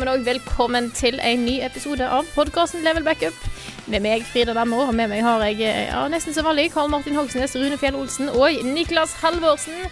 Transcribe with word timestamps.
Sammen, 0.00 0.14
òg 0.16 0.24
velkommen 0.24 0.86
til 0.96 1.18
en 1.20 1.42
ny 1.44 1.58
episode 1.60 2.06
av 2.08 2.28
podkasten 2.32 2.80
Level 2.86 3.04
Backup. 3.04 3.36
Med 3.90 4.00
meg, 4.00 4.22
Frida 4.24 4.54
Dammo, 4.56 4.78
og 4.86 4.94
med 4.96 5.10
meg 5.10 5.20
har 5.26 5.42
jeg 5.44 5.58
ja, 5.60 6.06
nesten 6.08 6.32
som 6.32 6.46
vanlig 6.46 6.70
Karl 6.72 6.88
Martin 6.88 7.18
Hogsnes, 7.18 7.52
Rune 7.58 7.76
Fjell 7.76 7.98
Olsen 7.98 8.30
og 8.32 8.62
Niklas 8.64 9.12
Halvorsen. 9.20 9.90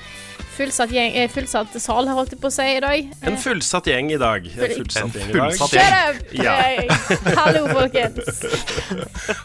Fullsatt, 0.56 0.94
gjeng, 0.94 1.12
eh, 1.12 1.28
fullsatt 1.28 1.76
sal, 1.76 2.08
holdt 2.08 2.32
jeg 2.32 2.40
på 2.40 2.48
å 2.48 2.54
si 2.54 2.70
i 2.78 2.80
dag. 2.80 3.10
En 3.28 3.36
fullsatt 3.36 3.90
gjeng 3.90 4.08
i 4.14 4.20
dag. 4.22 4.48
En 4.48 4.78
fullsatt 4.78 5.18
gjeng 5.18 5.34
i 5.34 5.42
dag. 5.42 5.60
Shut 5.60 5.76
up! 5.76 6.32
Ja. 6.32 6.56
Hallo, 7.42 7.66
folkens. 7.74 8.46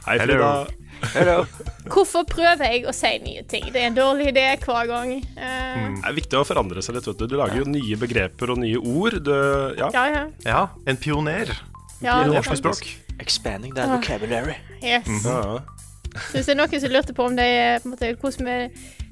Hei, 0.08 0.18
Frida. 0.24 0.54
Hvorfor 1.94 2.24
prøver 2.30 2.64
jeg 2.72 2.86
å 2.88 2.94
si 2.96 3.12
nye 3.24 3.44
ting? 3.50 3.66
Det 3.74 3.82
er 3.82 3.90
en 3.92 3.98
dårlig 3.98 4.30
idé 4.32 4.46
hver 4.64 4.88
gang. 4.90 5.14
Eh, 5.36 5.84
Det 6.00 6.08
er 6.10 6.16
viktig 6.16 6.40
å 6.40 6.46
forandre 6.48 6.84
seg 6.86 6.96
litt. 6.98 7.08
vet 7.08 7.20
Du 7.20 7.28
Du 7.28 7.38
lager 7.38 7.60
jo 7.62 7.68
nye 7.70 7.98
begreper 8.00 8.54
og 8.54 8.62
nye 8.64 8.80
ord. 8.80 9.20
Du, 9.24 9.34
ja. 9.80 9.90
ja, 9.94 10.06
ja. 10.14 10.24
Ja, 10.46 10.64
en 10.88 10.98
pioner 10.98 11.52
ja 12.04 12.18
norsk 12.28 12.58
språk. 12.60 12.90
Expanding 13.20 13.74
that 13.76 13.88
vocabulary. 13.90 14.56
Yes. 14.82 15.08
Så 15.24 15.62
hvis 16.34 16.46
det 16.46 16.54
er 16.54 16.60
noen 16.60 16.82
som 16.82 16.92
lurte 16.94 17.14
på 17.16 17.26
om 17.26 17.36
det 17.38 17.46
er 17.46 17.80
på 17.82 17.90
en 17.90 17.94
måte, 17.96 18.12
hvordan 18.22 18.50
vi 18.50 18.58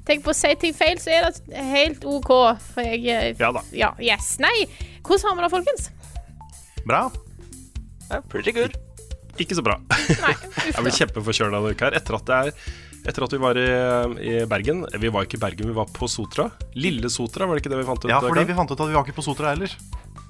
tenker 0.06 0.24
på 0.26 0.30
å 0.34 0.36
si 0.36 0.52
ting 0.60 0.74
feil, 0.76 1.00
så 1.02 1.10
er 1.14 1.28
det 1.30 1.64
helt 1.72 2.04
OK. 2.04 2.30
For 2.74 2.84
jeg 2.84 3.06
eh, 3.10 3.32
ja 3.40 3.50
da. 3.54 3.62
Ja, 3.74 3.92
yes. 4.02 4.36
Nei. 4.42 4.54
Hvordan 5.02 5.28
har 5.32 5.38
vi 5.38 5.42
det, 5.46 5.52
folkens? 5.56 5.90
Bra. 6.86 7.04
Yeah, 8.10 8.20
pretty 8.28 8.52
good. 8.52 8.76
Ikke 9.40 9.56
så 9.56 9.64
bra. 9.64 9.78
Nei, 9.88 10.34
Jeg 10.74 10.82
blir 10.84 10.96
kjempeforkjøla 10.98 11.56
denne 11.58 11.72
uka 11.72 11.88
her. 11.88 11.96
Etter 12.00 12.18
at, 12.18 12.32
er, 12.36 12.50
etter 13.08 13.26
at 13.26 13.32
vi 13.32 13.40
var 13.40 13.58
i, 13.60 13.66
i 14.20 14.34
Bergen 14.50 14.84
Vi 15.00 15.10
var 15.12 15.24
ikke 15.26 15.38
i 15.38 15.42
Bergen, 15.42 15.70
vi 15.72 15.76
var 15.76 15.88
på 15.94 16.08
Sotra. 16.10 16.50
Lille 16.76 17.10
Sotra, 17.12 17.48
var 17.48 17.56
det 17.56 17.64
ikke 17.64 17.72
det 17.72 17.80
vi 17.80 17.88
fant 17.88 18.04
ut? 18.04 18.10
Ja, 18.12 18.20
fordi 18.24 18.44
vi 18.50 18.58
fant 18.58 18.70
ut 18.74 18.78
at 18.78 18.92
vi 18.92 18.98
var 18.98 19.06
ikke 19.06 19.16
på 19.20 19.24
Sotra 19.26 19.54
heller. 19.54 19.72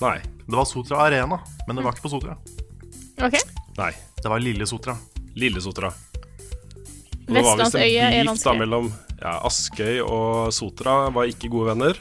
Nei. 0.03 0.17
Det 0.47 0.55
var 0.59 0.69
Sotra 0.71 1.03
Arena, 1.09 1.41
men 1.67 1.79
det 1.79 1.85
var 1.87 1.97
ikke 1.97 2.07
på 2.07 2.15
Sotra. 2.15 2.39
OK. 3.23 3.37
Nei. 3.79 3.93
Det 4.23 4.31
var 4.31 4.43
Lille 4.43 4.67
Sotra. 4.71 4.97
Lille 5.39 5.63
Sotra. 5.65 5.91
Vestlandsøye 7.33 8.09
er 8.09 8.27
vanskelig. 8.27 8.59
mellom 8.65 8.89
ja, 9.23 9.37
Askøy 9.47 10.01
og 10.03 10.51
Sotra 10.55 10.97
var 11.15 11.31
ikke 11.31 11.51
gode 11.53 11.73
venner. 11.73 12.01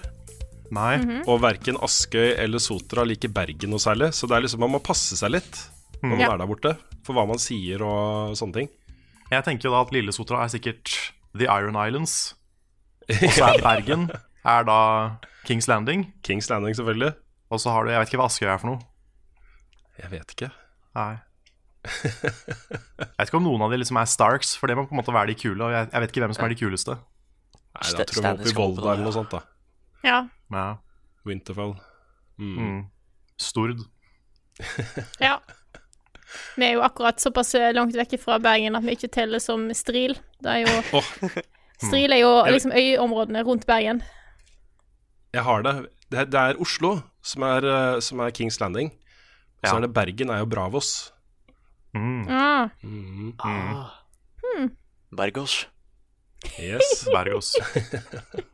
Nei. 0.71 0.95
Mhm. 1.01 1.21
Og 1.29 1.41
verken 1.43 1.77
Askøy 1.83 2.33
eller 2.39 2.61
Sotra 2.63 3.05
liker 3.07 3.31
Bergen 3.33 3.73
noe 3.73 3.81
særlig. 3.81 4.11
Så 4.17 4.27
det 4.29 4.37
er 4.37 4.45
liksom, 4.47 4.63
man 4.63 4.73
må 4.77 4.81
passe 4.83 5.17
seg 5.19 5.33
litt 5.35 5.59
når 6.01 6.09
man 6.15 6.19
Ja. 6.19 6.31
er 6.33 6.37
der 6.41 6.47
borte, 6.49 6.77
for 7.05 7.13
hva 7.17 7.25
man 7.29 7.37
sier 7.41 7.81
og 7.85 8.33
sånne 8.37 8.53
ting. 8.53 8.69
Jeg 9.31 9.43
tenker 9.45 9.69
jo 9.69 9.71
da 9.75 9.81
at 9.85 9.91
Lille 9.95 10.11
Sotra 10.11 10.43
er 10.43 10.49
sikkert 10.51 10.91
The 11.37 11.45
Iron 11.47 11.77
Islands. 11.79 12.35
Og 13.11 13.31
så 13.33 13.45
er 13.53 13.61
Bergen 13.63 14.09
er 14.45 14.63
da 14.67 14.77
Kings 15.47 15.67
Landing. 15.67 16.05
Kings 16.23 16.49
Landing, 16.49 16.75
selvfølgelig. 16.75 17.13
Og 17.51 17.59
så 17.59 17.71
har 17.71 17.83
du 17.85 17.91
Jeg 17.91 17.99
vet 17.99 18.09
ikke 18.11 18.19
hva 18.21 18.27
Askøy 18.29 18.47
er 18.47 18.57
for 18.61 18.71
noe. 18.71 18.79
Jeg 19.99 20.11
vet 20.11 20.31
ikke. 20.35 20.51
Nei. 20.95 21.17
Jeg 21.83 23.07
vet 23.17 23.27
ikke 23.29 23.39
om 23.39 23.47
noen 23.47 23.61
av 23.65 23.71
de 23.73 23.79
liksom 23.81 23.97
er 24.01 24.05
Starks, 24.09 24.53
for 24.59 24.67
det 24.69 24.75
må 24.77 24.85
på 24.87 24.93
en 24.95 24.99
måte 25.01 25.13
være 25.15 25.31
de 25.31 25.35
kule. 25.39 25.63
Og 25.65 25.71
jeg, 25.73 25.89
jeg 25.91 26.03
vet 26.03 26.11
ikke 26.13 26.23
hvem 26.25 26.35
som 26.37 26.45
er 26.45 26.53
de 26.53 26.59
kuleste. 26.59 26.97
Nei, 27.71 27.87
da 27.97 28.05
tror 28.05 28.23
jeg 28.27 28.37
vi 28.37 28.37
må 28.37 28.43
opp 28.43 28.51
i 28.51 28.57
Volda 28.59 28.91
eller 28.93 29.07
noe 29.07 29.15
sånt, 29.15 29.31
da. 29.33 29.41
Ja. 30.05 30.19
Ja. 30.51 30.67
Winterfell. 31.25 31.73
Mm. 32.41 32.57
Mm. 32.57 32.81
Stord. 33.41 33.83
ja. 35.21 35.37
Vi 36.57 36.65
er 36.65 36.73
jo 36.77 36.81
akkurat 36.85 37.19
såpass 37.21 37.53
langt 37.75 37.95
vekk 37.97 38.17
fra 38.21 38.37
Bergen 38.39 38.75
at 38.75 38.83
vi 38.83 38.95
ikke 38.95 39.11
teller 39.11 39.39
som 39.43 39.69
Stril. 39.73 40.17
Det 40.43 40.51
er 40.51 40.63
jo 40.65 40.99
oh. 40.99 41.11
Stril 41.87 42.11
er 42.13 42.21
jo 42.21 42.31
liksom 42.51 42.71
øyområdene 42.77 43.43
rundt 43.47 43.65
Bergen. 43.67 44.03
jeg 45.33 45.43
har 45.43 45.61
det. 45.63 45.75
Det 46.11 46.19
er, 46.19 46.25
det 46.25 46.39
er 46.39 46.59
Oslo 46.61 46.99
som 47.23 47.43
er, 47.47 47.63
eh, 47.65 47.99
som 48.03 48.19
er 48.19 48.29
Kings 48.35 48.59
Landing. 48.59 48.91
Og 49.63 49.67
så 49.69 49.73
Ja. 49.73 49.77
er 49.77 49.81
det 49.87 49.93
Bergen 49.93 50.29
er 50.29 50.39
jo 50.39 50.45
Bravos. 50.45 51.13
Mm. 51.93 52.27
Ah, 52.29 52.69
Mm. 52.83 53.33
Ah. 53.39 53.89
Bergos. 55.15 55.67
Yes. 56.59 57.05
Bergos. 57.13 57.55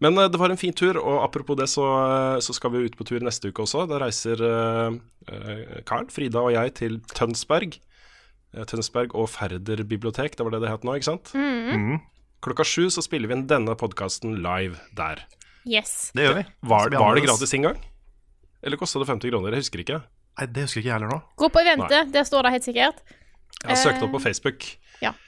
Men 0.00 0.18
eh, 0.18 0.28
det 0.30 0.38
var 0.38 0.52
en 0.52 0.60
fin 0.60 0.74
tur, 0.76 0.98
og 1.00 1.22
apropos 1.24 1.58
det, 1.58 1.66
så, 1.70 1.84
eh, 1.84 2.40
så 2.44 2.54
skal 2.54 2.72
vi 2.74 2.84
ut 2.86 2.96
på 2.98 3.06
tur 3.08 3.24
neste 3.24 3.50
uke 3.50 3.64
også. 3.64 3.86
Da 3.90 3.98
reiser 4.02 4.38
Carl, 4.38 5.00
eh, 5.32 5.80
Karl, 5.88 6.06
Frida 6.14 6.42
og 6.44 6.52
jeg 6.54 6.74
til 6.78 7.00
Tønsberg. 7.14 7.78
Tønsberg 8.70 9.12
og 9.18 9.26
Færder 9.28 9.82
bibliotek, 9.84 10.38
det 10.38 10.44
var 10.46 10.54
det 10.54 10.62
det 10.62 10.70
het 10.72 10.86
nå, 10.86 10.94
ikke 10.96 11.10
sant? 11.10 11.34
Mm. 11.36 11.98
Klokka 12.40 12.64
sju 12.64 12.86
så 12.94 13.02
spiller 13.04 13.28
vi 13.28 13.36
inn 13.36 13.44
denne 13.50 13.74
podkasten 13.76 14.38
live 14.40 14.78
der. 14.96 15.20
yes. 15.68 16.12
Det 16.16 16.24
gjør 16.24 16.38
vi. 16.38 16.44
Var, 16.70 16.88
Så 16.88 17.02
var 17.02 17.14
det 17.18 17.26
gratis 17.26 17.52
inngang? 17.58 17.76
Eller 18.64 18.80
kosta 18.80 19.02
det 19.02 19.10
50 19.10 19.30
kroner? 19.34 19.52
Jeg 19.52 19.66
husker 19.66 19.82
ikke. 19.84 20.00
Nei, 20.38 20.46
det 20.46 20.64
husker 20.64 20.80
ikke 20.80 20.88
jeg 20.88 20.96
heller 20.96 21.12
nå. 21.12 21.20
Gå 21.36 21.50
på 21.52 21.64
vente, 21.66 21.90
Nei. 21.92 22.10
det 22.14 22.24
står 22.26 22.46
det 22.48 22.54
helt 22.56 22.68
sikkert. 22.70 23.02
Jeg 23.58 23.68
har 23.74 23.80
søkt 23.82 24.02
opp 24.06 24.14
på 24.16 24.22
Facebook. 24.22 24.64
Facebook. 24.64 25.27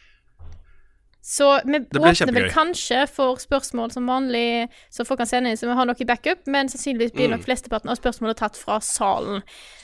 Så 1.23 1.61
vi 1.67 1.79
åpner 1.79 2.33
vel 2.33 2.49
kanskje 2.51 3.03
for 3.13 3.37
spørsmål 3.37 3.93
som 3.93 4.07
vanlig, 4.09 4.69
så 4.89 5.05
folk 5.05 5.21
kan 5.21 5.29
sende 5.29 5.51
inn 5.53 5.59
så 5.61 5.69
vi 5.69 5.77
har 5.77 5.87
noe 5.87 6.01
i 6.01 6.07
backup, 6.09 6.47
men 6.47 6.69
sannsynligvis 6.73 7.13
blir 7.13 7.29
Mm. 7.29 7.37
nok 7.37 7.45
flesteparten 7.45 7.91
av 7.93 7.99
spørsmålene 8.01 8.39
tatt 8.41 8.57
fra 8.57 8.81
salen. 8.81 9.43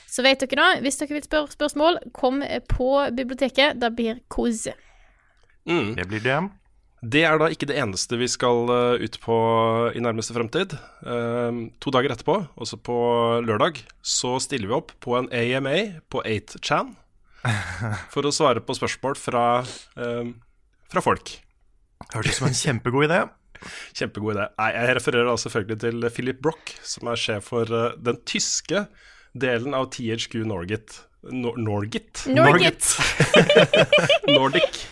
Så 0.08 0.22
vet 0.24 0.40
dere 0.40 0.56
da, 0.56 0.80
hvis 0.80 0.96
dere 0.96 1.18
vil 1.18 1.22
spørre 1.26 1.52
spørsmål, 1.52 1.98
kom 2.14 2.40
på 2.72 2.90
biblioteket. 3.12 3.78
Det 3.80 3.90
blir 3.96 4.20
quiz. 4.32 4.66
Mm. 5.68 5.94
Det 5.96 6.06
blir 6.08 6.20
det. 6.24 6.38
Det 7.04 7.22
er 7.28 7.36
da 7.38 7.50
ikke 7.52 7.66
det 7.68 7.76
eneste 7.76 8.16
vi 8.18 8.26
skal 8.26 8.70
eh, 8.72 9.04
ut 9.04 9.18
på 9.20 9.36
i 9.94 10.00
nærmeste 10.00 10.32
fremtid. 10.34 10.72
Um, 11.04 11.70
to 11.78 11.90
dager 11.92 12.10
etterpå, 12.14 12.48
også 12.56 12.78
på 12.82 12.96
lørdag, 13.44 13.82
så 14.02 14.40
stiller 14.40 14.66
vi 14.68 14.74
opp 14.78 14.92
på 15.04 15.14
en 15.18 15.28
AMA 15.30 16.00
på 16.10 16.22
8chan 16.24 16.94
for 18.12 18.26
å 18.26 18.32
svare 18.34 18.64
på 18.64 18.74
spørsmål 18.74 19.14
fra, 19.20 19.44
eh, 20.00 20.32
fra 20.92 21.02
folk. 21.04 21.34
Hørtes 22.12 22.36
ut 22.36 22.40
som 22.42 22.48
en 22.50 22.56
kjempegod 22.58 23.08
idé. 23.08 23.22
Kjempegod 23.96 24.36
idé. 24.36 24.46
Nei, 24.60 24.70
jeg 24.76 24.96
refererer 25.00 25.28
da 25.30 25.36
selvfølgelig 25.40 25.80
til 25.86 26.08
Philip 26.12 26.40
Broch, 26.44 26.76
som 26.86 27.10
er 27.12 27.20
sjef 27.20 27.50
for 27.52 27.72
eh, 27.72 27.96
den 28.06 28.20
tyske 28.28 28.86
delen 29.36 29.76
av 29.76 29.90
THQ 29.94 30.42
Norgit. 30.48 31.00
Nor 31.26 31.56
Norgit? 31.58 32.20
Norgit. 32.30 32.86
Nordic. 34.36 34.82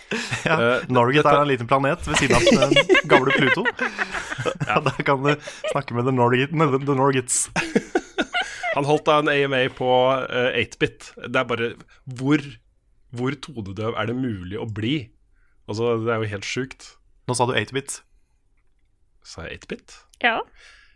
Ja, 0.45 0.57
Eh, 0.61 0.83
Norgit 0.93 1.25
er 1.27 1.39
en 1.41 1.49
liten 1.49 1.69
planet 1.71 2.03
ved 2.09 2.19
siden 2.21 2.37
av 2.37 2.43
den 2.45 2.91
gamle 3.13 3.33
Pluto. 3.37 3.63
Ja, 4.67 4.81
Der 4.87 4.99
kan 5.07 5.23
du 5.25 5.31
snakke 5.71 5.95
med 5.97 6.09
the, 6.09 6.13
Norgit, 6.13 6.51
the, 6.53 6.81
the 6.85 6.97
Norgits. 6.99 7.39
Han 8.75 8.85
holdt 8.89 9.07
da 9.07 9.21
en 9.23 9.31
AMA 9.31 9.63
på 9.77 9.89
eh, 10.27 10.59
8-bit. 10.65 11.13
Det 11.29 11.41
er 11.41 11.49
bare 11.49 11.71
hvor, 12.19 12.43
hvor 13.15 13.37
tonedøv 13.47 13.95
er 13.95 14.11
det 14.11 14.17
mulig 14.19 14.59
å 14.61 14.67
bli? 14.67 14.97
Altså, 15.69 15.95
det 16.05 16.13
er 16.13 16.23
jo 16.23 16.31
helt 16.35 16.45
sjukt. 16.49 16.91
Nå 17.29 17.37
sa 17.39 17.47
du 17.49 17.55
8-bit. 17.57 17.99
Sa 19.25 19.47
jeg 19.49 19.63
8-bit? 19.65 19.95
Ja. 20.25 20.39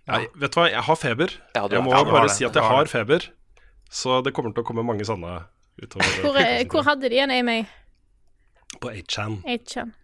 Nei, 0.08 0.22
vet 0.40 0.52
du 0.54 0.58
hva, 0.60 0.66
jeg 0.72 0.82
har 0.84 0.96
feber. 1.00 1.32
Ja, 1.56 1.66
du 1.68 1.76
jeg 1.76 1.84
må 1.84 1.92
ja, 1.94 2.02
bare 2.08 2.28
det. 2.28 2.34
si 2.36 2.44
at 2.48 2.56
jeg 2.56 2.64
har 2.64 2.76
har 2.82 2.90
feber. 2.90 3.28
Så 3.88 4.18
det 4.24 4.34
kommer 4.36 4.52
til 4.52 4.64
å 4.64 4.68
komme 4.68 4.84
mange 4.84 5.04
sånne 5.08 5.38
utover. 5.80 6.18
Hvor, 6.24 6.36
eh, 6.40 6.64
hvor 6.68 6.84
hadde 6.84 7.08
de 7.12 7.20
en 7.24 7.32
AMA? 7.32 7.58
På 8.80 8.90
8chan. 8.92 9.38
8chan. 9.48 9.94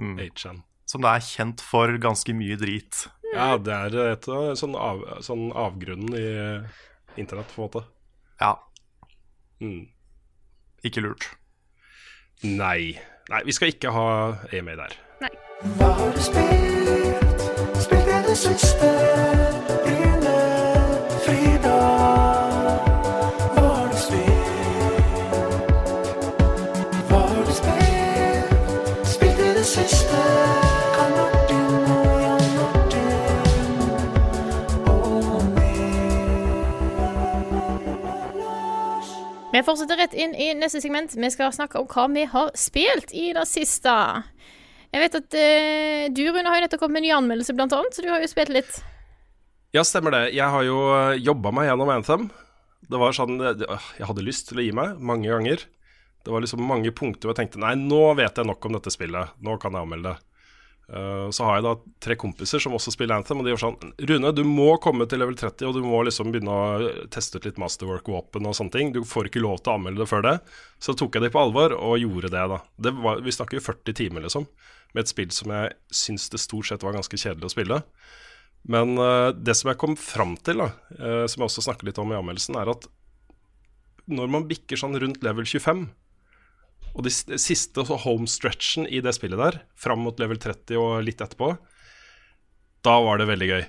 Mm. 0.00 0.16
8chan. 0.30 0.62
Som 0.88 1.02
det 1.04 1.10
er 1.12 1.24
kjent 1.28 1.60
for 1.64 1.92
ganske 2.00 2.32
mye 2.36 2.56
drit. 2.60 3.06
Ja, 3.34 3.56
det 3.60 3.74
er 3.74 3.96
et 4.14 4.28
sånn, 4.56 4.76
av, 4.78 5.02
sånn 5.24 5.48
avgrunnen 5.52 6.14
i 6.16 6.24
eh, 6.24 6.84
internett, 7.20 7.50
på 7.52 7.60
en 7.64 7.68
måte. 7.68 7.84
Ja, 8.40 8.54
Mm. 9.60 9.86
ikke 10.84 11.00
lurt. 11.00 11.30
Nei. 12.44 13.00
Nei, 13.28 13.40
vi 13.44 13.52
skal 13.52 13.68
ikke 13.68 13.90
ha 13.90 14.34
Amy 14.52 14.76
der. 14.78 14.92
Vi 39.56 39.62
fortsetter 39.64 39.96
rett 39.96 40.12
inn 40.12 40.34
i 40.36 40.50
neste 40.52 40.82
segment. 40.84 41.14
Vi 41.16 41.28
skal 41.32 41.52
snakke 41.54 41.80
om 41.80 41.86
hva 41.88 42.02
vi 42.12 42.26
har 42.28 42.50
spilt 42.60 43.14
i 43.16 43.30
det 43.32 43.46
siste. 43.48 43.92
Jeg 44.92 45.00
vet 45.00 45.16
at 45.16 45.36
uh, 45.36 46.02
du, 46.12 46.20
Rune, 46.28 46.44
har 46.44 46.58
jo 46.58 46.64
nettopp 46.66 46.82
kommet 46.82 46.98
med 46.98 47.00
en 47.00 47.06
ny 47.06 47.12
anmeldelse, 47.16 47.54
blant 47.56 47.72
annet, 47.72 47.96
så 47.96 48.04
du 48.04 48.10
har 48.12 48.20
jo 48.20 48.28
spilt 48.28 48.52
litt. 48.52 48.76
Ja, 49.72 49.80
stemmer 49.80 50.12
det. 50.12 50.20
Jeg 50.36 50.52
har 50.52 50.66
jo 50.66 50.76
jobba 51.24 51.54
meg 51.56 51.70
gjennom 51.70 51.94
Anthem. 51.94 52.28
Det 52.86 53.00
var 53.00 53.16
sånn 53.16 53.40
øh, 53.40 53.64
Jeg 53.96 54.06
hadde 54.10 54.26
lyst 54.26 54.50
til 54.50 54.60
å 54.60 54.66
gi 54.66 54.76
meg 54.76 55.00
mange 55.00 55.32
ganger. 55.32 55.64
Det 56.26 56.34
var 56.34 56.44
liksom 56.44 56.60
mange 56.68 56.92
punkter 56.92 57.24
hvor 57.24 57.32
jeg 57.32 57.46
tenkte 57.46 57.64
nei, 57.64 57.72
nå 57.80 58.02
vet 58.18 58.36
jeg 58.36 58.48
nok 58.48 58.68
om 58.68 58.76
dette 58.76 58.92
spillet. 58.92 59.40
Nå 59.40 59.56
kan 59.62 59.72
jeg 59.72 59.88
anmelde 59.88 60.12
det. 60.12 60.25
Uh, 60.86 61.26
så 61.34 61.42
har 61.42 61.56
jeg 61.56 61.64
da 61.66 61.72
tre 62.04 62.14
kompiser 62.14 62.62
som 62.62 62.76
også 62.76 62.92
spiller 62.94 63.16
Anthem, 63.16 63.40
og 63.40 63.46
de 63.46 63.50
gjør 63.50 63.62
sånn 63.64 63.94
Rune, 64.06 64.30
du 64.30 64.44
må 64.46 64.68
komme 64.82 65.08
til 65.10 65.18
level 65.18 65.34
30, 65.34 65.66
og 65.66 65.74
du 65.74 65.82
må 65.82 66.04
liksom 66.06 66.30
begynne 66.30 66.52
å 66.54 66.90
teste 67.10 67.40
ut 67.40 67.48
litt 67.48 67.58
masterwork-våpen 67.58 68.46
og 68.46 68.54
sånne 68.54 68.74
ting. 68.76 68.92
Du 68.94 69.00
får 69.02 69.30
ikke 69.30 69.42
lov 69.42 69.58
til 69.58 69.72
å 69.72 69.80
anmelde 69.80 70.04
det 70.04 70.10
før 70.12 70.22
det. 70.28 70.36
Så 70.78 70.94
tok 70.94 71.18
jeg 71.18 71.26
det 71.26 71.32
på 71.34 71.42
alvor 71.42 71.74
og 71.74 71.98
gjorde 71.98 72.30
det, 72.30 72.44
da. 72.54 72.60
Det 72.86 72.94
var, 73.00 73.24
vi 73.26 73.34
snakker 73.34 73.58
jo 73.58 73.66
40 73.66 73.98
timer, 73.98 74.26
liksom, 74.28 74.46
med 74.94 75.02
et 75.02 75.10
spill 75.10 75.34
som 75.34 75.56
jeg 75.56 75.74
syns 76.04 76.30
det 76.30 76.42
stort 76.44 76.70
sett 76.70 76.86
var 76.86 76.94
ganske 76.94 77.18
kjedelig 77.18 77.50
å 77.50 77.54
spille. 77.56 77.82
Men 78.70 78.94
uh, 78.98 79.34
det 79.34 79.58
som 79.58 79.72
jeg 79.72 79.82
kom 79.82 79.98
fram 79.98 80.38
til, 80.46 80.62
da, 80.62 80.70
uh, 81.00 81.26
som 81.26 81.42
jeg 81.42 81.50
også 81.50 81.66
snakker 81.66 81.90
litt 81.90 81.98
om 82.02 82.14
i 82.14 82.18
anmeldelsen, 82.18 82.58
er 82.62 82.70
at 82.70 82.86
når 84.06 84.30
man 84.30 84.46
bikker 84.46 84.78
sånn 84.78 84.94
rundt 85.02 85.24
level 85.26 85.46
25 85.46 85.88
og 86.96 87.04
de 87.04 87.12
siste 87.12 87.84
homestretchen 88.04 88.86
i 88.88 89.02
det 89.04 89.12
spillet 89.16 89.40
der, 89.40 89.58
fram 89.76 90.00
mot 90.06 90.16
level 90.20 90.40
30 90.40 90.78
og 90.80 91.04
litt 91.04 91.20
etterpå, 91.20 91.52
da 92.86 92.94
var 93.02 93.18
det 93.20 93.26
veldig 93.28 93.48
gøy. 93.50 93.64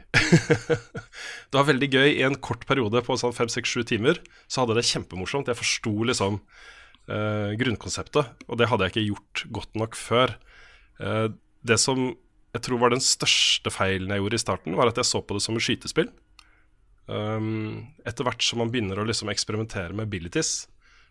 det 1.50 1.58
var 1.58 1.68
veldig 1.68 1.90
gøy 1.90 2.10
i 2.12 2.24
en 2.28 2.38
kort 2.44 2.68
periode 2.70 3.02
på 3.04 3.18
sånn 3.20 3.34
5-6-7 3.36 3.88
timer. 3.90 4.22
Så 4.46 4.62
hadde 4.62 4.78
det 4.78 4.86
kjempemorsomt. 4.86 5.50
Jeg 5.50 5.58
forsto 5.58 5.94
liksom 6.06 6.38
eh, 6.38 7.56
grunnkonseptet, 7.58 8.46
og 8.46 8.62
det 8.62 8.70
hadde 8.70 8.88
jeg 8.88 8.94
ikke 8.94 9.08
gjort 9.08 9.44
godt 9.58 9.82
nok 9.82 9.98
før. 9.98 10.36
Eh, 11.02 11.28
det 11.68 11.80
som 11.82 12.12
jeg 12.56 12.64
tror 12.64 12.82
var 12.82 12.94
den 12.94 13.04
største 13.04 13.74
feilen 13.74 14.14
jeg 14.14 14.24
gjorde 14.24 14.40
i 14.40 14.44
starten, 14.44 14.78
var 14.78 14.92
at 14.92 15.02
jeg 15.02 15.10
så 15.10 15.22
på 15.26 15.38
det 15.38 15.44
som 15.44 15.58
et 15.58 15.66
skytespill. 15.66 16.10
Um, 17.08 17.88
etter 18.08 18.26
hvert 18.28 18.44
som 18.44 18.60
man 18.60 18.72
begynner 18.74 19.00
å 19.00 19.06
liksom 19.08 19.30
eksperimentere 19.32 19.96
med 19.96 20.10
abilities, 20.10 20.66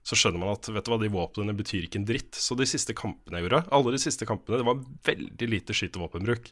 så 0.06 0.14
skjønner 0.14 0.38
man 0.38 0.52
at 0.54 0.62
vet 0.70 0.86
du 0.86 0.90
hva, 0.92 1.00
de 1.02 1.08
våpnene 1.10 1.50
betyr 1.58 1.82
ikke 1.86 1.98
en 1.98 2.04
dritt. 2.06 2.36
Så 2.38 2.54
de 2.58 2.66
siste 2.68 2.94
kampene 2.94 3.38
jeg 3.40 3.44
gjorde, 3.48 3.68
alle 3.74 3.92
de 3.96 3.98
siste 3.98 4.26
kampene, 4.28 4.58
det 4.60 4.68
var 4.68 4.84
veldig 5.08 5.46
lite 5.50 5.72
skytevåpenbruk. 5.74 6.44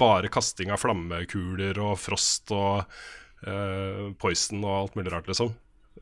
Bare 0.00 0.32
kasting 0.32 0.68
av 0.72 0.80
flammekuler 0.80 1.76
og 1.84 2.00
frost 2.00 2.48
og 2.56 2.74
eh, 3.44 4.16
poison 4.20 4.64
og 4.64 4.74
alt 4.78 4.94
mulig 4.96 5.12
rart, 5.12 5.28
liksom. 5.28 5.52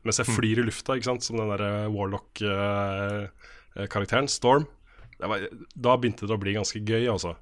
Mens 0.07 0.19
jeg 0.21 0.31
flyr 0.31 0.57
i 0.63 0.67
lufta, 0.67 0.95
ikke 0.95 1.09
sant, 1.11 1.23
som 1.27 1.35
den 1.37 1.51
derre 1.51 1.71
Warlock-karakteren, 1.91 4.27
Storm. 4.31 4.65
Det 5.19 5.27
var, 5.29 5.37
da 5.75 5.97
begynte 5.99 6.27
det 6.27 6.35
å 6.35 6.41
bli 6.41 6.53
ganske 6.55 6.79
gøy, 6.79 7.07
altså. 7.11 7.35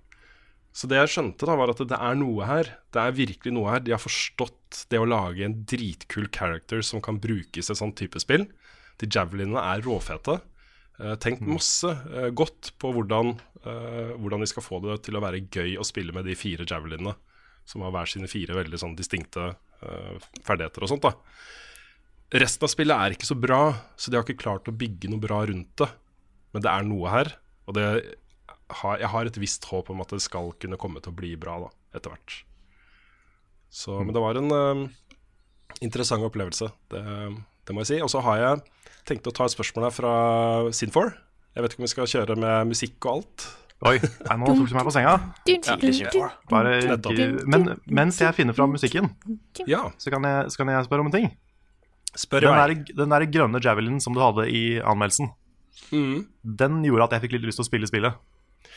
Så 0.73 0.87
det 0.87 1.01
jeg 1.01 1.11
skjønte, 1.13 1.47
da 1.47 1.55
var 1.59 1.71
at 1.71 1.81
det 1.83 1.97
er 1.97 2.17
noe 2.17 2.47
her. 2.47 2.69
Det 2.95 3.01
er 3.01 3.17
virkelig 3.17 3.53
noe 3.53 3.73
her. 3.73 3.81
De 3.83 3.93
har 3.93 4.01
forstått 4.01 4.85
det 4.91 5.01
å 5.01 5.09
lage 5.09 5.43
en 5.45 5.57
dritkul 5.67 6.29
character 6.31 6.83
som 6.85 7.03
kan 7.03 7.19
brukes 7.21 7.67
i 7.67 7.73
et 7.73 7.79
sånt 7.79 7.97
type 7.99 8.21
spill. 8.23 8.47
De 9.01 9.09
javelinene 9.09 9.61
er 9.73 9.83
råfete. 9.85 10.39
Tenk 11.23 11.41
masse 11.41 11.89
eh, 11.89 12.29
godt 12.35 12.75
på 12.81 12.91
hvordan, 12.93 13.33
eh, 13.65 14.11
hvordan 14.21 14.43
de 14.43 14.49
skal 14.49 14.65
få 14.65 14.77
det 14.83 14.99
til 15.07 15.17
å 15.17 15.23
være 15.23 15.41
gøy 15.47 15.79
å 15.81 15.85
spille 15.87 16.13
med 16.13 16.27
de 16.29 16.35
fire 16.37 16.67
javelinene. 16.67 17.15
Som 17.65 17.85
har 17.85 17.93
hver 17.95 18.09
sine 18.09 18.29
fire 18.29 18.57
veldig 18.57 18.77
sånn 18.81 18.93
distinkte 18.97 19.53
eh, 19.81 20.29
ferdigheter 20.45 20.85
og 20.85 20.91
sånt. 20.91 21.07
da 21.07 21.15
Resten 22.41 22.67
av 22.67 22.71
spillet 22.71 22.95
er 22.95 23.15
ikke 23.15 23.27
så 23.27 23.35
bra, 23.35 23.61
så 23.99 24.11
de 24.11 24.19
har 24.19 24.23
ikke 24.27 24.43
klart 24.43 24.69
å 24.69 24.75
bygge 24.75 25.09
noe 25.11 25.21
bra 25.23 25.41
rundt 25.49 25.73
det. 25.81 25.89
Men 26.53 26.63
det 26.63 26.71
er 26.71 26.85
noe 26.87 27.11
her, 27.11 27.33
og 27.67 27.75
det 27.75 27.87
har, 28.81 29.01
jeg 29.01 29.11
har 29.11 29.27
et 29.27 29.39
visst 29.41 29.67
håp 29.71 29.89
om 29.91 30.03
at 30.03 30.13
det 30.13 30.21
skal 30.23 30.53
kunne 30.61 30.79
komme 30.79 31.01
til 31.03 31.11
å 31.11 31.17
bli 31.17 31.33
bra 31.39 31.57
da, 31.65 31.69
etter 31.97 32.13
hvert. 32.13 32.37
Så, 33.71 33.97
Men 33.99 34.15
det 34.15 34.23
var 34.23 34.39
en 34.39 34.51
uh, 34.51 34.85
interessant 35.83 36.23
opplevelse, 36.27 36.69
det, 36.91 37.03
det 37.67 37.75
må 37.75 37.83
jeg 37.83 37.91
si. 37.91 37.99
Og 38.03 38.11
så 38.11 38.23
har 38.23 38.39
jeg 38.39 38.63
tenkt 39.07 39.27
å 39.27 39.33
ta 39.35 39.45
et 39.47 39.53
spørsmål 39.55 39.87
her 39.87 39.95
fra 39.95 40.11
Sinfor. 40.75 41.13
Jeg 41.55 41.63
vet 41.65 41.73
ikke 41.73 41.81
om 41.83 41.87
vi 41.87 41.91
skal 41.91 42.07
kjøre 42.11 42.37
med 42.39 42.69
musikk 42.71 43.05
og 43.07 43.11
alt. 43.17 43.47
Oi, 43.81 43.95
nei, 43.97 44.35
nå 44.37 44.45
tok 44.53 44.67
du 44.69 44.75
meg 44.77 44.85
på 44.85 44.93
senga. 44.93 45.15
Bare, 46.51 46.73
men 47.49 47.63
mens 47.89 48.19
jeg 48.21 48.35
finner 48.37 48.53
fram 48.57 48.75
musikken, 48.75 49.09
Ja, 49.67 49.87
så 49.97 50.13
kan 50.13 50.23
jeg, 50.27 50.51
så 50.53 50.61
kan 50.61 50.69
jeg 50.69 50.85
spørre 50.85 51.01
om 51.05 51.09
en 51.09 51.15
ting. 51.15 51.31
spør 52.15 52.41
Den 52.45 52.59
der, 52.59 52.93
den 53.01 53.09
der 53.15 53.25
grønne 53.31 53.61
javelinen 53.63 54.01
som 54.03 54.13
du 54.13 54.21
hadde 54.21 54.47
i 54.51 54.79
anmeldelsen, 54.81 55.31
Mm. 55.91 56.27
den 56.43 56.83
gjorde 56.83 57.03
at 57.07 57.11
jeg 57.15 57.21
fikk 57.23 57.31
litt 57.37 57.45
lyst 57.47 57.57
til 57.57 57.63
å 57.63 57.69
spille 57.69 57.87
spillet. 57.87 58.13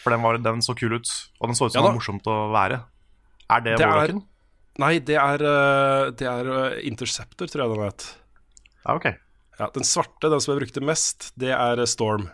For 0.02 0.10
den, 0.14 0.22
var, 0.22 0.38
den 0.38 0.62
så 0.62 0.74
kul 0.78 0.94
ut, 0.94 1.08
og 1.40 1.48
den 1.50 1.56
så 1.58 1.66
ut 1.66 1.72
som 1.74 1.80
Ja 1.82 1.82
det 1.82 1.90
var 1.90 1.98
morsomt 1.98 2.26
å 2.30 2.36
være. 2.54 2.78
Er 3.50 3.60
det, 3.60 3.74
Det 3.78 3.86
Warlocken? 3.88 4.22
Nei, 4.78 4.98
det 5.00 5.16
er, 5.20 5.42
eh, 5.44 6.10
det 6.16 6.26
er 6.26 6.48
eh, 6.54 6.78
Interceptor, 6.88 7.46
tror 7.50 7.64
jeg 7.66 7.74
den 7.74 7.84
het. 7.84 8.06
Ja, 8.86 8.94
ok. 8.96 9.06
Ja, 9.58 9.68
den 9.74 9.86
svarte, 9.86 10.30
den 10.30 10.42
som 10.42 10.54
jeg 10.54 10.64
brukte 10.64 10.82
mest, 10.84 11.30
det 11.38 11.52
er 11.54 11.80
eh, 11.80 11.90
Storm. 11.90 12.28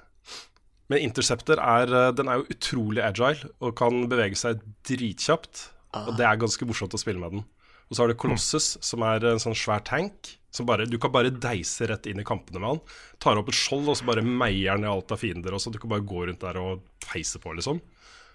Men 0.90 1.04
Interceptor 1.04 1.60
er, 1.62 1.92
eh, 1.94 2.12
den 2.16 2.30
er 2.30 2.40
jo 2.40 2.48
utrolig 2.54 3.04
agile 3.04 3.52
og 3.60 3.76
kan 3.78 4.06
bevege 4.10 4.38
seg 4.38 4.62
dritkjapt. 4.88 5.68
Og 6.06 6.14
det 6.18 6.26
er 6.26 6.38
ganske 6.38 6.66
morsomt 6.68 6.94
å 6.94 7.00
spille 7.02 7.20
med 7.22 7.34
den. 7.34 7.46
Og 7.90 7.96
så 7.96 8.04
har 8.04 8.12
du 8.12 8.18
Colossus, 8.18 8.76
som 8.86 9.02
er 9.02 9.24
en 9.26 9.42
sånn 9.42 9.58
svær 9.58 9.82
tank. 9.86 10.36
Som 10.54 10.66
bare, 10.66 10.86
du 10.86 10.96
kan 10.98 11.12
bare 11.14 11.30
deise 11.30 11.86
rett 11.86 12.06
inn 12.10 12.22
i 12.22 12.26
kampene 12.26 12.58
med 12.62 12.68
han. 12.68 12.80
Tar 13.22 13.38
opp 13.38 13.50
et 13.50 13.58
skjold, 13.58 13.90
og 13.90 13.98
så 13.98 14.06
bare 14.06 14.22
meier 14.26 14.78
ned 14.78 14.90
alt 14.90 15.14
av 15.14 15.20
fiender. 15.22 15.54
Og 15.54 15.62
så 15.62 15.70
Du 15.70 15.78
kan 15.78 15.90
bare 15.90 16.06
gå 16.06 16.26
rundt 16.26 16.42
der 16.42 16.58
og 16.58 16.82
peise 17.06 17.38
på, 17.42 17.52
liksom. 17.54 17.82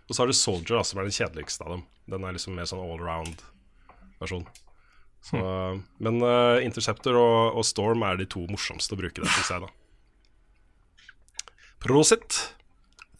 Og 0.07 0.13
så 0.15 0.21
har 0.21 0.27
du 0.27 0.35
Soldier, 0.37 0.77
da, 0.77 0.83
som 0.83 0.99
er 0.99 1.07
den 1.07 1.15
kjedeligste 1.15 1.65
av 1.65 1.75
dem. 1.75 1.83
Den 2.11 2.23
er 2.23 2.35
liksom 2.35 2.55
mer 2.55 2.67
sånn 2.69 2.83
allround-versjon. 2.83 4.45
Så, 5.25 5.39
Men 6.05 6.21
uh, 6.21 6.61
Interceptor 6.61 7.17
og, 7.17 7.57
og 7.57 7.65
Storm 7.65 8.05
er 8.05 8.19
de 8.19 8.27
to 8.29 8.43
morsomste 8.51 8.93
å 8.93 8.99
bruke 8.99 9.23
det 9.23 9.31
syns 9.33 9.51
jeg, 9.55 9.65
da. 9.65 9.71
Prosit. 11.81 12.41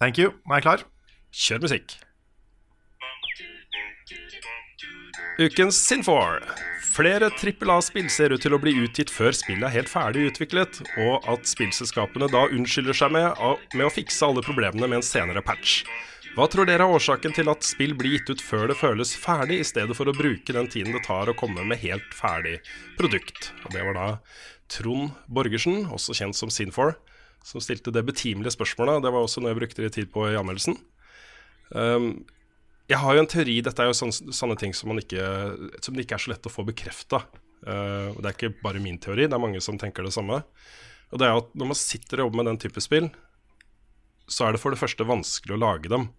Thank 0.02 0.20
you. 0.22 0.36
Nå 0.46 0.54
er 0.54 0.62
jeg 0.62 0.68
klar. 0.68 0.86
Kjør 1.36 1.66
musikk. 1.66 1.98
Ukens 5.36 5.82
Sinfor. 5.82 6.46
Flere 6.96 7.28
trippel 7.36 7.74
A-spill 7.74 8.08
ser 8.14 8.32
ut 8.32 8.40
til 8.40 8.54
å 8.56 8.60
bli 8.62 8.72
utgitt 8.86 9.12
før 9.12 9.36
spillet 9.36 9.68
er 9.68 9.74
helt 9.74 9.92
ferdig 9.92 10.30
utviklet, 10.30 10.80
og 11.04 11.26
at 11.28 11.50
spillselskapene 11.50 12.30
da 12.32 12.46
unnskylder 12.48 12.96
seg 12.96 13.12
med, 13.12 13.42
med 13.76 13.84
å 13.84 13.92
fikse 13.92 14.24
alle 14.24 14.46
problemene 14.46 14.88
med 14.88 15.02
en 15.02 15.06
senere 15.06 15.44
patch. 15.44 15.82
Hva 16.36 16.50
tror 16.52 16.68
dere 16.68 16.84
er 16.84 16.92
årsaken 16.92 17.32
til 17.32 17.48
at 17.48 17.64
spill 17.64 17.94
blir 17.96 18.18
gitt 18.18 18.28
ut 18.28 18.42
før 18.44 18.66
det 18.68 18.76
føles 18.76 19.14
ferdig, 19.16 19.62
i 19.62 19.68
stedet 19.68 19.96
for 19.96 20.12
å 20.12 20.14
bruke 20.18 20.52
den 20.52 20.66
tiden 20.68 20.92
det 20.92 21.06
tar 21.06 21.30
å 21.32 21.36
komme 21.40 21.64
med 21.64 21.80
helt 21.80 22.10
ferdig 22.12 22.58
produkt? 23.00 23.54
Og 23.64 23.72
Det 23.72 23.84
var 23.86 23.96
da 23.96 24.08
Trond 24.68 25.14
Borgersen, 25.32 25.86
også 25.96 26.12
kjent 26.18 26.36
som 26.36 26.52
Sinfor, 26.52 26.98
som 27.40 27.64
stilte 27.64 27.94
det 27.96 28.04
betimelige 28.04 28.52
spørsmålet. 28.52 29.00
Det 29.06 29.14
var 29.16 29.24
også 29.24 29.40
noe 29.40 29.54
jeg 29.54 29.62
brukte 29.62 29.86
litt 29.86 29.96
tid 29.96 30.12
på 30.12 30.26
i 30.28 30.36
anmeldelsen. 30.36 30.76
Um, 31.72 32.26
jeg 32.92 33.00
har 33.00 33.16
jo 33.16 33.24
en 33.24 33.32
teori, 33.32 33.56
dette 33.64 33.86
er 33.86 33.88
jo 33.94 33.96
sånne, 33.96 34.36
sånne 34.36 34.60
ting 34.60 34.76
som, 34.76 34.92
ikke, 34.92 35.24
som 35.80 35.96
det 35.96 36.04
ikke 36.04 36.20
er 36.20 36.26
så 36.26 36.34
lett 36.34 36.52
å 36.52 36.52
få 36.52 36.68
bekrefta. 36.68 37.24
og 37.64 38.20
det 38.20 38.28
er 38.28 38.36
ikke 38.36 38.60
bare 38.60 38.84
min 38.84 39.00
teori, 39.00 39.30
det 39.30 39.40
er 39.40 39.42
mange 39.42 39.64
som 39.64 39.80
tenker 39.80 40.04
det 40.04 40.12
samme. 40.12 40.44
Og 41.16 41.24
det 41.24 41.32
er 41.32 41.40
at 41.40 41.56
når 41.56 41.72
man 41.72 41.80
sitter 41.80 42.20
og 42.20 42.28
jobber 42.28 42.44
med 42.44 42.52
den 42.52 42.62
type 42.68 42.84
spill, 42.84 43.08
så 44.28 44.50
er 44.50 44.54
det 44.54 44.60
for 44.60 44.76
det 44.76 44.84
første 44.84 45.08
vanskelig 45.08 45.56
å 45.56 45.64
lage 45.64 45.96
dem. 45.96 46.10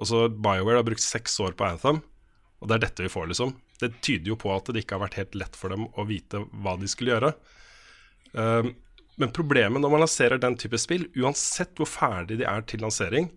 Og 0.00 0.08
så 0.08 0.26
BioWare 0.32 0.80
har 0.80 0.86
brukt 0.86 1.04
seks 1.04 1.36
år 1.44 1.56
på 1.56 1.66
Anthem, 1.68 2.00
og 2.60 2.68
det 2.68 2.76
er 2.76 2.84
dette 2.86 3.04
vi 3.04 3.12
får, 3.12 3.30
liksom. 3.30 3.54
Det 3.80 3.92
tyder 4.04 4.32
jo 4.32 4.38
på 4.40 4.52
at 4.52 4.68
det 4.72 4.82
ikke 4.82 4.96
har 4.96 5.04
vært 5.06 5.18
helt 5.20 5.36
lett 5.38 5.56
for 5.56 5.72
dem 5.72 5.86
å 5.88 6.04
vite 6.08 6.42
hva 6.64 6.76
de 6.80 6.88
skulle 6.88 7.14
gjøre. 7.14 7.32
Um, 8.32 8.74
men 9.20 9.32
problemet 9.36 9.82
når 9.82 9.92
man 9.92 10.04
lanserer 10.04 10.40
den 10.40 10.56
type 10.60 10.78
spill, 10.80 11.06
uansett 11.16 11.76
hvor 11.76 11.88
ferdig 11.88 12.40
de 12.40 12.48
er 12.48 12.64
til 12.68 12.84
lansering, 12.84 13.28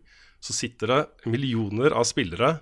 så 0.43 0.55
sitter 0.55 0.91
det 0.91 1.29
millioner 1.31 1.95
av 1.95 2.07
spillere 2.07 2.57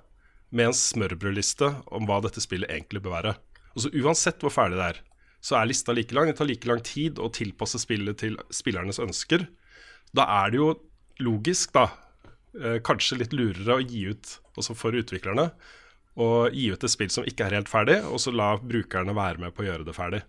med 0.53 0.69
en 0.69 0.77
smørbrødliste 0.77 1.69
om 1.95 2.05
hva 2.09 2.19
dette 2.25 2.43
spillet 2.43 2.69
egentlig 2.69 3.01
bør 3.05 3.17
være. 3.17 3.33
Og 3.73 3.85
så 3.85 3.91
Uansett 4.01 4.41
hvor 4.43 4.53
ferdig 4.53 4.77
det 4.77 4.87
er, 4.91 5.01
så 5.41 5.57
er 5.57 5.69
lista 5.69 5.93
like 5.95 6.13
lang. 6.13 6.29
Det 6.29 6.37
tar 6.37 6.49
like 6.49 6.69
lang 6.69 6.81
tid 6.85 7.21
å 7.21 7.31
tilpasse 7.33 7.81
spillet 7.81 8.19
til 8.21 8.37
spillernes 8.53 9.01
ønsker. 9.01 9.47
Da 10.13 10.27
er 10.43 10.53
det 10.53 10.59
jo 10.59 10.69
logisk, 11.23 11.73
da, 11.73 11.87
kanskje 12.83 13.17
litt 13.21 13.31
lurere 13.33 13.77
å 13.77 13.83
gi 13.83 14.01
ut, 14.11 14.33
også 14.59 14.75
for 14.75 14.91
utviklerne, 14.97 15.49
og 16.19 16.51
gi 16.51 16.65
ut 16.73 16.83
et 16.83 16.91
spill 16.91 17.09
som 17.13 17.23
ikke 17.23 17.45
er 17.47 17.55
helt 17.55 17.69
ferdig, 17.71 18.01
og 18.03 18.19
så 18.19 18.33
la 18.35 18.49
brukerne 18.59 19.13
være 19.15 19.39
med 19.45 19.53
på 19.55 19.63
å 19.63 19.67
gjøre 19.69 19.85
det 19.87 19.95
ferdig. 19.95 20.19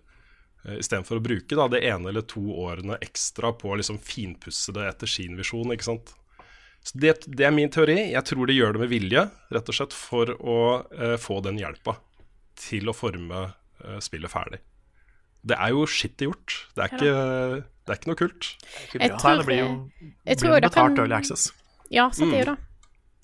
Uh, 0.63 0.77
Istedenfor 0.79 1.19
å 1.19 1.23
bruke 1.25 1.57
da, 1.59 1.65
det 1.67 1.81
ene 1.83 2.07
eller 2.13 2.23
to 2.23 2.39
årene 2.63 2.95
ekstra 3.03 3.51
på 3.59 3.73
å 3.73 3.79
liksom 3.81 3.97
finpusse 3.99 4.71
det 4.75 4.85
etter 4.87 5.11
sin 5.11 5.35
visjon. 5.35 5.73
ikke 5.75 5.89
sant? 5.89 6.13
Så 6.83 6.99
det, 6.99 7.17
det 7.27 7.45
er 7.47 7.51
min 7.55 7.71
teori. 7.71 7.97
Jeg 8.13 8.23
tror 8.27 8.47
de 8.47 8.55
gjør 8.55 8.75
det 8.75 8.81
med 8.85 8.91
vilje, 8.91 9.25
rett 9.55 9.69
og 9.71 9.75
slett 9.75 9.93
for 9.95 10.31
å 10.39 10.55
eh, 10.91 11.17
få 11.19 11.37
den 11.43 11.59
hjelpa 11.59 11.97
til 12.59 12.87
å 12.91 12.95
forme 12.95 13.43
eh, 13.83 13.99
spillet 14.03 14.31
ferdig. 14.31 14.59
Det 15.43 15.55
er 15.59 15.71
jo 15.75 15.83
skittig 15.87 16.27
gjort. 16.29 16.55
Det 16.75 16.83
er, 16.85 16.91
ikke, 16.95 17.13
det 17.83 17.91
er 17.93 17.99
ikke 17.99 18.11
noe 18.11 18.19
kult. 18.19 18.49
Jeg 18.95 18.99
Nei, 19.03 19.09
tror, 19.19 19.39
det 19.39 19.47
blir 19.47 19.59
jo 19.61 19.69
blir 19.73 20.23
det 20.31 20.39
kan- 20.43 20.63
betalt 20.69 20.99
early 21.03 21.15
access. 21.19 21.49
Ja, 21.91 22.09
sant 22.11 22.31
det 22.31 22.39
er 22.39 22.45
jo 22.45 22.51
Mm. 22.51 22.55
det. 22.55 22.63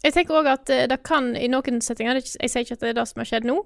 Jeg 0.04 0.14
tenker 0.14 0.34
òg 0.40 0.48
at 0.48 0.70
eh, 0.70 0.88
det 0.88 1.04
kan 1.04 1.36
i 1.36 1.48
noen 1.48 1.82
settinger 1.82 2.16
er 2.16 2.22
Jeg 2.24 2.50
sier 2.50 2.64
ikke 2.64 2.74
at 2.74 2.80
det 2.80 2.90
er 2.90 2.94
det 3.02 3.08
som 3.08 3.20
har 3.20 3.26
skjedd 3.26 3.44
nå. 3.46 3.66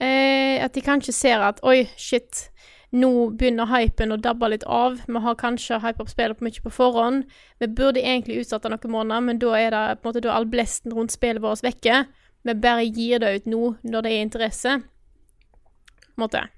Eh, 0.00 0.64
at 0.64 0.72
de 0.72 0.80
kanskje 0.80 1.12
ser 1.12 1.40
at 1.40 1.60
oi, 1.62 1.88
shit, 1.96 2.48
nå 2.92 3.30
begynner 3.36 3.66
hypen 3.66 4.12
å 4.12 4.20
dabbe 4.20 4.48
litt 4.50 4.64
av. 4.64 4.98
Vi 5.06 5.18
har 5.24 5.34
kanskje 5.34 5.80
hypa 5.80 6.02
opp 6.02 6.08
spillet 6.08 6.38
på 6.38 6.44
mye 6.44 6.62
på 6.62 6.70
forhånd. 6.72 7.24
Vi 7.60 7.66
burde 7.66 8.00
egentlig 8.02 8.40
utsatt 8.40 8.62
det 8.62 8.70
noen 8.70 8.90
måneder, 8.92 9.20
men 9.22 9.38
da 9.38 9.52
er 9.56 9.70
det 9.70 10.02
på 10.02 10.08
en 10.08 10.12
måte 10.12 10.22
da 10.22 10.32
all 10.36 10.44
blesten 10.46 10.92
rundt 10.92 11.12
spillet 11.12 11.40
vårt 11.42 11.62
vekke. 11.62 12.06
Vi 12.44 12.54
bare 12.54 12.84
gir 12.84 13.18
det 13.18 13.34
ut 13.36 13.46
nå 13.46 13.76
når 13.84 14.02
det 14.02 14.12
er 14.12 14.22
interesse. 14.26 14.82
På 14.82 16.18
en 16.18 16.24
måte. 16.26 16.48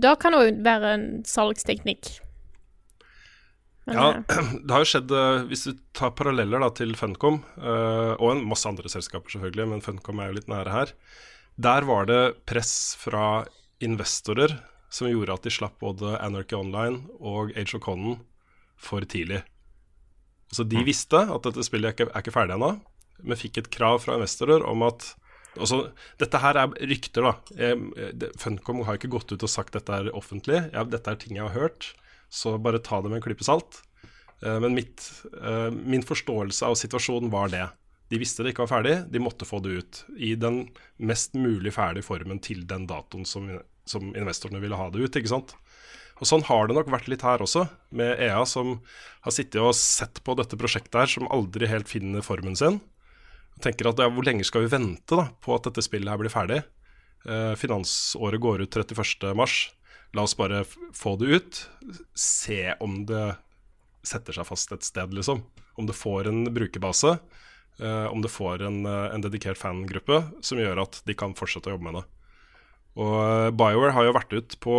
Det 0.00 0.18
kan 0.20 0.32
òg 0.32 0.62
være 0.64 0.92
en 0.94 1.06
salgsteknikk. 1.24 2.20
Men, 3.84 3.96
Ja, 3.96 4.08
eh, 4.16 4.50
det 4.64 4.74
har 4.74 4.84
jo 4.84 4.90
skjedd 4.92 5.14
eh, 5.16 5.44
Hvis 5.50 5.66
du 5.66 5.78
tar 5.96 6.14
paralleller 6.18 6.62
da 6.62 6.70
til 6.76 6.94
Funcom, 6.98 7.40
eh, 7.58 8.12
og 8.14 8.28
en 8.30 8.44
masse 8.48 8.68
andre 8.68 8.90
selskaper 8.92 9.34
selvfølgelig, 9.34 9.68
men 9.72 9.84
Funcom 9.84 10.22
er 10.22 10.30
jo 10.30 10.38
litt 10.38 10.50
nære 10.50 10.74
her. 10.74 10.92
Der 11.62 11.86
var 11.88 12.06
det 12.08 12.20
press 12.48 12.94
fra 13.00 13.44
investorer 13.82 14.60
som 14.92 15.08
gjorde 15.08 15.34
at 15.34 15.46
de 15.46 15.52
slapp 15.52 15.80
både 15.82 16.14
Anarchy 16.20 16.56
Online 16.58 17.02
og 17.18 17.50
Age 17.56 17.76
of 17.76 17.82
Conan 17.84 18.20
for 18.80 19.04
tidlig. 19.08 19.42
Så 20.52 20.66
de 20.68 20.82
visste 20.84 21.16
at 21.32 21.46
dette 21.48 21.64
spillet 21.64 21.90
er 21.90 21.96
ikke, 21.96 22.12
er 22.12 22.24
ikke 22.24 22.34
ferdig 22.34 22.58
ennå, 22.58 22.74
men 23.24 23.40
fikk 23.40 23.62
et 23.62 23.70
krav 23.72 24.02
fra 24.04 24.18
investorer 24.18 24.64
om 24.68 24.84
at 24.84 25.14
også, 25.60 25.82
Dette 26.16 26.38
her 26.40 26.56
er 26.56 26.70
rykter, 26.88 27.26
da. 27.26 28.30
Funcom 28.40 28.78
har 28.86 28.96
ikke 28.96 29.10
gått 29.12 29.34
ut 29.34 29.42
og 29.44 29.50
sagt 29.52 29.74
dette 29.76 29.92
er 29.92 30.08
offentlig. 30.16 30.62
Ja, 30.72 30.84
dette 30.88 31.12
er 31.12 31.18
ting 31.20 31.36
jeg 31.36 31.44
har 31.44 31.52
hørt, 31.52 31.90
så 32.32 32.56
bare 32.62 32.80
ta 32.82 33.02
det 33.04 33.12
med 33.12 33.20
en 33.20 33.24
klype 33.26 33.44
salt. 33.46 33.82
Eh, 34.42 34.58
Men 34.62 34.74
mitt, 34.74 35.04
eh, 35.36 35.70
min 35.70 36.02
forståelse 36.02 36.66
av 36.66 36.78
situasjonen 36.80 37.30
var 37.30 37.52
det. 37.52 37.66
De 38.12 38.18
visste 38.20 38.44
det 38.44 38.52
ikke 38.52 38.66
var 38.66 38.72
ferdig, 38.82 38.96
de 39.12 39.20
måtte 39.22 39.46
få 39.48 39.60
det 39.64 39.76
ut 39.80 40.04
i 40.18 40.34
den 40.36 40.66
mest 41.00 41.32
mulig 41.38 41.72
ferdige 41.72 42.04
formen 42.04 42.40
til 42.44 42.66
den 42.68 42.84
datoen 42.88 43.24
som, 43.24 43.46
som 43.88 44.10
investorene 44.12 44.60
ville 44.60 44.76
ha 44.76 44.90
det 44.92 45.00
ut. 45.00 45.16
ikke 45.16 45.32
sant? 45.32 45.54
Og 46.20 46.28
Sånn 46.28 46.44
har 46.46 46.68
det 46.68 46.76
nok 46.76 46.90
vært 46.92 47.08
litt 47.10 47.24
her 47.24 47.40
også, 47.42 47.64
med 47.90 48.20
EA 48.20 48.44
som 48.46 48.76
har 49.24 49.32
sittet 49.34 49.58
og 49.62 49.72
sett 49.74 50.20
på 50.22 50.36
dette 50.38 50.58
prosjektet 50.60 50.94
her, 51.00 51.08
som 51.10 51.30
aldri 51.32 51.66
helt 51.66 51.88
finner 51.90 52.22
formen 52.22 52.54
sin. 52.58 52.78
Og 53.56 53.64
tenker 53.64 53.88
at 53.90 53.98
ja, 53.98 54.10
hvor 54.12 54.24
lenge 54.28 54.44
skal 54.46 54.66
vi 54.66 54.70
vente 54.74 55.18
da, 55.18 55.30
på 55.42 55.56
at 55.56 55.66
dette 55.66 55.82
spillet 55.82 56.12
her 56.12 56.20
blir 56.20 56.32
ferdig? 56.32 56.60
Eh, 57.26 57.54
finansåret 57.58 58.40
går 58.44 58.66
ut 58.66 58.76
31. 58.76 59.32
La 60.12 60.26
oss 60.26 60.36
bare 60.36 60.64
få 60.96 61.16
det 61.20 61.30
ut. 61.32 61.62
Se 62.14 62.74
om 62.84 63.02
det 63.08 63.36
setter 64.04 64.36
seg 64.36 64.48
fast 64.48 64.72
et 64.74 64.84
sted, 64.84 65.14
liksom. 65.14 65.44
Om 65.80 65.88
det 65.88 65.96
får 65.96 66.28
en 66.28 66.44
brukerbase. 66.52 67.16
Uh, 67.80 68.06
om 68.12 68.20
det 68.22 68.28
får 68.28 68.62
en, 68.62 68.82
eh, 68.86 69.14
en 69.14 69.22
dedikert 69.24 69.56
fangruppe 69.56 70.18
som 70.44 70.58
gjør 70.60 70.82
at 70.82 70.98
de 71.08 71.14
kan 71.16 71.32
fortsette 71.34 71.70
å 71.70 71.72
jobbe 71.72 71.86
med 71.86 71.96
det. 71.96 72.02
Og 73.00 73.14
eh, 73.16 73.50
BioWare 73.56 73.94
har 73.96 74.04
jo 74.04 74.12
vært 74.12 74.34
ut 74.36 74.56
på 74.60 74.74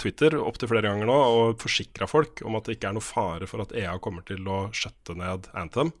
Twitter 0.00 0.38
opptil 0.40 0.70
flere 0.70 0.88
ganger 0.88 1.10
nå 1.10 1.16
og 1.16 1.60
forsikra 1.60 2.08
folk 2.08 2.40
om 2.48 2.56
at 2.56 2.64
det 2.64 2.78
ikke 2.78 2.88
er 2.88 2.96
noe 2.96 3.04
fare 3.04 3.48
for 3.50 3.60
at 3.64 3.74
EA 3.76 3.98
kommer 4.00 4.24
til 4.28 4.48
å 4.48 4.62
skjøtte 4.72 5.16
ned 5.18 5.50
Anthem. 5.52 5.92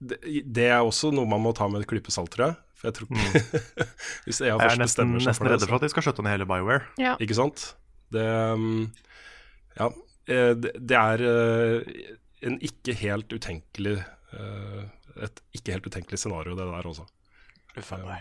Det, 0.00 0.18
det 0.46 0.66
er 0.70 0.78
også 0.86 1.10
noe 1.12 1.26
man 1.26 1.40
må 1.42 1.50
ta 1.58 1.66
med 1.68 1.82
et 1.82 1.88
klype 1.90 2.12
salt, 2.14 2.30
tror 2.30 2.46
jeg. 2.52 2.56
For 2.78 2.86
jeg 2.88 2.94
tror 2.94 3.08
ikke 3.10 3.42
Hvis 4.28 4.40
EA 4.40 4.46
Jeg 4.46 4.54
er 4.54 4.62
først 4.62 4.78
nesten, 4.78 5.14
bestemmer 5.16 5.18
seg 5.24 5.28
nesten 5.32 5.42
for 5.42 5.48
det, 5.48 5.52
redde 5.56 5.64
så- 5.66 5.70
for 5.72 5.76
at 5.80 5.82
de 5.82 5.88
skal 5.94 6.04
skjøtte 6.06 6.22
ned 6.22 6.34
hele 6.36 6.46
BioWare. 6.46 6.84
ja. 7.02 7.16
ikke 7.18 7.34
sant? 7.38 7.64
Det 8.14 8.26
um, 8.54 8.92
Ja. 9.80 9.88
eh, 10.30 10.54
Det, 10.54 10.72
det 10.86 10.96
er 11.00 11.24
eh, 11.26 12.06
en 12.46 12.58
ikke 12.62 12.94
helt 13.02 13.28
utenkelig 13.34 13.96
eh, 14.38 14.84
Et 15.26 15.40
ikke 15.58 15.72
helt 15.74 15.86
utenkelig 15.90 16.18
scenario, 16.22 16.54
det 16.54 16.62
der 16.70 16.86
også. 16.86 17.04
A. 17.76 18.18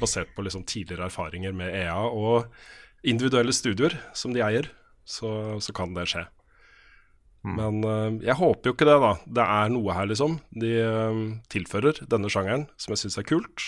Basert 0.00 0.30
på 0.36 0.42
liksom 0.46 0.62
tidligere 0.64 1.04
erfaringer 1.10 1.52
med 1.52 1.74
EA 1.74 1.98
og 2.06 2.46
individuelle 3.04 3.52
studioer 3.52 3.98
som 4.14 4.32
de 4.32 4.40
eier, 4.46 4.68
så, 5.04 5.58
så 5.60 5.74
kan 5.74 5.92
det 5.94 6.06
skje. 6.08 6.22
Men 7.54 7.82
eh, 7.86 8.20
jeg 8.26 8.38
håper 8.40 8.70
jo 8.70 8.74
ikke 8.74 8.88
det, 8.88 8.96
da. 9.02 9.12
Det 9.38 9.48
er 9.56 9.74
noe 9.74 9.94
her, 9.94 10.08
liksom. 10.10 10.38
De 10.58 10.72
eh, 10.82 11.20
tilfører 11.52 12.02
denne 12.10 12.30
sjangeren, 12.32 12.66
som 12.80 12.94
jeg 12.94 13.04
syns 13.04 13.20
er 13.22 13.28
kult. 13.28 13.66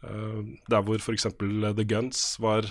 Uh, 0.00 0.56
der 0.72 0.80
hvor 0.86 0.96
f.eks. 0.96 1.26
The 1.36 1.84
Guns 1.84 2.22
var 2.40 2.64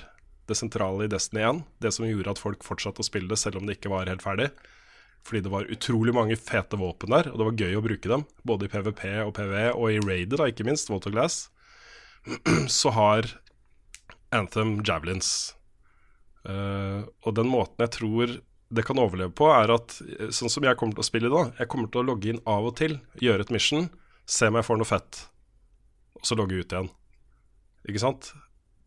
det 0.50 0.58
sentrale 0.58 1.06
i 1.06 1.12
Destiny 1.12 1.44
1. 1.46 1.62
Det 1.86 1.92
som 1.94 2.08
gjorde 2.10 2.34
at 2.34 2.42
folk 2.42 2.66
fortsatte 2.66 3.04
å 3.04 3.06
spille 3.06 3.30
det 3.30 3.38
selv 3.38 3.60
om 3.60 3.70
det 3.70 3.78
ikke 3.78 3.92
var 3.94 4.10
helt 4.10 4.26
ferdig. 4.26 4.50
Fordi 5.28 5.44
det 5.46 5.52
var 5.54 5.70
utrolig 5.70 6.16
mange 6.16 6.40
fete 6.40 6.80
våpen 6.80 7.14
der, 7.14 7.30
og 7.30 7.38
det 7.38 7.48
var 7.50 7.62
gøy 7.62 7.78
å 7.78 7.86
bruke 7.86 8.10
dem. 8.10 8.26
Både 8.48 8.66
i 8.66 8.72
PVP 8.74 9.04
og 9.28 9.34
PVE, 9.38 9.68
og 9.76 9.94
i 9.94 10.02
Raider, 10.02 10.42
da, 10.42 10.50
ikke 10.50 10.66
minst, 10.66 10.90
Waterglass. 10.90 11.50
Så 12.80 12.96
har 12.98 13.30
Anthem 14.34 14.80
Javelins. 14.82 15.54
Uh, 16.48 17.06
og 17.28 17.36
den 17.38 17.50
måten 17.52 17.84
jeg 17.84 17.94
tror 18.00 18.40
det 18.70 18.86
kan 18.86 19.00
overleve 19.02 19.34
på, 19.34 19.48
er 19.54 19.74
at 19.74 19.96
eh, 20.06 20.30
sånn 20.36 20.52
som 20.52 20.66
jeg 20.66 20.78
kommer 20.78 20.98
til 20.98 21.06
å 21.06 21.08
spille 21.08 21.32
da, 21.34 21.48
jeg 21.58 21.70
kommer 21.72 21.90
til 21.90 22.04
å 22.04 22.10
logge 22.12 22.34
inn 22.34 22.44
av 22.50 22.68
og 22.70 22.76
til, 22.78 23.00
gjøre 23.22 23.46
et 23.46 23.54
mission, 23.54 23.90
se 24.30 24.50
om 24.50 24.60
jeg 24.60 24.68
får 24.68 24.80
noe 24.80 24.90
fett, 24.90 25.24
og 26.20 26.30
så 26.30 26.38
logge 26.38 26.60
ut 26.60 26.76
igjen. 26.76 26.92
Ikke 27.90 28.04
sant? 28.04 28.32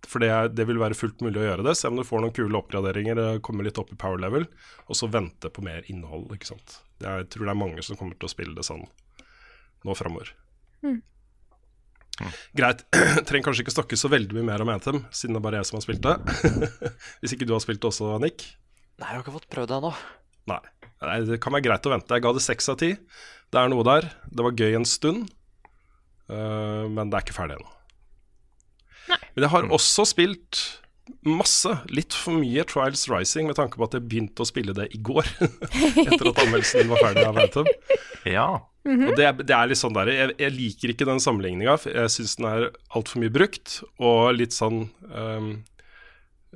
For 0.06 0.22
det, 0.22 0.30
er, 0.34 0.50
det 0.50 0.66
vil 0.66 0.80
være 0.82 0.98
fullt 0.98 1.22
mulig 1.22 1.42
å 1.42 1.46
gjøre 1.46 1.66
det, 1.66 1.76
se 1.78 1.90
om 1.90 1.98
du 1.98 2.04
får 2.06 2.22
noen 2.22 2.34
kule 2.34 2.58
oppgraderinger, 2.58 3.22
eh, 3.24 3.40
komme 3.44 3.66
litt 3.66 3.78
opp 3.82 3.90
i 3.94 3.98
power 3.98 4.22
level, 4.22 4.46
og 4.86 4.98
så 4.98 5.10
vente 5.10 5.50
på 5.50 5.66
mer 5.66 5.86
innhold, 5.90 6.30
ikke 6.36 6.52
sant. 6.54 6.78
Er, 7.02 7.24
jeg 7.24 7.32
tror 7.34 7.48
det 7.48 7.54
er 7.56 7.62
mange 7.64 7.86
som 7.86 7.98
kommer 7.98 8.18
til 8.18 8.30
å 8.30 8.34
spille 8.34 8.54
det 8.58 8.66
sånn 8.66 8.86
nå 9.82 9.98
framover. 9.98 10.30
Greit. 12.54 12.84
Trenger 13.26 13.48
kanskje 13.48 13.64
ikke 13.64 13.74
snakke 13.74 13.98
så 13.98 14.10
veldig 14.12 14.36
mye 14.36 14.46
mer 14.46 14.62
om 14.62 14.70
Anthem, 14.70 15.02
siden 15.10 15.34
det 15.34 15.42
er 15.42 15.46
bare 15.48 15.62
jeg 15.62 15.70
som 15.70 15.78
har 15.80 15.86
spilt 15.86 16.06
det. 16.06 16.16
Hvis 17.22 17.34
ikke 17.34 17.48
du 17.48 17.56
har 17.56 17.64
spilt 17.64 17.82
det 17.82 17.90
også, 17.90 18.14
Nick? 18.22 18.44
Nei, 19.02 19.08
jeg 19.10 19.18
har 19.18 19.22
ikke 19.24 19.34
fått 19.34 19.48
prøvd 19.50 19.70
det 19.72 19.78
ennå. 19.80 19.92
Nei. 20.52 20.60
Nei, 21.02 21.16
det 21.26 21.40
kan 21.42 21.54
være 21.56 21.64
greit 21.66 21.86
å 21.88 21.92
vente. 21.96 22.14
Jeg 22.14 22.22
ga 22.22 22.32
det 22.36 22.42
seks 22.44 22.68
av 22.70 22.76
ti. 22.78 22.92
Det 23.52 23.58
er 23.60 23.70
noe 23.72 23.82
der. 23.86 24.06
Det 24.30 24.44
var 24.46 24.54
gøy 24.56 24.76
en 24.78 24.86
stund, 24.88 25.26
uh, 26.30 26.86
men 26.88 27.10
det 27.10 27.18
er 27.18 27.26
ikke 27.26 27.34
ferdig 27.36 27.58
ennå. 27.58 27.72
Men 29.34 29.44
jeg 29.46 29.50
har 29.52 29.66
også 29.74 30.04
spilt 30.06 30.60
masse, 31.26 31.68
litt 31.90 32.14
for 32.14 32.38
mye 32.38 32.62
Trials 32.70 33.02
Rising, 33.10 33.48
med 33.50 33.58
tanke 33.58 33.76
på 33.80 33.84
at 33.88 33.96
jeg 33.98 34.06
begynte 34.08 34.44
å 34.44 34.48
spille 34.48 34.74
det 34.76 34.86
i 34.94 35.00
går. 35.04 35.26
Etter 36.06 36.30
at 36.30 36.38
anmeldelsen 36.44 36.86
var 36.92 37.02
ferdig 37.02 37.24
av 37.26 37.40
Anthem. 37.42 37.68
Ja. 38.30 38.46
Og 38.86 39.10
det, 39.18 39.26
er- 39.26 39.42
det 39.42 39.54
er 39.56 39.68
litt 39.70 39.78
sånn 39.82 39.94
der, 39.98 40.08
jeg, 40.14 40.36
jeg 40.42 40.54
liker 40.54 40.92
ikke 40.94 41.06
den 41.10 41.20
sammenligninga, 41.22 41.74
jeg 41.90 42.14
syns 42.14 42.38
den 42.38 42.48
er 42.50 42.64
altfor 42.94 43.22
mye 43.22 43.34
brukt, 43.34 43.80
og 44.02 44.32
litt 44.38 44.54
sånn 44.56 44.84
um, 45.10 45.50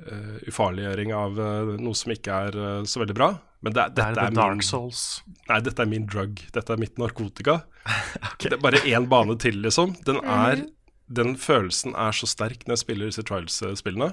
uh, 0.05 0.37
ufarliggjøring 0.47 1.13
av 1.15 1.39
uh, 1.39 1.75
noe 1.81 1.97
som 1.97 2.13
ikke 2.13 2.39
er 2.47 2.57
uh, 2.57 2.83
så 2.87 3.01
veldig 3.01 3.17
bra. 3.17 3.31
Men 3.65 3.73
det, 3.73 3.87
Det 3.97 4.03
er 4.03 4.17
det 4.17 4.25
er 4.27 4.53
min, 4.53 4.61
Souls. 4.65 5.23
nei, 5.49 5.59
dette 5.65 5.81
er 5.81 5.89
min 5.89 6.05
drug. 6.05 6.41
Dette 6.53 6.73
er 6.73 6.81
mitt 6.81 6.99
narkotika. 7.01 7.61
Det 8.43 8.53
er 8.53 8.61
bare 8.61 8.83
én 8.85 9.07
bane 9.09 9.37
til, 9.41 9.61
liksom. 9.63 9.95
Den, 10.05 10.19
er, 10.21 10.61
den 11.09 11.35
følelsen 11.39 11.95
er 11.97 12.13
så 12.13 12.29
sterk 12.29 12.67
når 12.67 12.75
jeg 12.75 12.83
spiller 12.83 13.09
disse 13.09 13.25
Trials-spillene. 13.25 14.11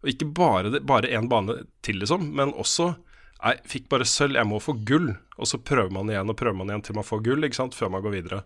Og 0.00 0.12
ikke 0.14 0.30
bare 0.32 0.80
bare 0.80 1.10
én 1.12 1.28
bane 1.28 1.58
til, 1.84 2.00
liksom, 2.00 2.30
men 2.38 2.54
også 2.56 2.94
jeg 3.40 3.60
fikk 3.68 3.88
bare 3.92 4.04
sølv, 4.08 4.36
jeg 4.36 4.48
må 4.48 4.60
få 4.60 4.74
gull. 4.88 5.14
Og 5.40 5.48
så 5.48 5.60
prøver 5.60 5.92
man 5.92 6.10
igjen 6.12 6.28
og 6.28 6.36
prøver 6.36 6.56
man 6.56 6.72
igjen 6.72 6.84
til 6.84 6.98
man 6.98 7.08
får 7.08 7.24
gull, 7.24 7.46
ikke 7.46 7.60
sant, 7.62 7.76
før 7.76 7.92
man 7.92 8.04
går 8.04 8.16
videre. 8.18 8.42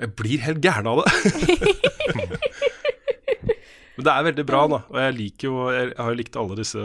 Jeg 0.00 0.14
blir 0.16 0.44
helt 0.44 0.60
gæren 0.64 0.88
av 0.88 1.02
det. 1.02 1.12
Men 3.96 4.06
det 4.06 4.12
er 4.12 4.26
veldig 4.30 4.44
bra, 4.48 4.60
da. 4.72 4.78
Og 4.88 4.98
jeg 5.02 5.14
liker 5.18 5.48
jo 5.50 5.56
Jeg, 5.74 5.88
jeg 5.92 5.98
har 6.00 6.12
jo 6.14 6.18
likt 6.22 6.36
alle 6.40 6.56
disse 6.56 6.82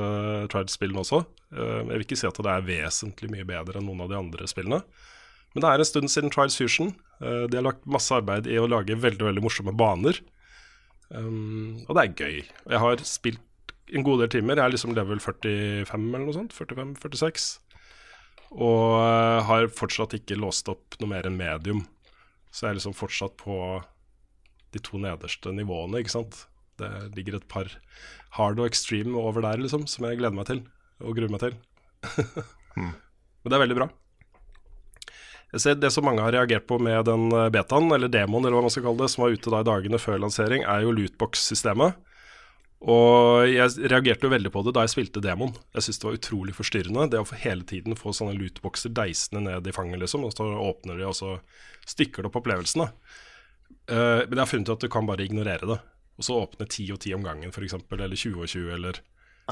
Trials-spillene 0.52 1.04
også. 1.06 1.22
Eh, 1.56 1.78
Jeg 1.80 1.92
vil 1.94 2.04
ikke 2.08 2.18
si 2.20 2.28
at 2.28 2.40
det 2.44 2.52
er 2.54 2.66
vesentlig 2.68 3.30
mye 3.32 3.46
bedre 3.48 3.80
enn 3.80 3.88
noen 3.88 4.02
av 4.04 4.10
de 4.12 4.18
andre 4.20 4.48
spillene. 4.52 4.82
Men 5.56 5.64
det 5.64 5.70
er 5.70 5.80
en 5.84 5.88
stund 5.88 6.12
siden 6.12 6.34
Trials 6.34 6.58
Fusion. 6.60 6.92
Eh, 7.22 7.46
De 7.48 7.56
har 7.60 7.64
lagt 7.70 7.86
masse 7.88 8.12
arbeid 8.12 8.50
i 8.52 8.58
å 8.60 8.68
lage 8.68 8.98
veldig 9.00 9.24
veldig 9.30 9.44
morsomme 9.46 9.72
baner. 9.80 10.20
Um, 11.08 11.78
og 11.88 11.96
det 11.96 12.04
er 12.04 12.18
gøy. 12.20 12.42
Jeg 12.74 12.80
har 12.84 13.04
spilt 13.08 13.72
en 13.96 14.04
god 14.04 14.20
del 14.26 14.34
timer. 14.36 14.60
Jeg 14.60 14.66
er 14.68 14.74
liksom 14.76 14.92
level 14.98 15.22
45 15.24 15.88
eller 16.12 16.26
noe 16.28 16.36
sånt. 16.36 16.52
45-46. 16.58 17.48
Og 18.52 18.98
eh, 19.00 19.40
har 19.48 19.70
fortsatt 19.72 20.18
ikke 20.20 20.36
låst 20.40 20.68
opp 20.72 21.00
noe 21.00 21.14
mer 21.16 21.28
enn 21.32 21.40
medium. 21.40 21.86
så 22.52 22.66
jeg 22.68 22.74
er 22.74 22.78
liksom 22.82 22.96
fortsatt 23.00 23.36
på 23.40 23.56
de 24.76 24.80
to 24.84 25.00
nederste 25.00 25.52
nivåene, 25.56 26.00
ikke 26.04 26.12
sant. 26.18 26.44
Det 26.80 26.92
ligger 27.18 27.40
et 27.40 27.48
par 27.52 27.70
hard 28.38 28.60
og 28.62 28.68
extreme 28.70 29.18
over 29.20 29.46
der, 29.46 29.62
liksom, 29.64 29.88
som 29.90 30.08
jeg 30.08 30.20
gleder 30.20 30.38
meg 30.38 30.50
til 30.50 30.66
og 31.04 31.14
gruer 31.18 31.32
meg 31.32 31.44
til. 31.44 31.56
Men 32.78 33.50
det 33.50 33.58
er 33.58 33.64
veldig 33.64 33.78
bra. 33.78 33.88
Jeg 35.54 35.64
ser 35.64 35.78
Det 35.80 35.92
som 35.94 36.04
mange 36.04 36.24
har 36.26 36.34
reagert 36.36 36.68
på 36.68 36.80
med 36.84 37.06
den 37.08 37.30
eh, 37.32 37.50
betaen, 37.54 37.88
eller 37.94 38.12
demoen, 38.12 38.44
eller 38.44 38.58
hva 38.58 38.66
man 38.66 38.74
skal 38.74 38.90
kalle 38.90 39.06
det, 39.06 39.12
som 39.14 39.24
var 39.24 39.36
ute 39.36 39.54
da 39.54 39.62
i 39.64 39.68
dagene 39.70 40.02
før 40.02 40.20
lansering, 40.26 40.66
er 40.68 40.84
jo 40.84 40.94
lootbox-systemet. 40.98 42.02
Og 42.78 43.48
jeg 43.50 43.88
reagerte 43.90 44.28
jo 44.28 44.34
veldig 44.34 44.52
på 44.54 44.62
det 44.68 44.74
da 44.76 44.84
jeg 44.86 44.94
spilte 44.94 45.24
demoen. 45.24 45.56
Jeg 45.74 45.86
syntes 45.86 46.02
det 46.02 46.08
var 46.10 46.18
utrolig 46.20 46.54
forstyrrende. 46.54 47.08
Det 47.10 47.22
å 47.22 47.26
få 47.26 47.40
hele 47.42 47.66
tiden 47.66 47.98
få 47.98 48.14
sånne 48.14 48.36
lootboxer 48.38 48.94
deisende 48.94 49.46
ned 49.48 49.70
i 49.70 49.74
fanget, 49.74 50.02
liksom. 50.04 50.28
Og 50.28 50.36
så 50.36 50.46
åpner 50.46 51.00
de, 51.00 51.08
og 51.08 51.16
så 51.18 51.38
stykker 51.90 52.22
det 52.22 52.30
opp 52.30 52.42
opplevelsen. 52.42 52.84
da. 52.84 52.92
Eh, 53.88 54.22
men 54.28 54.36
jeg 54.36 54.44
har 54.44 54.52
funnet 54.52 54.70
ut 54.70 54.76
at 54.76 54.86
du 54.86 54.92
kan 54.94 55.08
bare 55.10 55.26
ignorere 55.26 55.72
det. 55.72 55.80
Og 56.18 56.26
så 56.26 56.38
åpne 56.42 56.66
10 56.68 56.92
og 56.94 57.00
10 57.04 57.14
om 57.16 57.24
gangen, 57.24 57.52
f.eks. 57.54 57.74
Eller 57.92 58.16
20 58.16 58.42
og 58.42 58.48
20, 58.50 58.72
eller 58.74 59.02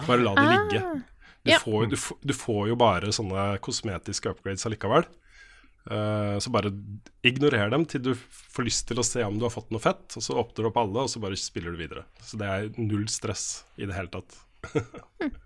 Bare 0.07 0.17
la 0.25 0.33
de 0.35 0.45
ligge. 0.49 0.81
Du, 1.45 1.51
Ja. 1.51 1.59
får, 1.61 1.85
du, 1.91 1.95
du 2.25 2.33
får 2.33 2.67
jo 2.71 2.75
bare 2.75 3.11
sånne 3.13 3.59
kosmetiske 3.61 4.31
upgrades 4.33 4.65
allikevel. 4.65 5.05
Uh, 5.85 6.39
så 6.41 6.49
bare 6.49 6.71
ignorer 7.23 7.69
dem 7.69 7.83
til 7.85 8.01
du 8.01 8.09
får 8.17 8.65
lyst 8.65 8.87
til 8.89 8.97
å 8.97 9.05
se 9.05 9.21
om 9.23 9.37
du 9.37 9.45
har 9.45 9.53
fått 9.53 9.69
noe 9.71 9.79
fett. 9.79 10.15
Og 10.17 10.23
så 10.25 10.33
åpner 10.41 10.65
du 10.65 10.69
opp 10.71 10.79
alle, 10.81 11.03
og 11.05 11.09
så 11.13 11.21
bare 11.21 11.37
spiller 11.37 11.71
du 11.71 11.77
videre. 11.77 12.03
Så 12.25 12.39
det 12.41 12.49
er 12.49 12.71
null 12.81 13.05
stress 13.07 13.63
i 13.77 13.85
det 13.85 13.93
hele 13.95 14.09
tatt. 14.09 14.35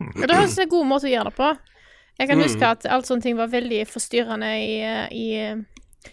Ja, 0.00 0.26
det 0.26 0.32
høres 0.36 0.52
ut 0.52 0.56
som 0.56 0.62
en 0.64 0.70
god 0.72 0.86
måte 0.88 1.08
å 1.08 1.12
gjøre 1.12 1.28
det 1.28 1.36
på. 1.36 1.48
Jeg 2.20 2.28
Mm. 2.28 2.30
kan 2.30 2.42
huske 2.44 2.68
at 2.70 2.86
alt 2.86 3.06
sånne 3.08 3.22
ting 3.22 3.36
var 3.36 3.48
veldig 3.52 3.80
forstyrrende 3.88 4.48
i, 4.60 4.80
eh, 4.80 5.08
i 5.12 5.26
eh, 5.36 5.56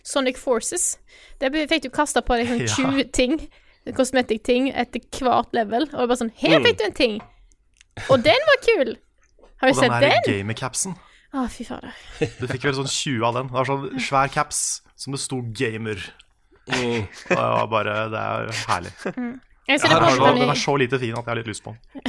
Sonic 0.04 0.38
Forces. 0.38 0.98
Der 1.40 1.50
fikk 1.68 1.84
du 1.84 1.90
kasta 1.90 2.22
på 2.22 2.36
deg 2.36 2.48
sånn 2.48 2.60
Ja. 2.68 2.76
20 2.76 3.12
ting, 3.16 3.38
cosmetic-ting, 3.96 4.72
etter 4.76 5.02
hvert 5.22 5.54
level. 5.56 5.88
Og 5.94 6.00
det 6.04 6.10
var 6.12 6.20
sånn 6.22 6.32
Mm. 6.34 6.40
Her 6.52 6.64
fikk 6.66 6.78
du 6.80 6.84
en 6.86 6.94
ting! 6.98 7.18
Og 8.10 8.24
den 8.24 8.48
var 8.52 8.60
kul! 8.66 8.96
Har 9.62 9.70
Og 9.70 9.76
sett 9.76 9.90
den 9.90 10.02
der 10.02 10.20
den? 10.22 10.28
gamer-capsen. 10.34 10.96
Å, 11.34 11.48
fy 11.50 11.64
fader. 11.68 11.94
Du 12.40 12.46
fikk 12.48 12.64
vel 12.68 12.76
sånn 12.78 12.88
20 12.92 13.26
av 13.26 13.34
den. 13.40 13.48
Det 13.52 13.58
var 13.58 13.66
sånn 13.70 14.00
svær 14.00 14.30
caps 14.34 14.82
som 14.98 15.14
det 15.14 15.20
sto 15.22 15.42
'gamer'. 15.42 16.02
Mm. 16.68 17.08
Det 17.08 17.36
var 17.38 17.68
bare 17.72 17.96
Det 18.12 18.20
er 18.22 18.50
herlig. 18.68 18.92
Jeg 19.68 19.80
ser 19.80 19.88
Her 19.92 20.00
det 20.04 20.18
på 20.20 20.32
den 20.36 20.50
er 20.50 20.60
så 20.60 20.76
lite 20.80 21.00
fin 21.00 21.12
at 21.16 21.24
jeg 21.26 21.32
har 21.32 21.36
litt 21.40 21.48
lyst 21.48 21.64
på 21.64 21.74
den. 21.74 22.04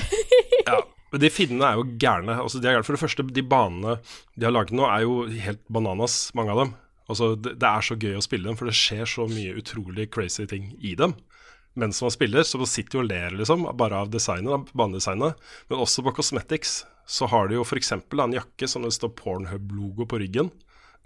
Ja, 0.66 0.80
men 1.12 1.20
de 1.20 1.30
finnene 1.30 1.64
er 1.72 1.74
jo 1.78 1.84
gærne. 1.98 2.36
Altså, 2.42 2.60
de 2.60 2.68
er 2.68 2.76
gærne. 2.76 2.84
For 2.86 2.94
det 2.94 3.00
første, 3.02 3.22
de 3.34 3.42
banene 3.42 3.96
de 4.36 4.44
har 4.46 4.52
laget 4.54 4.74
nå, 4.76 4.84
er 4.86 5.02
jo 5.06 5.26
helt 5.26 5.62
bananas, 5.72 6.30
mange 6.34 6.50
av 6.54 6.58
dem. 6.62 6.74
Altså, 7.08 7.32
det, 7.40 7.56
det 7.58 7.68
er 7.68 7.80
så 7.86 7.96
gøy 7.96 8.18
å 8.18 8.22
spille 8.22 8.44
dem, 8.50 8.56
for 8.56 8.66
det 8.68 8.74
skjer 8.76 9.06
så 9.08 9.26
mye 9.30 9.56
utrolig 9.58 10.10
crazy 10.12 10.44
ting 10.46 10.74
i 10.84 10.94
dem. 10.94 11.14
Mens 11.78 12.00
man 12.02 12.10
spiller, 12.10 12.42
så 12.42 12.58
man 12.58 12.70
sitter 12.70 12.98
jo 12.98 13.02
og 13.04 13.10
ler 13.10 13.34
liksom, 13.38 13.66
bare 13.78 14.02
av 14.02 14.10
designet, 14.10 14.70
banedesignet. 14.76 15.38
Men 15.68 15.82
også 15.84 16.02
på 16.06 16.14
cosmetics 16.16 16.80
så 17.08 17.28
har 17.30 17.48
de 17.48 17.58
jo 17.58 17.64
f.eks. 17.64 17.92
en 17.92 18.36
jakke 18.36 18.68
som 18.68 18.84
det 18.84 18.92
står 18.96 19.14
Pornhub-logo 19.18 20.08
på 20.08 20.22
ryggen. 20.24 20.52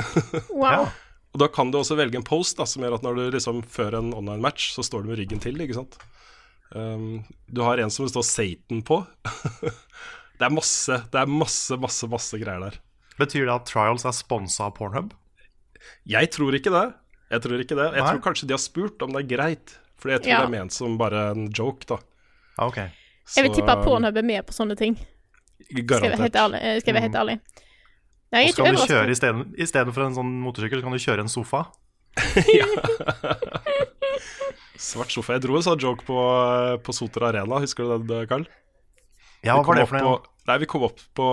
Wow. 0.51 0.89
Og 1.33 1.41
da 1.41 1.47
kan 1.49 1.71
du 1.73 1.79
også 1.79 1.97
velge 1.97 2.19
en 2.19 2.27
post 2.27 2.59
da, 2.59 2.67
som 2.69 2.83
gjør 2.85 2.99
at 2.99 3.05
når 3.07 3.17
du 3.17 3.23
liksom 3.33 3.63
fører 3.65 4.03
en 4.03 4.11
online 4.13 4.43
match, 4.45 4.73
så 4.75 4.85
står 4.85 5.05
du 5.05 5.13
med 5.13 5.21
ryggen 5.23 5.41
til, 5.41 5.57
ikke 5.65 5.79
sant. 5.79 5.97
Um, 6.77 7.23
du 7.49 7.63
har 7.65 7.81
en 7.81 7.93
som 7.93 8.05
det 8.05 8.13
står 8.13 8.27
Satan 8.29 8.83
på. 8.85 8.99
det 10.39 10.45
er 10.45 10.53
masse, 10.53 10.99
det 11.13 11.23
er 11.23 11.31
masse, 11.31 11.79
masse, 11.81 12.09
masse 12.13 12.41
greier 12.41 12.67
der. 12.67 12.77
Betyr 13.21 13.47
det 13.47 13.55
at 13.55 13.69
Trials 13.69 14.05
er 14.09 14.17
sponsa 14.17 14.69
av 14.69 14.77
Pornhub? 14.77 15.15
Jeg 16.09 16.33
tror 16.37 16.57
ikke 16.57 16.73
det. 16.75 16.87
Jeg 17.33 17.45
tror 17.47 17.65
ikke 17.65 17.79
det. 17.79 17.89
Jeg 17.97 18.05
Nei. 18.05 18.11
tror 18.11 18.25
kanskje 18.27 18.49
de 18.51 18.57
har 18.57 18.63
spurt 18.63 19.05
om 19.05 19.17
det 19.17 19.25
er 19.25 19.31
greit. 19.33 19.77
Fordi 20.03 20.17
jeg 20.17 20.23
tror 20.25 20.33
Ja. 20.35 20.39
det 20.43 20.49
er 20.51 20.55
ment 20.59 20.73
som 20.75 20.97
bare 20.99 21.31
en 21.31 21.47
joke, 21.55 21.87
da. 21.87 21.99
Ja, 22.59 22.67
ok. 22.67 22.77
Jeg 22.83 23.45
vil 23.47 23.53
Så, 23.53 23.55
tippe 23.61 23.71
at 23.77 23.85
Pornhub 23.87 24.17
er 24.19 24.23
med 24.27 24.45
på 24.49 24.53
sånne 24.57 24.75
ting. 24.77 24.97
Skal 25.63 25.77
jeg 25.79 25.87
være 25.87 26.17
helt 26.19 26.33
Garantert. 26.35 26.41
ærlig. 26.43 26.59
eh, 26.63 26.81
Skal 26.83 26.91
jeg 26.93 26.97
være 26.99 27.07
helt 27.07 27.21
ærlig. 27.23 27.37
Nei, 28.33 28.43
Og 28.49 28.55
så 28.57 28.65
kan 28.65 28.75
du 28.75 28.81
kjøre 28.89 29.55
Istedenfor 29.63 29.93
for 29.95 30.03
en 30.09 30.15
sånn 30.17 30.33
motorsykkel, 30.43 30.81
så 30.81 30.83
kan 30.83 30.93
du 30.93 30.99
kjøre 30.99 31.21
en 31.21 31.29
sofa. 31.29 31.67
ja. 32.61 32.67
Svart 34.83 35.13
sofa. 35.15 35.37
Jeg 35.37 35.45
dro 35.47 35.57
en 35.57 35.63
sånn 35.65 35.79
joke 35.81 36.05
på, 36.09 36.17
på 36.83 36.95
Soter 36.97 37.29
Arena, 37.29 37.61
husker 37.63 37.87
du 37.99 38.07
det, 38.11 38.25
Carl? 38.31 38.47
Ja, 39.45 39.55
hva 39.59 39.65
var 39.67 39.79
det 39.81 39.89
for 39.91 39.99
noe? 40.03 40.21
Nei, 40.49 40.57
vi 40.59 40.67
kom 40.67 40.83
opp 40.89 40.99
på 41.15 41.27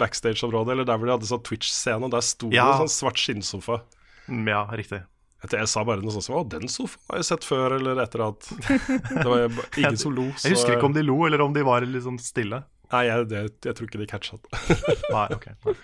backstage-området, 0.00 0.72
eller 0.74 0.84
der 0.88 0.98
hvor 0.98 1.06
de 1.06 1.14
hadde 1.14 1.28
sånn 1.30 1.42
Twitch-scene, 1.46 2.02
og 2.08 2.10
der 2.14 2.24
sto 2.26 2.48
Ja. 2.50 2.64
det 2.66 2.80
en 2.80 2.88
sånn 2.88 2.94
svart 2.96 3.18
skinnsofa. 3.20 3.80
Mm, 4.28 4.48
Ja, 4.50 4.64
riktig. 4.74 5.04
Jeg, 5.40 5.68
sa 5.72 5.84
bare 5.88 6.02
noe 6.04 6.12
sånt 6.12 6.26
som 6.26 6.36
Å, 6.36 6.42
den 6.52 6.68
sofaen 6.68 7.14
har 7.14 7.20
jeg 7.22 7.28
sett 7.30 7.46
før, 7.48 7.74
eller 7.78 8.02
etter 8.02 8.22
at 8.26 8.48
Det 8.68 9.24
var 9.24 9.46
ingen 9.80 9.96
som 10.00 10.12
lo. 10.12 10.26
Jeg 10.44 10.52
husker 10.52 10.76
ikke 10.76 10.90
om 10.90 10.96
de 10.96 11.04
lo, 11.06 11.16
eller 11.26 11.40
om 11.40 11.54
de 11.56 11.64
var 11.64 11.86
sånn 12.04 12.20
stille. 12.20 12.60
Nei, 12.90 13.04
jeg, 13.06 13.28
det, 13.30 13.40
jeg 13.64 13.76
tror 13.78 13.86
ikke 13.86 14.00
de 14.00 14.06
catcha 14.10 14.36
det. 14.36 14.78
Nei, 15.14 15.26
ok. 15.36 15.46
Nei. 15.64 15.74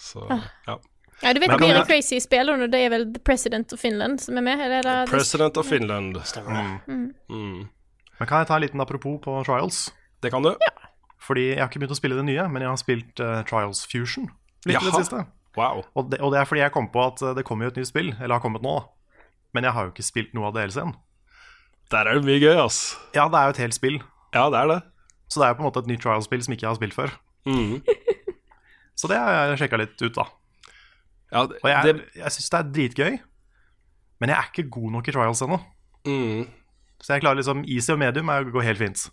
Så 0.00 0.24
ja. 0.26 0.78
Ja, 1.20 1.34
du 1.36 1.40
vet 1.42 1.50
Men 1.52 1.60
det 1.60 1.66
blir 1.68 1.84
crazy 1.84 2.16
spill, 2.24 2.48
og 2.48 2.62
det 2.72 2.78
er 2.80 2.92
vel 2.94 3.04
The 3.12 3.20
President 3.20 3.74
of 3.76 3.82
Finland 3.82 4.22
som 4.24 4.38
er 4.40 4.44
med? 4.46 4.62
Eller 4.64 4.80
er 4.80 4.86
det 4.88 5.12
President 5.12 5.58
of 5.60 5.68
Finland. 5.68 6.16
Stemmer 6.24 6.56
det. 6.56 6.94
Mm. 7.28 7.66
Men 8.18 8.28
kan 8.28 8.40
jeg 8.40 8.48
ta 8.48 8.56
en 8.56 8.64
liten 8.64 8.80
apropos 8.80 9.18
på 9.20 9.34
Trials? 9.44 9.90
Det 10.24 10.32
kan 10.32 10.44
du. 10.44 10.54
Fordi 11.20 11.50
jeg 11.50 11.60
har 11.60 11.68
ikke 11.68 11.82
begynt 11.82 11.92
å 11.92 11.98
spille 11.98 12.16
det 12.16 12.24
nye, 12.24 12.46
men 12.48 12.64
jeg 12.64 12.72
har 12.72 12.80
spilt 12.80 13.20
uh, 13.20 13.42
Trials 13.48 13.84
Fusion 13.88 14.30
litt 14.64 14.80
i 14.80 14.86
det 14.86 14.96
siste. 14.96 15.26
Wow. 15.58 15.82
Og 15.98 16.10
det, 16.12 16.20
og 16.22 16.30
det 16.32 16.40
er 16.40 16.46
fordi 16.48 16.62
jeg 16.62 16.72
kom 16.74 16.86
på 16.92 17.02
at 17.02 17.22
eh, 17.26 17.34
det 17.38 17.44
kommer 17.48 17.66
jo 17.66 17.72
et 17.74 17.80
nytt 17.80 17.90
spill, 17.90 18.12
eller 18.20 18.36
har 18.36 18.42
kommet 18.44 18.62
nå, 18.62 18.76
da. 18.78 19.22
Men 19.56 19.66
jeg 19.66 19.74
har 19.74 19.88
jo 19.88 19.92
ikke 19.94 20.06
spilt 20.06 20.34
noe 20.36 20.46
av 20.50 20.54
DLC-en. 20.54 20.92
Der 21.90 22.06
er 22.06 22.20
det 22.20 22.26
mye 22.28 22.38
gøy, 22.38 22.54
ass. 22.62 22.80
Ja, 23.16 23.24
det 23.32 23.38
er 23.40 23.48
jo 23.48 23.54
et 23.56 23.62
helt 23.64 23.74
spill, 23.74 23.96
Ja, 24.36 24.44
det 24.52 24.60
er 24.60 24.68
det. 24.70 24.76
så 25.26 25.40
det 25.40 25.46
er 25.48 25.50
jo 25.50 25.58
på 25.58 25.64
en 25.64 25.68
måte 25.70 25.82
et 25.82 25.88
nytt 25.90 26.04
Trials-spill 26.04 26.44
som 26.46 26.54
ikke 26.54 26.66
jeg 26.68 26.70
har 26.70 26.78
spilt 26.78 26.94
før. 26.94 27.16
Mm. 27.48 27.80
Så 29.00 29.08
det 29.08 29.16
har 29.16 29.32
jeg 29.48 29.62
sjekka 29.62 29.78
litt 29.80 30.02
ut, 30.04 30.12
da. 30.12 30.26
Ja, 31.32 31.46
det, 31.48 31.56
Og 31.62 31.68
jeg, 31.70 31.84
det, 31.86 32.02
jeg 32.20 32.32
syns 32.34 32.50
det 32.52 32.58
er 32.58 32.72
dritgøy, 32.76 33.14
men 34.20 34.28
jeg 34.28 34.36
er 34.36 34.50
ikke 34.50 34.66
god 34.74 34.90
nok 34.98 35.08
i 35.08 35.14
Trials 35.16 35.40
ennå. 35.46 35.56
mm. 36.04 36.42
Så 37.00 37.14
jeg 37.14 37.22
klarer 37.24 37.38
liksom 37.40 37.62
easy 37.64 37.94
og 37.94 37.98
medium 38.02 38.28
er, 38.28 38.44
går 38.52 38.66
helt 38.66 38.78
fint. 38.82 39.06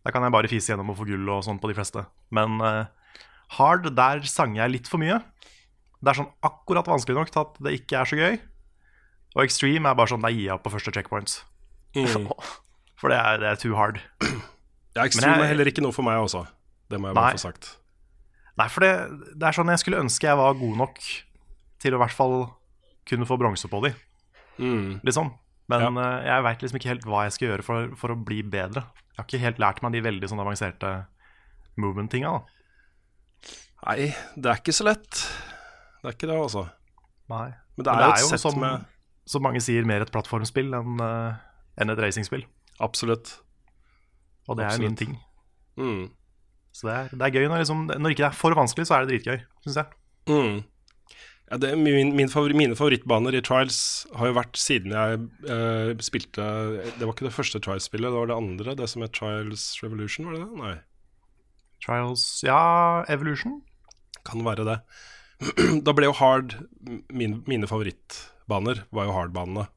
Da 0.00 0.10
kan 0.14 0.24
jeg 0.24 0.32
bare 0.32 0.48
fise 0.48 0.72
gjennom 0.72 0.94
og 0.94 0.96
få 0.96 1.04
gull 1.10 1.28
og 1.28 1.42
sånn 1.44 1.58
på 1.60 1.68
de 1.68 1.74
fleste. 1.76 2.06
Men 2.32 2.56
uh, 2.64 2.86
hard, 3.58 3.90
der 3.92 4.22
sang 4.24 4.56
jeg 4.56 4.72
litt 4.72 4.88
for 4.88 4.96
mye. 5.02 5.18
Det 6.02 6.10
er 6.10 6.18
sånn 6.18 6.32
akkurat 6.42 6.88
vanskelig 6.90 7.14
nok 7.20 7.30
til 7.30 7.40
at 7.44 7.58
det 7.62 7.72
ikke 7.80 8.00
er 8.00 8.08
så 8.10 8.16
gøy. 8.18 8.38
Og 9.36 9.44
extreme 9.44 9.88
er 9.88 9.94
bare 9.96 10.10
sånn 10.10 10.20
nei, 10.24 10.32
ja, 10.44 10.56
på 10.60 10.72
første 10.72 10.92
checkpoints. 10.92 11.38
Mm. 11.96 12.26
For 12.98 13.08
det 13.12 13.18
er, 13.18 13.38
det 13.42 13.48
er 13.52 13.60
too 13.62 13.76
hard. 13.78 14.00
Ja, 14.96 15.06
Extreme 15.06 15.38
jeg- 15.38 15.44
er 15.46 15.52
heller 15.54 15.70
ikke 15.70 15.82
noe 15.84 15.92
for 15.94 16.02
meg 16.04 16.18
også. 16.20 16.42
Det 16.90 16.98
må 17.00 17.08
jeg 17.08 17.14
bare 17.16 17.30
Nei. 17.32 17.36
få 17.38 17.44
sagt. 17.46 17.70
Nei, 18.58 18.66
for 18.68 18.84
det, 18.84 18.90
det 19.38 19.46
er 19.48 19.56
sånn 19.56 19.70
jeg 19.72 19.80
skulle 19.80 20.02
ønske 20.02 20.26
jeg 20.28 20.36
var 20.36 20.52
god 20.60 20.76
nok 20.76 20.98
til 21.80 21.94
å 21.94 21.96
i 21.96 22.02
hvert 22.02 22.12
fall 22.18 22.34
kunne 23.08 23.24
få 23.26 23.38
bronse 23.40 23.68
på 23.72 23.80
de, 23.86 23.94
Mm. 24.60 25.00
liksom. 25.02 25.32
Men 25.72 25.96
eh, 25.96 26.26
jeg 26.28 26.42
veit 26.44 26.60
liksom 26.60 26.76
ikke 26.78 26.90
helt 26.92 27.06
hva 27.08 27.22
jeg 27.24 27.32
skal 27.32 27.48
gjøre 27.48 27.64
for, 27.64 27.94
for 27.96 28.12
å 28.12 28.18
bli 28.24 28.42
bedre. 28.42 28.82
Jeg 28.84 29.16
har 29.16 29.24
ikke 29.24 29.40
helt 29.46 29.58
lært 29.62 29.80
meg 29.82 29.92
de 29.96 30.02
veldig 30.04 30.28
sånn 30.28 30.42
avanserte 30.44 30.90
movement-tinga. 31.80 32.34
Nei, 33.86 34.12
det 34.36 34.46
er 34.52 34.60
ikke 34.60 34.74
så 34.76 34.84
lett. 34.86 35.22
Det 36.02 36.10
er 36.10 36.16
ikke 36.16 36.30
det, 36.30 36.38
altså. 36.38 36.66
Nei. 37.30 37.52
Men 37.76 37.86
det 37.86 37.92
er, 37.92 38.00
Men 38.02 38.10
jo 38.18 38.26
et 38.26 38.34
sett 38.34 38.42
som, 38.42 38.58
med 38.60 38.88
som 39.32 39.44
mange 39.46 39.62
sier, 39.62 39.86
mer 39.88 40.02
et 40.04 40.10
plattformspill 40.12 40.74
enn 40.74 40.98
uh, 40.98 41.38
en 41.80 41.94
et 41.94 42.02
racingspill. 42.02 42.42
Absolutt. 42.82 43.36
Og 44.50 44.58
det 44.58 44.66
er 44.66 44.82
min 44.82 44.98
ting. 44.98 45.14
Mm. 45.78 46.10
Så 46.74 46.88
det 46.88 46.96
er, 46.96 47.14
det 47.14 47.26
er 47.28 47.38
gøy 47.38 47.46
når, 47.46 47.62
liksom, 47.62 47.86
når 47.92 48.14
ikke 48.14 48.24
det 48.24 48.30
er 48.32 48.36
for 48.36 48.56
vanskelig, 48.56 48.88
så 48.88 48.96
er 48.96 49.06
det 49.06 49.14
dritgøy, 49.14 49.42
syns 49.64 49.78
jeg. 49.78 49.98
Mm. 50.30 50.60
Ja, 51.52 51.58
det, 51.60 51.72
min, 51.78 52.14
min 52.16 52.30
favori, 52.32 52.56
mine 52.56 52.76
favorittbaner 52.78 53.36
i 53.36 53.42
Trials 53.44 53.78
har 54.16 54.30
jo 54.30 54.36
vært 54.38 54.56
siden 54.56 54.94
jeg 54.94 55.18
eh, 55.52 55.90
spilte 56.00 56.46
Det 56.96 57.04
var 57.04 57.12
ikke 57.12 57.26
det 57.26 57.34
første 57.34 57.60
Trials-spillet, 57.60 58.08
det 58.08 58.16
var 58.16 58.30
det 58.30 58.38
andre. 58.38 58.74
Det 58.78 58.88
som 58.88 59.04
het 59.04 59.12
Trials 59.12 59.66
Revolution, 59.84 60.30
var 60.30 60.38
det 60.38 60.46
det? 60.46 60.62
Nei, 60.62 60.74
Trials 61.84 62.24
Ja, 62.46 62.62
Evolution. 63.12 63.60
kan 64.24 64.44
være 64.46 64.64
det. 64.64 64.78
da 65.86 65.94
ble 65.96 66.08
jo 66.08 66.16
hard 66.18 66.56
min, 67.12 67.40
Mine 67.48 67.68
favorittbaner 67.70 68.84
var 68.94 69.08
jo 69.08 69.16
hard-banene. 69.16 69.68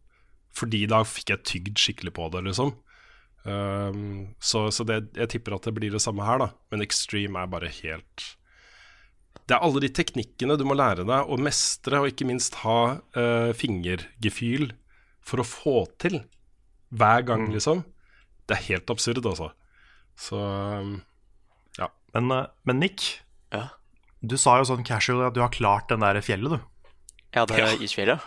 Fordi 0.56 0.86
da 0.88 1.02
fikk 1.08 1.34
jeg 1.34 1.48
tygd 1.50 1.82
skikkelig 1.82 2.14
på 2.16 2.30
det, 2.34 2.46
liksom. 2.48 2.74
Um, 3.46 4.34
så 4.42 4.72
så 4.74 4.82
det, 4.88 5.12
jeg 5.14 5.30
tipper 5.36 5.54
at 5.54 5.68
det 5.68 5.76
blir 5.76 5.94
det 5.94 6.02
samme 6.02 6.26
her, 6.26 6.42
da. 6.42 6.50
Men 6.74 6.86
extreme 6.86 7.44
er 7.44 7.52
bare 7.52 7.70
helt 7.70 8.24
Det 9.46 9.54
er 9.54 9.62
alle 9.62 9.84
de 9.84 9.92
teknikkene 9.94 10.56
du 10.58 10.64
må 10.66 10.74
lære 10.74 11.06
deg 11.06 11.30
å 11.30 11.38
mestre, 11.38 12.00
og 12.02 12.10
ikke 12.10 12.26
minst 12.30 12.58
ha 12.64 12.80
uh, 12.98 13.52
fingergefühl 13.54 14.72
for 15.26 15.42
å 15.42 15.46
få 15.46 15.76
til 16.02 16.24
hver 16.96 17.26
gang, 17.28 17.50
liksom. 17.54 17.84
Det 18.46 18.58
er 18.58 18.68
helt 18.72 18.90
absurd, 18.94 19.26
altså. 19.26 19.52
Så 20.16 20.40
um, 20.40 21.02
Men, 22.16 22.32
eh, 22.32 22.46
men 22.64 22.80
Nick, 22.80 23.20
Ja. 23.52 23.68
Du 24.22 24.38
sa 24.38 24.58
jo 24.62 24.68
sånn 24.70 24.86
casual 24.88 25.26
at 25.28 25.36
du 25.36 25.42
har 25.44 25.52
klart 25.54 25.90
den 25.92 26.04
der 26.06 26.20
fjellet, 26.24 26.56
du. 26.58 26.94
Ja, 27.36 27.44
det 27.50 27.60
er 27.60 27.82
isfjellet. 27.84 28.24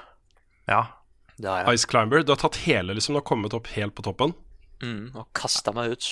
Ja. 0.68 0.82
Det 1.38 1.48
har 1.48 1.64
jeg. 1.64 1.78
Ice 1.78 1.86
Climber. 1.88 2.22
Du 2.26 2.32
har 2.34 2.40
tatt 2.42 2.58
hele, 2.66 2.92
liksom. 2.98 3.14
Du 3.14 3.20
har 3.22 3.26
kommet 3.28 3.54
opp 3.56 3.70
helt 3.76 3.94
på 3.96 4.04
toppen. 4.04 4.34
Mm, 4.82 5.14
og 5.16 5.28
kasta 5.38 5.72
meg 5.74 5.94
ut. 5.94 6.08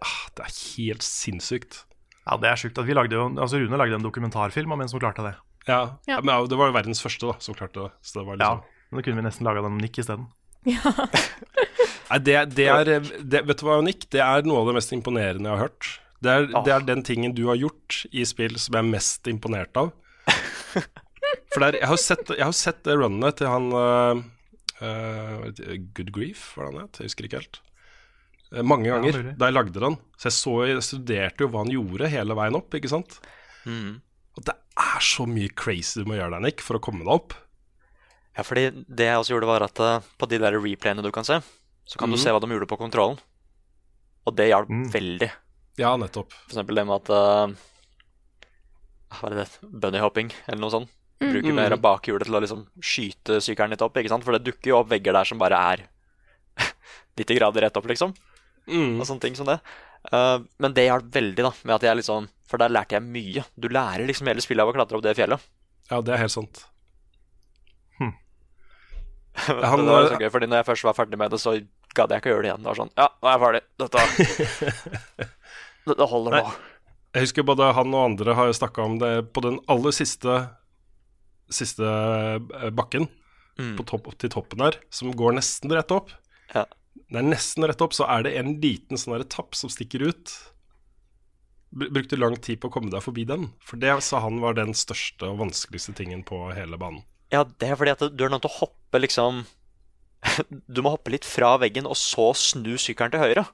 Ah, 0.00 0.26
det 0.36 0.46
er 0.48 0.56
helt 0.76 1.04
sinnssykt. 1.04 1.84
Ja, 2.26 2.36
det 2.40 2.48
er 2.50 2.58
sjukt. 2.60 2.78
at 2.80 2.88
vi 2.88 2.96
lagde 2.96 3.16
jo, 3.16 3.28
altså 3.40 3.60
Rune 3.60 3.78
lagde 3.80 3.96
en 3.98 4.04
dokumentarfilm 4.04 4.72
om 4.72 4.80
en 4.80 4.88
som 4.90 5.00
klarte 5.00 5.24
det. 5.24 5.34
Ja, 5.68 5.98
Ja. 6.08 6.20
Men 6.24 6.48
det 6.48 6.56
var 6.58 6.70
jo 6.70 6.76
verdens 6.76 7.02
første 7.04 7.28
da, 7.28 7.36
som 7.38 7.54
klarte 7.54 7.84
det. 7.86 7.92
Så 8.02 8.18
det 8.20 8.26
var 8.26 8.40
liksom... 8.40 8.62
Ja, 8.64 8.84
Men 8.90 8.98
da 9.00 9.04
kunne 9.06 9.20
vi 9.20 9.26
nesten 9.28 9.46
laga 9.46 9.62
den 9.62 9.76
om 9.76 9.80
Nick 9.80 9.98
isteden. 10.00 10.26
Nei, 10.66 12.18
det, 12.26 12.36
det 12.56 12.66
er 12.68 12.88
det, 12.90 13.42
Vet 13.46 13.60
du 13.60 13.66
hva, 13.68 13.78
Nick? 13.84 14.08
Det 14.12 14.20
er 14.24 14.42
noe 14.48 14.62
av 14.64 14.70
det 14.70 14.76
mest 14.80 14.92
imponerende 14.96 15.46
jeg 15.48 15.54
har 15.56 15.68
hørt. 15.68 15.90
Det 16.20 16.32
er, 16.32 16.48
det 16.52 16.72
er 16.74 16.84
den 16.84 17.04
tingen 17.06 17.32
du 17.36 17.46
har 17.48 17.56
gjort 17.56 18.02
i 18.12 18.26
spill 18.28 18.58
som 18.60 18.76
jeg 18.76 18.84
er 18.84 18.90
mest 18.90 19.30
imponert 19.30 19.80
av. 19.80 19.92
For 21.52 21.62
det 21.62 21.70
er, 21.70 21.78
jeg 21.80 21.88
har 21.90 21.96
jo 21.96 22.02
sett, 22.02 22.34
jeg 22.36 22.44
har 22.44 22.56
sett 22.56 22.84
det 22.86 22.96
runnet 23.00 23.38
til 23.40 23.50
han 23.50 23.72
uh, 23.72 24.20
uh, 24.84 25.48
Good 25.96 26.12
Grief, 26.14 26.52
hva 26.54 26.68
han 26.68 26.82
het? 26.84 27.00
Jeg 27.00 27.10
husker 27.10 27.26
ikke 27.26 27.40
helt. 27.40 27.60
Uh, 28.52 28.62
Mange 28.66 28.90
ganger 28.90 29.16
ja, 29.16 29.34
da 29.38 29.50
jeg 29.50 29.56
lagde 29.56 29.82
den. 29.82 29.98
Så 30.20 30.28
jeg, 30.28 30.36
så, 30.36 30.54
jeg 30.68 30.86
studerte 30.86 31.46
jo 31.46 31.50
hva 31.52 31.64
han 31.64 31.74
gjorde 31.74 32.12
hele 32.12 32.36
veien 32.38 32.58
opp, 32.58 32.76
ikke 32.76 32.92
sant. 32.92 33.18
Mm. 33.64 34.00
Og 34.38 34.46
det 34.46 34.56
er 34.80 35.04
så 35.04 35.26
mye 35.28 35.52
crazy 35.58 36.02
du 36.02 36.10
må 36.10 36.18
gjøre 36.18 36.36
der, 36.36 36.44
Nick, 36.46 36.62
for 36.64 36.78
å 36.78 36.82
komme 36.84 37.04
deg 37.06 37.14
opp. 37.16 37.36
Ja, 38.36 38.44
fordi 38.46 38.68
det 38.86 39.08
jeg 39.08 39.20
også 39.20 39.34
gjorde, 39.34 39.50
var 39.50 39.66
at 39.66 39.80
eh, 39.82 40.06
på 40.20 40.28
de 40.30 40.38
der 40.40 40.54
replayene 40.56 41.02
du 41.04 41.10
kan 41.14 41.26
se, 41.26 41.40
så 41.84 41.98
kan 42.00 42.08
mm. 42.10 42.14
du 42.14 42.22
se 42.22 42.32
hva 42.32 42.40
de 42.40 42.50
gjorde 42.54 42.68
på 42.70 42.78
kontrollen. 42.80 43.18
Og 44.28 44.36
det 44.38 44.50
hjalp 44.52 44.70
Mm. 44.70 44.86
veldig. 44.94 45.30
Ja, 45.80 45.94
nettopp. 45.96 46.32
For 46.44 46.52
eksempel 46.54 46.76
det 46.76 46.86
med 46.88 46.96
at 47.00 47.10
eh, 47.16 47.52
Hva 49.16 49.28
er 49.28 49.34
det 49.34 49.44
det? 49.44 49.70
Bunnyhopping, 49.82 50.32
eller 50.46 50.60
noe 50.62 50.74
sånt. 50.74 50.90
Bruker 51.20 51.50
Mm. 51.52 51.56
mer 51.58 51.72
av 51.76 51.80
bakhjulet 51.84 52.24
til 52.24 52.36
å 52.36 52.40
liksom 52.40 52.60
skyte 52.80 53.40
sykkelen 53.44 53.74
litt 53.74 53.82
opp, 53.84 53.96
ikke 54.00 54.08
sant? 54.12 54.24
For 54.24 54.32
det 54.32 54.44
dukker 54.46 54.70
jo 54.72 54.78
opp 54.78 54.88
vegger 54.88 55.12
der 55.16 55.28
som 55.28 55.40
bare 55.40 55.58
er 55.72 55.82
90 57.20 57.36
grader 57.36 57.66
rett 57.66 57.76
opp, 57.76 57.88
liksom. 57.90 58.14
Mm. 58.70 59.00
Og 59.00 59.04
sånne 59.08 59.20
ting 59.24 59.36
som 59.36 59.48
det. 59.48 59.58
Uh, 60.12 60.40
men 60.62 60.72
det 60.72 60.86
hjalp 60.86 61.10
veldig, 61.12 61.44
da, 61.44 61.50
med 61.68 61.74
at 61.74 61.84
jeg 61.84 61.98
liksom 61.98 62.28
For 62.48 62.56
der 62.56 62.72
lærte 62.72 62.96
jeg 62.96 63.04
mye. 63.04 63.42
Du 63.52 63.68
lærer 63.68 64.06
liksom 64.08 64.30
hele 64.30 64.40
spillet 64.40 64.64
av 64.64 64.70
å 64.72 64.76
klatre 64.76 64.96
opp 64.96 65.04
det 65.04 65.12
fjellet. 65.18 65.42
Ja, 65.90 66.00
det 66.00 66.14
er 66.14 66.22
helt 66.24 66.32
sant. 66.32 66.62
det 68.00 69.68
Han, 69.68 69.84
var 69.86 70.06
eh, 70.06 70.08
så 70.10 70.16
gøy, 70.20 70.30
fordi 70.32 70.48
når 70.48 70.62
jeg 70.62 70.68
først 70.70 70.88
var 70.88 70.96
ferdig 70.96 71.20
med 71.20 71.30
det, 71.34 71.40
så 71.42 71.52
gadd 71.94 72.10
jeg 72.14 72.22
ikke 72.22 72.30
å 72.30 72.34
gjøre 72.34 72.42
det 72.46 72.50
igjen. 72.50 72.64
Det 72.64 72.70
var 72.72 72.80
sånn 72.80 72.94
Ja, 72.96 73.06
nå 73.20 73.28
er 73.28 73.36
jeg 73.36 73.42
ferdig. 73.44 73.62
Dette 73.84 75.28
Dette 75.88 76.06
holder 76.10 76.36
nå. 76.38 76.52
Jeg 77.14 77.26
husker 77.26 77.46
både 77.46 77.72
han 77.74 77.94
og 77.96 78.04
andre 78.12 78.34
har 78.38 78.52
snakka 78.54 78.84
om 78.86 78.98
det 79.00 79.12
på 79.34 79.42
den 79.46 79.58
aller 79.70 79.94
siste 79.96 80.42
Siste 81.50 81.82
eh, 81.82 82.70
bakken 82.70 83.08
Mm. 83.60 83.74
på 83.76 83.84
topp, 83.84 84.06
til 84.16 84.30
toppen 84.32 84.62
her, 84.64 84.76
som 84.94 85.10
går 85.12 85.34
nesten 85.36 85.72
rett 85.74 85.90
opp. 85.92 86.12
Ja. 86.54 86.62
Det 87.10 87.18
er 87.20 87.26
nesten 87.26 87.66
rett 87.68 87.82
opp, 87.84 87.92
så 87.92 88.06
er 88.08 88.24
det 88.24 88.32
en 88.38 88.54
liten 88.62 88.96
sånn 88.96 89.20
tapp 89.28 89.56
som 89.58 89.68
stikker 89.68 90.06
ut. 90.06 90.32
Brukte 91.70 92.16
lang 92.18 92.38
tid 92.42 92.60
på 92.62 92.70
å 92.70 92.72
komme 92.74 92.90
deg 92.90 93.04
forbi 93.04 93.26
den, 93.28 93.50
for 93.62 93.76
det 93.82 93.92
sa 94.06 94.22
han 94.24 94.40
var 94.42 94.56
den 94.56 94.72
største 94.74 95.28
og 95.28 95.42
vanskeligste 95.42 95.92
tingen 95.98 96.24
på 96.26 96.38
hele 96.56 96.78
banen. 96.80 97.04
Ja, 97.30 97.44
det 97.44 97.68
er 97.68 97.76
fordi 97.78 97.92
at 97.94 98.06
du 98.16 98.24
er 98.24 98.32
nødt 98.32 98.42
til 98.46 98.50
å 98.50 98.58
hoppe 98.64 99.02
liksom 99.02 99.44
Du 100.74 100.80
må 100.82 100.90
hoppe 100.96 101.12
litt 101.14 101.24
fra 101.28 101.54
veggen, 101.60 101.86
og 101.86 101.96
så 101.96 102.30
snu 102.36 102.74
sykkelen 102.80 103.12
til 103.12 103.22
høyre. 103.22 103.44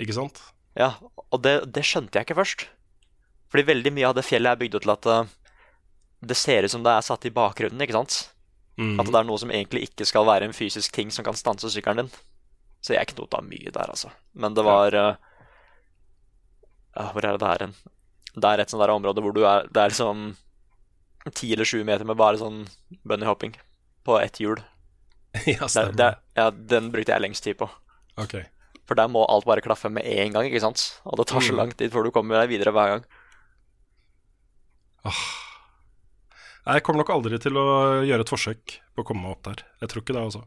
Ikke 0.00 0.16
sant? 0.16 0.40
Ja, 0.78 0.92
og 1.28 1.42
det, 1.42 1.54
det 1.74 1.84
skjønte 1.86 2.18
jeg 2.18 2.28
ikke 2.28 2.38
først. 2.38 2.66
Fordi 3.50 3.66
veldig 3.70 3.92
mye 3.96 4.08
av 4.10 4.16
det 4.18 4.26
fjellet 4.26 4.54
er 4.54 4.60
bygd 4.60 4.78
opp 4.78 4.84
til 4.84 4.94
at 4.94 5.08
eh, 5.12 5.30
det 6.30 6.36
ser 6.38 6.66
ut 6.66 6.72
som 6.72 6.84
det 6.84 6.92
er 6.94 7.06
satt 7.06 7.26
i 7.28 7.34
bakgrunnen, 7.34 7.82
ikke 7.82 7.96
sant? 7.96 8.18
Mm. 8.78 8.98
At 9.00 9.10
det 9.10 9.18
er 9.18 9.26
noe 9.26 9.40
som 9.42 9.50
egentlig 9.50 9.88
ikke 9.88 10.06
skal 10.06 10.26
være 10.28 10.48
en 10.48 10.54
fysisk 10.54 10.94
ting 10.94 11.10
som 11.14 11.26
kan 11.26 11.36
stanse 11.38 11.70
sykkelen 11.72 12.04
din. 12.04 12.12
Så 12.84 12.94
jeg 12.94 13.10
knota 13.10 13.40
mye 13.42 13.72
der, 13.74 13.90
altså. 13.90 14.12
Men 14.38 14.54
det 14.54 14.62
var 14.66 14.94
ja. 14.94 15.06
uh, 16.94 17.08
Hvor 17.14 17.24
er 17.24 17.34
det 17.34 17.42
det 17.42 17.48
er 17.48 17.64
hen? 17.66 17.74
Det 18.38 18.50
er 18.50 18.62
et 18.62 18.70
sånt 18.70 18.84
der 18.84 18.92
område 18.94 19.22
hvor 19.24 19.34
du 19.34 19.40
er 19.48 19.66
Det 19.66 19.82
er 19.82 19.90
liksom 19.90 20.36
ti 21.34 21.50
eller 21.52 21.66
sju 21.66 21.80
meter 21.82 22.06
med 22.06 22.16
bare 22.16 22.38
sånn 22.38 22.60
bunnyhopping 23.08 23.56
på 24.06 24.20
ett 24.22 24.38
hjul. 24.40 24.62
ja, 25.44 25.66
Det, 25.66 25.68
stemmer. 25.74 25.96
det, 25.98 26.12
ja, 26.38 26.46
den 26.50 26.92
brukte 26.94 27.12
jeg 27.12 27.24
lengst 27.24 27.44
tid 27.44 27.58
på. 27.58 27.66
Ok. 28.16 28.38
For 28.88 28.96
der 28.96 29.10
må 29.12 29.26
alt 29.28 29.44
bare 29.44 29.60
klaffe 29.64 29.90
med 29.92 30.06
en 30.08 30.32
gang, 30.32 30.46
ikke 30.48 30.62
sant? 30.64 30.80
Og 31.04 31.18
det 31.20 31.26
tar 31.28 31.44
så 31.44 31.52
Mm. 31.52 31.58
lang 31.60 31.72
tid 31.76 31.92
før 31.92 32.04
du 32.08 32.10
kommer 32.14 32.40
deg 32.40 32.48
videre 32.54 32.72
hver 32.72 32.94
gang. 32.94 33.04
Nei, 36.66 36.74
Jeg 36.76 36.82
kommer 36.84 37.00
nok 37.02 37.10
aldri 37.14 37.38
til 37.40 37.56
å 37.56 37.66
gjøre 38.04 38.24
et 38.24 38.32
forsøk 38.32 38.78
på 38.96 39.04
å 39.04 39.06
komme 39.08 39.22
meg 39.24 39.36
opp 39.36 39.42
der. 39.48 39.62
Jeg 39.80 39.88
tror 39.92 40.02
ikke 40.02 40.16
det, 40.16 40.24
altså. 40.24 40.42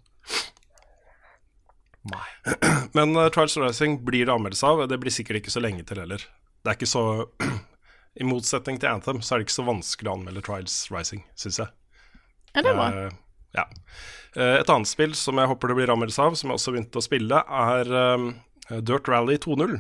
Nei. 2.12 2.28
Men 2.98 3.16
uh, 3.18 3.30
Trials 3.34 3.58
Rising 3.62 4.00
blir 4.06 4.26
det 4.26 4.34
anmeldelse 4.34 4.68
av. 4.70 4.84
Det 4.90 5.00
blir 5.02 5.14
sikkert 5.14 5.42
ikke 5.42 5.54
så 5.54 5.62
lenge 5.64 5.86
til 5.86 6.02
heller. 6.02 6.24
Det 6.62 6.70
er 6.74 6.78
ikke 6.78 6.90
så 6.90 7.04
I 8.22 8.28
motsetning 8.28 8.80
til 8.82 8.90
Anthem 8.92 9.22
så 9.24 9.36
er 9.36 9.42
det 9.42 9.48
ikke 9.48 9.60
så 9.62 9.68
vanskelig 9.70 10.12
å 10.12 10.16
anmelde 10.20 10.42
Trials 10.46 10.76
Rising, 10.94 11.24
syns 11.40 11.62
jeg. 11.62 11.70
Ja, 12.56 12.62
det 12.66 12.74
er 12.74 12.80
bra. 12.82 13.10
Eh, 13.52 13.60
ja. 13.60 13.68
Eh, 14.36 14.58
et 14.62 14.72
annet 14.72 14.90
spill 14.90 15.16
som 15.18 15.40
jeg 15.40 15.52
håper 15.52 15.72
det 15.72 15.80
blir 15.80 15.94
anmeldelse 15.94 16.28
av, 16.28 16.38
som 16.40 16.52
jeg 16.52 16.60
også 16.60 16.76
begynte 16.76 17.02
å 17.02 17.06
spille, 17.06 17.42
er 17.42 17.94
um, 18.18 18.32
Dirt 18.80 19.10
Rally 19.12 19.38
2.0. 19.42 19.80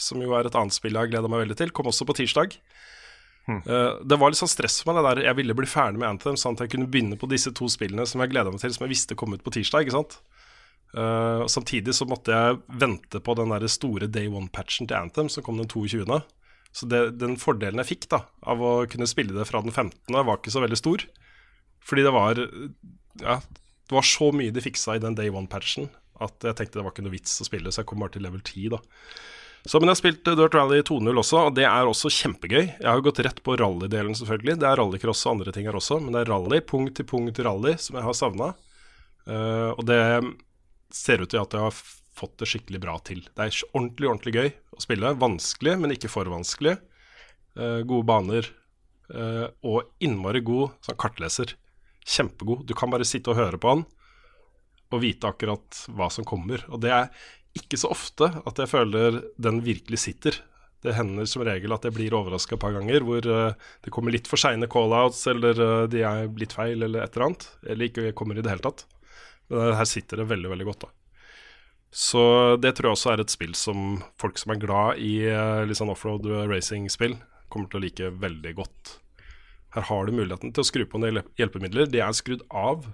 Som 0.00 0.22
jo 0.24 0.34
er 0.36 0.48
et 0.48 0.58
annet 0.58 0.76
spill 0.76 0.96
jeg 0.96 1.06
har 1.06 1.12
gleda 1.12 1.30
meg 1.32 1.46
veldig 1.46 1.58
til. 1.60 1.72
Kom 1.76 1.88
også 1.88 2.08
på 2.08 2.16
tirsdag. 2.18 2.58
Hmm. 3.46 3.60
det 3.62 4.16
var 4.18 4.32
litt 4.32 4.40
sånn 4.40 4.50
stress 4.50 4.80
for 4.82 4.90
meg. 4.90 4.96
det 4.98 5.10
der 5.20 5.28
Jeg 5.28 5.38
ville 5.38 5.54
bli 5.54 5.68
ferdig 5.70 6.00
med 6.02 6.08
Anthem, 6.08 6.34
sånn 6.34 6.56
at 6.56 6.64
jeg 6.64 6.72
kunne 6.72 6.88
begynne 6.90 7.14
på 7.14 7.28
disse 7.30 7.52
to 7.54 7.68
spillene 7.70 8.02
som 8.02 8.18
jeg 8.18 8.32
gleda 8.32 8.50
meg 8.50 8.58
til, 8.58 8.72
som 8.74 8.82
jeg 8.82 8.90
visste 8.96 9.14
kom 9.14 9.36
ut 9.36 9.44
på 9.46 9.52
tirsdag. 9.54 9.86
ikke 9.86 9.94
sant? 9.94 10.16
Uh, 10.96 11.46
samtidig 11.46 11.94
så 11.94 12.08
måtte 12.10 12.34
jeg 12.34 12.58
vente 12.80 13.20
på 13.22 13.36
den 13.38 13.52
der 13.54 13.66
store 13.70 14.08
day 14.10 14.26
one-patchen 14.26 14.88
til 14.88 14.98
Anthem 14.98 15.30
som 15.30 15.46
kom 15.46 15.60
den 15.60 15.70
22. 15.70 16.02
Så 16.76 16.88
det, 16.90 17.02
den 17.20 17.38
fordelen 17.40 17.80
jeg 17.84 17.90
fikk 17.92 18.08
da 18.12 18.24
av 18.44 18.60
å 18.60 18.72
kunne 18.90 19.08
spille 19.08 19.36
det 19.36 19.46
fra 19.48 19.62
den 19.64 19.72
15., 19.72 20.10
var 20.12 20.40
ikke 20.40 20.52
så 20.52 20.64
veldig 20.64 20.80
stor. 20.80 21.06
Fordi 21.86 22.06
det 22.06 22.14
var 22.14 22.40
Ja, 23.22 23.38
det 23.86 23.94
var 23.94 24.04
så 24.06 24.32
mye 24.34 24.52
de 24.52 24.64
fiksa 24.64 24.96
i 24.96 25.02
den 25.02 25.16
day 25.16 25.30
one-patchen 25.30 25.88
at 26.22 26.46
jeg 26.48 26.56
tenkte 26.56 26.78
det 26.78 26.84
var 26.86 26.94
ikke 26.94 27.04
noe 27.04 27.12
vits 27.12 27.34
å 27.42 27.46
spille, 27.46 27.72
så 27.72 27.82
jeg 27.82 27.88
kom 27.90 28.00
bare 28.00 28.14
til 28.14 28.24
level 28.24 28.40
10, 28.40 28.70
da. 28.72 28.78
Så, 29.66 29.76
men 29.76 29.90
jeg 29.90 29.96
har 29.96 29.98
spilt 29.98 30.28
eh, 30.30 30.36
Dirt 30.38 30.54
Rally 30.56 30.78
2.0 30.86 31.20
også, 31.20 31.42
og 31.48 31.56
det 31.58 31.66
er 31.68 31.90
også 31.90 32.08
kjempegøy. 32.14 32.62
Jeg 32.62 32.86
har 32.86 32.96
jo 33.00 33.04
gått 33.08 33.20
rett 33.26 33.42
på 33.44 33.56
rallydelen, 33.60 34.16
selvfølgelig. 34.16 34.56
Det 34.62 34.68
er 34.68 34.80
rallycross 34.80 35.26
og 35.26 35.32
andre 35.34 35.52
ting 35.52 35.68
her 35.68 35.76
også, 35.76 35.98
men 36.00 36.16
det 36.16 36.22
er 36.22 36.30
rally, 36.32 36.62
punkt 36.64 36.96
til 36.96 37.08
punkt 37.10 37.40
rally, 37.44 37.74
som 37.82 37.98
jeg 37.98 38.06
har 38.06 38.16
savna. 38.16 38.52
og 39.76 39.82
det 39.84 40.00
ser 40.94 41.20
ut 41.20 41.30
til 41.32 41.42
at 41.42 41.52
jeg 41.52 41.66
har 41.66 41.80
fått 42.16 42.38
det 42.40 42.48
skikkelig 42.48 42.80
bra 42.82 42.96
til. 43.04 43.24
Det 43.26 43.44
er 43.44 43.58
ordentlig, 43.72 44.08
ordentlig 44.08 44.34
gøy 44.36 44.50
å 44.76 44.82
spille. 44.84 45.12
Vanskelig, 45.20 45.76
men 45.82 45.92
ikke 45.96 46.10
for 46.12 46.30
vanskelig. 46.32 46.76
Uh, 47.56 47.82
gode 47.88 48.06
baner. 48.08 48.48
Uh, 49.12 49.46
og 49.66 49.90
innmari 50.02 50.42
god 50.44 50.76
sånn 50.84 50.98
kartleser. 51.00 51.54
Kjempegod. 52.06 52.64
Du 52.68 52.74
kan 52.78 52.92
bare 52.92 53.06
sitte 53.08 53.32
og 53.32 53.40
høre 53.40 53.60
på 53.60 53.72
han 53.72 53.86
og 54.94 55.02
vite 55.02 55.26
akkurat 55.28 55.80
hva 55.96 56.08
som 56.12 56.26
kommer. 56.26 56.62
Og 56.70 56.80
det 56.84 56.92
er 56.94 57.08
ikke 57.56 57.78
så 57.80 57.90
ofte 57.92 58.28
at 58.46 58.60
jeg 58.60 58.70
føler 58.70 59.22
den 59.42 59.62
virkelig 59.66 60.02
sitter. 60.04 60.38
Det 60.84 60.94
hender 60.94 61.26
som 61.26 61.42
regel 61.46 61.72
at 61.74 61.86
jeg 61.88 61.96
blir 61.96 62.14
overraska 62.14 62.54
et 62.54 62.62
par 62.62 62.74
ganger, 62.76 63.02
hvor 63.06 63.24
eh, 63.24 63.56
det 63.82 63.92
kommer 63.94 64.14
litt 64.14 64.28
for 64.30 64.38
seine 64.38 64.68
call-outs, 64.70 65.24
eller 65.32 65.62
eh, 65.64 65.86
de 65.90 66.04
er 66.06 66.28
blitt 66.30 66.54
feil, 66.54 66.84
eller 66.84 67.02
et 67.02 67.16
eller 67.16 67.30
annet. 67.30 67.48
Eller 67.66 67.88
ikke 67.88 68.12
kommer 68.18 68.38
i 68.38 68.44
det 68.44 68.52
hele 68.52 68.66
tatt. 68.66 68.84
Men 69.50 69.74
her 69.78 69.88
sitter 69.88 70.22
det 70.22 70.28
veldig, 70.30 70.52
veldig 70.52 70.68
godt, 70.68 70.86
da. 70.86 70.92
Så 71.96 72.22
det 72.60 72.74
tror 72.76 72.90
jeg 72.90 72.98
også 72.98 73.12
er 73.14 73.22
et 73.22 73.32
spill 73.32 73.54
som 73.56 74.00
folk 74.20 74.38
som 74.38 74.52
er 74.52 74.60
glad 74.60 75.00
i 75.00 75.14
eh, 75.30 75.64
litt 75.66 75.80
sånn 75.80 75.90
offroad 75.90 76.28
racing-spill, 76.50 77.16
kommer 77.50 77.72
til 77.72 77.80
å 77.80 77.86
like 77.86 78.12
veldig 78.20 78.54
godt. 78.58 78.96
Her 79.76 79.84
har 79.90 80.06
du 80.08 80.14
muligheten 80.16 80.54
til 80.56 80.64
å 80.64 80.66
skru 80.66 80.86
på 80.88 80.96
en 80.96 81.04
del 81.04 81.20
hjelpemidler. 81.36 81.90
De 81.92 82.00
er 82.00 82.14
skrudd 82.16 82.46
av 82.48 82.86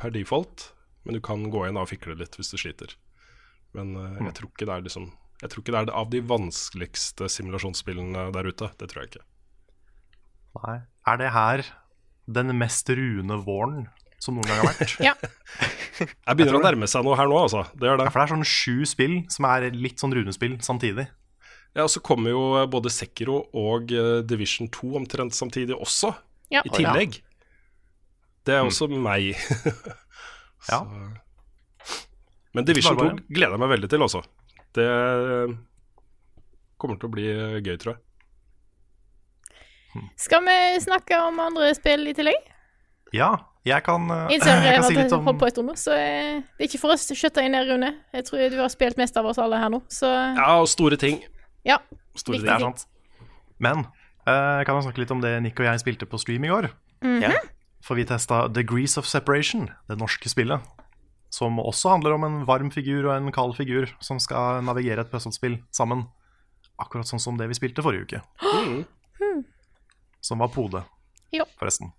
per 0.00 0.14
default, 0.14 0.70
men 1.04 1.18
du 1.18 1.20
kan 1.24 1.44
gå 1.52 1.66
inn 1.68 1.76
og 1.76 1.90
fikle 1.90 2.16
litt 2.16 2.38
hvis 2.38 2.54
du 2.54 2.56
sliter. 2.60 2.94
Men 3.76 3.92
uh, 3.98 4.16
jeg 4.30 4.32
tror 4.38 4.48
ikke 4.48 4.68
det 4.68 4.74
er 4.74 4.86
liksom 4.86 5.10
Jeg 5.42 5.52
tror 5.52 5.62
ikke 5.62 5.72
det 5.74 5.80
er 5.80 5.92
av 5.96 6.10
de 6.12 6.20
vanskeligste 6.28 7.28
simulasjonsspillene 7.34 8.30
der 8.32 8.48
ute. 8.48 8.70
Det 8.80 8.88
tror 8.88 9.02
jeg 9.02 9.12
ikke. 9.12 9.24
Nei. 10.62 10.76
Er 11.08 11.18
det 11.20 11.30
her 11.34 11.64
den 12.32 12.54
mest 12.56 12.88
rune 12.88 13.38
våren 13.44 13.88
som 14.22 14.38
noen 14.38 14.48
gang 14.48 14.62
har 14.62 14.70
vært? 14.72 14.96
Ja. 15.08 15.16
Jeg 16.02 16.38
begynner 16.38 16.56
å 16.56 16.62
nærme 16.64 16.88
seg 16.88 17.04
noe 17.04 17.18
her 17.18 17.28
nå, 17.28 17.36
altså. 17.42 17.66
Det 17.76 17.90
gjør 17.90 18.00
det. 18.00 18.06
Ja, 18.08 18.12
for 18.14 18.22
det 18.22 18.24
er 18.24 18.32
sånn 18.32 18.48
sju 18.48 18.86
spill 18.88 19.18
som 19.30 19.46
er 19.50 19.68
litt 19.76 20.00
sånn 20.00 20.14
runespill 20.16 20.56
samtidig. 20.64 21.10
Ja, 21.72 21.86
og 21.86 21.90
så 21.90 22.02
kommer 22.04 22.32
jo 22.34 22.40
både 22.68 22.90
Sekiro 22.92 23.46
og 23.56 23.92
eh, 23.96 24.20
Division 24.28 24.68
2 24.72 24.90
omtrent 25.00 25.34
samtidig 25.36 25.76
også, 25.76 26.12
Ja. 26.52 26.60
i 26.64 26.72
tillegg. 26.74 27.22
Det 28.44 28.54
er 28.54 28.66
også 28.66 28.88
meg. 28.90 29.34
Ja. 30.70 30.78
Men 32.54 32.64
Division 32.68 32.94
2 32.94 33.06
gleder 33.34 33.56
jeg 33.56 33.60
meg 33.64 33.70
veldig 33.72 33.88
til, 33.90 34.02
altså. 34.04 34.20
Det 34.76 34.84
kommer 36.78 37.00
til 37.00 37.08
å 37.08 37.14
bli 37.16 37.24
gøy, 37.66 37.74
tror 37.82 37.96
jeg. 37.96 38.02
Skal 40.22 40.44
vi 40.46 40.54
snakke 40.84 41.18
om 41.26 41.40
andre 41.42 41.72
spill 41.74 42.06
i 42.08 42.14
tillegg? 42.14 42.46
Ja, 43.12 43.32
jeg 43.68 43.82
kan, 43.84 44.06
eh, 44.10 44.30
jeg 44.32 44.40
jeg 44.46 44.76
kan 44.78 44.86
si 44.86 44.96
litt 44.96 45.12
om 45.12 45.26
på 45.38 45.48
et 45.50 45.58
nå, 45.60 45.74
så 45.76 45.92
eh, 45.98 46.38
det 46.56 46.64
er 46.64 46.70
ikke 46.70 46.80
for 46.80 46.94
oss 46.94 47.10
å 47.12 47.18
skjøtte 47.18 47.44
inn 47.44 47.58
der, 47.58 47.66
Rune. 47.68 47.90
Jeg 48.14 48.28
tror 48.28 48.46
du 48.54 48.58
har 48.62 48.72
spilt 48.72 49.00
mest 49.00 49.18
av 49.20 49.28
oss 49.28 49.40
alle 49.42 49.60
her 49.60 49.72
nå, 49.72 49.82
så 49.92 50.08
Ja, 50.10 50.54
og 50.62 50.70
store 50.72 50.98
ting. 51.00 51.20
Ja. 51.68 51.78
Store. 52.18 52.40
Det 52.42 52.50
er 52.52 52.60
sant. 52.60 52.86
Men 53.62 53.84
uh, 54.26 54.60
kan 54.66 54.74
jeg 54.76 54.86
snakke 54.88 55.02
litt 55.02 55.14
om 55.14 55.22
det 55.22 55.32
Nick 55.44 55.60
og 55.62 55.68
jeg 55.68 55.82
spilte 55.82 56.08
på 56.08 56.20
stream 56.20 56.44
i 56.46 56.52
går? 56.52 56.70
Ja. 57.22 57.32
For 57.82 57.98
vi 57.98 58.06
testa 58.06 58.46
Degrees 58.52 58.94
of 59.00 59.08
Separation, 59.10 59.68
det 59.90 59.98
norske 59.98 60.30
spillet. 60.30 60.62
Som 61.32 61.58
også 61.62 61.94
handler 61.94 62.14
om 62.14 62.26
en 62.26 62.40
varm 62.46 62.70
figur 62.70 63.08
og 63.08 63.14
en 63.16 63.32
kald 63.34 63.56
figur 63.56 63.88
som 64.04 64.20
skal 64.22 64.60
navigere 64.66 65.02
et 65.02 65.10
puzzlespill 65.10 65.56
sammen. 65.74 66.04
Akkurat 66.82 67.08
sånn 67.08 67.22
som 67.22 67.38
det 67.40 67.48
vi 67.50 67.56
spilte 67.58 67.84
forrige 67.84 68.04
uke. 68.06 68.22
Som 70.22 70.42
var 70.44 70.52
Pode, 70.54 70.84
Jo. 71.34 71.46
forresten. 71.58 71.90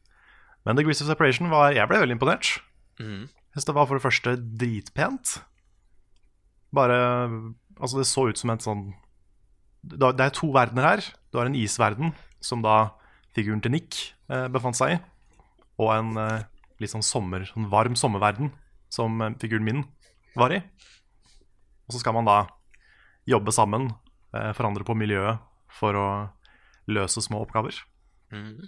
Men 0.64 0.78
Degrees 0.78 1.02
of 1.02 1.10
Separation 1.10 1.50
var 1.52 1.74
Jeg 1.76 1.90
ble 1.90 2.00
veldig 2.00 2.16
imponert. 2.16 2.62
Mm. 3.00 3.28
Jeg 3.56 3.66
det 3.68 3.76
var 3.76 3.86
for 3.90 4.00
det 4.00 4.04
første 4.06 4.38
dritpent. 4.38 5.42
Bare 6.74 7.54
Altså, 7.82 7.98
det 7.98 8.06
så 8.08 8.30
ut 8.30 8.38
som 8.38 8.52
et 8.54 8.62
sånn 8.62 8.94
Det 9.84 10.20
er- 10.20 10.30
to 10.32 10.52
verdener 10.52 10.84
her. 10.84 11.02
Du 11.32 11.38
har 11.40 11.46
en 11.46 11.56
isverden, 11.56 12.14
som 12.40 12.62
da 12.62 12.92
figuren 13.36 13.62
til 13.62 13.72
Nick 13.72 14.14
eh, 14.30 14.48
befant 14.48 14.76
seg 14.76 14.96
i. 14.96 15.00
Og 15.80 15.92
en 15.92 16.18
eh, 16.18 16.44
litt 16.80 16.92
sånn 16.92 17.04
sommer, 17.04 17.46
sånn 17.46 17.70
varm 17.70 17.96
sommerverden, 17.96 18.52
som 18.90 19.22
eh, 19.22 19.34
figuren 19.42 19.64
min 19.66 19.84
var 20.36 20.52
i. 20.52 20.62
Og 21.88 21.92
så 21.92 22.00
skal 22.00 22.14
man 22.14 22.26
da 22.26 22.48
jobbe 23.28 23.52
sammen, 23.52 23.92
forandre 24.34 24.82
på 24.84 24.96
miljøet 24.98 25.38
for 25.70 25.94
å 25.94 26.06
løse 26.90 27.22
små 27.22 27.44
oppgaver. 27.44 27.76
Mm. 28.34 28.64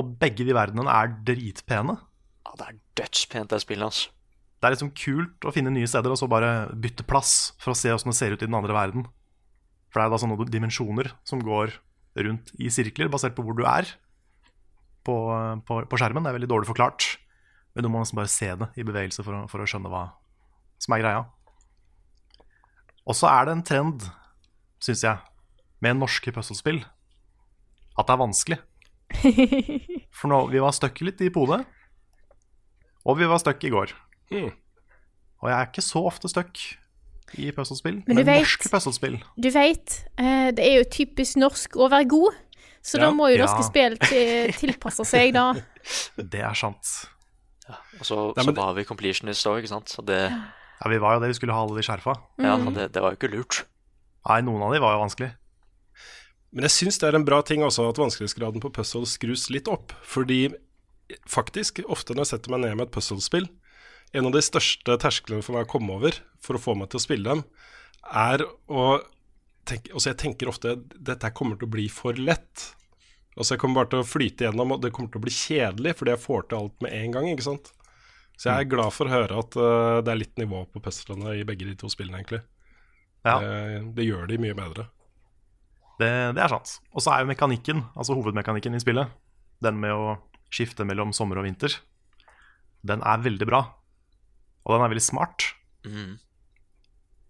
Og 0.00 0.14
begge 0.18 0.46
de 0.46 0.54
verdenene 0.56 0.88
er 0.88 1.10
dritpene. 1.28 1.98
Ja, 2.46 2.54
det 2.56 2.68
er 2.68 2.78
dødspent, 3.02 3.50
det 3.50 3.60
spillet, 3.60 3.84
altså. 3.84 4.08
Det 4.58 4.66
er 4.66 4.74
liksom 4.74 4.94
kult 4.96 5.44
å 5.46 5.52
finne 5.54 5.70
nye 5.70 5.86
steder 5.86 6.10
og 6.10 6.18
så 6.18 6.26
bare 6.30 6.70
bytte 6.72 7.04
plass 7.06 7.52
for 7.60 7.74
å 7.74 7.78
se 7.78 7.92
hvordan 7.92 8.10
det 8.10 8.18
ser 8.18 8.32
ut 8.32 8.42
i 8.42 8.48
den 8.48 8.56
andre 8.58 8.74
verden. 8.74 9.04
For 9.88 10.00
det 10.00 10.06
er 10.06 10.12
da 10.12 10.20
sånne 10.20 10.48
dimensjoner 10.52 11.12
som 11.28 11.42
går 11.44 11.72
rundt 12.18 12.52
i 12.60 12.70
sirkler, 12.72 13.10
basert 13.12 13.36
på 13.36 13.44
hvor 13.46 13.56
du 13.56 13.64
er 13.68 13.88
på, 15.06 15.16
på, 15.64 15.80
på 15.88 16.00
skjermen. 16.00 16.24
Det 16.24 16.32
er 16.32 16.38
veldig 16.38 16.50
dårlig 16.50 16.68
forklart, 16.70 17.06
men 17.74 17.86
du 17.86 17.90
må 17.92 18.02
nesten 18.02 18.18
bare 18.18 18.32
se 18.32 18.50
det 18.60 18.70
i 18.76 18.86
bevegelse 18.86 19.24
for 19.24 19.42
å, 19.42 19.42
for 19.50 19.62
å 19.62 19.68
skjønne 19.68 19.92
hva 19.92 20.04
som 20.82 20.94
er 20.96 21.04
greia. 21.04 21.24
Og 23.08 23.16
så 23.16 23.30
er 23.30 23.48
det 23.48 23.54
en 23.56 23.64
trend, 23.64 24.04
syns 24.84 25.04
jeg, 25.06 25.16
med 25.84 26.00
norske 26.00 26.32
puslespill 26.34 26.82
at 27.98 28.06
det 28.06 28.14
er 28.14 28.20
vanskelig. 28.20 28.58
For 30.18 30.30
nå, 30.30 30.42
vi 30.52 30.60
var 30.62 30.74
stuck 30.76 31.00
litt 31.02 31.22
i 31.24 31.30
Pode, 31.34 31.62
og 33.08 33.16
vi 33.18 33.28
var 33.30 33.40
stuck 33.40 33.62
i 33.64 33.72
går. 33.72 33.94
Mm. 34.34 34.50
Og 35.38 35.48
jeg 35.48 35.56
er 35.56 35.70
ikke 35.70 35.84
så 35.86 36.02
ofte 36.10 36.30
stuck 36.30 36.60
i 37.36 37.50
puslespill. 37.52 38.02
Men 38.06 38.16
men, 38.16 38.16
du 38.16 38.24
vet- 38.24 38.40
norsk 38.42 38.70
puslespill. 38.70 39.18
Du 39.38 39.50
veit, 39.50 40.04
eh, 40.16 40.50
det 40.52 40.64
er 40.64 40.78
jo 40.78 40.84
typisk 40.84 41.36
norsk 41.36 41.76
å 41.76 41.90
være 41.90 42.08
god, 42.08 42.34
så 42.82 42.98
Ja. 42.98 43.04
da 43.06 43.10
må 43.12 43.28
jo 43.30 43.36
Ja. 43.36 43.46
norske 43.46 43.64
spill 43.68 43.96
til, 43.98 44.52
tilpasse 44.52 45.04
seg, 45.04 45.32
da. 45.34 45.52
Det 46.16 46.40
er 46.40 46.54
sant. 46.54 47.06
Og 48.00 48.04
så, 48.06 48.34
Nei, 48.36 48.44
så 48.44 48.54
var 48.54 48.74
vi 48.74 48.84
completionist 48.84 49.44
òg, 49.46 49.60
ikke 49.62 49.68
sant. 49.68 49.88
Så 49.88 50.04
det, 50.04 50.30
Ja, 50.30 50.88
Vi 50.88 50.98
var 50.98 51.14
jo 51.14 51.20
det, 51.20 51.28
vi 51.28 51.34
skulle 51.34 51.52
ha 51.52 51.62
alle 51.66 51.74
de 51.74 51.82
skjerfa. 51.82 52.14
ja, 52.38 52.56
Mm. 52.56 52.72
det, 52.74 52.92
det 52.92 53.02
var 53.02 53.10
jo 53.10 53.16
ikke 53.16 53.32
lurt. 53.34 53.64
Nei, 54.28 54.40
noen 54.42 54.62
av 54.62 54.72
de 54.72 54.78
var 54.80 54.94
jo 54.94 55.04
vanskelig. 55.04 55.32
Men 56.52 56.62
jeg 56.62 56.70
syns 56.70 56.98
det 56.98 57.12
er 57.12 57.16
en 57.18 57.24
bra 57.24 57.42
ting 57.42 57.60
også 57.60 57.88
at 57.90 57.96
vanskelighetsgraden 57.96 58.60
på 58.60 58.72
puzzle 58.72 59.04
skrus 59.04 59.50
litt 59.50 59.66
opp. 59.68 59.92
Fordi 60.02 60.54
faktisk, 61.28 61.80
ofte 61.88 62.14
når 62.14 62.24
jeg 62.24 62.30
setter 62.38 62.50
meg 62.50 62.60
ned 62.60 62.76
med 62.76 62.86
et 62.88 62.92
puzzlespill, 62.94 63.48
en 64.16 64.28
av 64.28 64.32
de 64.34 64.42
største 64.44 64.96
tersklene 65.02 65.44
for 65.44 65.56
meg 65.56 65.66
å 65.66 65.70
komme 65.70 65.98
over 65.98 66.18
for 66.42 66.56
å 66.56 66.62
få 66.62 66.74
meg 66.78 66.90
til 66.92 67.00
å 67.00 67.04
spille 67.04 67.28
dem, 67.28 67.44
er 68.08 68.44
å 68.70 68.88
tenke 69.68 69.92
Altså, 69.92 70.08
jeg 70.08 70.20
tenker 70.22 70.48
ofte 70.48 70.78
dette 70.96 71.28
kommer 71.36 71.58
til 71.60 71.68
å 71.68 71.72
bli 71.74 71.88
for 71.92 72.16
lett. 72.16 72.70
Altså, 73.36 73.52
jeg 73.52 73.60
kommer 73.60 73.82
bare 73.82 73.90
til 73.92 74.00
å 74.00 74.06
flyte 74.08 74.46
gjennom, 74.46 74.72
og 74.72 74.80
det 74.80 74.90
kommer 74.96 75.12
til 75.12 75.20
å 75.20 75.26
bli 75.26 75.34
kjedelig 75.34 75.92
fordi 75.98 76.14
jeg 76.14 76.22
får 76.22 76.46
til 76.48 76.62
alt 76.62 76.86
med 76.86 76.94
en 76.96 77.16
gang, 77.16 77.26
ikke 77.34 77.44
sant. 77.50 77.68
Så 78.38 78.48
jeg 78.48 78.64
er 78.64 78.70
glad 78.70 78.94
for 78.94 79.10
å 79.10 79.12
høre 79.12 79.42
at 79.42 79.58
uh, 79.58 79.98
det 80.06 80.12
er 80.14 80.20
litt 80.22 80.40
nivå 80.40 80.62
på 80.72 80.80
puzzlene 80.80 81.34
i 81.36 81.44
begge 81.44 81.66
de 81.68 81.74
to 81.76 81.90
spillene, 81.92 82.22
egentlig. 82.22 82.40
Ja, 83.26 83.36
Det, 83.42 83.82
det 83.98 84.06
gjør 84.06 84.28
de 84.30 84.38
mye 84.40 84.56
bedre. 84.56 84.86
det, 85.98 86.10
det 86.38 86.42
er 86.44 86.52
sant. 86.54 86.78
Og 86.94 87.02
så 87.02 87.12
er 87.12 87.24
jo 87.24 87.32
mekanikken, 87.32 87.82
altså 87.98 88.14
hovedmekanikken 88.16 88.78
i 88.78 88.80
spillet, 88.80 89.10
den 89.60 89.80
med 89.82 89.92
å 89.92 90.16
skifte 90.54 90.86
mellom 90.88 91.12
sommer 91.12 91.42
og 91.42 91.48
vinter, 91.48 91.74
den 92.86 93.02
er 93.02 93.20
veldig 93.20 93.48
bra. 93.50 93.64
Og 94.68 94.76
den 94.76 94.84
er 94.84 94.92
veldig 94.92 95.04
smart. 95.04 95.50
Mm. 95.88 96.18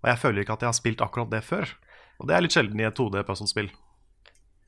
Og 0.03 0.09
jeg 0.11 0.20
føler 0.22 0.42
ikke 0.42 0.59
at 0.59 0.64
jeg 0.64 0.72
har 0.72 0.79
spilt 0.79 1.03
akkurat 1.05 1.31
det 1.31 1.44
før. 1.46 1.70
Og 2.18 2.29
det 2.29 2.35
er 2.35 2.42
litt 2.42 2.55
sjelden 2.55 2.81
i 2.83 2.87
et 2.87 2.98
2D-puzzlespill. 2.98 3.70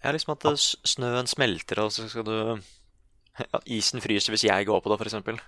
Ja, 0.01 0.13
liksom 0.15 0.37
at 0.37 0.47
snøen 0.89 1.29
smelter, 1.29 1.83
og 1.85 1.91
så 1.93 2.07
skal 2.09 2.25
du 2.25 2.37
ja, 3.41 3.61
Isen 3.69 4.01
fryser 4.01 4.33
hvis 4.33 4.47
jeg 4.47 4.69
går 4.69 4.81
på 4.81 4.93
det, 4.93 5.01
for 5.01 5.11
eksempel. 5.11 5.41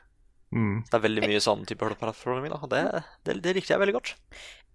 Mm. 0.52 0.82
Det 0.84 0.98
er 0.98 1.04
veldig 1.06 1.28
mye 1.30 1.40
sånn 1.40 1.62
type 1.68 1.86
plattforming, 2.00 2.52
Det, 2.68 2.82
det, 3.24 3.38
det 3.44 3.54
likte 3.56 3.72
jeg 3.72 3.80
veldig 3.80 3.96
godt. 3.96 4.12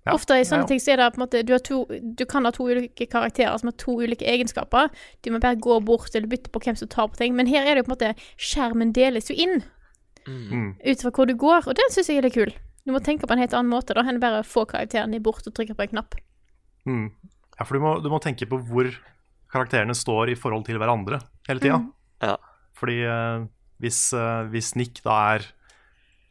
Ja, 0.07 0.15
Ofte 0.15 0.37
i 0.39 0.45
sånne 0.47 0.63
ja. 0.63 0.69
ting 0.71 0.79
så 0.79 0.93
er 0.93 1.01
det 1.01 1.09
på 1.13 1.19
en 1.19 1.25
måte 1.25 1.41
du, 1.43 1.51
har 1.51 1.61
to, 1.67 1.81
du 1.91 2.23
kan 2.29 2.47
ha 2.47 2.51
to 2.55 2.65
ulike 2.69 3.09
karakterer 3.11 3.59
som 3.59 3.69
har 3.69 3.75
to 3.81 3.97
ulike 3.99 4.25
egenskaper. 4.25 4.87
Du 5.21 5.33
må 5.33 5.41
bare 5.43 5.59
gå 5.59 5.77
bort 5.83 6.15
eller 6.15 6.31
bytte 6.31 6.53
på 6.53 6.61
hvem 6.63 6.77
som 6.79 6.89
tar 6.89 7.09
på 7.11 7.19
ting. 7.19 7.35
Men 7.35 7.49
her 7.51 7.67
er 7.67 7.75
det 7.75 7.83
jo 7.83 7.89
på 7.89 7.91
en 7.91 7.97
måte 7.97 8.13
Skjermen 8.39 8.93
deles 8.95 9.27
jo 9.29 9.35
inn 9.35 9.65
Mm. 10.27 10.71
ut 10.83 11.03
fra 11.03 11.11
hvor 11.15 11.29
du 11.29 11.35
går, 11.39 11.67
og 11.67 11.77
den 11.79 11.93
syns 11.93 12.09
jeg 12.11 12.19
er 12.19 12.27
litt 12.27 12.35
kul. 12.35 12.51
Du 12.87 12.93
må 12.95 13.01
tenke 13.03 13.27
på 13.27 13.35
en 13.35 13.41
helt 13.41 13.55
annen 13.55 13.71
måte 13.71 13.95
da 13.95 14.03
enn 14.03 14.21
bare 14.23 14.43
å 14.43 14.47
få 14.47 14.65
karakteren 14.69 15.15
din 15.15 15.23
bort 15.23 15.47
og 15.47 15.55
trykke 15.55 15.75
på 15.75 15.87
en 15.87 15.93
knapp. 15.95 16.17
Mm. 16.87 17.11
Ja, 17.57 17.65
for 17.65 17.75
du 17.75 17.83
må, 17.83 17.93
du 18.03 18.09
må 18.11 18.19
tenke 18.23 18.47
på 18.47 18.59
hvor 18.69 18.89
karakterene 19.51 19.95
står 19.97 20.31
i 20.31 20.39
forhold 20.39 20.67
til 20.67 20.79
hverandre 20.79 21.19
hele 21.49 21.63
tida. 21.63 21.79
Ja. 22.23 22.35
Fordi 22.77 22.97
uh, 23.07 23.47
hvis, 23.83 24.01
uh, 24.15 24.47
hvis 24.51 24.75
Nick 24.79 25.01
da 25.05 25.17
er 25.35 25.47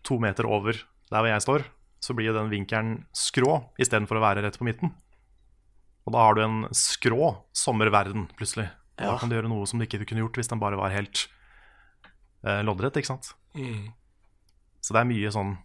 to 0.07 0.21
meter 0.23 0.49
over 0.49 0.79
der 1.11 1.19
hvor 1.21 1.31
jeg 1.31 1.45
står, 1.45 1.67
så 2.03 2.15
blir 2.15 2.31
jo 2.31 2.37
den 2.37 2.53
vinkelen 2.53 3.01
skrå 3.17 3.59
istedenfor 3.83 4.19
å 4.19 4.25
være 4.25 4.45
rett 4.47 4.59
på 4.59 4.67
midten. 4.69 4.93
Og 6.07 6.15
da 6.15 6.23
har 6.23 6.37
du 6.37 6.43
en 6.45 6.59
skrå 6.77 7.33
sommerverden, 7.57 8.29
plutselig. 8.39 8.69
Ja. 8.97 9.11
Da 9.11 9.17
kan 9.21 9.31
du 9.31 9.37
gjøre 9.37 9.51
noe 9.51 9.67
som 9.69 9.81
du 9.81 9.87
ikke 9.87 10.05
kunne 10.07 10.23
gjort 10.23 10.39
hvis 10.39 10.51
den 10.53 10.63
bare 10.63 10.79
var 10.79 10.95
helt 10.95 11.27
eh, 12.47 12.63
loddrett, 12.65 12.97
ikke 13.01 13.11
sant. 13.11 13.33
Så 14.87 14.95
det 14.95 15.01
er 15.01 15.09
mye 15.09 15.31
sånn 15.35 15.57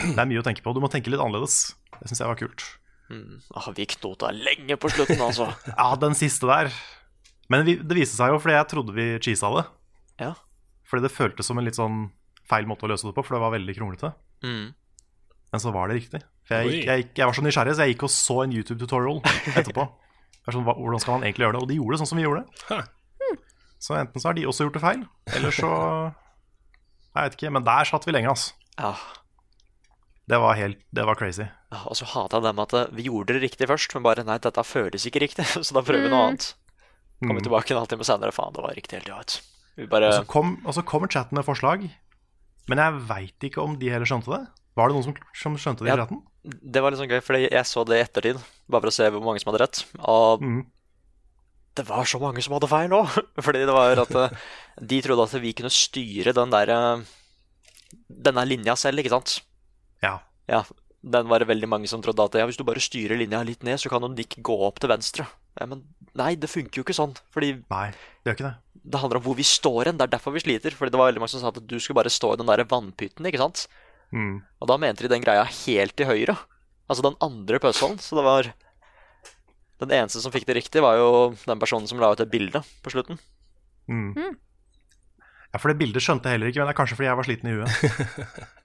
Det 0.00 0.16
er 0.18 0.26
mye 0.26 0.40
å 0.40 0.46
tenke 0.46 0.64
på. 0.64 0.72
Du 0.74 0.80
må 0.82 0.90
tenke 0.90 1.12
litt 1.12 1.22
annerledes. 1.22 1.76
Det 2.00 2.10
syns 2.10 2.22
jeg 2.24 2.30
var 2.30 2.40
kult. 2.40 2.64
Mm. 3.12 3.38
Ah, 3.54 3.68
vi 3.76 3.86
knota 3.94 4.30
lenge 4.34 4.76
på 4.80 4.90
slutten, 4.90 5.20
altså. 5.22 5.50
Ja, 5.70 5.90
den 6.00 6.16
siste 6.18 6.48
der. 6.50 6.72
Men 7.52 7.66
vi, 7.68 7.76
det 7.78 7.98
viste 7.98 8.16
seg 8.16 8.32
jo 8.32 8.40
fordi 8.40 8.56
jeg 8.56 8.70
trodde 8.72 8.96
vi 8.96 9.08
cheesa 9.22 9.50
det. 9.54 9.64
Ja. 10.24 10.32
Fordi 10.88 11.06
det 11.06 11.12
føltes 11.14 11.48
som 11.48 11.60
en 11.60 11.68
litt 11.68 11.78
sånn 11.78 12.08
feil 12.48 12.66
måte 12.68 12.88
å 12.88 12.90
løse 12.90 13.06
det 13.08 13.14
på, 13.16 13.24
for 13.24 13.36
det 13.36 13.42
var 13.44 13.54
veldig 13.54 13.76
kronglete. 13.76 14.10
Mm. 14.44 14.72
Men 15.54 15.62
så 15.62 15.70
var 15.74 15.88
det 15.88 16.00
riktig. 16.00 16.20
For 16.48 16.58
jeg, 16.58 16.72
gikk, 16.72 16.88
jeg, 16.88 17.04
gikk, 17.04 17.12
jeg 17.20 17.30
var 17.30 17.36
så 17.36 17.44
nysgjerrig, 17.44 17.76
så 17.76 17.84
jeg 17.86 17.94
gikk 17.94 18.04
og 18.08 18.12
så 18.12 18.36
en 18.42 18.56
YouTube-tutorial 18.56 19.20
etterpå. 19.54 19.86
Er 20.44 20.56
Sånn, 20.56 20.66
hvordan 20.66 21.00
skal 21.00 21.16
man 21.16 21.24
egentlig 21.24 21.46
gjøre 21.46 21.56
det? 21.56 21.62
Og 21.64 21.70
de 21.70 21.76
gjorde 21.78 21.94
det 21.94 22.00
sånn 22.02 22.10
som 22.10 22.18
vi 22.20 22.24
gjorde 22.26 22.42
det. 22.42 22.80
Så 23.84 23.96
enten 23.96 24.20
så 24.20 24.28
har 24.28 24.36
de 24.36 24.44
også 24.48 24.66
gjort 24.66 24.76
det 24.76 24.82
feil, 24.82 25.04
eller 25.36 25.54
så 25.54 25.70
Jeg 27.14 27.22
vet 27.30 27.36
ikke. 27.38 27.52
Men 27.54 27.64
der 27.64 27.84
satt 27.88 28.06
vi 28.08 28.12
lenge, 28.12 28.28
altså. 28.32 28.52
Ja. 28.78 28.94
Det 30.26 30.38
var 30.40 30.56
helt 30.56 30.78
Det 30.94 31.04
var 31.06 31.14
crazy. 31.20 31.44
Ja, 31.72 31.80
Og 31.86 31.96
så 31.98 32.06
hata 32.08 32.38
jeg 32.40 32.46
dem 32.48 32.58
at 32.62 32.72
eh, 32.74 32.86
vi 32.96 33.04
gjorde 33.08 33.34
det 33.36 33.42
riktig 33.44 33.68
først, 33.68 33.94
men 33.94 34.02
bare 34.06 34.24
nei, 34.24 34.38
dette 34.38 34.64
føles 34.64 35.04
ikke 35.06 35.20
riktig, 35.24 35.44
så 35.66 35.74
da 35.76 35.82
prøver 35.84 36.06
vi 36.08 36.12
noe 36.14 36.28
annet. 36.30 36.54
Kommer 37.22 37.40
Mm. 37.40 37.44
tilbake 37.46 37.70
en 37.72 37.78
halvtime 37.82 38.04
senere, 38.04 38.32
faen, 38.34 38.52
det 38.52 38.62
var 38.64 38.74
riktig 38.74 38.98
hele 38.98 39.04
tida, 39.06 39.18
vet 39.18 39.34
du. 39.36 39.82
Vi 39.82 39.86
bare 39.90 40.08
Og 40.10 40.14
så, 40.20 40.24
kom, 40.30 40.50
og 40.66 40.74
så 40.74 40.82
kommer 40.86 41.08
chatten 41.10 41.34
med 41.38 41.44
forslag, 41.46 41.84
men 42.68 42.78
jeg 42.78 43.00
veit 43.08 43.46
ikke 43.48 43.62
om 43.62 43.76
de 43.78 43.88
heller 43.90 44.06
skjønte 44.06 44.30
det. 44.34 44.42
Var 44.76 44.88
det 44.90 44.94
noen 44.96 45.04
som, 45.06 45.14
som 45.34 45.56
skjønte 45.56 45.84
det 45.84 45.88
i 45.88 45.94
Ja. 45.94 45.96
chatten? 46.04 46.20
Det 46.44 46.82
var 46.82 46.90
litt 46.92 47.00
sånn 47.00 47.08
gøy, 47.10 47.22
for 47.24 47.38
jeg 47.40 47.64
så 47.70 47.84
det 47.88 47.96
i 47.98 48.02
ettertid, 48.04 48.40
bare 48.68 48.80
for 48.84 48.90
å 48.92 48.96
se 48.98 49.08
hvor 49.10 49.22
mange 49.24 49.40
som 49.40 49.52
hadde 49.52 49.62
rett. 49.64 49.84
Og 50.04 50.42
Mm. 50.42 50.64
Det 51.74 51.84
var 51.88 52.06
så 52.06 52.20
mange 52.22 52.42
som 52.44 52.54
hadde 52.56 52.70
feil 52.70 52.90
nå! 52.92 53.02
Fordi 53.46 53.64
det 53.66 53.74
var 53.74 54.00
at 54.04 54.14
eh, 54.20 54.46
de 54.92 55.00
trodde 55.04 55.26
at 55.26 55.36
vi 55.42 55.54
kunne 55.56 55.72
styre 55.72 56.34
den 56.36 56.54
der 56.54 56.72
eh, 56.74 57.04
Denne 58.08 58.44
linja 58.46 58.74
selv, 58.78 59.00
ikke 59.02 59.12
sant? 59.12 59.38
Ja. 60.02 60.18
Ja, 60.50 60.62
den 61.04 61.28
var 61.30 61.42
det 61.42 61.48
veldig 61.50 61.68
mange 61.70 61.88
som 61.90 62.02
trodde 62.04 62.24
at 62.24 62.36
ja, 62.38 62.44
hvis 62.48 62.58
du 62.58 62.64
bare 62.66 62.82
styrer 62.82 63.18
linja 63.20 63.42
litt 63.46 63.64
ned, 63.66 63.78
så 63.80 63.90
kan 63.92 64.02
jo 64.04 64.10
Nick 64.12 64.38
gå 64.44 64.56
opp 64.66 64.80
til 64.82 64.90
venstre. 64.92 65.26
Ja, 65.60 65.68
men 65.70 65.84
nei, 66.18 66.32
det 66.40 66.50
funker 66.50 66.80
jo 66.80 66.84
ikke 66.86 66.96
sånn. 66.96 67.14
Fordi 67.34 67.52
Nei, 67.70 67.86
det 68.24 68.32
gjør 68.32 68.38
ikke 68.38 68.48
det. 68.48 68.82
det 68.94 69.00
handler 69.02 69.20
om 69.20 69.26
hvor 69.28 69.38
vi 69.38 69.46
står 69.46 69.90
hen. 69.90 70.00
Det 70.00 70.08
er 70.08 70.14
derfor 70.16 70.34
vi 70.34 70.42
sliter. 70.42 70.74
Fordi 70.76 70.94
det 70.94 71.00
var 71.00 71.10
veldig 71.10 71.22
mange 71.22 71.34
som 71.34 71.42
sa 71.44 71.52
at 71.52 71.60
du 71.60 71.76
skulle 71.78 72.00
bare 72.00 72.12
stå 72.12 72.32
i 72.34 72.40
den 72.40 72.50
der 72.50 72.64
vannpytten, 72.70 73.28
ikke 73.30 73.42
sant? 73.42 73.66
Mm. 74.14 74.40
Og 74.62 74.70
da 74.70 74.78
mente 74.80 75.04
de 75.06 75.12
den 75.12 75.24
greia 75.24 75.44
helt 75.46 75.96
til 75.98 76.08
høyre. 76.10 76.36
Altså 76.90 77.06
den 77.06 77.16
andre 77.24 77.60
puzzlen. 77.62 78.00
Så 78.02 78.18
det 78.18 78.26
var 78.26 78.50
Den 79.84 79.94
eneste 80.00 80.22
som 80.24 80.32
fikk 80.34 80.46
det 80.48 80.56
riktig, 80.58 80.82
var 80.84 80.98
jo 80.98 81.08
den 81.44 81.60
personen 81.60 81.88
som 81.90 82.00
la 82.00 82.12
ut 82.12 82.20
det 82.20 82.30
bildet 82.32 82.66
på 82.84 82.92
slutten. 82.94 83.20
Mm. 83.90 84.12
Ja, 85.52 85.60
For 85.60 85.70
det 85.70 85.78
bildet 85.80 86.02
skjønte 86.02 86.30
jeg 86.30 86.38
heller 86.38 86.50
ikke, 86.50 86.62
men 86.62 86.70
det 86.70 86.74
er 86.74 86.80
kanskje 86.80 86.98
fordi 86.98 87.10
jeg 87.10 87.18
var 87.20 87.28
sliten 87.28 87.50
i 87.50 87.56
huet. 87.58 88.52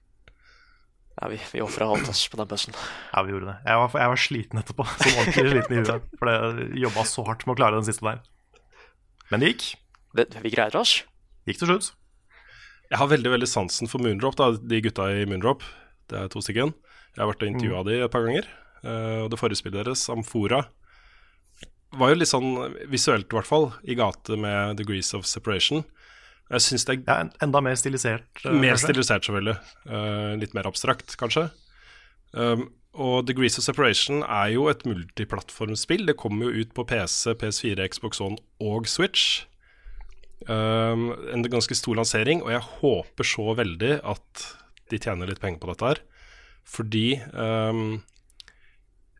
Ja, 1.20 1.28
vi, 1.28 1.36
vi 1.52 1.60
ofra 1.60 1.84
alt 1.84 2.08
oss 2.08 2.22
på 2.32 2.38
den 2.40 2.48
bussen. 2.48 2.72
Ja, 3.12 3.20
vi 3.26 3.34
gjorde 3.34 3.50
det. 3.50 3.56
Jeg 3.66 3.76
var, 3.76 3.96
jeg 4.00 4.08
var 4.12 4.20
sliten 4.22 4.60
etterpå. 4.62 4.86
Som 4.88 5.18
ordentlig 5.20 5.50
sliten 5.52 5.74
i 5.74 5.80
huet. 5.82 6.06
For 6.20 6.30
jeg 6.32 6.68
jobba 6.80 7.04
så 7.10 7.24
hardt 7.26 7.44
med 7.44 7.52
å 7.52 7.58
klare 7.58 7.76
den 7.76 7.84
siste 7.84 8.06
der. 8.06 8.22
Men 9.28 9.44
det 9.44 9.50
gikk. 9.50 9.66
Det, 10.16 10.26
vi 10.40 10.52
greide 10.54 10.80
oss. 10.80 10.94
Gikk 11.44 11.60
til 11.60 11.68
slutt. 11.74 11.90
Jeg 12.88 12.98
har 13.02 13.10
veldig 13.12 13.34
veldig 13.34 13.50
sansen 13.52 13.90
for 13.90 14.00
Moondrop, 14.02 14.38
da, 14.40 14.48
de 14.56 14.80
gutta 14.82 15.10
i 15.12 15.26
Moondrop. 15.28 15.66
Det 16.08 16.24
er 16.24 16.32
to 16.32 16.40
stykker. 16.42 16.72
Jeg 16.72 17.20
har 17.20 17.28
vært 17.28 17.44
og 17.44 17.52
intervjua 17.52 17.84
de 17.86 18.00
et 18.00 18.16
par 18.16 18.24
ganger. 18.24 18.48
Eh, 18.80 19.20
og 19.20 19.28
det 19.30 19.38
forrige 19.38 19.60
spillet 19.60 19.84
deres, 19.84 20.06
Amfora, 20.10 20.64
var 21.92 22.12
jo 22.12 22.18
litt 22.20 22.30
sånn 22.30 22.50
visuelt 22.90 23.26
i 23.32 23.36
hvert 23.38 23.48
fall 23.48 23.72
i 23.84 23.96
gate 23.98 24.36
med 24.38 24.76
Degrees 24.78 25.12
of 25.16 25.26
Separation. 25.26 25.84
Jeg 26.50 26.60
syns 26.66 26.84
det 26.86 26.96
er 26.98 27.02
Ja, 27.06 27.20
en- 27.24 27.32
enda 27.42 27.60
mer 27.62 27.74
stilisert. 27.78 28.26
Uh, 28.44 28.52
mer 28.52 28.74
kanskje. 28.74 28.88
stilisert, 28.88 29.22
selvfølgelig. 29.26 29.56
Uh, 29.86 30.36
litt 30.40 30.54
mer 30.54 30.66
abstrakt, 30.66 31.16
kanskje. 31.16 31.50
Um, 32.34 32.72
og 32.94 33.26
Degrees 33.26 33.56
of 33.58 33.64
Separation 33.64 34.22
er 34.24 34.50
jo 34.54 34.68
et 34.68 34.82
multiplattformspill. 34.84 36.06
Det 36.06 36.16
kommer 36.18 36.50
jo 36.50 36.60
ut 36.64 36.74
på 36.74 36.84
PC, 36.86 37.34
PS4, 37.38 37.86
Xbox 37.88 38.20
One 38.20 38.36
og 38.60 38.86
Switch. 38.90 39.44
Um, 40.48 41.10
en 41.32 41.42
ganske 41.52 41.74
stor 41.76 41.94
lansering, 42.00 42.40
og 42.42 42.50
jeg 42.50 42.62
håper 42.80 43.24
så 43.28 43.54
veldig 43.58 44.00
at 44.08 44.46
de 44.90 44.98
tjener 44.98 45.28
litt 45.28 45.40
penger 45.42 45.60
på 45.62 45.68
dette 45.70 45.86
her. 45.90 46.00
Fordi 46.66 47.20
um, 47.34 48.00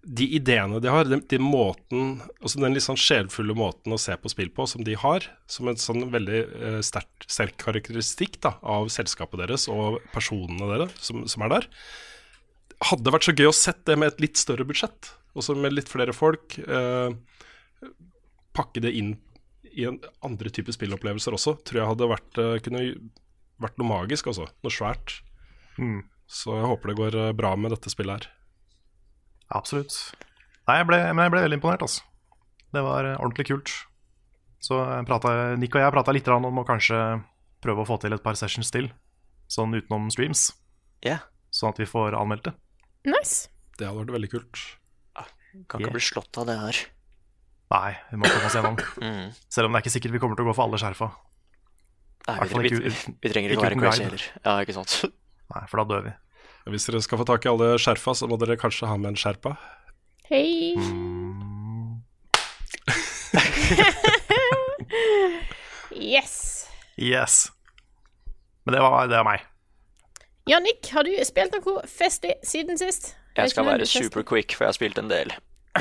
de 0.02 0.24
ideene 0.36 0.80
de 0.80 0.88
har, 0.88 1.04
den, 1.04 1.20
de 1.28 1.38
måten 1.42 2.20
Altså 2.40 2.60
den 2.62 2.72
litt 2.72 2.86
sånn 2.86 2.98
sjelfulle 3.00 3.52
måten 3.56 3.92
å 3.92 4.00
se 4.00 4.14
på 4.16 4.30
spill 4.32 4.48
på 4.54 4.64
som 4.70 4.84
de 4.86 4.96
har, 4.96 5.26
som 5.50 5.68
en 5.68 5.80
sånn 5.80 6.06
veldig 6.12 6.40
eh, 6.40 6.78
sterk, 6.84 7.26
sterk 7.28 7.58
karakteristikk 7.60 8.38
da, 8.44 8.54
av 8.62 8.88
selskapet 8.92 9.42
deres 9.42 9.68
og 9.72 10.00
personene 10.14 10.70
deres 10.72 10.96
som, 11.04 11.26
som 11.28 11.44
er 11.44 11.52
der, 11.52 11.68
hadde 12.88 13.12
vært 13.12 13.28
så 13.28 13.36
gøy 13.36 13.50
å 13.50 13.56
sett 13.56 13.84
det 13.88 13.98
med 14.00 14.14
et 14.14 14.22
litt 14.24 14.40
større 14.40 14.64
budsjett. 14.64 15.12
Også 15.36 15.52
med 15.52 15.74
litt 15.76 15.90
flere 15.92 16.14
folk. 16.16 16.56
Eh, 16.64 17.12
pakke 18.56 18.80
det 18.80 18.94
inn 18.96 19.18
i 19.70 19.84
en 19.86 20.00
andre 20.24 20.48
type 20.48 20.72
spillopplevelser 20.74 21.36
også. 21.36 21.58
Tror 21.60 21.82
jeg 21.82 21.90
hadde 21.92 22.08
vært, 22.08 22.40
eh, 22.40 22.56
kunne 22.64 22.86
vært 23.60 23.76
noe 23.76 23.92
magisk, 23.92 24.32
altså. 24.32 24.48
Noe 24.64 24.72
svært. 24.72 25.20
Mm. 25.76 26.00
Så 26.24 26.56
jeg 26.56 26.72
håper 26.72 26.88
det 26.88 27.00
går 27.02 27.22
bra 27.36 27.52
med 27.60 27.76
dette 27.76 27.92
spillet 27.92 28.16
her. 28.16 28.39
Absolutt. 29.54 29.96
Nei, 30.68 30.78
jeg 30.80 30.88
ble, 30.90 30.98
men 31.10 31.24
jeg 31.26 31.34
ble 31.34 31.44
veldig 31.46 31.58
imponert, 31.58 31.84
altså. 31.86 32.04
Det 32.70 32.82
var 32.86 33.08
eh, 33.08 33.18
ordentlig 33.18 33.48
kult. 33.50 33.72
Så 34.62 34.78
pratet, 35.08 35.58
Nick 35.58 35.74
og 35.74 35.82
jeg 35.82 35.94
prata 35.94 36.14
litt 36.14 36.28
om 36.30 36.60
å 36.60 36.66
kanskje 36.68 36.98
prøve 37.64 37.82
å 37.82 37.88
få 37.88 37.96
til 38.02 38.14
et 38.14 38.22
par 38.24 38.36
sessions 38.38 38.70
til. 38.72 38.90
Sånn 39.50 39.74
utenom 39.74 40.10
streams. 40.14 40.50
Yeah. 41.06 41.24
Sånn 41.50 41.72
at 41.72 41.80
vi 41.80 41.88
får 41.88 42.14
anmeldt 42.18 42.50
det. 42.50 42.54
Nice. 43.08 43.48
Det 43.78 43.88
hadde 43.88 44.04
vært 44.04 44.14
veldig 44.18 44.30
kult. 44.36 44.62
Kan 45.66 45.82
ikke 45.82 45.96
bli 45.96 46.04
slått 46.04 46.38
av 46.38 46.46
det 46.46 46.56
her. 46.60 46.78
Nei, 47.70 47.90
vi 48.10 48.18
må 48.20 48.28
komme 48.30 48.50
oss 48.50 48.56
gjennom. 48.58 48.78
Mm. 49.00 49.30
Selv 49.50 49.66
om 49.66 49.74
det 49.74 49.80
er 49.80 49.84
ikke 49.84 49.94
sikkert 49.96 50.14
vi 50.14 50.20
kommer 50.22 50.38
til 50.38 50.44
å 50.44 50.50
gå 50.50 50.54
for 50.54 50.68
alle 50.68 50.78
skjerfa. 50.78 51.08
Nei, 52.28 52.36
vi, 52.36 52.48
trenger 52.50 52.68
ikke 52.68 52.80
vi, 52.84 52.90
vi 53.24 53.32
trenger 53.32 53.54
ikke 53.54 53.56
ikke 53.56 53.64
være 53.64 53.78
crazy 53.80 54.04
heller. 54.04 54.24
Ja, 54.44 54.54
ikke 54.62 54.76
sant. 54.76 54.96
Nei, 55.54 55.62
for 55.70 55.80
da 55.80 55.86
dør 55.88 56.04
vi. 56.04 56.12
Hvis 56.68 56.86
dere 56.88 57.00
skal 57.04 57.20
få 57.20 57.26
tak 57.28 57.46
i 57.46 57.50
alle 57.50 57.72
skjerfa, 57.80 58.14
så 58.14 58.28
må 58.28 58.36
dere 58.40 58.58
kanskje 58.60 58.88
ha 58.90 58.96
med 59.00 59.14
en 59.14 59.20
sherpa. 59.20 59.56
Hei. 60.30 60.74
Mm. 60.76 62.02
Yes. 65.90 66.66
Yes. 66.96 67.50
Men 68.64 68.74
det 68.74 68.80
var, 68.80 69.06
det 69.10 69.16
var 69.18 69.26
meg. 69.26 69.42
Jannik, 70.48 70.86
har 70.94 71.04
du 71.06 71.12
spilt 71.26 71.54
noe 71.54 71.82
festlig 71.90 72.36
siden 72.46 72.78
sist? 72.80 73.12
Jeg 73.36 73.52
skal 73.52 73.66
være 73.68 73.86
super 73.86 74.24
quick, 74.26 74.54
for 74.56 74.64
jeg 74.66 74.72
har 74.72 74.78
spilt 74.78 74.98
en 75.02 75.10
del. 75.10 75.34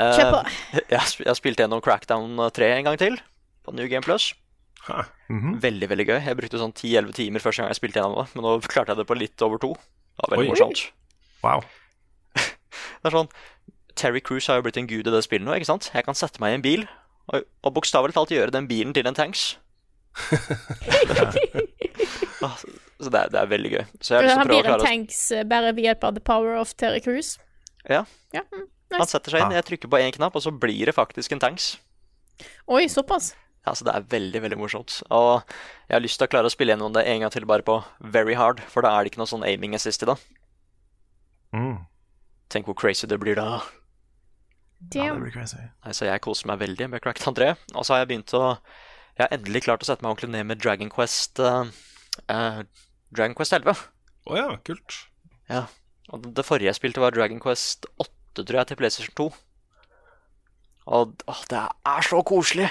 Kjør 0.00 0.30
på. 0.32 0.40
Eh, 0.46 0.80
jeg, 0.94 1.00
jeg 1.20 1.28
har 1.28 1.36
spilt 1.38 1.60
gjennom 1.60 1.82
Crackdown 1.84 2.38
3 2.56 2.70
en 2.78 2.88
gang 2.88 3.00
til, 3.00 3.18
på 3.66 3.74
New 3.76 3.88
Game 3.90 4.04
Plus. 4.06 4.30
Ha. 4.88 5.04
-hmm. 5.28 5.60
Veldig, 5.60 5.88
veldig 5.88 6.06
gøy. 6.06 6.20
Jeg 6.24 6.36
brukte 6.36 6.58
sånn 6.58 6.72
10-11 6.72 7.12
timer 7.12 7.40
første 7.40 7.62
gang 7.62 7.70
jeg 7.70 7.76
spilte 7.76 8.00
gjennom 8.00 8.24
det, 8.24 8.34
men 8.34 8.44
nå 8.44 8.60
klarte 8.60 8.94
jeg 8.94 8.98
det 8.98 9.06
på 9.06 9.18
litt 9.18 9.42
over 9.42 9.58
to. 9.58 9.74
Det 9.74 10.30
var 10.30 10.36
veldig 10.36 10.54
morsomt. 10.54 10.92
Wow. 11.42 11.64
Det 13.00 13.08
er 13.08 13.16
sånn 13.16 13.28
Terry 13.96 14.20
Cruise 14.20 14.48
har 14.48 14.60
jo 14.60 14.62
blitt 14.62 14.78
en 14.80 14.88
gud 14.88 15.06
i 15.06 15.12
det 15.12 15.24
spillet 15.24 15.44
nå, 15.44 15.52
ikke 15.54 15.68
sant? 15.68 15.90
Jeg 15.94 16.04
kan 16.04 16.14
sette 16.16 16.40
meg 16.40 16.52
i 16.52 16.54
en 16.54 16.64
bil 16.64 16.86
og, 17.28 17.44
og 17.62 17.74
bokstavelig 17.74 18.14
talt 18.16 18.32
gjøre 18.32 18.54
den 18.54 18.68
bilen 18.68 18.94
til 18.96 19.06
en 19.06 19.18
tanks. 19.18 19.58
Ah, 22.40 22.56
så 22.56 23.10
det 23.12 23.18
er, 23.20 23.28
det 23.28 23.36
er 23.36 23.48
veldig 23.50 23.70
gøy. 23.70 23.82
Så 24.00 24.14
jeg 24.14 24.16
har 24.16 24.24
lyst 24.24 24.30
til 24.32 24.38
Han 24.38 24.46
å 24.46 24.48
prøve 24.48 24.62
blir 24.62 24.70
å 24.70 24.72
en 24.72 24.80
blir 24.80 24.86
en 24.86 24.86
tanks 24.86 25.18
eh, 25.36 25.42
bare 25.44 25.72
ved 25.76 25.84
hjelp 25.84 26.04
av 26.08 26.14
the 26.16 26.22
power 26.24 26.54
of 26.56 26.72
Terry 26.80 27.02
Cruise. 27.04 27.36
Ja. 27.84 27.98
Ja, 28.32 28.46
mm, 28.48 28.62
Han 28.96 29.10
setter 29.10 29.34
seg 29.34 29.44
inn, 29.44 29.52
jeg 29.58 29.66
trykker 29.68 29.92
på 29.92 30.00
én 30.00 30.14
knapp, 30.14 30.38
og 30.38 30.44
så 30.46 30.52
blir 30.52 30.88
det 30.88 30.94
faktisk 30.96 31.36
en 31.36 31.42
tanks. 31.42 31.74
Oi, 32.64 32.86
såpass. 32.88 33.34
Ja, 33.66 33.74
så 33.76 33.84
Det 33.84 33.92
er 33.94 34.08
veldig 34.08 34.40
veldig 34.42 34.58
morsomt. 34.58 35.02
Og 35.12 35.42
jeg 35.88 35.94
har 35.94 36.00
lyst 36.00 36.18
til 36.20 36.26
å 36.26 36.32
klare 36.32 36.48
å 36.48 36.52
spille 36.52 36.72
gjennom 36.72 36.94
det 36.94 37.04
en 37.06 37.20
gang 37.20 37.32
til 37.34 37.44
bare 37.48 37.66
på 37.66 37.76
very 38.00 38.34
hard, 38.34 38.62
for 38.72 38.82
da 38.82 38.94
er 38.94 39.04
det 39.04 39.12
ikke 39.12 39.20
noe 39.20 39.30
sånn 39.30 39.44
aiming 39.44 39.74
assist 39.76 40.02
i 40.02 40.08
det. 40.08 40.16
Mm. 41.52 41.76
Tenk 42.50 42.70
hvor 42.70 42.78
crazy 42.78 43.06
det 43.10 43.20
blir 43.20 43.36
da. 43.36 43.44
Ja, 43.44 43.60
det 44.80 44.96
Damn. 44.96 45.20
blir 45.20 45.34
crazy. 45.34 45.60
Nei, 45.84 45.92
så 45.92 46.08
jeg 46.08 46.22
koser 46.24 46.48
meg 46.48 46.62
veldig 46.62 46.88
med 46.88 47.02
Cracked 47.04 47.36
3. 47.36 47.50
Og 47.74 47.84
så 47.84 47.92
har 47.94 48.02
jeg 48.02 48.08
begynt 48.14 48.32
å 48.34 48.56
Jeg 49.18 49.26
har 49.26 49.34
endelig 49.36 49.60
klart 49.66 49.82
å 49.84 49.84
sette 49.84 50.00
meg 50.00 50.14
ordentlig 50.14 50.30
ned 50.32 50.46
med 50.48 50.60
Dragon 50.62 50.88
Quest 50.88 51.40
uh, 51.44 51.66
uh, 52.32 52.62
Dragon 53.12 53.34
Quest 53.36 53.52
11. 53.52 53.82
Å 54.30 54.38
ja, 54.38 54.46
kult. 54.64 54.96
Ja. 55.50 55.66
Og 56.08 56.24
det 56.34 56.44
forrige 56.46 56.70
jeg 56.70 56.78
spilte, 56.78 57.02
var 57.02 57.12
Dragon 57.12 57.42
Quest 57.42 57.84
8, 58.00 58.46
tror 58.46 58.60
jeg, 58.62 58.70
til 58.70 58.78
PlayStation 58.80 59.16
2. 59.20 59.26
Og 60.96 61.12
åh, 61.28 61.42
det 61.50 61.60
er 61.92 62.08
så 62.08 62.22
koselig! 62.24 62.70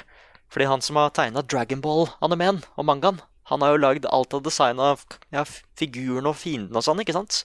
Fordi 0.50 0.68
han 0.70 0.82
som 0.82 0.98
har 0.98 1.14
tegna 1.14 1.44
Dragonball-animeen 1.46 2.64
og 2.76 2.88
mangaen, 2.90 3.22
han 3.50 3.66
har 3.66 3.74
jo 3.74 3.82
lagd 3.82 4.06
alt 4.10 4.34
av 4.38 4.44
design 4.46 4.82
av 4.82 5.02
ja, 5.34 5.44
figurene 5.78 6.30
og 6.30 6.38
fiendene 6.38 6.78
og 6.78 6.86
sånn, 6.86 7.02
ikke 7.02 7.16
sant? 7.18 7.44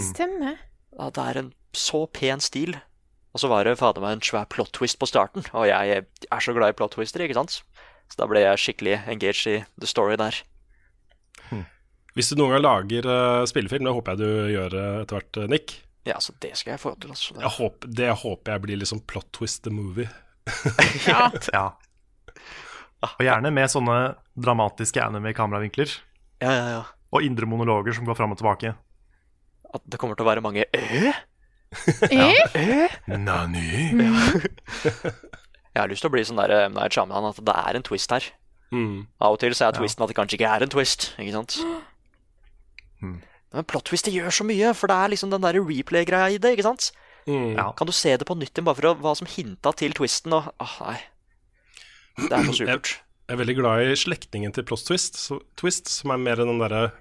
Stemmer. 0.00 0.58
Ja, 0.96 1.10
det 1.12 1.24
er 1.24 1.40
en 1.40 1.52
så 1.76 2.04
pen 2.06 2.40
stil. 2.44 2.76
Og 3.34 3.42
så 3.42 3.50
var 3.50 3.66
det 3.66 3.76
fader 3.80 4.04
meg 4.04 4.16
en 4.16 4.24
svær 4.24 4.46
plot 4.48 4.70
twist 4.76 5.00
på 5.00 5.08
starten, 5.10 5.44
og 5.52 5.66
jeg 5.66 6.04
er 6.04 6.44
så 6.44 6.54
glad 6.54 6.72
i 6.72 6.76
plot 6.78 6.94
twister, 6.94 7.24
ikke 7.24 7.36
sant? 7.36 7.58
Så 8.08 8.20
da 8.20 8.28
ble 8.30 8.44
jeg 8.44 8.60
skikkelig 8.62 8.98
engaged 9.10 9.48
i 9.50 9.56
the 9.80 9.88
story 9.90 10.16
der. 10.20 10.36
Hvis 12.14 12.30
du 12.30 12.38
noen 12.38 12.54
gang 12.54 12.62
lager 12.62 13.08
uh, 13.10 13.46
spillefilm, 13.50 13.88
det 13.88 13.94
håper 13.96 14.14
jeg 14.14 14.22
du 14.22 14.52
gjør 14.54 14.76
etter 15.02 15.16
hvert, 15.18 15.38
eh, 15.40 15.48
Nick. 15.50 15.72
Ja, 16.06 16.20
så 16.22 16.34
det 16.44 16.52
skal 16.60 16.76
jeg 16.76 16.82
få 16.84 16.92
til, 17.00 17.10
altså. 17.10 17.34
Jeg 17.40 17.50
håper, 17.56 17.90
det 17.98 18.10
håper 18.20 18.54
jeg 18.54 18.62
blir 18.66 18.78
liksom 18.78 19.00
plot 19.10 19.32
twist 19.34 19.64
the 19.66 19.74
movie. 19.74 20.06
Ja. 21.08 21.32
Ja. 21.56 21.72
Og 23.12 23.26
gjerne 23.26 23.52
med 23.54 23.70
sånne 23.72 23.98
dramatiske 24.40 25.02
anime-kameravinkler. 25.02 25.92
Ja, 26.42 26.52
ja, 26.52 26.66
ja. 26.78 26.82
Og 27.14 27.26
indre 27.26 27.46
monologer 27.46 27.94
som 27.96 28.06
går 28.08 28.18
fram 28.18 28.34
og 28.34 28.40
tilbake. 28.40 28.74
At 29.74 29.82
det 29.90 30.00
kommer 30.00 30.18
til 30.18 30.26
å 30.26 30.30
være 30.30 30.44
mange 30.44 30.66
øh? 30.70 31.12
Øh? 32.14 32.96
Nani? 33.10 33.68
Jeg 35.74 35.82
har 35.82 35.90
lyst 35.90 36.04
til 36.04 36.10
å 36.10 36.14
bli 36.14 36.22
sånn 36.26 36.38
der 36.38 36.52
eh, 36.54 36.70
Night 36.70 36.94
Shyamalan, 36.94 37.32
at 37.34 37.40
det 37.42 37.54
er 37.58 37.78
en 37.78 37.86
twist 37.86 38.12
her. 38.14 38.26
Mm. 38.74 39.06
Av 39.22 39.34
og 39.34 39.40
til 39.42 39.54
så 39.54 39.68
er 39.68 39.76
twisten 39.76 40.04
at 40.04 40.10
det 40.10 40.18
kanskje 40.18 40.38
ikke 40.38 40.50
er 40.50 40.64
en 40.64 40.70
twist, 40.70 41.08
ikke 41.18 41.34
sant? 41.34 41.56
Mm. 43.02 43.16
Men 43.54 43.66
plot 43.70 43.86
twist 43.90 44.06
det 44.06 44.14
gjør 44.14 44.34
så 44.34 44.46
mye, 44.46 44.70
for 44.78 44.90
det 44.90 44.98
er 44.98 45.12
liksom 45.14 45.34
den 45.34 45.42
der 45.42 45.58
replay-greia 45.58 46.30
i 46.34 46.38
det, 46.42 46.54
ikke 46.54 46.66
sant? 46.66 46.92
Mm. 47.26 47.56
Ja. 47.56 47.70
Kan 47.78 47.90
du 47.90 47.94
se 47.96 48.14
det 48.18 48.26
på 48.28 48.36
nytt 48.38 48.54
igjen 48.54 48.66
bare 48.68 48.78
for 48.78 48.90
å, 48.92 48.94
hva 49.02 49.14
som 49.18 49.30
hinta 49.30 49.74
til 49.78 49.94
twisten, 49.96 50.34
og 50.36 50.50
åh, 50.62 50.76
nei. 50.86 50.98
Det 52.16 52.30
er 52.32 52.44
for 52.46 52.54
supert. 52.56 52.90
Jeg 53.28 53.34
er 53.34 53.40
veldig 53.40 53.56
glad 53.56 53.82
i 53.88 53.94
slektningen 53.96 54.52
til 54.54 54.66
plot 54.68 54.84
twist, 54.86 55.16
så, 55.16 55.38
twist 55.56 55.88
som 55.88 56.12
er 56.14 56.20
mer 56.20 56.36
den 56.42 56.58
derre 56.60 56.92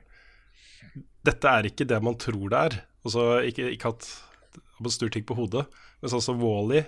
Dette 1.23 1.47
er 1.47 1.67
ikke 1.69 1.85
det 1.87 1.99
man 2.03 2.15
tror 2.19 2.49
det 2.51 2.59
er. 2.59 2.77
Altså, 3.05 3.25
ikke, 3.47 3.69
ikke 3.75 3.91
hatt 3.91 4.07
snur 4.91 5.11
ting 5.13 5.23
på 5.27 5.35
hodet, 5.37 5.65
men 6.01 6.11
sånn 6.11 6.23
som 6.23 6.39
Wall-E. 6.41 6.81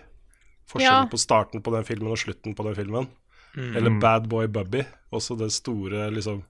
Forskjellen 0.68 1.06
Ja. 1.06 1.12
på 1.12 1.20
starten 1.22 1.62
på 1.64 1.72
den 1.72 1.86
filmen 1.88 2.12
og 2.12 2.18
slutten 2.20 2.56
på 2.58 2.64
den 2.68 2.76
filmen. 2.76 3.08
Eller 3.56 3.94
Bad 4.02 4.28
Boy 4.28 4.48
Bubby. 4.52 4.82
Også 5.16 5.38
det 5.40 5.52
store 5.56 6.10
liksom 6.12 6.42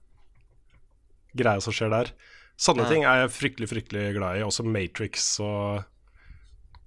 greia 1.36 1.60
som 1.62 1.72
skjer 1.76 1.90
der. 1.92 2.10
Sånne 2.58 2.82
Ja. 2.82 2.88
ting 2.88 3.04
er 3.04 3.20
jeg 3.26 3.30
fryktelig, 3.36 3.68
fryktelig 3.70 4.14
glad 4.16 4.38
i. 4.38 4.42
Også 4.42 4.64
Matrix 4.64 5.38
og 5.40 5.84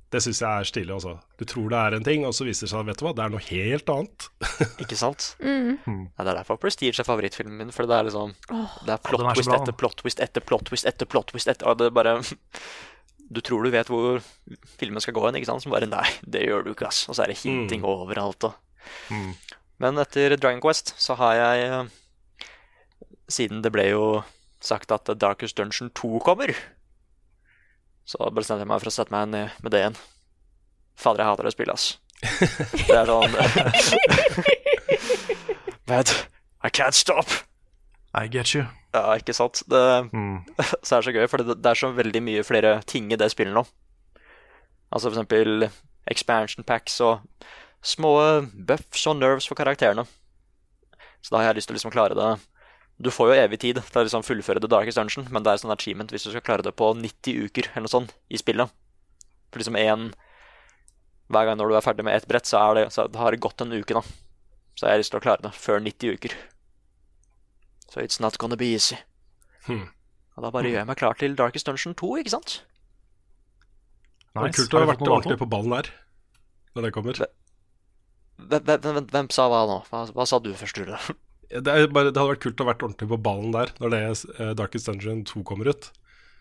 Det 0.10 0.22
syns 0.26 0.40
jeg 0.42 0.50
er 0.50 0.66
stilig, 0.66 0.94
altså. 0.96 1.12
Du 1.38 1.44
tror 1.46 1.68
det 1.70 1.80
er 1.80 1.96
en 1.98 2.06
ting, 2.06 2.24
og 2.26 2.34
så 2.34 2.48
viser 2.48 2.66
det 2.66 2.72
seg 2.72 2.88
vet 2.88 2.98
du 2.98 3.06
hva, 3.06 3.12
det 3.14 3.26
er 3.26 3.34
noe 3.34 3.44
helt 3.46 3.92
annet. 3.94 4.30
Ikke 4.84 4.98
sant? 4.98 5.28
Mm. 5.38 5.76
Ja, 5.86 6.24
det 6.24 6.32
er 6.32 6.40
derfor 6.40 6.58
Prestige 6.62 6.98
er 6.98 7.06
favorittfilmen 7.08 7.60
min, 7.62 7.74
for 7.76 7.86
det 7.90 7.98
er 8.00 8.08
liksom 8.10 8.34
Det 8.88 8.96
er 8.96 9.04
plot 9.06 9.26
twist 9.36 9.54
etter 9.54 9.76
plot 9.78 10.00
twist 10.02 10.24
etter 10.26 10.46
plot 10.46 10.66
twist 10.72 10.90
etter 10.90 11.10
plot 11.10 11.30
twist 11.30 11.52
etter 11.54 11.70
Og 11.70 11.78
det 11.78 11.92
er 11.92 11.94
bare 12.00 12.16
Du 13.30 13.42
tror 13.46 13.62
du 13.62 13.70
vet 13.70 13.92
hvor 13.94 14.18
filmen 14.82 15.06
skal 15.06 15.14
gå 15.14 15.28
hen, 15.28 15.38
ikke 15.38 15.52
sant? 15.52 15.62
Så 15.62 15.70
bare 15.70 15.86
nei, 15.90 16.08
det 16.26 16.48
gjør 16.48 16.66
du 16.66 16.72
ikke, 16.74 16.90
ass. 16.90 17.04
Og 17.06 17.14
så 17.14 17.28
er 17.28 17.34
det 17.34 17.42
hinting 17.44 17.86
overalt 17.86 18.50
og 18.50 18.58
Mm. 19.12 19.34
Men 19.84 20.00
etter 20.02 20.34
Dragon 20.40 20.62
Quest 20.64 20.94
så 20.98 21.14
har 21.20 21.36
jeg 21.38 21.66
eh, 21.68 22.48
siden 23.30 23.62
det 23.62 23.72
ble 23.76 23.86
jo 23.92 24.04
sagt 24.64 24.92
at 24.96 25.12
Darkest 25.20 25.60
Dungeon 25.60 25.92
2 25.96 26.20
kommer, 26.26 26.52
så 28.10 28.30
bestemte 28.34 28.64
jeg 28.66 28.70
meg 28.72 28.82
for 28.82 28.90
å 28.90 28.94
sette 28.96 29.14
meg 29.14 29.30
ned 29.30 29.60
med 29.64 29.74
det 29.74 29.84
igjen. 29.84 29.98
Fader, 31.00 31.22
jeg 31.24 31.30
hater 31.30 31.48
det 31.48 31.54
spillet, 31.54 31.76
ass. 31.78 31.86
Det 32.90 32.96
er 32.98 33.08
sånn 33.08 33.36
But 35.88 36.28
I 36.64 36.70
can't 36.70 36.94
stop. 36.98 37.30
I 38.14 38.28
get 38.28 38.54
you. 38.56 38.66
Ja, 38.94 39.14
ikke 39.20 39.34
sant? 39.38 39.62
Det, 39.70 39.84
Mm. 40.14 40.42
så 40.84 40.96
er 40.96 41.02
det 41.02 41.06
så 41.08 41.14
gøy, 41.14 41.28
for 41.30 41.38
det, 41.46 41.56
det 41.62 41.70
er 41.72 41.78
så 41.80 41.92
veldig 41.94 42.22
mye 42.26 42.44
flere 42.44 42.80
ting 42.90 43.12
i 43.14 43.18
det 43.20 43.30
spillet 43.32 43.54
nå. 43.56 43.64
Altså 44.90 45.10
for 45.12 45.16
eksempel 45.20 45.68
expansion 46.10 46.66
packs 46.66 46.96
og 47.06 47.22
små 47.86 48.16
buffs 48.68 49.06
og 49.08 49.20
nerves 49.22 49.46
for 49.48 49.56
karakterene. 49.60 50.08
Så 51.22 51.32
da 51.36 51.38
har 51.44 51.52
jeg 51.52 51.60
lyst 51.60 51.70
til 51.70 51.76
å 51.76 51.78
liksom 51.78 51.94
klare 51.94 52.18
det 52.18 52.30
Du 53.00 53.08
får 53.16 53.30
jo 53.32 53.36
evig 53.40 53.62
tid 53.64 53.78
til 53.80 54.02
å 54.02 54.04
liksom 54.04 54.26
fullføre 54.28 54.60
The 54.60 54.68
Darkest 54.72 55.00
Dungeon, 55.00 55.30
men 55.32 55.46
det 55.46 55.54
er 55.54 55.62
sånn 55.62 55.72
achievement 55.72 56.12
hvis 56.12 56.26
du 56.28 56.34
skal 56.34 56.44
klare 56.44 56.66
det 56.66 56.76
på 56.76 56.90
90 57.00 57.46
uker 57.48 57.70
eller 57.72 57.86
noe 57.86 57.94
sånt 57.94 58.16
i 58.28 58.40
spillet. 58.42 58.74
For 59.50 59.62
liksom 59.62 59.80
en 59.80 60.10
Hver 61.30 61.46
gang 61.46 61.60
når 61.60 61.70
du 61.70 61.76
er 61.78 61.86
ferdig 61.86 62.04
med 62.08 62.16
ett 62.18 62.26
brett, 62.26 62.50
så, 62.50 62.58
er 62.58 62.74
det, 62.76 62.84
så 62.90 63.06
har 63.22 63.32
det 63.32 63.40
gått 63.40 63.62
en 63.62 63.70
uke, 63.70 63.94
da. 63.94 64.02
Så 64.74 64.88
jeg 64.88 64.96
har 64.96 65.02
lyst 65.04 65.14
til 65.14 65.20
å 65.20 65.22
klare 65.22 65.44
det 65.46 65.52
før 65.54 65.78
90 65.86 66.16
uker. 66.18 66.34
Så 67.86 68.02
it's 68.02 68.18
not 68.20 68.40
gonna 68.42 68.58
be 68.58 68.72
easy. 68.74 68.98
Hmm. 69.68 69.92
Og 70.34 70.48
da 70.48 70.50
bare 70.56 70.72
gjør 70.72 70.82
jeg 70.82 70.90
meg 70.90 70.98
klar 70.98 71.20
til 71.22 71.38
Darkest 71.38 71.70
Dungeon 71.70 71.94
2, 72.02 72.10
ikke 72.24 72.34
sant? 72.34 72.58
Nice. 74.40 74.58
kult 74.58 74.74
å 74.74 74.82
ha 74.82 74.90
vært 74.90 75.06
ordentlig 75.06 75.38
på 75.42 75.50
ballen 75.54 75.78
der 75.78 75.94
når 76.74 76.88
det 76.88 76.94
kommer. 76.98 77.22
Hvem, 78.40 78.62
hvem, 78.66 78.82
hvem, 78.82 79.08
hvem 79.14 79.32
sa 79.36 79.48
hva 79.52 79.64
nå? 79.70 79.82
Hva, 79.90 80.06
hva 80.16 80.26
sa 80.30 80.42
du 80.42 80.50
først, 80.58 80.82
Rune? 80.82 81.00
Det, 81.50 81.66
er 81.68 81.88
bare, 81.90 82.12
det 82.14 82.20
hadde 82.20 82.34
vært 82.36 82.44
kult 82.44 82.60
å 82.62 82.66
ha 82.66 82.70
vært 82.74 82.84
ordentlig 82.86 83.08
på 83.10 83.18
ballen 83.26 83.52
der 83.56 83.72
når 83.82 83.94
det 83.96 84.02
eh, 84.40 84.52
Darkest 84.60 84.86
Dungeon 84.90 85.24
2 85.26 85.42
kommer 85.48 85.70
ut. 85.72 85.88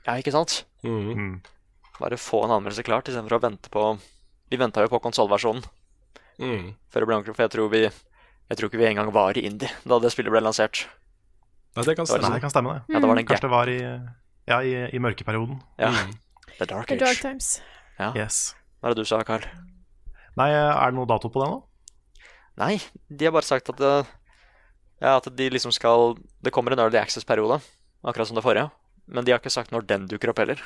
Ja, 0.06 0.18
ikke 0.20 0.34
sant? 0.34 0.62
Mm. 0.84 1.08
Mm. 1.16 1.30
Bare 1.98 2.18
få 2.20 2.42
en 2.44 2.52
anmeldelse 2.58 2.84
klart 2.86 3.08
istedenfor 3.08 3.38
å 3.38 3.42
vente 3.42 3.72
på 3.74 3.84
Vi 4.52 4.56
venta 4.60 4.84
jo 4.84 4.92
på 4.92 5.00
konsollversjonen 5.04 5.64
Mm. 6.38 6.68
før 6.92 7.02
det 7.02 7.06
ble 7.08 7.14
ordentlig, 7.16 7.34
for 7.34 7.42
jeg 7.42 7.50
tror 7.50 7.70
vi 7.72 7.80
Jeg 7.82 8.56
tror 8.60 8.68
ikke 8.70 8.78
vi 8.78 8.86
engang 8.86 9.08
var 9.12 9.34
i 9.36 9.42
Indie 9.48 9.68
da 9.84 9.96
det 9.98 10.12
spillet 10.14 10.30
ble 10.30 10.40
lansert. 10.44 10.84
Nei, 11.74 11.82
det 11.84 11.96
kan 11.98 12.06
Det 12.06 12.12
var 12.14 12.20
stemme. 12.22 12.34
det 12.36 12.40
kan 12.44 12.50
stemme, 12.52 12.74
det. 12.76 12.94
Ja, 12.94 13.00
det 13.02 13.08
var 13.10 13.16
Kanskje 13.26 13.42
det 13.48 13.50
var 13.50 13.68
i, 13.72 13.78
ja, 14.46 14.58
i, 14.62 14.74
i 14.94 15.00
mørkeperioden. 15.02 15.58
Ja. 15.82 15.90
Mm. 15.90 16.14
The 16.60 16.66
Dark 16.70 16.92
Age. 16.92 16.98
The 16.98 17.04
Dark 17.04 17.18
Times. 17.20 17.48
Ja. 17.98 18.12
Yes. 18.14 18.54
Hva 18.80 18.88
er 18.92 18.94
det 18.94 19.02
du 19.02 19.10
sa, 19.10 19.18
Carl? 19.26 19.42
Nei, 20.38 20.48
er 20.54 20.78
det 20.92 20.94
noe 20.96 21.10
dato 21.10 21.28
på 21.34 21.42
det 21.42 21.50
nå? 21.50 21.58
Nei, 22.62 22.78
de 23.10 23.26
har 23.28 23.34
bare 23.34 23.46
sagt 23.50 23.68
at 23.74 23.82
det, 23.82 23.92
Ja, 24.98 25.16
at 25.16 25.28
de 25.36 25.50
liksom 25.50 25.70
skal 25.74 26.16
Det 26.42 26.50
kommer 26.54 26.74
en 26.74 26.82
Early 26.82 26.98
Access-periode, 26.98 27.60
akkurat 28.02 28.28
som 28.28 28.38
det 28.38 28.44
forrige. 28.46 28.70
Men 29.06 29.24
de 29.24 29.32
har 29.32 29.40
ikke 29.40 29.52
sagt 29.52 29.72
når 29.72 29.86
den 29.88 30.06
dukker 30.10 30.32
opp 30.32 30.42
heller. 30.42 30.60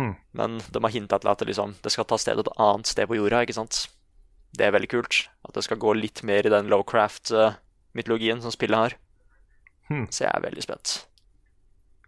Hmm. 0.00 0.14
Men 0.32 0.58
de 0.72 0.80
har 0.82 0.94
hinta 0.94 1.18
til 1.20 1.30
at 1.30 1.42
det, 1.42 1.50
liksom, 1.52 1.76
det 1.84 1.92
skal 1.92 2.08
ta 2.08 2.18
sted 2.18 2.40
et 2.40 2.54
annet 2.56 2.88
sted 2.88 3.06
på 3.08 3.18
jorda, 3.18 3.42
ikke 3.44 3.56
sant? 3.56 3.84
Det 4.56 4.66
er 4.66 4.74
veldig 4.74 4.90
kult. 4.90 5.26
At 5.46 5.54
det 5.56 5.64
skal 5.68 5.80
gå 5.80 5.92
litt 5.96 6.24
mer 6.26 6.46
i 6.46 6.52
den 6.52 6.70
Lowcraft-mytologien 6.72 8.42
som 8.42 8.54
spillet 8.54 8.78
har. 8.78 8.96
Hmm. 9.88 10.08
Så 10.10 10.24
jeg 10.24 10.32
er 10.32 10.44
veldig 10.44 10.64
spent. 10.64 10.96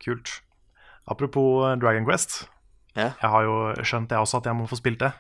Kult. 0.05 0.41
Apropos 1.11 1.69
eh, 1.69 1.77
Dragon 1.81 2.09
Quest. 2.09 2.45
Ja. 2.95 3.13
Jeg 3.21 3.31
har 3.31 3.47
jo 3.47 3.55
skjønt 3.83 4.13
jeg 4.13 4.23
også 4.23 4.41
at 4.41 4.49
jeg 4.49 4.57
må 4.59 4.67
få 4.71 4.79
spilt 4.81 5.01
det. 5.03 5.13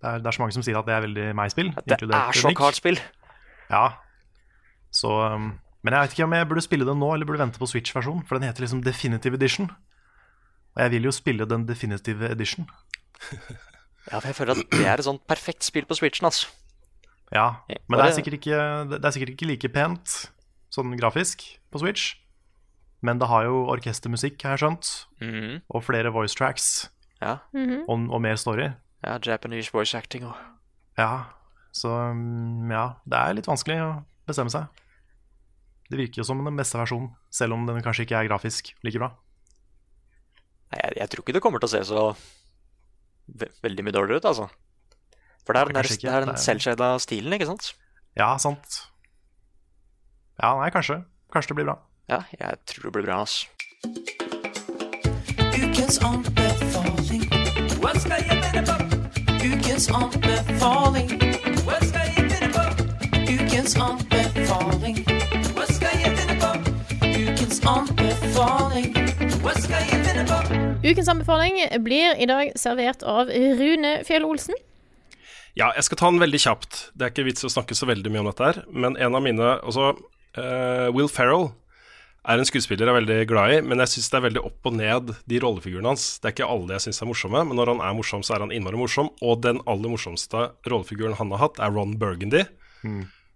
Det 0.00 0.08
er, 0.08 0.22
det 0.22 0.30
er 0.30 0.36
så 0.36 0.42
mange 0.42 0.56
som 0.56 0.64
sier 0.64 0.78
at 0.80 0.86
det 0.88 0.94
er 0.96 1.04
veldig 1.04 1.26
meg-spill. 1.36 1.74
Det 1.84 1.98
er 2.00 2.36
så 2.36 2.52
kaldt 2.56 2.78
spill. 2.80 3.00
Ja. 3.70 3.84
Så 4.90 5.08
um, 5.34 5.52
Men 5.82 5.94
jeg 5.94 6.02
vet 6.02 6.12
ikke 6.18 6.24
om 6.24 6.32
jeg 6.36 6.48
burde 6.48 6.60
spille 6.66 6.84
den 6.86 6.98
nå, 7.00 7.12
eller 7.14 7.26
burde 7.26 7.38
vente 7.40 7.58
på 7.58 7.66
Switch-versjonen. 7.70 8.26
For 8.28 8.36
den 8.38 8.48
heter 8.48 8.60
liksom 8.66 8.82
Definitive 8.84 9.34
Edition. 9.38 9.70
Og 10.76 10.82
jeg 10.82 10.90
vil 10.90 11.04
jo 11.08 11.10
spille 11.12 11.46
den 11.48 11.66
Definitive 11.66 12.30
Edition. 12.30 12.68
Ja, 14.10 14.18
for 14.18 14.26
jeg 14.30 14.34
føler 14.34 14.56
at 14.56 14.70
det 14.72 14.86
er 14.88 14.98
et 14.98 15.04
sånt 15.04 15.20
perfekt 15.28 15.62
spill 15.62 15.84
på 15.86 15.94
Switchen, 15.94 16.24
altså. 16.26 16.48
Ja, 17.30 17.60
men 17.86 17.98
det 18.00 18.06
er, 18.08 18.14
sikkert 18.16 18.32
ikke, 18.40 18.56
det 18.90 19.04
er 19.04 19.12
sikkert 19.14 19.34
ikke 19.36 19.46
like 19.46 19.68
pent 19.70 20.14
sånn 20.72 20.96
grafisk 20.98 21.44
på 21.70 21.78
Switch. 21.82 22.14
Men 23.04 23.20
det 23.20 23.28
har 23.30 23.44
jo 23.46 23.60
orkestermusikk, 23.70 24.40
har 24.42 24.56
jeg 24.56 24.62
skjønt, 24.64 24.88
Mhm. 25.20 25.60
og 25.68 25.84
flere 25.84 26.10
voice 26.16 26.34
tracks, 26.34 26.88
Ja. 27.20 27.36
og, 27.54 28.08
og 28.10 28.20
mer 28.24 28.36
story. 28.40 28.70
ja, 29.04 29.18
Japanese 29.22 29.70
voice 29.72 29.94
acting 29.94 30.24
og 30.24 30.34
Ja, 30.98 31.24
så 31.72 31.88
um, 32.10 32.68
ja, 32.72 32.94
det 33.06 33.18
er 33.20 33.34
litt 33.34 33.46
vanskelig 33.46 33.78
å 33.84 34.04
bestemme 34.28 34.52
seg. 34.52 34.66
Det 35.90 35.98
virker 35.98 36.20
jo 36.22 36.26
som 36.28 36.42
den 36.44 36.56
beste 36.58 36.78
versjonen, 36.78 37.10
selv 37.34 37.56
om 37.56 37.64
den 37.66 37.80
kanskje 37.82 38.04
ikke 38.06 38.18
er 38.20 38.28
grafisk 38.30 38.72
like 38.86 38.98
bra. 39.00 39.08
Nei, 40.70 40.80
jeg, 40.84 40.92
jeg 41.00 41.10
tror 41.10 41.24
ikke 41.24 41.34
det 41.34 41.42
kommer 41.42 41.58
til 41.62 41.66
å 41.70 41.72
se 41.72 41.80
så 41.88 42.04
ve 43.40 43.48
veldig 43.62 43.84
mye 43.86 43.94
dårligere 43.96 44.22
ut, 44.22 44.28
altså. 44.30 44.46
For 45.46 45.54
det 45.56 45.60
er 45.64 45.70
det 45.70 45.76
kanskje 45.80 45.96
ikke. 45.98 46.06
det 46.06 46.14
er 46.14 46.24
den 46.26 46.34
er- 46.36 46.42
selvshada 46.44 46.90
stilen, 47.02 47.34
ikke 47.34 47.48
sant? 47.50 47.72
Ja, 48.18 48.30
sant. 48.42 48.82
Ja, 50.40 50.54
nei, 50.60 50.70
kanskje. 50.74 51.00
Kanskje 51.34 51.52
det 51.52 51.58
blir 51.60 51.68
bra. 51.72 51.78
Ja, 52.10 52.22
jeg 52.38 52.58
tror 52.70 52.88
det 52.88 52.92
blir 52.96 53.06
bra, 53.06 53.20
altså. 53.26 53.46
Ukens 55.58 55.98
anbefaling. 56.06 57.26
Hva 57.82 57.92
skal 57.98 58.24
jeg 58.26 58.38
mene 58.40 58.62
på? 58.66 58.76
Ukens 59.50 59.86
anbefaling. 59.94 61.14
Hva 61.66 61.78
skal? 61.86 61.99
Ukens 63.30 63.76
anbefaling. 63.78 64.96
Hva 65.54 65.66
skal 65.70 66.00
jeg 66.02 66.10
finne 66.18 66.34
på? 66.40 66.48
Ukens 67.06 67.60
anbefaling. 67.62 68.88
Hva 69.44 69.52
skal 69.54 69.84
jeg 69.86 70.00
finne 70.02 70.24
på? 70.26 70.38
Ukens 70.82 71.10
anbefaling 71.12 71.60
blir 71.84 72.18
i 72.18 72.26
dag 72.26 72.50
servert 72.58 73.04
av 73.06 73.30
Rune 73.30 73.92
Fjell 74.08 74.26
Olsen. 74.26 74.58
Ja, 75.54 75.68
jeg 75.76 75.86
skal 75.86 76.00
ta 76.00 76.10
den 76.10 76.18
veldig 76.24 76.40
kjapt. 76.42 76.80
Det 76.98 77.06
er 77.06 77.14
ikke 77.14 77.28
vits 77.28 77.46
å 77.46 77.52
snakke 77.54 77.78
så 77.78 77.86
veldig 77.86 78.10
mye 78.10 78.24
om 78.24 78.30
dette 78.32 78.48
her. 78.48 78.58
Men 78.66 78.98
en 78.98 79.14
av 79.14 79.22
mine 79.22 79.52
Altså, 79.60 79.92
uh, 79.94 80.88
Will 80.96 81.12
Ferrell 81.12 81.52
er 82.26 82.42
en 82.42 82.50
skuespiller 82.50 82.90
jeg 82.90 82.96
er 82.96 82.98
veldig 82.98 83.20
glad 83.30 83.54
i, 83.54 83.62
men 83.62 83.78
jeg 83.84 83.94
syns 83.94 84.10
det 84.10 84.18
er 84.18 84.26
veldig 84.26 84.44
opp 84.50 84.66
og 84.72 84.76
ned, 84.76 85.14
de 85.30 85.38
rollefigurene 85.40 85.94
hans. 85.94 86.16
Det 86.18 86.32
er 86.32 86.34
ikke 86.34 86.50
alle 86.50 86.74
jeg 86.80 86.88
syns 86.88 87.00
er 87.06 87.12
morsomme, 87.12 87.46
men 87.46 87.62
når 87.62 87.76
han 87.76 87.86
er 87.86 87.94
morsom, 87.96 88.26
så 88.26 88.34
er 88.34 88.48
han 88.48 88.58
innmari 88.58 88.82
morsom. 88.82 89.14
Og 89.22 89.38
den 89.46 89.62
aller 89.70 89.94
morsomste 89.94 90.50
rollefiguren 90.66 91.14
han 91.22 91.30
har 91.36 91.46
hatt, 91.46 91.62
er 91.62 91.78
Ron 91.78 91.94
Burgundy 92.02 92.42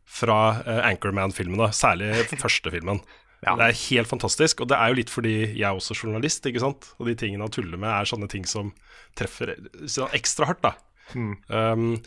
fra 0.05 0.39
eh, 0.63 0.81
Anchorman-filmene. 0.93 1.71
Særlig 1.75 2.13
første 2.45 2.73
filmen. 2.75 3.03
Ja. 3.45 3.57
Det 3.61 3.67
er 3.67 3.81
helt 3.91 4.09
fantastisk, 4.09 4.63
og 4.65 4.71
det 4.73 4.79
er 4.79 4.91
jo 4.91 4.99
litt 5.01 5.13
fordi 5.13 5.35
jeg 5.53 5.67
er 5.69 5.77
også 5.77 5.97
journalist, 5.99 6.47
ikke 6.49 6.63
sant. 6.63 6.93
Og 6.97 7.11
de 7.11 7.17
tingene 7.21 7.45
han 7.45 7.53
tuller 7.53 7.81
med, 7.81 7.91
er 7.93 8.09
sånne 8.09 8.29
ting 8.33 8.47
som 8.49 8.73
treffer 9.19 9.53
sånn 9.85 10.15
ekstra 10.17 10.49
hardt, 10.49 10.65
da. 10.65 10.73
Um, 11.15 11.99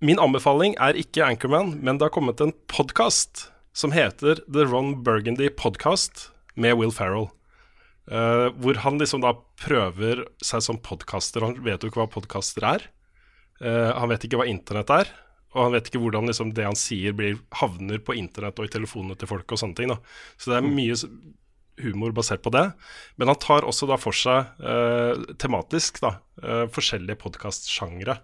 min 0.00 0.20
anbefaling 0.22 0.78
er 0.80 0.96
ikke 0.96 1.26
Anchorman, 1.26 1.74
men 1.84 2.00
det 2.00 2.08
har 2.08 2.14
kommet 2.14 2.40
en 2.40 2.54
podkast 2.72 3.50
som 3.76 3.92
heter 3.92 4.40
The 4.48 4.64
Ron 4.64 5.02
Burgundy 5.04 5.50
Podcast 5.52 6.30
med 6.56 6.78
Will 6.80 6.94
Ferrell. 6.94 7.28
Uh, 8.10 8.48
hvor 8.58 8.80
han 8.82 8.96
liksom 8.98 9.22
da 9.22 9.36
prøver 9.60 10.24
seg 10.42 10.64
som 10.64 10.80
podkaster. 10.82 11.44
Han 11.44 11.60
vet 11.62 11.84
jo 11.84 11.92
ikke 11.92 12.00
hva 12.00 12.10
podkaster 12.10 12.64
er. 12.66 12.88
Uh, 13.60 13.92
han 13.92 14.10
vet 14.10 14.24
ikke 14.24 14.40
hva 14.40 14.48
internett 14.48 14.90
er. 14.96 15.12
Og 15.54 15.64
han 15.64 15.74
vet 15.74 15.90
ikke 15.90 16.02
hvordan 16.02 16.30
liksom 16.30 16.54
det 16.54 16.66
han 16.68 16.78
sier, 16.78 17.14
blir, 17.16 17.40
havner 17.58 17.98
på 18.04 18.14
internett 18.18 18.58
og 18.62 18.68
i 18.68 18.72
telefonene 18.72 19.18
til 19.18 19.30
folk. 19.30 19.50
og 19.50 19.58
sånne 19.60 19.78
ting 19.78 19.90
da. 19.90 19.98
Så 20.38 20.52
det 20.52 20.60
er 20.60 20.68
mye 20.68 20.96
humor 21.80 22.14
basert 22.14 22.42
på 22.44 22.52
det. 22.54 22.66
Men 23.18 23.32
han 23.32 23.38
tar 23.40 23.66
også 23.66 23.88
da 23.90 23.98
for 24.00 24.16
seg 24.16 24.62
eh, 24.62 25.22
tematisk 25.42 26.02
da, 26.04 26.16
eh, 26.42 26.66
forskjellige 26.72 27.18
podkastsjangre 27.24 28.20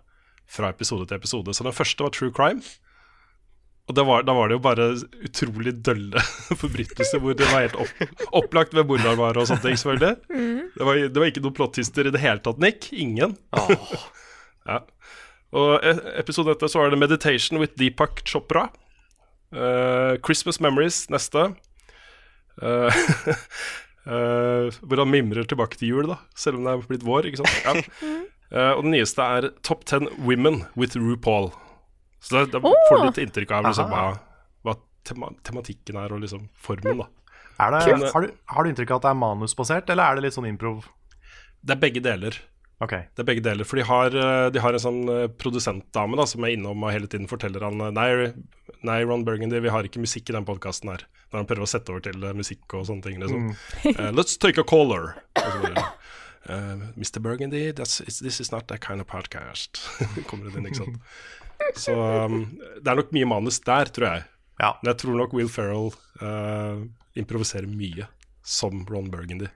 fra 0.46 0.70
episode 0.70 1.08
til 1.08 1.18
episode. 1.18 1.54
Så 1.56 1.66
den 1.66 1.74
første 1.74 2.06
var 2.06 2.14
true 2.14 2.34
crime. 2.34 2.62
Og 3.86 3.94
det 3.94 4.02
var, 4.06 4.24
da 4.26 4.34
var 4.34 4.50
det 4.50 4.56
jo 4.56 4.62
bare 4.64 4.86
utrolig 5.28 5.72
dølle 5.86 6.22
forbrytelser 6.62 7.22
hvor 7.22 7.36
det 7.38 7.46
var 7.52 7.68
helt 7.68 7.76
opp, 7.78 8.16
opplagt 8.42 8.74
ved 8.74 8.88
hvor 8.88 9.02
han 9.02 9.18
var 9.18 9.38
og 9.38 9.46
sånne 9.46 9.62
ting, 9.62 9.78
selvfølgelig. 9.78 10.16
Det, 10.74 10.86
var, 10.88 11.02
det 11.06 11.22
var 11.22 11.30
ikke 11.30 11.42
noen 11.44 11.58
plottister 11.58 12.10
i 12.10 12.14
det 12.14 12.22
hele 12.22 12.42
tatt, 12.42 12.62
Nick. 12.62 12.92
Ingen. 12.94 13.38
Ja. 14.66 14.80
Og 15.54 15.76
episoden 15.78 16.18
episode 16.20 16.56
etter 16.56 16.70
så 16.72 16.82
var 16.82 16.90
det 16.90 16.98
Meditation 17.00 17.60
with 17.62 17.76
Deepak 17.78 18.24
Chopra. 18.26 18.66
Uh, 19.54 20.18
Christmas 20.26 20.58
Memories 20.60 21.04
neste. 21.12 21.52
Uh, 22.62 22.90
uh, 24.08 24.72
hvor 24.86 25.02
han 25.02 25.12
mimrer 25.12 25.46
tilbake 25.46 25.78
til 25.78 25.94
jul, 25.94 26.10
da, 26.10 26.18
selv 26.36 26.58
om 26.58 26.66
det 26.66 26.74
er 26.74 26.88
blitt 26.90 27.06
vår. 27.06 27.30
ikke 27.30 27.44
sant? 27.44 27.92
Ja. 28.02 28.16
Eh, 28.54 28.72
og 28.76 28.84
den 28.86 28.94
nyeste 28.94 29.22
er 29.22 29.48
Top 29.66 29.84
10 29.86 30.22
Women 30.22 30.64
with 30.78 30.96
RuPaul. 30.98 31.50
Så 32.22 32.38
da, 32.38 32.58
da 32.58 32.60
får 32.62 33.00
du 33.00 33.06
litt 33.08 33.22
inntrykk 33.24 33.54
av 33.58 33.68
liksom, 33.68 33.90
hva, 33.90 34.04
hva 34.66 34.74
tema 35.06 35.30
tematikken 35.46 35.98
er, 36.00 36.14
og 36.14 36.22
liksom 36.22 36.46
formen. 36.54 37.02
da 37.02 37.08
Er 37.66 37.74
det, 37.74 38.10
har, 38.12 38.26
du, 38.26 38.36
har 38.52 38.64
du 38.64 38.70
inntrykk 38.70 38.94
av 38.94 39.00
at 39.00 39.08
det 39.08 39.12
er 39.12 39.20
manusbasert, 39.22 39.90
eller 39.92 40.06
er 40.06 40.18
det 40.18 40.26
litt 40.26 40.36
sånn 40.38 40.48
improv? 40.48 40.86
Det 41.66 41.74
er 41.74 41.82
begge 41.82 42.02
deler. 42.04 42.38
Ok, 42.84 42.92
Det 42.92 43.22
er 43.22 43.24
begge 43.24 43.40
deler, 43.40 43.64
for 43.64 43.80
de 43.80 43.84
har, 43.88 44.12
eh, 44.12 44.50
de 44.52 44.60
har 44.60 44.76
en 44.76 44.82
sånn 44.82 45.08
eh, 45.08 45.28
produsentdame 45.32 46.16
da, 46.18 46.26
som 46.28 46.44
er 46.44 46.52
innom 46.52 46.82
og 46.84 46.92
hele 46.92 47.08
tiden 47.08 47.28
forteller 47.30 47.64
han 47.64 47.80
eh, 47.80 47.92
Nei, 47.96 48.08
Nei, 48.84 48.98
Ron 49.08 49.24
Burgundy, 49.24 49.62
vi 49.64 49.72
har 49.72 49.88
ikke 49.88 50.02
musikk 50.02 50.28
i 50.28 50.36
den 50.36 50.44
podkasten 50.44 50.92
her. 50.92 51.06
Når 51.32 51.40
han 51.40 51.48
prøver 51.48 51.64
å 51.64 51.70
sette 51.70 51.94
over 51.94 52.04
til 52.04 52.20
musikk 52.36 52.76
og 52.76 52.84
sånne 52.90 53.06
ting. 53.06 53.16
Liksom. 53.22 53.48
Eh, 53.96 54.12
let's 54.12 54.36
take 54.36 54.60
a 54.60 54.66
caller. 54.66 55.14
Bare, 55.38 55.86
eh, 56.52 56.84
Mr. 57.00 57.18
Burgundy, 57.24 57.70
that's, 57.72 58.02
this 58.20 58.40
is 58.44 58.52
not 58.52 58.68
that 58.68 58.84
kind 58.84 59.00
of 59.00 59.08
podcast. 59.08 59.80
Kommer 60.28 60.50
det 60.50 60.60
inn, 60.60 60.68
ikke 60.68 60.84
sant. 60.84 61.00
Så 61.80 61.96
um, 61.96 62.42
det 62.76 62.92
er 62.92 63.00
nok 63.00 63.16
mye 63.16 63.32
manus 63.32 63.62
der, 63.64 63.88
tror 63.88 64.10
jeg. 64.10 64.28
Ja. 64.60 64.74
Men 64.82 64.92
jeg 64.92 65.00
tror 65.00 65.16
nok 65.16 65.32
Will 65.36 65.48
Ferrell 65.48 65.94
uh, 66.20 66.84
improviserer 67.16 67.68
mye 67.72 68.04
som 68.44 68.84
Ron 68.92 69.08
Burgundy. 69.10 69.48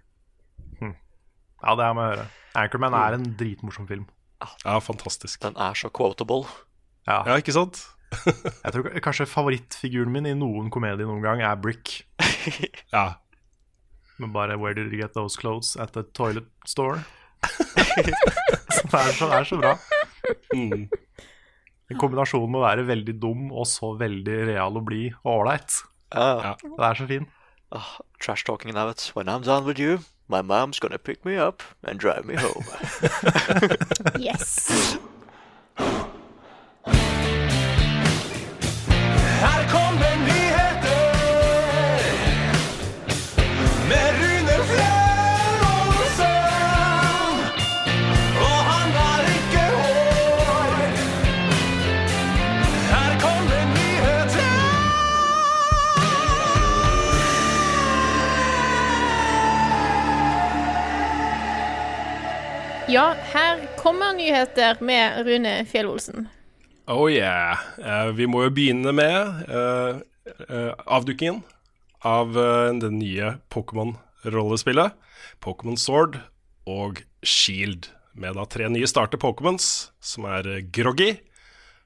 ja, 0.81 1.75
det 1.77 1.85
er 1.85 1.93
med 1.93 2.07
å 2.07 2.13
høre. 2.15 2.31
Anchorman 2.59 2.97
er 2.97 3.17
en 3.17 3.31
dritmorsom 3.39 3.87
film. 3.89 4.07
Ja, 4.65 4.79
fantastisk. 4.83 5.41
Den 5.43 5.57
er 5.61 5.77
så 5.77 5.91
quotable. 5.93 6.45
Ja. 7.07 7.23
Ja, 7.27 7.39
ikke 7.41 7.55
sant? 7.55 7.83
Jeg 8.65 8.73
tror 8.75 8.89
kanskje 9.05 9.29
favorittfiguren 9.31 10.13
min 10.13 10.27
i 10.27 10.35
noen 10.35 10.71
komedie 10.73 11.07
noen 11.07 11.23
gang 11.25 11.45
er 11.47 11.59
Brick. 11.61 12.01
Ja. 12.95 13.21
Men 14.21 14.33
bare 14.35 14.59
'Where 14.59 14.75
did 14.75 14.93
you 14.93 15.01
get 15.01 15.15
those 15.15 15.39
clothes?' 15.41 15.77
at 15.81 15.93
the 15.93 16.03
toilet 16.03 16.45
store. 16.67 17.01
det, 17.97 18.13
er 18.93 19.13
så, 19.17 19.31
er 19.33 19.45
så 19.49 19.57
bra. 19.57 19.79
Mm. 20.53 20.91
En 21.91 21.99
kombinasjon 21.99 22.45
med 22.51 22.61
å 22.61 22.67
være 22.67 22.85
veldig 22.87 23.15
dum 23.23 23.49
og 23.49 23.65
så 23.67 23.95
veldig 23.97 24.37
real 24.51 24.77
og 24.77 24.85
blid 24.91 25.17
og 25.23 25.31
ålreit. 25.39 25.79
Ja. 26.13 26.53
Det 26.61 26.85
er 26.91 27.01
så 27.01 27.07
fin. 27.09 27.27
Uh, 27.73 27.97
trash 28.21 28.45
talking 28.45 28.75
now 28.75 28.91
it's 28.91 29.15
when 29.17 29.29
I'm 29.29 29.43
done 29.47 29.65
with 29.65 29.81
you, 29.81 30.01
my 30.31 30.41
mom's 30.43 30.79
gonna 30.79 30.99
pick 30.99 31.25
me 31.25 31.37
up 31.37 31.63
and 31.83 31.99
drive 31.99 32.25
me 32.25 32.37
home. 32.37 32.65
Yes. 34.19 34.97
Ja, 62.91 63.15
her 63.33 63.61
kommer 63.79 64.13
nyheter 64.17 64.81
med 64.83 65.27
Rune 65.27 65.65
Fjell-Olsen. 65.71 66.27
Oh 66.91 67.07
yeah. 67.11 67.59
Uh, 67.79 68.11
vi 68.17 68.27
må 68.27 68.43
jo 68.49 68.51
begynne 68.55 68.93
med 68.93 69.47
uh, 69.47 70.01
uh, 70.51 70.73
avdukingen 70.87 71.43
av 72.01 72.39
eh, 72.39 72.73
det 72.81 72.91
nye 72.97 73.35
Pokémon-rollespillet. 73.53 74.95
Pokémon 75.45 75.77
Sword 75.77 76.21
og 76.69 77.03
Shield. 77.23 77.91
Med 78.17 78.35
da 78.37 78.47
tre 78.49 78.69
nye 78.73 78.89
starter 78.91 79.21
Pokémons, 79.21 79.91
som 80.01 80.27
er 80.29 80.49
eh, 80.49 80.63
Groggy, 80.73 81.13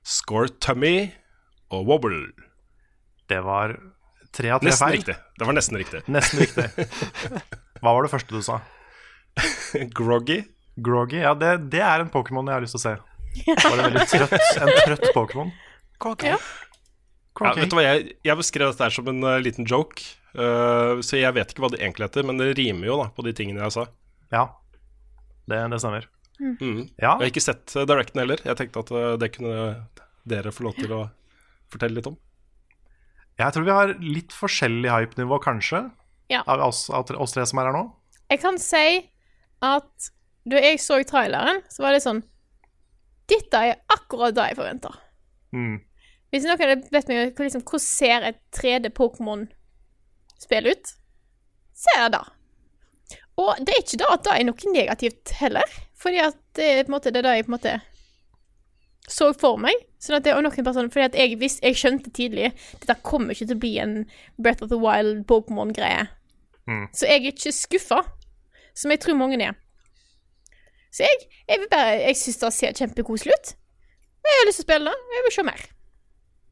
Score 0.06 0.52
Tummy 0.62 1.10
og 1.74 1.88
Wobble. 1.90 2.28
Det 3.30 3.40
var 3.44 3.76
tre 4.34 4.54
av 4.54 4.62
tre 4.62 4.70
Nesten 4.70 4.86
feil. 4.86 5.00
riktig. 5.00 5.18
Det 5.38 5.48
var 5.48 5.58
nesten 5.58 5.80
riktig. 5.80 6.04
Nesten 6.06 6.44
riktig. 6.44 6.88
Hva 7.82 7.92
var 7.92 8.06
det 8.06 8.14
første 8.14 8.38
du 8.38 8.44
sa? 8.44 8.60
Groggy. 9.98 10.44
Groggy? 10.76 11.20
Ja, 11.22 11.34
det, 11.38 11.70
det 11.72 11.82
er 11.84 12.02
en 12.02 12.10
Pokémon 12.12 12.48
jeg 12.50 12.56
har 12.58 12.64
lyst 12.64 12.76
til 12.76 12.82
å 12.82 12.84
se. 12.84 12.94
Bare 13.62 13.74
en 13.78 13.86
veldig 13.88 14.06
trøtt, 14.10 14.34
en 14.62 14.72
trøtt 14.84 15.08
Pokémon. 15.14 15.52
Okay. 16.04 16.34
Ja. 16.34 16.38
Ja, 17.42 17.50
vet 17.58 17.70
du 17.72 17.74
hva, 17.74 17.82
jeg, 17.82 18.12
jeg 18.22 18.38
beskrev 18.38 18.70
dette 18.70 18.86
her 18.86 18.94
som 18.94 19.08
en 19.10 19.24
uh, 19.26 19.40
liten 19.42 19.66
joke, 19.66 20.02
uh, 20.38 21.00
så 21.02 21.18
jeg 21.18 21.34
vet 21.34 21.50
ikke 21.50 21.64
hva 21.64 21.70
det 21.72 21.80
egentlig 21.82 22.06
heter, 22.06 22.26
men 22.28 22.38
det 22.38 22.52
rimer 22.58 22.86
jo 22.86 22.98
da 23.00 23.08
på 23.14 23.24
de 23.26 23.32
tingene 23.34 23.64
jeg 23.64 23.74
sa. 23.74 23.86
Ja, 24.34 24.44
det, 25.50 25.58
det 25.72 25.80
stemmer. 25.82 26.06
Mm. 26.38 26.84
Ja, 26.98 27.16
Jeg 27.16 27.24
har 27.24 27.30
ikke 27.32 27.42
sett 27.42 27.74
uh, 27.74 27.82
Directen 27.90 28.22
heller. 28.22 28.42
Jeg 28.46 28.58
tenkte 28.58 28.84
at 28.84 28.92
det 29.22 29.32
kunne 29.34 29.66
dere 30.30 30.52
få 30.54 30.66
lov 30.68 30.78
til 30.78 30.94
å 30.94 31.00
fortelle 31.74 31.98
litt 31.98 32.08
om. 32.10 32.16
jeg 33.38 33.54
tror 33.54 33.66
vi 33.66 33.74
har 33.74 33.92
litt 34.02 34.34
forskjellig 34.34 34.90
hype-nivå, 34.94 35.40
kanskje, 35.42 35.88
Ja. 36.30 36.42
av 36.46 36.62
oss, 36.70 36.86
av 36.90 37.10
oss 37.18 37.34
tre 37.34 37.44
som 37.46 37.58
er 37.58 37.70
her 37.70 37.74
nå. 37.76 37.84
Jeg 38.30 38.40
kan 38.46 38.58
si 38.62 38.86
at 39.62 40.10
da 40.44 40.60
jeg 40.60 40.80
så 40.82 41.00
traileren, 41.08 41.62
så 41.72 41.84
var 41.84 41.96
det 41.96 42.04
sånn 42.04 42.22
Dette 43.30 43.56
er 43.56 43.78
akkurat 43.88 44.34
det 44.36 44.50
jeg 44.50 44.58
forventer. 44.58 44.96
Mm. 45.56 45.78
Hvis 46.28 46.44
noen 46.44 46.60
hadde 46.60 46.90
bedt 46.92 47.08
meg 47.08 47.30
om 47.30 47.46
liksom, 47.46 47.62
hvordan 47.64 47.84
ser 47.84 48.26
et 48.28 48.40
3D 48.52 48.90
Pokémon-spill 48.92 50.68
ut, 50.68 50.90
så 51.72 51.94
er 51.94 52.02
det 52.04 52.18
det. 52.18 53.18
Og 53.40 53.64
det 53.64 53.72
er 53.72 53.80
ikke 53.80 54.00
da 54.02 54.10
at 54.14 54.26
det 54.26 54.34
er 54.34 54.46
noe 54.50 54.74
negativt 54.74 55.32
heller, 55.38 55.72
fordi 55.98 56.20
at 56.22 56.36
det 56.58 56.68
er 56.68 56.84
på 56.84 56.92
en 56.92 56.96
måte 56.98 57.14
det 57.14 57.22
er 57.22 57.28
det 57.28 57.34
jeg 57.38 57.46
på 57.46 57.52
en 57.52 57.56
måte 57.56 57.74
så 59.10 59.30
for 59.36 59.60
meg. 59.60 59.80
Sånn 60.00 60.18
at 60.18 60.26
det 60.26 60.32
er 60.32 60.44
noen 60.44 60.66
personer, 60.66 60.90
fordi 60.92 61.06
at 61.06 61.16
jeg, 61.18 61.38
visste, 61.40 61.64
jeg 61.64 61.80
skjønte 61.80 62.12
tidlig 62.14 62.52
dette 62.82 62.96
kommer 63.06 63.32
ikke 63.34 63.48
til 63.48 63.56
å 63.56 63.62
bli 63.62 63.72
en 63.80 63.96
Breath 64.36 64.64
of 64.64 64.70
the 64.72 64.80
Wild 64.80 65.24
Pokémon-greie. 65.30 66.06
Mm. 66.68 66.86
Så 66.92 67.08
jeg 67.08 67.20
er 67.20 67.32
ikke 67.32 67.54
skuffa, 67.54 68.00
som 68.76 68.92
jeg 68.92 69.02
tror 69.04 69.18
mange 69.18 69.40
er. 69.40 69.56
Så 70.94 71.02
jeg, 71.02 71.24
jeg 71.50 71.58
vil 71.62 71.70
bare 71.72 71.94
Jeg 72.04 72.18
syns 72.20 72.38
det 72.42 72.50
ser 72.54 72.76
kjempekoselig 72.78 73.34
ut. 73.34 73.52
Og 74.24 74.30
Jeg 74.30 74.40
har 74.40 74.48
lyst 74.48 74.60
til 74.60 74.64
å 74.64 74.68
spille 74.68 74.92
det. 74.92 75.16
Jeg 75.16 75.24
vil 75.26 75.34
se 75.36 75.44
mer. 75.50 75.64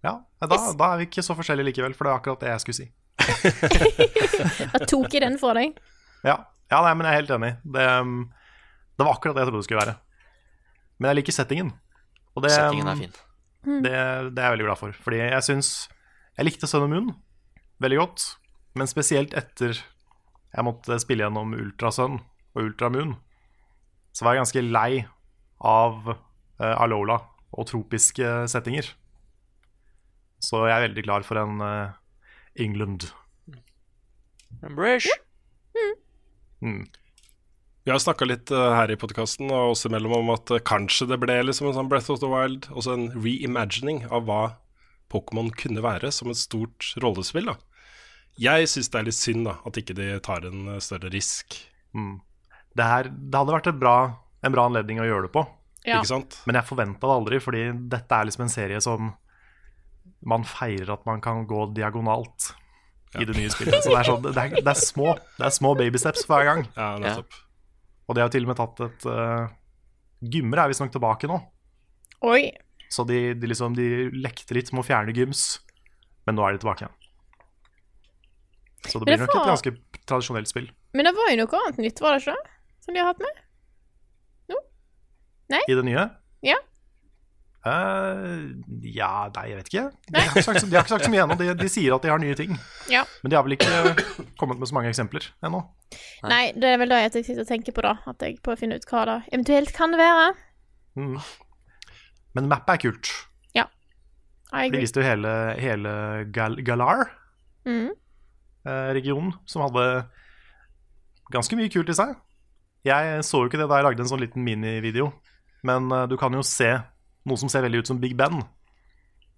Ja, 0.03 0.15
da, 0.43 0.57
Yes. 0.59 0.73
da 0.81 0.89
er 0.93 0.99
vi 0.99 1.07
ikke 1.07 1.23
så 1.23 1.37
forskjellige 1.39 1.69
likevel, 1.71 1.95
for 1.95 2.05
det 2.09 2.11
er 2.11 2.19
akkurat 2.19 2.41
det 2.43 2.51
jeg 2.51 2.63
skulle 2.65 2.81
si. 2.81 2.89
Da 4.73 4.81
tok 4.91 5.13
jeg 5.15 5.23
den 5.23 5.39
fra 5.39 5.53
deg. 5.59 5.77
Ja, 6.27 6.37
ja 6.73 6.81
nei, 6.83 6.95
men 6.99 7.07
jeg 7.07 7.13
er 7.15 7.21
helt 7.21 7.35
enig. 7.37 7.53
Det, 7.77 7.87
um, 8.03 8.17
det 8.99 9.07
var 9.07 9.15
akkurat 9.15 9.39
det 9.39 9.45
jeg 9.45 9.51
trodde 9.51 9.63
det 9.63 9.69
skulle 9.69 9.85
være. 9.85 9.95
Men 10.99 11.13
jeg 11.13 11.21
liker 11.21 11.37
settingen. 11.39 11.71
Og 12.35 12.45
det, 12.45 12.53
Settingen 12.55 12.91
er 12.91 12.99
fin. 12.99 13.15
Det, 13.63 13.93
det 13.93 14.41
er 14.43 14.47
jeg 14.49 14.55
veldig 14.57 14.67
glad 14.67 14.81
for. 14.81 14.95
Fordi 15.05 15.19
jeg 15.23 15.45
syns 15.47 15.69
Jeg 16.39 16.47
likte 16.49 16.67
Sun 16.67 16.87
og 16.87 16.91
Moon 16.91 17.11
veldig 17.83 17.99
godt. 18.01 18.25
Men 18.79 18.89
spesielt 18.91 19.35
etter 19.37 19.77
jeg 19.77 20.65
måtte 20.67 20.97
spille 21.03 21.25
gjennom 21.27 21.53
Ultrasun 21.57 22.19
og 22.23 22.61
Ultra 22.63 22.89
Moon, 22.93 23.15
så 24.13 24.25
var 24.25 24.37
jeg 24.37 24.43
ganske 24.43 24.65
lei 24.69 25.05
av 25.63 26.13
uh, 26.13 26.75
Alola 26.83 27.19
og 27.53 27.69
tropiske 27.69 28.47
settinger. 28.51 28.89
Så 30.43 30.65
jeg 30.67 30.75
er 30.75 30.87
veldig 30.89 31.05
klar 31.07 31.27
for 31.27 31.41
en 31.41 31.61
uh, 31.63 31.93
England. 32.61 33.09
Embrace. 34.63 35.11
Mm. 36.63 36.85
Vi 37.83 37.91
har 37.91 37.99
snakka 37.99 38.29
litt 38.29 38.53
uh, 38.55 38.73
her 38.77 38.93
i 38.93 38.99
podkasten 39.01 39.51
og 39.51 39.73
oss 39.73 39.87
imellom 39.89 40.21
om 40.21 40.33
at 40.37 40.53
kanskje 40.69 41.09
det 41.11 41.19
ble 41.23 41.41
liksom 41.49 41.71
en 41.71 41.79
sånn 41.81 41.91
Breath 41.91 42.13
of 42.15 42.21
the 42.23 42.31
Wild, 42.31 42.69
også 42.71 42.95
en 42.95 43.09
reimagining 43.17 44.05
av 44.13 44.29
hva 44.29 44.43
Pokémon 45.13 45.51
kunne 45.59 45.83
være 45.85 46.13
som 46.15 46.31
et 46.33 46.41
stort 46.41 46.93
rollespill. 47.03 47.51
da. 47.51 47.57
Jeg 48.41 48.69
syns 48.71 48.89
det 48.93 49.01
er 49.01 49.09
litt 49.09 49.19
synd 49.19 49.49
da, 49.49 49.59
at 49.69 49.77
ikke 49.81 49.97
de 49.99 50.13
tar 50.25 50.47
en 50.49 50.77
større 50.81 51.13
risk, 51.13 51.59
Mm. 51.93 52.23
Det, 52.77 52.87
her, 52.87 53.11
det 53.11 53.37
hadde 53.39 53.57
vært 53.57 53.69
et 53.73 53.81
bra, 53.81 53.97
en 54.43 54.55
bra 54.55 54.69
anledning 54.71 55.03
å 55.03 55.09
gjøre 55.09 55.29
det 55.29 55.35
på. 55.35 55.45
Ja. 55.83 55.99
ikke 55.99 56.13
sant? 56.13 56.39
Men 56.47 56.61
jeg 56.61 56.69
forventa 56.69 57.09
det 57.09 57.15
aldri, 57.19 57.39
fordi 57.43 57.63
dette 57.91 58.19
er 58.19 58.29
liksom 58.29 58.47
en 58.47 58.53
serie 58.53 58.81
som 58.85 59.13
man 60.23 60.45
feirer 60.47 60.93
at 60.95 61.07
man 61.09 61.23
kan 61.23 61.43
gå 61.51 61.67
diagonalt 61.75 62.53
i 63.19 63.27
det 63.29 63.35
nye 63.37 63.51
spillet. 63.53 63.83
Så 63.83 63.91
det 63.91 63.99
er, 63.99 64.09
sånn, 64.09 64.23
det 64.25 64.33
er, 64.33 64.55
det 64.63 64.71
er 64.73 64.79
små 64.79 65.17
Det 65.37 65.45
er 65.49 65.55
små 65.55 65.75
babysteps 65.77 66.25
hver 66.29 66.47
gang. 66.49 66.63
Ja, 66.77 66.93
nettopp. 67.03 67.41
Og 68.07 68.17
de 68.17 68.23
har 68.23 68.31
jo 68.31 68.35
til 68.37 68.47
og 68.47 68.53
med 68.53 68.61
tatt 68.61 68.83
et 68.87 69.07
uh, 69.09 69.51
Gymmer 70.33 70.63
er 70.63 70.71
visstnok 70.71 70.93
tilbake 70.95 71.29
nå. 71.31 71.41
Oi. 72.31 72.53
Så 72.93 73.05
de, 73.09 73.33
de, 73.35 73.51
liksom, 73.51 73.75
de 73.75 74.09
lekte 74.15 74.55
litt 74.55 74.71
med 74.71 74.85
å 74.85 74.87
fjerne 74.87 75.15
gyms, 75.17 75.47
men 76.29 76.37
nå 76.39 76.45
er 76.47 76.55
de 76.55 76.63
tilbake 76.63 76.85
igjen. 76.85 76.99
Så 78.87 79.01
det 79.01 79.09
blir 79.09 79.19
det 79.19 79.27
nok 79.27 79.35
et 79.41 79.51
ganske 79.51 79.73
tradisjonelt 80.07 80.51
spill. 80.51 80.69
Men 80.95 81.09
det 81.09 81.15
var 81.17 81.33
jo 81.33 81.41
noe 81.41 81.63
annet 81.63 81.81
nytt, 81.83 82.03
var 82.05 82.17
det 82.17 82.23
ikke? 82.23 82.52
Som 82.83 82.95
de 82.95 83.01
har 83.03 83.07
hatt 83.13 83.23
med? 83.23 83.35
I 85.69 85.75
det 85.77 85.83
nye? 85.85 86.07
Ja. 86.41 86.55
Uh, 87.63 88.49
ja, 88.83 89.29
nei, 89.37 89.43
jeg 89.53 89.57
vet 89.61 89.69
ikke. 89.69 89.83
De 90.09 90.17
har 90.19 90.31
ikke 90.33 90.43
sagt, 90.47 90.61
så- 90.63 90.67
de 90.71 90.75
har 90.79 90.83
ikke 90.87 90.95
sagt 90.97 91.05
så 91.07 91.11
mye 91.13 91.23
ennå. 91.27 91.37
De, 91.39 91.51
de 91.61 91.69
sier 91.71 91.93
at 91.95 92.03
de 92.03 92.09
har 92.11 92.19
nye 92.19 92.35
ting. 92.39 92.57
Ja. 92.91 93.03
Men 93.23 93.31
de 93.31 93.37
har 93.37 93.45
vel 93.47 93.53
ikke 93.59 93.69
kommet 94.41 94.59
med 94.59 94.67
så 94.71 94.75
mange 94.75 94.89
eksempler 94.91 95.23
ennå. 95.45 95.61
Nei, 96.25 96.53
det 96.57 96.65
er 96.73 96.79
vel 96.81 96.89
det 96.91 96.99
jeg 97.05 97.13
sitter 97.29 97.45
og 97.45 97.51
tenker 97.53 97.73
på, 97.77 97.83
da. 97.85 97.93
At 98.09 98.19
jeg 98.25 98.41
prøver 98.43 98.57
å 98.57 98.63
finne 98.65 98.75
ut 98.81 98.89
hva 98.91 99.05
det 99.11 99.19
eventuelt 99.37 99.71
kan 99.77 99.93
være. 100.01 100.33
Mm. 100.97 101.21
Men 102.35 102.49
mappet 102.51 102.73
er 102.75 102.81
kult. 102.89 103.07
Ja. 103.55 103.67
De 104.49 104.57
agree. 104.65 104.81
viste 104.81 104.97
jo 105.05 105.07
hele, 105.07 105.33
hele 105.61 105.93
Gal 106.33 106.57
Galar-regionen, 106.65 107.93
Mhm. 109.37 109.39
som 109.47 109.63
hadde 109.69 109.87
ganske 111.31 111.57
mye 111.61 111.69
kult 111.71 111.89
i 111.93 111.93
seg. 112.01 112.17
Jeg 112.87 113.23
så 113.27 113.43
jo 113.43 113.51
ikke 113.51 113.61
det 113.61 113.69
da 113.71 113.79
jeg 113.79 113.87
lagde 113.87 114.03
en 114.03 114.11
sånn 114.11 114.23
liten 114.23 114.43
minivideo, 114.47 115.13
men 115.67 115.91
eh, 115.95 116.09
du 116.11 116.17
kan 116.21 116.35
jo 116.35 116.43
se 116.47 116.71
noe 117.29 117.39
som 117.39 117.51
ser 117.53 117.63
veldig 117.67 117.83
ut 117.83 117.93
som 117.93 118.01
Big 118.03 118.17
Ben. 118.19 118.43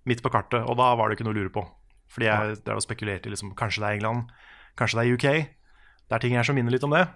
midt 0.05 0.21
på 0.21 0.29
kartet, 0.29 0.61
og 0.69 0.77
da 0.77 0.91
var 0.97 1.09
det 1.09 1.17
ikke 1.17 1.25
noe 1.25 1.33
å 1.33 1.39
lure 1.39 1.53
på. 1.53 1.63
Fordi 2.13 2.27
jeg 2.29 2.57
drev 2.67 2.77
og 2.77 2.85
spekulerte 2.85 3.31
i 3.31 3.33
liksom, 3.33 3.55
kanskje 3.57 3.81
det 3.81 3.89
er 3.89 3.99
England, 3.99 4.33
kanskje 4.77 4.99
det 4.99 5.05
er 5.05 5.15
UK. 5.17 5.29
Det 6.05 6.17
er 6.17 6.25
ting 6.25 6.37
her 6.37 6.45
som 6.45 6.59
minner 6.59 6.75
litt 6.75 6.85
om 6.85 6.93
det. 6.93 7.07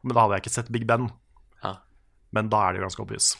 Men 0.00 0.16
da 0.16 0.24
hadde 0.24 0.38
jeg 0.38 0.46
ikke 0.46 0.54
sett 0.54 0.72
Big 0.72 0.86
Ben. 0.88 1.10
Ja. 1.60 1.74
Men 2.32 2.48
da 2.52 2.62
er 2.64 2.72
det 2.72 2.80
jo 2.80 2.86
ganske 2.88 3.04
obvious. 3.04 3.34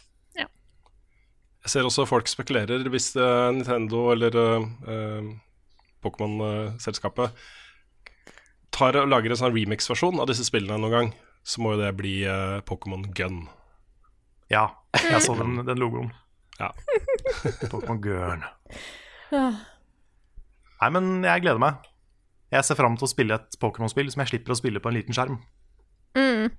Jeg 1.65 1.73
ser 1.73 1.87
også 1.89 2.05
folk 2.05 2.29
spekulerer 2.29 2.85
hvis 2.93 3.15
eh, 3.17 3.51
Nintendo 3.57 4.11
eller 4.13 4.35
eh, 4.37 4.65
eh, 4.93 5.29
Pokémon-selskapet 6.05 7.33
tar 8.75 8.99
og 9.01 9.09
lager 9.09 9.33
en 9.33 9.41
sånn 9.41 9.55
remix-versjon 9.55 10.21
av 10.21 10.29
disse 10.29 10.45
spillene 10.45 10.77
noen 10.83 10.93
gang, 10.93 11.09
så 11.45 11.61
må 11.61 11.75
jo 11.75 11.83
det 11.83 11.93
bli 11.99 12.17
uh, 12.25 12.61
Pokémon 12.65 13.05
Gun. 13.17 13.45
Ja, 14.53 14.69
jeg 14.97 15.21
så 15.25 15.37
den, 15.39 15.61
den 15.67 15.81
logoen. 15.81 16.11
Ja. 16.59 16.71
Pokémon 17.73 18.01
Gun. 18.01 18.45
Ja. 19.33 19.45
Nei, 20.81 20.91
men 20.97 21.11
jeg 21.25 21.45
gleder 21.45 21.61
meg. 21.63 21.85
Jeg 22.55 22.67
ser 22.67 22.79
fram 22.79 22.97
til 22.99 23.07
å 23.07 23.11
spille 23.11 23.37
et 23.37 23.57
Pokémon-spill 23.61 24.11
som 24.13 24.23
jeg 24.23 24.35
slipper 24.35 24.55
å 24.55 24.59
spille 24.59 24.83
på 24.83 24.91
en 24.91 24.97
liten 24.99 25.17
skjerm. 25.17 25.39
Mm. 26.15 26.53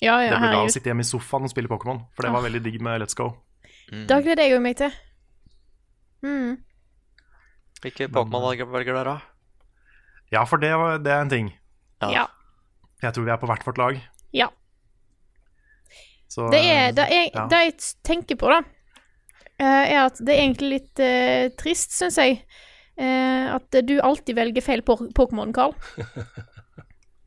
Ja, 0.00 0.16
ja, 0.24 0.32
det 0.32 0.40
blir 0.40 0.54
da 0.54 0.64
å 0.64 0.72
sitte 0.72 0.90
hjemme 0.90 1.04
i 1.04 1.08
sofaen 1.08 1.46
og 1.46 1.52
spille 1.52 1.70
Pokémon, 1.70 2.02
for 2.16 2.24
det 2.24 2.32
var 2.34 2.44
veldig 2.44 2.62
digg 2.64 2.80
med 2.84 3.02
Let's 3.02 3.16
Go. 3.16 3.32
Da 4.08 4.20
gleder 4.22 4.46
jeg 4.46 4.62
meg 4.64 4.78
til. 4.80 4.92
Mm. 6.24 6.60
Hvilke 7.80 8.08
Pokémon 8.12 8.46
velger 8.46 8.68
velger 8.70 8.96
dere, 9.00 9.16
da? 9.16 9.66
Ja, 10.30 10.44
for 10.46 10.62
det, 10.62 10.70
det 11.04 11.12
er 11.12 11.24
en 11.24 11.32
ting. 11.32 11.50
Ja. 12.04 12.28
Jeg 13.02 13.16
tror 13.16 13.26
vi 13.26 13.32
er 13.32 13.40
på 13.40 13.48
hvert 13.50 13.64
vårt 13.66 13.80
lag. 13.80 14.00
Ja. 14.36 14.50
Så, 16.30 16.46
Det, 16.52 16.60
er, 16.62 16.92
det, 16.94 17.06
er, 17.10 17.24
ja. 17.34 17.46
det 17.50 17.62
jeg 17.64 17.76
tenker 18.06 18.38
på, 18.38 18.50
da, 18.52 18.60
eh, 19.58 19.94
er 19.96 20.04
at 20.04 20.20
det 20.22 20.36
er 20.36 20.44
egentlig 20.44 20.68
litt 20.76 21.02
uh, 21.02 21.48
trist, 21.58 21.96
syns 21.96 22.20
jeg. 22.22 22.42
uh, 23.00 23.56
at 23.56 23.80
du 23.82 23.96
alltid 23.98 24.38
velger 24.38 24.62
feil 24.62 24.84
Pokémon, 24.86 25.54
Carl. 25.56 25.74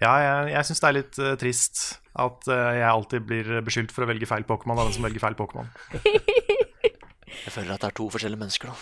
Ja, 0.03 0.17
jeg, 0.19 0.47
jeg 0.51 0.67
syns 0.67 0.81
det 0.83 0.87
er 0.87 0.95
litt 0.97 1.17
uh, 1.21 1.27
trist 1.39 1.81
at 2.19 2.47
jeg 2.51 2.83
alltid 2.83 3.23
blir 3.23 3.51
beskyldt 3.63 3.93
for 3.95 4.03
å 4.03 4.09
velge 4.09 4.27
feil 4.27 4.43
Pokémon 4.43 4.75
av 4.75 4.89
den 4.89 4.97
som 4.97 5.05
velger 5.05 5.23
feil 5.23 5.37
Pokémon. 5.39 5.69
Jeg 6.03 7.53
føler 7.55 7.71
at 7.73 7.85
det 7.85 7.87
er 7.87 7.95
to 7.97 8.09
forskjellige 8.11 8.41
mennesker, 8.41 8.73
da. 8.73 8.75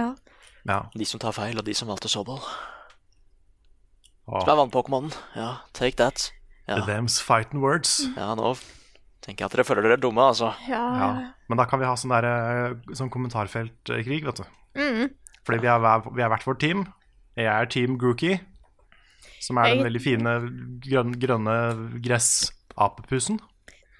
Ja. 0.00 0.06
Ja. 0.68 0.78
De 0.96 1.06
som 1.06 1.20
tar 1.22 1.34
feil, 1.36 1.58
og 1.58 1.66
de 1.66 1.74
som 1.76 1.90
valgte 1.90 2.10
Sobol. 2.10 2.40
Som 4.26 4.48
er 4.48 4.58
vannpokémonen. 4.62 5.12
Ja, 5.36 5.56
take 5.74 5.98
that. 6.00 6.30
Ja. 6.68 6.76
Them's 6.86 7.20
fighting 7.20 7.60
words. 7.60 8.00
ja, 8.16 8.34
nå 8.38 8.54
tenker 9.22 9.44
jeg 9.44 9.46
at 9.46 9.52
dere 9.56 9.64
føler 9.64 9.82
dere 9.82 9.92
er 9.98 10.02
dumme, 10.02 10.22
altså. 10.32 10.52
Ja. 10.68 10.82
Ja. 10.98 11.08
Men 11.48 11.58
da 11.58 11.64
kan 11.70 11.78
vi 11.80 11.86
ha 11.86 11.94
sånn, 11.94 12.10
der, 12.14 12.24
eh, 12.26 12.94
sånn 12.94 13.10
kommentarfeltkrig, 13.10 14.22
vet 14.24 14.36
du. 14.36 14.44
Mm. 14.78 15.10
Fordi 15.46 15.58
vi 15.60 15.66
er, 15.68 15.78
hver- 15.82 16.14
vi 16.14 16.22
er 16.22 16.28
hvert 16.32 16.44
vårt 16.46 16.60
team. 16.60 16.86
Jeg 17.36 17.46
er 17.46 17.66
Team 17.66 17.98
Grookie, 17.98 18.40
som 19.40 19.58
er 19.58 19.68
den 19.70 19.78
Jeg- 19.78 19.86
veldig 19.86 20.02
fine 20.02 20.32
grønne, 20.86 21.18
grønne 21.18 21.56
gressapepusen. 22.02 23.38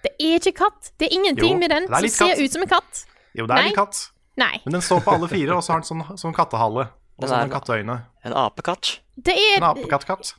Det 0.03 0.13
er 0.19 0.39
ikke 0.41 0.55
katt. 0.59 0.91
Det 0.99 1.09
er 1.09 1.15
ingenting 1.17 1.53
Jo, 1.55 1.59
med 1.59 1.71
den 1.71 1.87
som 1.89 2.09
ser 2.09 2.43
ut 2.43 2.51
som 2.53 2.63
en 2.63 2.69
katt. 2.69 3.05
Jo, 3.35 3.47
det 3.47 3.53
er 3.55 3.61
Nei. 3.63 3.69
litt 3.71 3.77
katt. 3.79 4.11
Nei. 4.37 4.61
Men 4.65 4.73
den 4.73 4.83
står 4.83 5.01
på 5.05 5.13
alle 5.15 5.29
fire, 5.29 5.55
og 5.55 5.63
så 5.63 5.73
har 5.75 5.81
den 5.83 5.89
sånn, 5.91 6.19
sånn 6.19 6.35
kattehale. 6.35 6.89
Og 7.21 7.29
sånn 7.29 7.51
katteøyne. 7.53 7.99
En 8.25 8.33
apekatt. 8.33 8.99
Det 9.21 9.35
En 9.37 9.63
er 9.63 9.67
apekatt-katt. 9.75 10.35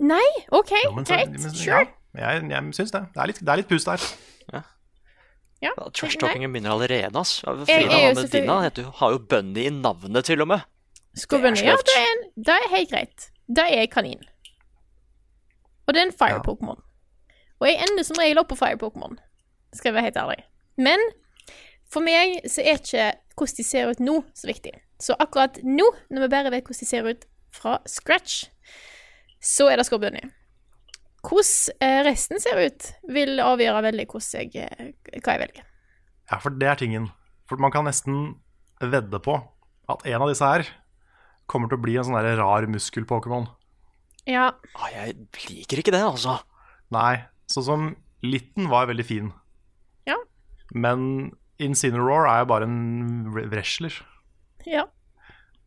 Nei, 0.00 0.26
OK, 0.52 0.70
Jo, 0.84 0.92
men 0.92 1.04
greit. 1.04 1.30
men- 1.30 1.54
Sure. 1.54 1.86
Ja, 2.16 2.30
jeg, 2.36 2.48
jeg 2.50 2.62
syns 2.74 2.90
det. 2.92 3.02
Det 3.14 3.20
er, 3.22 3.26
litt, 3.26 3.40
det 3.40 3.48
er 3.48 3.56
litt 3.56 3.68
pus 3.68 3.84
der. 3.84 4.00
Ja. 4.52 4.62
Trash-talkingen 5.96 6.52
begynner 6.52 6.70
allerede, 6.74 7.16
ass. 7.16 7.42
Ja, 7.42 7.52
Jeg 7.52 7.66
Frida, 7.66 8.14
med 8.14 8.16
selvfølgelig- 8.28 8.92
har 9.00 9.10
jo 9.10 9.18
Bunny 9.18 9.66
i 9.66 9.70
navnet, 9.70 10.24
til 10.24 10.40
og 10.42 10.48
med. 10.48 10.60
Skubbunny, 11.16 11.56
ja, 11.64 11.76
det 11.76 11.96
er, 11.96 12.16
det 12.36 12.48
er 12.54 12.68
helt 12.76 12.90
greit. 12.90 13.30
Det 13.48 13.64
er 13.72 13.86
kanin. 13.86 14.20
Og 15.86 15.94
det 15.94 16.02
er 16.02 16.06
en 16.06 16.12
fire-pokémon. 16.12 16.80
Og 17.60 17.68
jeg 17.68 17.78
ender 17.88 18.02
som 18.04 18.16
regel 18.20 18.38
opp 18.38 18.48
på 18.48 18.56
fire 18.58 18.76
Pokémon, 18.76 19.16
skal 19.72 19.88
jeg 19.88 19.94
være 19.94 20.04
helt 20.10 20.16
ærlig. 20.16 20.42
Men 20.76 20.98
for 21.88 22.00
meg 22.04 22.40
så 22.46 22.60
er 22.60 22.76
ikke 22.76 23.06
hvordan 23.36 23.56
de 23.56 23.64
ser 23.64 23.88
ut 23.90 24.00
nå, 24.00 24.24
så 24.34 24.46
viktig. 24.50 24.72
Så 25.00 25.16
akkurat 25.20 25.58
nå, 25.64 25.86
når 26.10 26.20
vi 26.26 26.28
bare 26.28 26.50
vet 26.50 26.64
hvordan 26.68 26.80
de 26.80 26.86
ser 26.86 27.08
ut 27.08 27.24
fra 27.52 27.78
scratch, 27.86 28.50
så 29.46 29.68
er 29.70 29.78
det 29.80 29.86
Scorbunny. 29.86 30.22
Hvordan 31.26 31.76
eh, 31.82 32.00
resten 32.06 32.42
ser 32.42 32.58
ut, 32.68 32.88
vil 33.10 33.38
avgjøre 33.42 33.82
veldig 33.88 34.06
jeg, 34.34 34.50
eh, 34.62 35.20
hva 35.22 35.34
jeg 35.36 35.42
velger. 35.42 35.64
Ja, 36.30 36.38
for 36.42 36.54
det 36.54 36.68
er 36.70 36.78
tingen. 36.80 37.08
For 37.46 37.58
man 37.62 37.72
kan 37.74 37.86
nesten 37.86 38.36
vedde 38.82 39.18
på 39.22 39.36
at 39.90 40.02
en 40.06 40.22
av 40.22 40.30
disse 40.30 40.46
her 40.46 40.66
kommer 41.50 41.70
til 41.70 41.78
å 41.78 41.82
bli 41.84 41.94
en 41.98 42.06
sånn 42.08 42.18
rar 42.38 42.66
muskel-Pokémon. 42.70 43.46
Ja, 44.26 44.48
Ah, 44.74 44.88
jeg 44.90 45.14
liker 45.46 45.78
ikke 45.82 45.92
det, 45.94 46.02
altså. 46.02 46.40
Nei, 46.90 47.24
sånn 47.50 47.66
som 47.66 47.84
Litten 48.26 48.66
var 48.72 48.88
veldig 48.90 49.04
fin. 49.06 49.28
Ja. 50.08 50.16
Men 50.74 51.30
Incineroar 51.62 52.26
er 52.28 52.40
jo 52.42 52.48
bare 52.50 52.66
en 52.66 53.30
wre- 53.32 53.46
wrestler. 53.52 53.94
ja. 54.66 54.86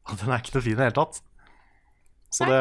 Den 0.09 0.31
er 0.33 0.39
ikke 0.41 0.55
noe 0.57 0.65
fin 0.65 0.73
i 0.73 0.77
det 0.79 0.85
hele 0.89 0.97
tatt. 0.97 1.19
Så 2.29 2.45
det, 2.45 2.59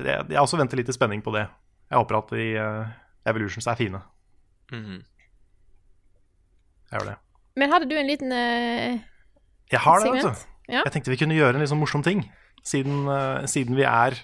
det 0.00 0.14
Jeg 0.32 0.40
også 0.40 0.58
venter 0.60 0.80
litt 0.80 0.88
i 0.88 0.94
spenning 0.96 1.22
på 1.24 1.34
det. 1.34 1.44
Jeg 1.90 2.00
håper 2.00 2.18
at 2.18 2.32
de 2.32 2.46
uh, 2.56 2.94
Evolutions 3.28 3.68
er 3.68 3.78
fine. 3.78 4.00
Mm. 4.72 5.02
Jeg 6.90 6.98
gjør 6.98 7.10
det. 7.12 7.16
Men 7.56 7.72
hadde 7.72 7.88
du 7.90 7.96
en 7.98 8.08
liten 8.08 8.32
uh, 8.32 8.96
Jeg 9.72 9.82
har 9.84 10.02
det, 10.02 10.14
vet 10.16 10.26
du. 10.26 10.46
Ja. 10.66 10.82
Jeg 10.82 10.94
tenkte 10.96 11.12
vi 11.12 11.20
kunne 11.20 11.36
gjøre 11.36 11.54
en 11.56 11.62
litt 11.62 11.70
sånn 11.70 11.82
morsom 11.82 12.02
ting. 12.06 12.24
Siden, 12.66 13.04
uh, 13.06 13.44
siden 13.50 13.78
vi 13.78 13.86
er 13.86 14.18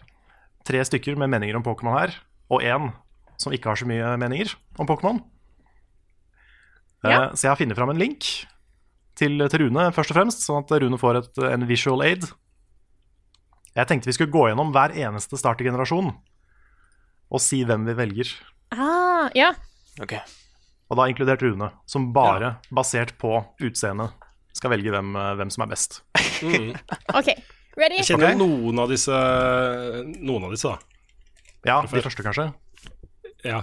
tre 0.67 0.83
stykker 0.87 1.19
med 1.19 1.31
meninger 1.31 1.59
om 1.59 1.65
Pokémon 1.67 1.99
her, 1.99 2.17
og 2.51 2.63
én 2.67 2.91
som 3.41 3.55
ikke 3.55 3.73
har 3.73 3.79
så 3.79 3.87
mye 3.91 4.15
meninger 4.23 4.55
om 4.79 4.89
Pokémon. 4.89 5.21
Ja. 7.03 7.29
Uh, 7.29 7.35
Så 7.35 7.47
jeg 7.47 7.53
har 7.53 7.61
funnet 7.61 7.79
fram 7.79 7.91
en 7.95 8.01
link 8.01 8.27
til, 9.19 9.43
til 9.51 9.67
Rune, 9.67 9.89
først 9.95 10.15
og 10.15 10.19
fremst, 10.19 10.47
sånn 10.47 10.63
at 10.63 10.75
Rune 10.83 10.99
får 10.99 11.21
et, 11.21 11.43
en 11.51 11.67
visual 11.69 12.03
aid. 12.07 12.27
Jeg 13.73 13.89
tenkte 13.89 14.11
vi 14.11 14.15
skulle 14.17 14.33
gå 14.33 14.49
gjennom 14.51 14.73
hver 14.75 14.93
eneste 15.01 15.39
startergenerasjon 15.41 16.13
og 17.33 17.41
si 17.41 17.63
hvem 17.65 17.87
vi 17.89 17.95
velger. 17.97 18.33
Ah, 18.77 19.31
ja. 19.37 19.53
Ok. 20.03 20.13
Og 20.93 20.99
da 20.99 21.07
inkludert 21.09 21.41
Rune, 21.45 21.71
som 21.89 22.11
bare, 22.13 22.59
basert 22.69 23.15
på 23.21 23.39
utseende, 23.65 24.11
skal 24.53 24.75
velge 24.75 24.93
hvem, 24.93 25.15
eh, 25.17 25.33
hvem 25.41 25.53
som 25.53 25.65
er 25.65 25.71
best. 25.71 26.03
Mm. 26.45 26.75
OK. 27.19 27.31
Ready? 27.81 28.03
Jeg 28.03 28.11
kjenner 28.11 28.35
okay. 28.35 28.37
noen 28.37 28.81
av 28.83 28.91
disse 28.93 29.21
Noen 30.21 30.45
av 30.45 30.53
disse, 30.53 30.69
da. 30.69 30.77
Ja, 31.65 31.79
de 31.87 32.03
første, 32.05 32.25
kanskje. 32.27 32.51
Ja. 33.47 33.63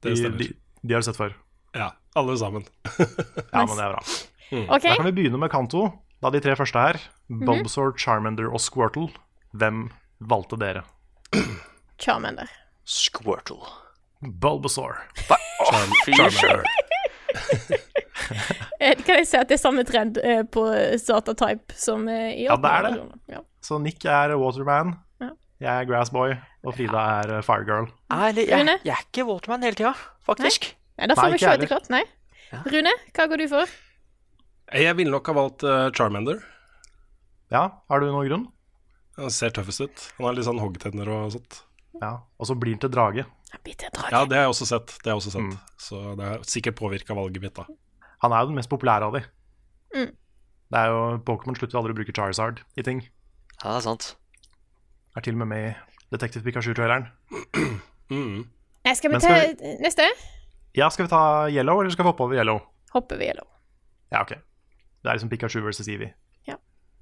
De, 0.00 0.08
Det 0.08 0.16
stemmer. 0.22 0.40
de, 0.40 0.48
de 0.80 0.96
har 0.96 1.04
du 1.04 1.08
sett 1.10 1.18
før. 1.18 1.36
Ja, 1.76 1.90
alle 2.16 2.38
sammen. 2.40 2.64
Ja, 2.96 3.66
men 3.66 3.74
det 3.76 3.84
er 3.84 3.92
bra. 3.92 4.02
OK. 4.78 4.86
Da 4.86 4.96
kan 4.96 5.08
vi 5.10 5.16
begynne 5.18 5.40
med 5.42 5.52
Kanto. 5.52 5.90
Da 6.24 6.32
de 6.32 6.40
tre 6.40 6.54
første 6.56 6.80
her, 6.80 7.00
Bulbasaur, 7.28 7.94
Charmander 7.98 8.52
og 8.52 8.60
Squirtle. 8.62 9.08
Hvem 9.56 9.88
valgte 10.20 10.58
dere? 10.60 10.84
Charmander. 11.98 12.50
Squirtle. 12.86 13.60
Bulbasaur. 14.22 15.02
Charmander. 15.66 16.64
Eh, 18.80 18.96
Kan 19.06 19.20
jeg 19.20 19.26
si 19.30 19.36
at 19.38 19.48
det 19.48 19.54
er 19.56 19.60
samme 19.60 19.82
trend 19.86 20.18
eh, 20.18 20.42
på 20.52 20.62
Starter-type 21.00 21.74
som 21.78 22.08
eh, 22.10 22.32
i 22.34 22.44
Ja, 22.44 22.56
det 22.60 22.72
er 22.72 22.86
det. 22.86 23.04
Ja. 23.30 23.40
Så 23.64 23.78
Nick 23.82 24.04
er 24.04 24.34
Waterman. 24.40 24.96
Ja. 25.22 25.28
Jeg 25.62 25.70
er 25.70 25.86
Grassboy. 25.88 26.34
Og 26.66 26.74
Frida 26.74 27.04
er 27.22 27.44
Firegirl. 27.46 27.86
Ærlig, 28.12 28.48
jeg, 28.50 28.66
jeg 28.84 28.92
er 28.92 29.04
ikke 29.06 29.24
Waterman 29.28 29.62
hele 29.64 29.78
tida, 29.78 29.92
faktisk. 30.26 30.68
Nei, 30.98 31.08
da 31.08 31.16
får 31.16 31.30
Nei, 31.30 31.36
vi 31.36 31.42
se 31.44 31.52
etter 31.54 31.70
hvert. 31.70 31.88
Nei. 31.94 32.02
Rune, 32.74 32.92
hva 33.14 33.28
går 33.30 33.42
du 33.42 33.46
for? 33.54 33.74
Jeg 34.74 34.98
ville 34.98 35.14
nok 35.14 35.30
ha 35.30 35.36
valgt 35.38 35.64
uh, 35.66 35.86
Charmander. 35.94 36.42
Ja, 37.52 37.62
har 37.88 38.02
du 38.02 38.08
noen 38.10 38.28
grunn? 38.28 38.44
Han 39.16 39.32
ser 39.32 39.54
tøffest 39.54 39.80
ut. 39.84 40.04
Han 40.18 40.28
har 40.28 40.36
litt 40.36 40.46
sånn 40.48 40.60
hoggtenner 40.60 41.08
og 41.14 41.32
sånt. 41.36 41.62
Ja. 42.02 42.12
Og 42.36 42.48
så 42.50 42.56
blir 42.58 42.76
han 42.76 42.82
til 42.82 42.92
drage. 42.92 43.24
Bitte 43.64 43.88
drage. 43.94 44.12
Ja, 44.12 44.24
det 44.28 44.36
har 44.36 44.46
jeg 44.48 44.52
også 44.52 44.68
sett. 44.68 44.92
Det 45.00 45.08
har 45.08 45.14
jeg 45.14 45.22
også 45.22 45.32
sett. 45.36 45.54
Mm. 45.54 45.80
Så 45.80 46.02
det 46.18 46.28
har 46.28 46.44
sikkert 46.44 46.76
påvirka 46.78 47.16
valget 47.16 47.44
mitt, 47.46 47.56
da. 47.56 47.64
Han 48.24 48.34
er 48.34 48.42
jo 48.42 48.50
den 48.50 48.58
mest 48.58 48.70
populære 48.72 49.08
av 49.08 49.16
de. 49.16 49.22
Mm. 49.96 50.10
Det 50.74 50.82
er 50.82 50.92
jo, 50.92 51.00
Pokémon 51.24 51.56
slutter 51.56 51.78
aldri 51.80 51.94
å 51.94 51.98
bruke 52.00 52.14
Charizard 52.16 52.60
i 52.76 52.84
ting. 52.84 53.04
Ja, 53.62 53.70
det 53.70 53.78
er 53.78 53.84
sant. 53.86 54.10
Er 55.16 55.24
til 55.24 55.38
og 55.38 55.44
med 55.44 55.50
med 55.54 55.68
i 55.70 56.16
Detective 56.16 56.44
Pikachu-traileren. 56.46 57.10
Mm. 58.06 58.44
Skal 58.94 59.10
vi 59.10 59.18
ta 59.18 59.30
skal 59.34 59.56
neste? 59.82 60.04
Ja, 60.78 60.86
skal 60.94 61.08
vi 61.08 61.10
ta 61.10 61.48
Yellow, 61.50 61.80
eller 61.80 61.90
skal 61.90 62.04
vi 62.04 62.10
hoppe 62.12 62.22
over 62.22 62.38
Yellow? 62.38 62.60
Hopper 62.92 63.18
vi 63.18 63.26
Yellow. 63.26 63.48
Ja, 64.14 64.20
ok. 64.22 64.36
Det 64.36 65.10
er 65.10 65.16
liksom 65.16 65.32
Pikachu 65.32 65.58
versus 65.64 65.88
Eevee. 65.90 66.12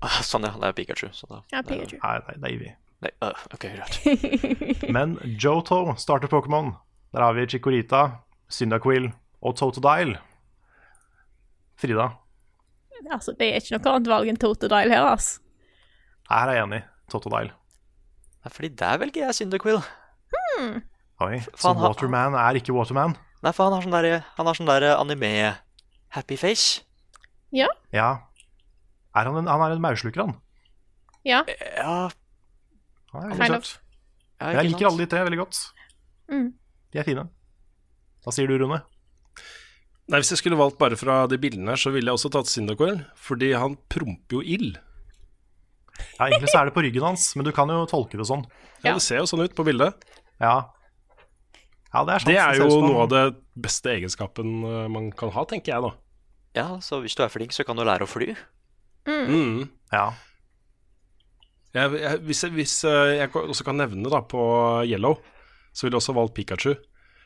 Ah, 0.04 0.20
Sånn, 0.26 0.44
ja. 0.46 0.52
Det 0.60 0.68
er 0.68 0.74
Pikachu. 0.76 1.08
Så 1.16 1.28
da, 1.30 1.40
Ja, 1.52 1.62
Pikachu. 1.64 1.96
Nei, 2.02 2.18
nei, 2.26 2.34
det 2.36 2.48
er 2.50 2.54
Ivy. 2.58 2.72
Nei, 3.04 3.10
øh, 3.24 3.44
ok, 3.56 3.64
greit. 3.74 3.96
Men 4.96 5.16
Johto 5.40 5.78
starter 6.00 6.28
Pokémon. 6.32 6.74
Der 7.14 7.22
har 7.24 7.34
vi 7.36 7.46
Chikorita, 7.48 8.02
Syndaquil 8.52 9.10
og 9.44 9.56
Totodile. 9.56 10.18
Frida, 11.80 12.08
altså, 13.12 13.34
det 13.38 13.48
er 13.50 13.60
ikke 13.60 13.76
noe 13.78 13.94
annet 13.96 14.08
valg 14.12 14.30
enn 14.30 14.38
Totodile 14.40 14.92
her, 14.94 15.04
altså. 15.10 15.40
Her 16.30 16.48
er 16.52 16.58
jeg 16.58 16.66
enig. 16.68 16.80
Totodile. 17.12 17.52
Nei, 18.44 18.52
fordi 18.54 18.70
der 18.80 19.00
velger 19.02 19.26
jeg 19.26 19.36
Syndaquil. 19.40 19.80
Hmm. 20.34 20.78
Oi, 21.24 21.38
så 21.54 21.72
han- 21.74 21.82
Waterman 21.82 22.34
er 22.38 22.58
ikke 22.60 22.74
Waterman? 22.76 23.16
Nei, 23.44 23.52
for 23.52 23.64
han 23.68 23.74
har 23.76 23.82
sånn 23.84 23.92
der, 23.96 24.24
han 24.38 24.46
har 24.48 24.54
sånn 24.56 24.66
der 24.70 24.86
anime-happy 24.96 26.36
face. 26.40 26.82
Ja. 27.52 27.68
Ja. 27.92 28.08
Er 29.14 29.28
han, 29.30 29.36
en, 29.42 29.46
han 29.50 29.62
er 29.66 29.76
en 29.76 29.82
mausluker, 29.84 30.24
han. 30.26 30.34
Ja. 31.24 31.42
Ja, 31.48 32.10
Han 33.14 33.22
er 33.24 33.30
Kind 33.30 33.40
veldig 33.44 33.58
of. 33.60 33.68
søt. 33.68 33.80
ja 34.42 34.50
jeg 34.58 34.70
liker 34.72 34.88
alle 34.90 34.98
de 35.04 35.06
tre 35.12 35.22
veldig 35.24 35.38
godt. 35.38 35.60
Mm. 36.32 36.48
De 36.92 36.98
er 37.00 37.06
fine. 37.06 37.24
Hva 38.24 38.32
sier 38.34 38.48
du, 38.50 38.56
Rune? 38.58 38.80
Nei, 40.08 40.18
Hvis 40.20 40.34
jeg 40.34 40.40
skulle 40.42 40.58
valgt 40.60 40.76
bare 40.80 40.96
fra 41.00 41.22
de 41.30 41.38
bildene 41.40 41.72
her, 41.72 41.80
så 41.80 41.92
ville 41.94 42.10
jeg 42.10 42.18
også 42.18 42.30
tatt 42.34 42.50
Cyndaquil, 42.50 42.98
fordi 43.16 43.52
han 43.56 43.78
promper 43.88 44.36
jo 44.38 44.42
ild. 44.42 44.76
Ja, 46.18 46.26
Egentlig 46.26 46.50
så 46.50 46.60
er 46.60 46.68
det 46.68 46.74
på 46.76 46.82
ryggen 46.84 47.06
hans, 47.06 47.30
men 47.38 47.46
du 47.46 47.52
kan 47.56 47.70
jo 47.72 47.84
tolke 47.88 48.18
det 48.20 48.26
sånn. 48.28 48.44
Ja, 48.82 48.90
Ja. 48.90 48.94
Det 48.98 49.02
ser 49.06 49.22
jo 49.22 49.28
sånn 49.30 49.44
ut 49.46 49.54
på 49.56 49.64
bildet. 49.64 49.94
Ja, 50.42 50.56
ja 51.94 52.02
det 52.04 52.14
er. 52.18 52.24
Det 52.26 52.36
er 52.36 52.58
jo 52.58 52.80
noe 52.82 53.04
av 53.06 53.08
det 53.12 53.22
beste 53.56 53.94
egenskapen 53.94 54.58
eh, 54.66 54.88
man 54.92 55.12
kan 55.14 55.30
ha, 55.32 55.44
tenker 55.48 55.72
jeg 55.72 55.86
da. 55.86 55.92
Ja, 56.58 56.66
så 56.84 57.00
hvis 57.00 57.14
du 57.16 57.22
er 57.24 57.30
flink, 57.32 57.54
så 57.54 57.64
kan 57.64 57.76
du 57.78 57.84
lære 57.86 58.04
å 58.04 58.10
fly. 58.10 58.34
Mm. 59.08 59.68
Ja. 59.92 60.08
Jeg, 61.74 61.94
jeg, 62.00 62.18
hvis 62.28 62.42
jeg, 62.44 62.54
hvis 62.54 62.74
eh, 62.86 63.16
jeg 63.18 63.30
også 63.34 63.66
kan 63.66 63.78
nevne 63.80 64.10
da 64.12 64.22
på 64.30 64.42
Yellow, 64.86 65.18
så 65.74 65.86
ville 65.86 65.96
jeg 65.96 66.04
også 66.04 66.14
valgt 66.16 66.36
Pikachu. 66.36 66.74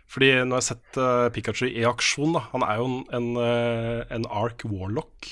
Fordi 0.09 0.31
jeg 0.31 0.47
har 0.49 0.65
sett 0.65 0.97
uh, 0.97 1.29
Pikachu 1.35 1.67
i 1.69 1.85
aksjon, 1.85 2.33
da 2.33 2.47
Han 2.55 2.65
er 2.65 2.79
jo 2.81 2.87
en, 2.89 3.01
en, 3.19 3.27
eh, 3.43 4.07
en 4.17 4.25
Ark 4.33 4.65
Warlock, 4.65 5.29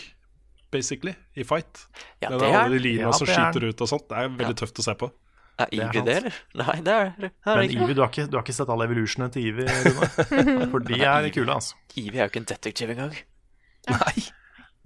basically, 0.73 1.15
i 1.33 1.47
fight. 1.49 1.87
Ja, 2.21 2.29
det 2.29 2.43
det 2.43 2.51
alle 2.51 2.67
er 2.67 2.75
de 2.75 2.83
lina 2.85 3.07
ja, 3.07 3.15
som 3.17 3.25
er 3.25 3.39
skyter 3.39 3.71
ut 3.71 3.87
og 3.87 3.89
sånt. 3.89 4.05
Det 4.11 4.21
er 4.21 4.35
veldig 4.37 4.59
tøft 4.61 4.83
å 4.83 4.85
se 4.85 4.97
på. 5.01 5.09
Er 5.57 5.71
er 5.73 5.87
Ivy 5.87 6.03
det, 6.05 6.17
eller? 6.21 6.41
Nei, 6.61 6.75
det 6.85 6.93
er 6.93 7.07
det. 7.17 7.31
er 7.33 7.57
Men 7.57 7.71
ikke. 7.71 7.85
Ivy, 7.87 7.95
du 7.97 8.01
har, 8.03 8.11
ikke, 8.13 8.27
du 8.29 8.37
har 8.37 8.45
ikke 8.45 8.57
sett 8.59 8.73
alle 8.75 8.85
evolutionene 8.91 9.33
til 9.33 9.47
Ivy, 9.49 9.65
For 10.75 10.85
de 10.85 10.99
er 11.01 11.31
kule, 11.33 11.55
altså. 11.55 11.79
Ivy 11.97 12.19
er 12.19 12.27
jo 12.27 12.33
ikke 12.35 12.43
en 12.43 12.51
detektiv 12.53 12.93
engang. 12.93 13.17
Nei. 13.89 14.27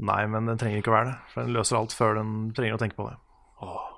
Nei, 0.01 0.22
men 0.32 0.46
den 0.48 0.57
trenger 0.61 0.80
ikke 0.80 0.92
å 0.92 0.96
være 0.96 1.11
det. 1.11 1.16
For 1.34 1.44
den 1.44 1.53
løser 1.53 1.76
alt 1.76 1.92
før 1.92 2.14
den 2.16 2.30
trenger 2.57 2.78
å 2.78 2.80
tenke 2.80 2.96
på 2.96 3.05
det. 3.11 3.16
Åh, 3.61 3.88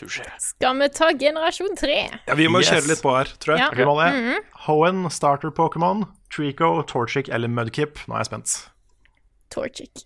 touché. 0.00 0.24
Skal 0.40 0.78
vi 0.80 0.88
ta 0.96 1.10
generasjon 1.20 1.76
tre? 1.76 1.98
Ja, 2.30 2.34
vi 2.38 2.46
må 2.48 2.62
Yes. 2.62 2.70
kjøre 2.70 2.88
litt 2.88 3.02
på 3.04 3.12
her, 3.16 3.24
tror 3.42 3.56
jeg. 3.58 3.60
Ja. 3.60 3.68
Ok, 3.74 3.82
Molly. 3.84 4.38
Hoenn, 4.68 5.02
starter 5.12 5.50
Pokémon, 5.52 6.06
Trico, 6.32 6.70
Torchic 6.88 7.28
eller 7.28 7.48
Mudkip. 7.52 8.00
Nå 8.08 8.14
er 8.16 8.24
jeg 8.24 8.30
spent. 8.30 8.54
Torchic. 9.52 10.04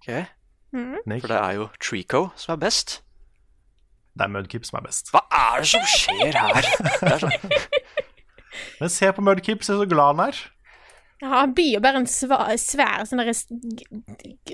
Ok, 0.00 0.26
Nick, 1.06 1.20
For 1.22 1.28
det 1.28 1.38
er 1.38 1.52
jo 1.60 1.68
Trico 1.80 2.30
som 2.36 2.54
er 2.56 2.64
best. 2.64 3.00
det 4.16 4.24
er 4.24 4.28
Mudkip 4.32 4.64
som 4.66 4.78
er 4.80 4.86
best. 4.88 5.12
Hva 5.12 5.20
er 5.30 5.60
det 5.60 5.68
som 5.68 5.80
skjer 5.80 6.32
her? 6.32 6.62
Det 7.00 7.12
er 7.12 7.18
sånn, 7.18 7.52
Men 8.80 8.88
se 8.92 9.12
på 9.12 9.22
Mudkip, 9.24 9.62
se 9.66 9.72
så 9.76 9.86
glad 9.88 10.16
han 10.16 10.28
er. 10.28 10.40
Ja, 11.24 11.30
han 11.40 11.54
blir 11.56 11.78
jo 11.78 11.80
bare 11.80 12.02
en 12.02 12.08
svær, 12.10 12.50
svær 12.60 13.06
sånn 13.08 13.22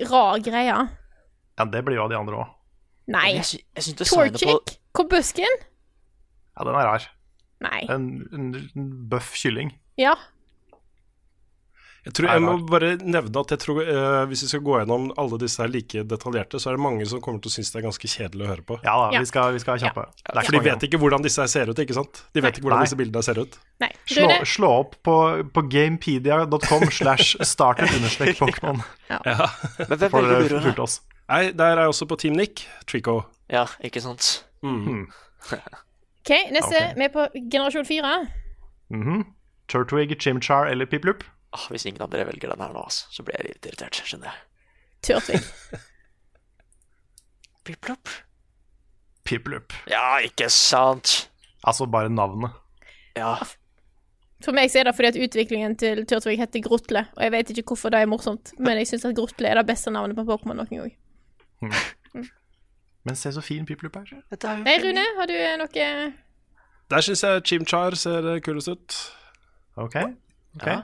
rar 0.07 0.37
greie. 0.39 0.75
Ja, 1.59 1.65
det 1.67 1.81
blir 1.83 1.97
jo 1.97 2.05
av 2.05 2.13
de 2.13 2.15
andre 2.15 2.37
òg. 2.45 2.53
Nei. 3.11 3.41
Torchic? 4.07 4.77
Kobusken? 4.95 5.57
Ja, 6.55 6.63
den 6.63 6.77
er 6.79 6.87
rar. 6.87 7.07
Nei. 7.65 7.81
En, 7.91 8.05
en, 8.31 8.47
en 8.71 8.87
bøff 9.11 9.33
kylling. 9.35 9.73
Ja. 9.99 10.15
Jeg, 12.01 12.13
tror, 12.17 12.25
jeg 12.33 12.41
må 12.41 12.53
bare 12.65 12.95
nevne 12.97 13.41
at 13.43 13.51
jeg 13.53 13.59
tror 13.61 13.77
uh, 13.85 14.23
hvis 14.25 14.41
vi 14.41 14.47
skal 14.49 14.61
gå 14.65 14.77
gjennom 14.79 15.03
alle 15.21 15.37
disse 15.37 15.61
her 15.61 15.69
like 15.69 16.01
detaljerte, 16.09 16.57
så 16.57 16.71
er 16.71 16.77
det 16.79 16.81
mange 16.81 17.05
som 17.05 17.21
kommer 17.21 17.37
til 17.43 17.51
å 17.51 17.53
synes 17.53 17.69
det 17.69 17.77
er 17.77 17.83
ganske 17.85 18.09
kjedelig 18.09 18.45
å 18.47 18.49
høre 18.49 18.63
på. 18.65 18.77
Ja 18.81 18.95
da, 18.97 19.09
Ja. 19.13 19.19
vi 19.21 19.29
skal, 19.29 19.51
vi 19.53 19.59
skal 19.61 19.77
kjappe. 19.83 20.07
Er 20.33 20.39
For 20.47 20.55
de 20.57 20.61
vet 20.65 20.85
ikke 20.87 20.97
hvordan 21.03 21.21
disse 21.21 21.43
her 21.43 21.51
ser 21.51 21.69
ut, 21.69 21.77
ikke 21.83 21.93
sant? 21.99 22.23
De 22.33 22.41
vet 22.41 22.57
ikke 22.57 22.65
hvordan 22.65 22.81
Nei. 22.81 22.87
disse 22.89 22.97
bildene 22.97 23.21
ser 23.27 23.37
ut. 23.43 23.57
Nei. 23.83 23.91
Slå, 24.09 24.29
slå 24.49 24.71
opp 24.79 24.95
på, 25.05 25.15
på 25.53 25.63
gamepedia.com 25.75 26.87
slash 26.99 27.35
starter 27.45 27.85
understrek 27.99 28.33
Pokémon. 28.41 28.81
Men 29.11 29.97
hvem 30.01 30.09
For 30.09 30.25
velger 30.25 30.49
du, 30.55 30.59
fulgt 30.65 30.81
oss. 30.87 30.97
Nei, 31.29 31.51
der 31.53 31.75
er 31.77 31.83
jeg 31.85 31.93
også 31.93 32.07
på 32.09 32.17
Team 32.23 32.33
Nick, 32.39 32.65
Trico. 32.89 33.19
Ja, 33.51 33.67
ikke 33.85 34.01
sant? 34.01 34.39
OK, 34.65 36.31
neste. 36.53 36.81
Vi 36.95 36.99
Vi 36.99 37.05
er 37.05 37.13
på 37.13 37.27
generasjon 37.51 37.85
fire. 37.85 38.15
Mhm. 38.89 39.21
Turtwig, 39.71 40.17
Chimchar 40.19 40.65
eller 40.67 40.85
Piplup? 40.85 41.23
Ah, 41.51 41.65
hvis 41.71 41.85
ingen 41.89 42.03
av 42.03 42.11
dere 42.13 42.29
velger 42.29 42.53
den 42.53 42.63
her 42.63 42.71
nå, 42.71 42.83
altså, 42.87 43.09
så 43.11 43.25
blir 43.27 43.35
jeg 43.39 43.49
litt 43.49 43.67
irritert. 43.67 43.99
Skjønner 44.07 44.31
jeg. 44.31 44.37
Turtvig. 45.07 45.41
Piplup? 47.67 48.11
Piplup. 49.27 49.75
Ja, 49.91 50.05
ikke 50.25 50.47
sant? 50.49 51.27
Altså 51.67 51.85
bare 51.85 52.09
navnet. 52.09 52.55
Ja, 53.17 53.35
For 54.41 54.55
meg 54.55 54.71
så 54.71 54.79
er 54.81 54.87
det 54.87 54.95
fordi 54.97 55.09
at 55.11 55.19
utviklingen 55.27 55.75
til 55.77 55.99
Turtvig 56.09 56.39
heter 56.39 56.63
Grotle, 56.65 57.03
og 57.13 57.21
jeg 57.21 57.33
vet 57.35 57.51
ikke 57.53 57.75
hvorfor 57.75 57.93
det 57.93 57.99
er 58.01 58.09
morsomt, 58.09 58.53
men 58.57 58.79
jeg 58.79 58.87
syns 58.89 59.05
at 59.05 59.17
Grotle 59.17 59.51
er 59.51 59.59
det 59.59 59.67
beste 59.67 59.91
navnet 59.93 60.17
på 60.17 60.25
Pokémon 60.25 60.57
noen 60.57 60.71
gang. 60.71 60.93
Men 63.05 63.17
se 63.17 63.29
så 63.33 63.41
fin 63.45 63.65
Piplup 63.65 63.95
er. 63.99 64.09
Nei, 64.63 64.77
Rune, 64.81 65.03
har 65.17 65.29
du 65.29 65.35
noe 65.61 65.85
Der 66.91 67.05
syns 67.05 67.21
jeg 67.25 67.43
Chimchar 67.45 67.97
ser 67.97 68.31
kulest 68.45 68.71
ut. 68.71 68.97
Ok. 69.75 69.95
ok. 70.55 70.65
Ja. 70.65 70.81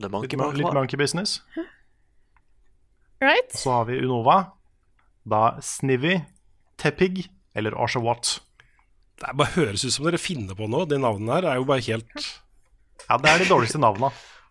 The 0.00 0.08
Litt, 0.08 0.12
Monkey 0.12 0.36
mon- 0.40 0.54
litt 0.56 0.72
Monkey. 0.74 0.96
business. 0.96 1.40
Right? 3.20 3.52
Så 3.52 3.70
har 3.70 3.84
vi 3.84 3.98
Unova. 4.00 4.52
Da 5.28 5.58
Snivy, 5.60 6.20
Tepig 6.80 7.26
eller 7.54 7.74
Oshawott. 7.76 8.38
Det 9.20 9.28
er 9.28 9.36
bare 9.36 9.52
høres 9.52 9.84
ut 9.84 9.92
som 9.92 10.06
dere 10.08 10.18
finner 10.18 10.56
på 10.56 10.68
noe. 10.72 10.86
De 10.88 10.96
navnene 10.96 11.34
her 11.36 11.44
er 11.52 11.58
jo 11.60 11.66
bare 11.68 11.84
helt 11.84 12.08
Ja, 13.10 13.18
det 13.20 13.28
er 13.34 13.42
de 13.42 13.48
dårligste 13.50 13.80
navna 13.82 14.08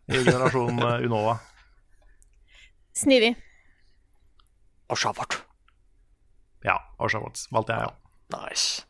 i 0.09 0.19
generasjon 0.27 0.77
eh, 0.85 1.05
Unova. 1.07 1.39
Snivy. 2.93 3.31
Arsha 4.89 5.13
Watt. 5.17 5.39
Ja, 6.65 6.77
Oshawott 6.99 7.47
valgte 7.53 7.73
jeg, 7.77 7.87
ja. 7.89 8.37
Nice. 8.37 8.83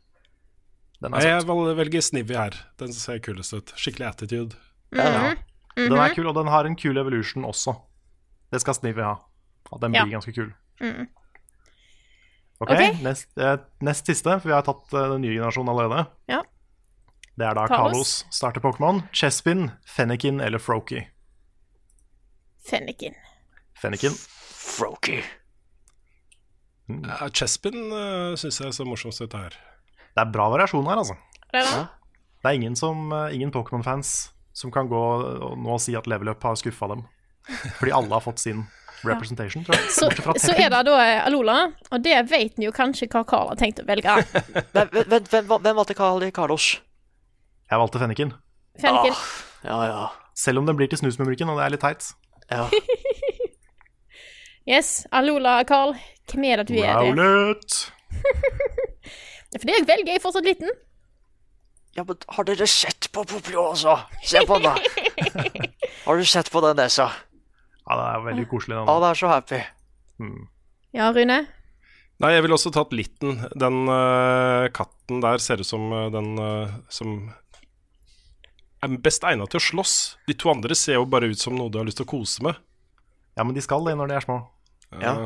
Den 0.99 1.13
er 1.15 1.23
jeg 1.23 1.45
velger 1.79 2.03
Snivy 2.03 2.35
her. 2.35 2.55
Den 2.81 2.91
ser 2.95 3.21
kulest 3.23 3.53
ut. 3.55 3.71
Skikkelig 3.79 4.09
attitude. 4.09 4.57
Ja. 4.91 5.35
Den 5.87 5.97
er 6.01 6.13
kul, 6.15 6.27
og 6.27 6.35
den 6.35 6.47
har 6.51 6.65
en 6.67 6.75
kul 6.75 6.97
evolution 6.97 7.45
også. 7.47 7.75
Det 8.51 8.59
skal 8.63 8.73
Snivy 8.75 9.01
ha. 9.05 9.15
At 9.71 9.81
den 9.81 9.93
Ja. 9.93 10.03
blir 10.03 10.17
ganske 10.17 10.33
kul. 10.35 10.53
Mm. 10.81 11.07
Ok, 12.59 12.71
okay. 12.71 12.91
Nest, 13.03 13.29
eh, 13.37 13.57
nest 13.81 14.05
siste, 14.09 14.33
for 14.41 14.49
vi 14.49 14.53
har 14.55 14.65
tatt 14.67 14.91
eh, 14.93 15.09
den 15.13 15.21
nye 15.21 15.35
generasjonen 15.37 15.69
allerede. 15.71 16.07
Ja. 16.27 16.41
Det 17.39 17.47
er 17.47 17.55
da 17.55 17.67
Kalos 17.71 18.25
starter 18.35 18.59
Pokémon. 18.59 19.03
Chespin, 19.15 19.71
Fennekin 19.87 20.41
eller 20.43 20.59
Froakie. 20.59 21.05
Fennekin. 22.67 23.15
Fennekin. 23.79 24.11
Froakie. 24.51 25.23
Ja, 26.89 27.29
Chespin 27.29 27.91
uh, 27.93 28.33
syns 28.35 28.59
jeg 28.59 28.73
så 28.75 28.85
morsomst 28.87 29.21
ut 29.21 29.33
her. 29.37 29.55
Det 30.15 30.23
er 30.25 30.31
bra 30.33 30.49
variasjon 30.51 30.87
her, 30.89 30.99
altså. 30.99 31.15
Det 31.53 31.61
er 31.61 31.69
det. 31.69 31.85
Det 32.41 32.49
er 32.49 32.57
ingen, 32.57 32.75
som, 32.75 33.11
eh, 33.13 33.35
ingen 33.35 33.51
Pokémon-fans 33.51 34.31
som 34.59 34.71
kan 34.75 34.89
gå 34.91 34.99
og 34.99 35.55
nå 35.63 35.77
si 35.79 35.95
at 35.95 36.07
Level 36.11 36.31
Up 36.33 36.43
har 36.43 36.57
skuffa 36.59 36.89
dem. 36.91 37.05
Fordi 37.79 37.93
alle 37.95 38.11
har 38.17 38.23
fått 38.25 38.41
sin 38.43 38.65
representation, 39.07 39.63
tror 39.63 39.77
jeg. 39.77 39.91
Så, 39.95 40.09
så 40.43 40.53
er 40.59 40.73
det 40.73 40.81
da 40.89 40.95
eh, 40.99 41.21
Alola, 41.29 41.57
og 41.89 42.03
det 42.03 42.17
vet 42.29 42.57
en 42.59 42.65
jo 42.67 42.73
kanskje 42.75 43.07
hva 43.13 43.23
Carl 43.29 43.53
har 43.53 43.59
tenkt 43.61 43.79
å 43.79 43.87
velge. 43.87 44.17
Hvem, 44.75 44.89
hvem, 44.91 45.29
hvem, 45.31 45.47
hvem 45.55 45.77
valgte 45.79 45.95
Carl 45.97 46.25
i 46.27 46.31
Carlos? 46.35 46.73
Jeg 47.69 47.79
valgte 47.79 48.01
fenniken. 48.01 48.33
fenniken. 48.81 49.15
Ah, 49.15 49.37
Ja, 49.69 49.77
ja. 49.87 50.03
Selv 50.39 50.61
om 50.61 50.67
den 50.67 50.77
blir 50.79 50.87
til 50.91 50.99
snusmumrikken, 51.01 51.49
og 51.51 51.59
det 51.59 51.65
er 51.67 51.73
litt 51.77 51.85
teit. 51.87 52.11
ja. 52.51 52.67
Yes, 54.69 55.07
Alola, 55.15 55.63
Carl. 55.65 55.95
Hvem 56.29 56.43
er 56.45 56.59
det 56.61 56.67
du 56.69 56.75
er? 56.77 56.99
det? 57.17 57.77
For 59.49 59.63
Fordi 59.63 59.73
jeg 59.73 59.85
velger 59.87 60.11
jeg 60.11 60.19
er 60.19 60.21
fortsatt 60.21 60.45
liten. 60.45 60.69
Ja, 61.99 62.03
men 62.07 62.15
har 62.31 62.45
dere 62.47 62.63
sett 62.71 63.09
på 63.11 63.25
Poplio 63.27 63.65
også? 63.73 63.97
Se 64.23 64.39
på 64.47 64.55
den, 64.55 64.69
da. 64.69 64.77
Har 66.05 66.15
du 66.15 66.23
sett 66.23 66.47
på 66.47 66.61
den 66.63 66.77
nesa? 66.79 67.09
Ja, 67.83 67.97
det 67.99 68.05
er 68.05 68.21
veldig 68.23 68.45
koselig. 68.47 68.77
Den. 68.77 68.87
Ja, 68.87 68.93
det 69.03 69.09
er 69.09 69.19
så 69.19 69.31
happy. 69.33 69.59
Ja, 70.95 71.09
Rune. 71.11 71.37
Nei, 72.23 72.29
jeg 72.31 72.45
ville 72.45 72.55
også 72.55 72.71
tatt 72.71 72.95
Litten. 72.95 73.41
Den 73.51 73.81
uh, 73.91 74.69
katten 74.71 75.19
der 75.25 75.43
ser 75.43 75.59
ut 75.59 75.67
som 75.67 75.91
uh, 75.91 76.05
den 76.13 76.39
uh, 76.39 76.77
som 76.87 77.17
er 78.79 78.95
best 79.03 79.27
egnet 79.27 79.51
til 79.51 79.59
å 79.59 79.65
slåss. 79.65 79.97
De 80.31 80.37
to 80.39 80.53
andre 80.53 80.79
ser 80.79 81.01
jo 81.01 81.03
bare 81.03 81.27
ut 81.33 81.43
som 81.43 81.59
noe 81.59 81.67
du 81.67 81.81
har 81.81 81.89
lyst 81.89 81.99
til 81.99 82.07
å 82.07 82.13
kose 82.13 82.47
med. 82.47 82.63
Ja, 83.35 83.43
men 83.43 83.59
de 83.59 83.65
skal 83.65 83.83
det 83.89 83.97
når 83.99 84.13
de 84.13 84.19
er 84.21 84.27
små. 84.29 84.39
Ja. 85.03 85.17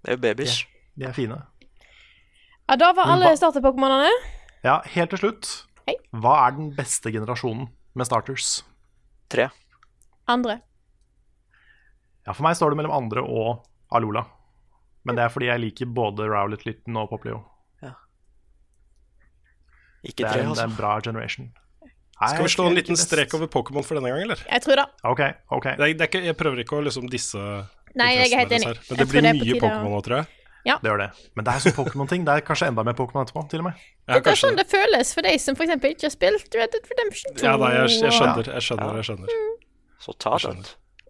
Det 0.00 0.14
er 0.14 0.16
jo 0.16 0.24
babys. 0.24 0.56
De 0.96 1.04
er 1.04 1.12
fine. 1.20 1.42
Ja, 2.64 2.80
da 2.80 2.94
var 2.96 3.12
alle 3.12 3.36
starter-pokémonene. 3.36 4.08
Ja, 4.64 4.80
helt 4.96 5.12
til 5.12 5.26
slutt. 5.26 5.52
Hei. 5.88 5.96
Hva 6.16 6.34
er 6.46 6.54
den 6.56 6.70
beste 6.76 7.12
generasjonen 7.12 7.68
med 7.94 8.08
starters? 8.08 8.62
Tre. 9.32 9.48
Andre. 10.30 10.60
Ja, 12.24 12.32
For 12.32 12.44
meg 12.46 12.56
står 12.56 12.72
det 12.72 12.80
mellom 12.80 12.94
andre 12.96 13.24
og 13.24 13.66
Alola. 13.94 14.24
Men 15.04 15.18
det 15.18 15.26
er 15.26 15.32
fordi 15.34 15.50
jeg 15.50 15.60
liker 15.60 15.90
både 15.92 16.24
Rowlet 16.30 16.64
Litten 16.64 16.96
og 16.96 17.10
Poplio. 17.12 17.42
Ikke 20.04 20.20
Det 20.20 20.32
tre, 20.34 20.40
altså. 20.44 20.54
det 20.54 20.60
er 20.64 20.68
en 20.68 20.76
bra 20.76 20.88
generation. 21.00 21.46
Nei, 22.20 22.28
Skal 22.28 22.44
vi 22.44 22.50
slå 22.52 22.66
en 22.68 22.74
liten 22.76 22.96
strek 23.00 23.32
over 23.36 23.48
Pokémon 23.48 23.84
for 23.84 23.96
denne 23.96 24.10
gang, 24.12 24.20
eller? 24.26 24.40
Jeg 24.50 24.62
tror 24.64 24.76
da. 24.76 24.84
Ok, 25.08 25.20
ok. 25.56 25.64
Det 25.64 25.86
er, 25.86 25.94
det 25.96 26.04
er 26.04 26.10
ikke, 26.10 26.20
jeg 26.28 26.36
prøver 26.36 26.60
ikke 26.60 26.76
å 26.76 26.82
liksom 26.84 27.08
disse 27.12 27.40
Nei, 27.96 28.10
jeg 28.18 28.28
er 28.34 28.42
helt 28.42 28.52
enig. 28.52 28.68
her, 28.68 28.80
Men 28.90 29.00
det 29.00 29.06
blir 29.08 29.24
mye 29.30 29.56
Pokémon 29.62 29.94
nå, 29.94 30.00
tror 30.04 30.20
jeg. 30.20 30.28
Det 30.64 30.88
gjør 30.88 31.02
det. 31.02 31.08
Men 31.36 31.46
det 31.46 31.54
er 31.54 31.64
sånn 31.64 31.74
Pokémon-ting. 31.76 32.22
Det 32.24 32.36
er 32.38 32.44
kanskje 32.46 32.70
enda 32.72 32.84
mer 32.86 32.96
Pokémon 32.96 33.26
etterpå, 33.26 33.44
til 33.52 33.60
og 33.60 33.68
med. 33.68 33.82
Ja, 34.08 34.16
Det 34.18 34.32
er 34.32 34.40
sånn 34.40 34.56
det 34.56 34.64
føles 34.70 35.12
for 35.16 35.26
de 35.26 35.34
som 35.42 35.58
eksempel 35.58 35.92
ikke 35.92 36.08
har 36.08 36.14
spilt 36.14 36.56
Red 36.56 36.72
Dead 36.72 36.88
Redemption 36.92 37.36
2. 37.36 37.44
Ja, 37.44 37.56
da, 37.60 37.70
jeg, 37.76 37.92
jeg 38.00 38.16
skjønner, 38.16 38.50
jeg 38.56 38.66
skjønner. 38.68 38.96
jeg 39.00 39.08
skjønner 39.10 39.36
Så 40.06 40.16
ta 40.20 40.38
den. 40.46 40.64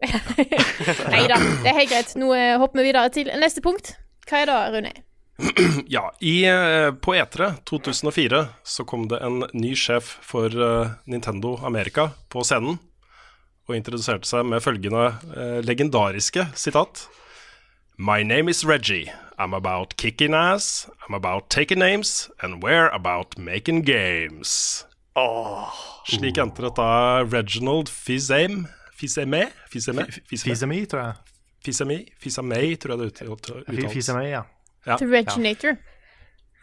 Nei 0.04 1.24
da, 1.30 1.38
det 1.38 1.70
er 1.70 1.78
helt 1.78 1.92
greit. 1.92 2.14
Nå 2.20 2.30
eh, 2.36 2.54
hopper 2.60 2.82
vi 2.82 2.88
videre 2.90 3.12
til 3.14 3.30
neste 3.40 3.62
punkt. 3.64 3.94
Hva 4.28 4.42
er 4.42 4.50
det, 4.50 4.60
Rune? 4.76 4.94
Ja, 5.90 6.08
i, 6.20 6.44
eh, 6.46 6.90
på 6.92 7.14
E3 7.14 7.50
2004 7.66 8.42
så 8.74 8.86
kom 8.88 9.08
det 9.10 9.20
en 9.24 9.42
ny 9.54 9.74
sjef 9.78 10.16
for 10.22 10.50
uh, 10.54 10.94
Nintendo 11.10 11.56
Amerika 11.66 12.10
på 12.30 12.44
scenen 12.46 12.78
og 13.64 13.76
introduserte 13.78 14.28
seg 14.28 14.44
med 14.46 14.62
følgende 14.62 15.08
uh, 15.34 15.60
legendariske 15.64 16.46
sitat. 16.58 17.06
My 17.96 18.22
name 18.24 18.48
is 18.48 18.64
Reggie. 18.64 19.10
I'm 19.38 19.54
about 19.54 19.96
kicking 19.96 20.34
ass, 20.34 20.88
I'm 21.08 21.14
about 21.14 21.50
taking 21.50 21.78
names, 21.78 22.30
and 22.42 22.62
we're 22.62 22.88
about 22.88 23.38
making 23.38 23.82
games. 23.82 24.84
Slik 26.08 26.38
entret 26.38 26.74
da 26.76 27.22
Reginald 27.22 27.88
Fizame 27.88 28.64
Fizame? 28.98 29.46
Fizame, 29.70 30.06
Fizame 30.26 30.84
tror 30.86 31.00
jeg. 31.00 31.14
Fizame, 31.64 31.98
Fizame, 32.20 32.76
tror 32.76 32.96
jeg 32.96 32.98
det 32.98 33.28
ut- 33.30 33.30
uttales. 33.30 33.92
Fizame, 33.92 34.24
ja. 34.28 34.42
Ja. 34.86 34.96
The 34.96 35.06
Reginator. 35.06 35.76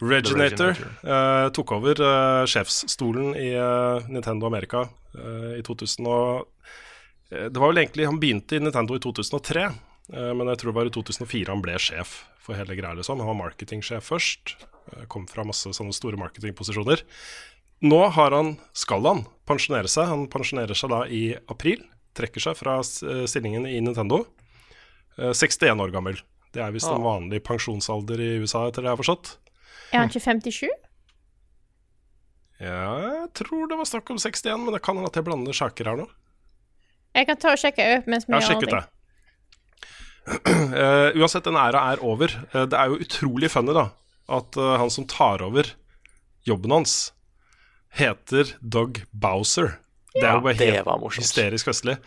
Reginator 0.02 0.76
eh, 1.04 1.48
tok 1.54 1.72
over 1.72 2.00
uh, 2.02 2.46
sjefsstolen 2.50 3.36
i 3.38 3.52
uh, 3.56 4.02
Nintendo 4.10 4.46
America 4.50 4.84
eh, 5.16 5.60
i 5.60 5.62
2000 5.62 6.08
og 6.08 6.48
Det 7.32 7.56
var 7.56 7.68
vel 7.72 7.78
egentlig 7.78 8.06
Han 8.10 8.20
begynte 8.20 8.56
i 8.58 8.60
Nintendo 8.60 8.96
i 8.96 9.00
2003, 9.00 9.62
eh, 9.64 9.72
men 10.10 10.48
jeg 10.52 10.58
tror 10.62 10.72
det 10.72 10.78
var 10.80 10.90
i 10.90 10.94
2004 10.96 11.52
han 11.54 11.62
ble 11.64 11.78
sjef 11.80 12.24
for 12.42 12.58
hele 12.58 12.76
greia. 12.76 12.96
Liksom. 12.98 13.20
Han 13.22 13.30
var 13.34 13.40
marketingsjef 13.46 14.10
først. 14.10 14.56
eh, 14.96 15.06
kom 15.08 15.28
fra 15.30 15.44
masse 15.46 15.70
sånne 15.78 15.94
store 15.94 16.18
marketingposisjoner. 16.18 17.04
Nå 17.86 18.00
har 18.14 18.32
han, 18.36 18.56
skal 18.74 19.06
han 19.06 19.24
pensjonere 19.50 19.88
seg. 19.90 20.10
Han 20.10 20.28
pensjonerer 20.30 20.78
seg 20.78 20.90
da 20.94 21.04
i 21.06 21.36
april. 21.50 21.84
Trekker 22.18 22.42
seg 22.44 22.58
fra 22.60 22.80
eh, 22.82 23.24
stillingen 23.30 23.66
i 23.70 23.78
Nintendo. 23.82 24.26
Eh, 25.18 25.32
61 25.34 25.80
år 25.86 25.94
gammel. 25.94 26.20
Det 26.52 26.60
er 26.66 26.74
visst 26.76 26.90
en 26.92 27.06
vanlig 27.06 27.40
pensjonsalder 27.48 28.20
i 28.20 28.32
USA, 28.44 28.66
etter 28.68 28.84
det 28.84 28.90
jeg 28.90 28.98
har 28.98 29.00
forstått. 29.00 29.30
Er 29.94 30.02
han 30.02 30.10
ikke 30.12 30.20
57? 30.20 30.68
Ja, 32.62 32.90
jeg 33.02 33.30
tror 33.40 33.70
det 33.72 33.78
var 33.80 33.88
snakk 33.90 34.10
om 34.14 34.20
61, 34.20 34.66
men 34.66 34.76
det 34.76 34.82
kan 34.84 34.98
hende 35.00 35.10
at 35.10 35.16
jeg 35.18 35.26
blander 35.26 35.56
saker 35.56 35.88
her 35.90 36.02
nå. 36.04 36.10
Jeg 37.16 37.28
kan 37.30 37.40
ta 37.40 37.54
og 37.56 37.62
sjekke 37.62 37.86
opp 37.96 38.10
mens 38.12 38.28
vi 38.28 38.36
gjør 38.36 38.68
det. 38.68 38.84
Eh, 40.72 41.18
uansett, 41.20 41.44
den 41.44 41.58
æra 41.60 41.82
er 41.92 42.02
over. 42.06 42.32
Uh, 42.54 42.64
det 42.70 42.78
er 42.78 42.92
jo 42.92 43.02
utrolig 43.04 43.50
funny 43.52 43.74
da 43.76 43.90
at 44.32 44.56
uh, 44.56 44.78
han 44.80 44.92
som 44.94 45.04
tar 45.10 45.42
over 45.44 45.68
jobben 46.48 46.72
hans, 46.72 47.12
heter 47.98 48.54
Doug 48.62 49.02
Bowser. 49.12 49.76
Det 50.16 50.24
er 50.24 50.38
jo 50.38 50.44
bare 50.46 50.60
det 50.60 50.70
helt 50.78 51.18
hysterisk 51.18 51.68
festlig. 51.68 51.98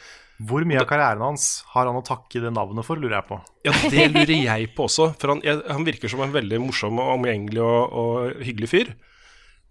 Hvor 0.45 0.65
mye 0.67 0.81
av 0.83 0.89
karrieren 0.91 1.23
hans 1.23 1.63
har 1.73 1.87
han 1.87 1.97
å 1.97 2.05
takke 2.05 2.43
det 2.43 2.51
navnet 2.53 2.87
for, 2.87 2.99
lurer 2.99 3.21
jeg 3.21 3.29
på. 3.29 3.39
Ja, 3.69 3.75
det 3.93 4.09
lurer 4.11 4.35
jeg 4.35 4.71
på 4.75 4.89
også, 4.89 5.13
for 5.21 5.35
han, 5.35 5.43
jeg, 5.47 5.61
han 5.71 5.87
virker 5.87 6.11
som 6.11 6.25
en 6.25 6.35
veldig 6.35 6.59
morsom 6.65 6.99
og 6.99 7.13
omgjengelig 7.21 7.63
og, 7.63 7.95
og 8.01 8.43
hyggelig 8.45 8.71
fyr. 8.73 8.95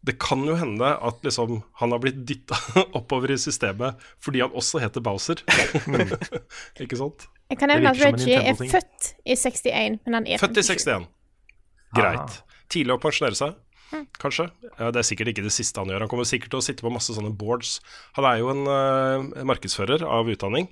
Det 0.03 0.15
kan 0.19 0.41
jo 0.47 0.55
hende 0.59 0.87
at 0.87 1.21
liksom, 1.23 1.61
han 1.79 1.95
har 1.95 2.01
blitt 2.03 2.23
dytta 2.27 2.57
oppover 2.99 3.35
i 3.35 3.39
systemet 3.39 3.99
fordi 4.23 4.43
han 4.43 4.55
også 4.55 4.81
heter 4.83 5.03
Bowser. 5.03 5.43
Ikke 6.83 6.99
sant? 6.99 7.27
Jeg 7.51 7.59
kan 7.59 7.69
nevne 7.69 7.91
at 7.91 7.99
Reggie 8.01 8.39
er 8.39 8.55
født 8.57 9.09
i 9.25 9.35
61, 9.35 9.99
men 10.05 10.17
han 10.17 10.27
er 10.27 10.41
Født 10.41 10.57
i 10.57 10.63
61. 10.65 11.05
Greit. 11.93 12.39
Tidlig 12.73 12.95
å 12.95 13.01
pensjonere 13.03 13.37
seg, 13.37 13.57
kanskje. 14.21 14.47
Det 14.79 15.01
er 15.01 15.05
sikkert 15.05 15.33
ikke 15.33 15.43
det 15.45 15.53
siste 15.53 15.81
han 15.83 15.91
gjør. 15.91 16.05
Han 16.05 16.09
kommer 16.09 16.25
sikkert 16.25 16.55
til 16.55 16.61
å 16.61 16.65
sitte 16.65 16.85
på 16.85 16.93
masse 16.93 17.13
sånne 17.13 17.33
boards. 17.37 17.75
Han 18.17 18.25
er 18.25 18.39
jo 18.41 18.49
en 18.53 18.63
uh, 18.65 19.43
markedsfører 19.45 20.05
av 20.07 20.31
utdanning. 20.33 20.71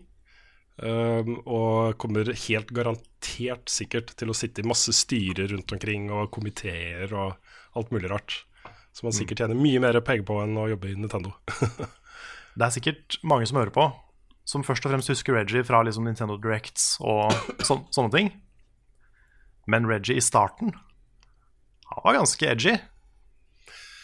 eh, 0.82 1.28
og 1.45 1.97
kommer 2.01 2.32
helt 2.32 2.72
garantert 2.74 3.69
sikkert 3.69 4.15
til 4.17 4.32
å 4.32 4.34
sitte 4.34 4.63
i 4.63 4.65
masse 4.65 4.89
styrer 4.95 5.51
rundt 5.51 5.72
omkring, 5.76 6.07
og 6.09 6.32
komiteer 6.34 7.11
og 7.13 7.36
alt 7.78 7.91
mulig 7.93 8.09
rart. 8.09 8.39
Som 8.95 9.11
han 9.11 9.15
sikkert 9.15 9.43
tjener 9.43 9.59
mye 9.59 9.80
mer 9.84 9.99
penger 10.03 10.26
på 10.28 10.39
enn 10.41 10.57
å 10.57 10.69
jobbe 10.72 10.89
i 10.89 10.97
Nintendo. 10.97 11.36
Det 12.57 12.65
er 12.65 12.74
sikkert 12.74 13.19
mange 13.24 13.45
som 13.47 13.61
hører 13.61 13.72
på, 13.76 13.86
som 14.52 14.64
først 14.68 14.84
og 14.86 14.91
fremst 14.91 15.12
husker 15.14 15.38
Reggie 15.38 15.64
fra 15.64 15.80
liksom 15.88 16.04
Nintendo 16.08 16.36
Directs 16.41 16.97
og 16.99 17.32
så, 17.64 17.78
sånne 17.95 18.12
ting. 18.12 18.32
Men 19.72 19.88
Reggie 19.88 20.18
i 20.20 20.24
starten, 20.24 20.74
han 21.91 22.04
var 22.04 22.18
ganske 22.20 22.49
edgy. 22.52 22.74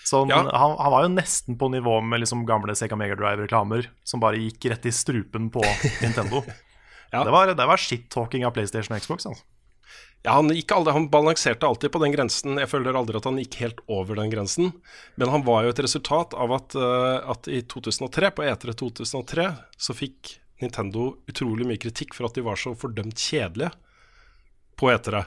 Sånn, 0.07 0.29
Ja. 0.31 0.37
han, 0.45 0.77
han 0.79 0.93
var 0.93 1.03
jo 1.03 1.09
nesten 1.11 1.57
på 1.59 1.67
nivå 1.73 1.97
med 1.99 2.21
liksom 2.23 2.45
gamle 2.47 2.71
Sega 2.79 2.95
Mega 2.95 3.17
Drive-reklamer 3.19 3.89
som 4.07 4.21
bare 4.23 4.39
gikk 4.39 4.69
rett 4.71 4.85
i 4.87 4.93
strupen 4.95 5.49
på 5.51 5.65
Nintendo. 6.01 6.45
Ja. 7.07 7.21
Det 7.23 7.31
var, 7.31 7.47
det 7.55 7.65
var 7.69 7.79
shit-talking 7.79 8.43
av 8.43 8.51
PlayStation 8.51 8.91
og 8.91 8.99
Xbox. 8.99 9.23
Altså. 9.29 9.45
Ja, 10.25 10.33
han, 10.39 10.49
aldri, 10.51 10.93
han 10.93 11.09
balanserte 11.09 11.67
alltid 11.67 11.91
på 11.93 12.01
den 12.03 12.11
grensen. 12.11 12.57
Jeg 12.59 12.69
føler 12.71 12.97
aldri 12.97 13.19
at 13.19 13.27
han 13.29 13.37
gikk 13.39 13.59
helt 13.61 13.79
over 13.87 14.17
den 14.19 14.31
grensen. 14.33 14.73
Men 15.15 15.31
han 15.31 15.45
var 15.47 15.63
jo 15.63 15.71
et 15.71 15.83
resultat 15.85 16.35
av 16.35 16.51
at, 16.57 16.75
eh, 16.75 17.29
at 17.31 17.47
i 17.47 17.61
2003, 17.69 18.33
på 18.35 18.47
E3 18.47 18.75
2003, 18.81 19.47
så 19.77 19.95
fikk 19.95 20.35
Nintendo 20.61 21.11
utrolig 21.29 21.67
mye 21.69 21.79
kritikk 21.81 22.17
for 22.17 22.27
at 22.27 22.35
de 22.35 22.43
var 22.43 22.59
så 22.59 22.73
fordømt 22.75 23.21
kjedelige 23.21 23.71
på 24.77 24.91
E3. 24.91 25.23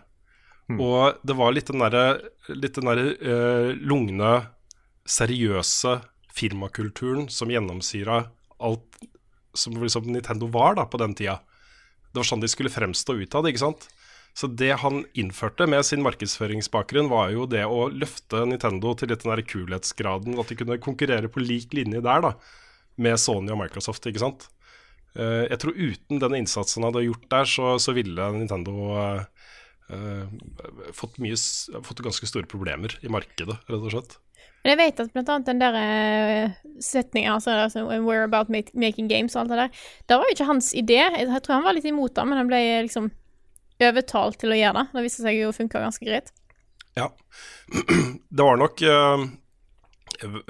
Og 0.79 1.23
det 1.27 1.35
var 1.35 1.55
litt 1.55 1.71
den 1.71 1.83
derre 1.83 2.05
litt 2.55 2.77
den 2.79 2.87
derre 2.87 3.15
uh, 3.19 3.71
lugne, 3.75 4.35
seriøse 5.03 5.97
firmakulturen 6.31 7.27
som 7.33 7.51
gjennomsyra 7.51 8.21
alt 8.63 9.01
som 9.55 9.75
liksom 9.75 10.07
Nintendo 10.07 10.47
var 10.47 10.77
da 10.79 10.85
på 10.87 11.01
den 11.01 11.17
tida. 11.19 11.41
Det 12.13 12.21
var 12.21 12.29
sånn 12.29 12.43
de 12.43 12.51
skulle 12.51 12.71
fremstå 12.71 13.17
utad, 13.19 13.49
ikke 13.51 13.65
sant? 13.65 13.89
Så 14.37 14.47
det 14.47 14.73
han 14.83 15.03
innførte 15.19 15.67
med 15.69 15.85
sin 15.87 16.05
markedsføringsbakgrunn, 16.07 17.11
var 17.11 17.33
jo 17.35 17.49
det 17.51 17.65
å 17.67 17.89
løfte 17.91 18.45
Nintendo 18.49 18.95
til 18.95 19.11
litt 19.11 19.25
den 19.25 19.35
der 19.35 19.45
kulhetsgraden, 19.45 20.39
at 20.41 20.51
de 20.51 20.59
kunne 20.61 20.79
konkurrere 20.83 21.31
på 21.33 21.43
lik 21.43 21.75
linje 21.77 22.03
der, 22.05 22.25
da, 22.25 22.33
med 23.01 23.19
Sony 23.21 23.53
og 23.53 23.61
Microsoft, 23.63 24.07
ikke 24.07 24.23
sant. 24.23 24.49
Eh, 25.19 25.51
jeg 25.51 25.61
tror 25.63 25.77
uten 25.77 26.23
den 26.23 26.39
innsatsen 26.39 26.85
han 26.85 26.93
hadde 26.93 27.09
gjort 27.09 27.29
der, 27.33 27.53
så, 27.53 27.75
så 27.83 27.95
ville 27.97 28.31
Nintendo 28.37 28.75
uh, 28.95 30.25
fått, 30.95 31.19
mye, 31.19 31.37
fått 31.83 32.03
ganske 32.07 32.29
store 32.31 32.47
problemer 32.51 32.95
i 33.03 33.11
markedet, 33.11 33.59
rett 33.67 33.81
og 33.81 33.95
slett. 33.97 34.21
Men 34.61 34.75
jeg 34.75 34.79
vet 34.81 35.01
at 35.03 35.15
blant 35.15 35.31
annet 35.33 35.49
den 35.49 35.61
der 35.63 36.55
setningen 36.85 37.33
altså, 37.33 37.55
altså 37.65 37.87
We're 38.05 38.27
about 38.27 38.51
making 38.53 39.09
games 39.09 39.35
og 39.35 39.43
alt 39.43 39.55
det 39.55 39.59
der, 39.63 39.79
det 40.05 40.19
var 40.21 40.29
jo 40.29 40.37
ikke 40.37 40.49
hans 40.51 40.69
idé. 40.77 41.01
Jeg 41.01 41.43
tror 41.43 41.59
han 41.59 41.67
var 41.67 41.77
litt 41.77 41.89
imot 41.89 42.13
det, 42.15 42.27
men 42.29 42.39
han 42.39 42.51
ble 42.51 42.61
liksom 42.87 43.09
overtalt 43.89 44.41
til 44.43 44.55
å 44.55 44.59
gjøre 44.59 44.83
det. 44.83 44.87
Det 44.95 45.05
viste 45.07 45.25
seg 45.25 45.39
jo 45.39 45.51
å 45.51 45.57
funke 45.57 45.83
ganske 45.83 46.07
greit. 46.07 46.33
Ja. 46.99 47.11
Det 48.31 48.43
var 48.47 48.59
nok 48.59 48.83
uh, 48.83 49.23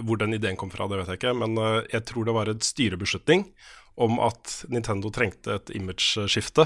Hvor 0.01 0.21
den 0.21 0.35
ideen 0.37 0.57
kom 0.57 0.71
fra, 0.73 0.87
det 0.89 0.99
vet 1.01 1.11
jeg 1.13 1.21
ikke, 1.21 1.35
men 1.37 1.57
uh, 1.61 1.83
jeg 1.93 2.05
tror 2.09 2.27
det 2.27 2.35
var 2.37 2.51
en 2.51 2.63
styrebeslutning 2.65 3.45
om 4.01 4.17
at 4.25 4.63
Nintendo 4.73 5.11
trengte 5.13 5.59
et 5.59 5.73
imageskifte. 5.77 6.65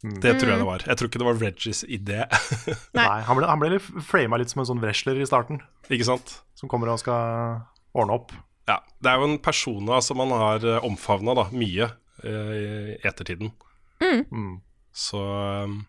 Det 0.00 0.32
tror 0.40 0.52
jeg 0.54 0.60
det 0.62 0.68
var. 0.68 0.84
Jeg 0.86 0.96
tror 0.96 1.10
ikke 1.10 1.20
det 1.20 1.26
var 1.26 1.40
Reggies 1.42 1.82
idé. 1.84 2.20
Nei. 2.96 3.02
Nei, 3.02 3.18
han 3.26 3.36
ble, 3.36 3.48
han 3.50 3.60
ble 3.60 3.72
litt 3.74 3.88
frama 4.06 4.38
litt 4.40 4.52
som 4.52 4.62
en 4.62 4.70
sånn 4.70 4.80
wrestler 4.80 5.18
i 5.20 5.26
starten, 5.28 5.60
ikke 5.90 6.06
sant? 6.08 6.38
som 6.56 6.70
kommer 6.72 6.92
og 6.92 7.00
skal 7.02 7.60
ordne 7.96 8.16
opp. 8.16 8.32
Ja. 8.70 8.78
Det 9.02 9.10
er 9.10 9.20
jo 9.20 9.28
en 9.28 9.40
persona 9.42 10.00
som 10.04 10.20
man 10.20 10.32
har 10.36 10.64
uh, 10.64 10.78
omfavna 10.86 11.48
mye 11.50 11.88
eh, 12.22 12.52
i 12.60 13.06
ettertiden. 13.08 13.52
Mm. 14.00 14.60
Så 14.92 15.20
um... 15.20 15.80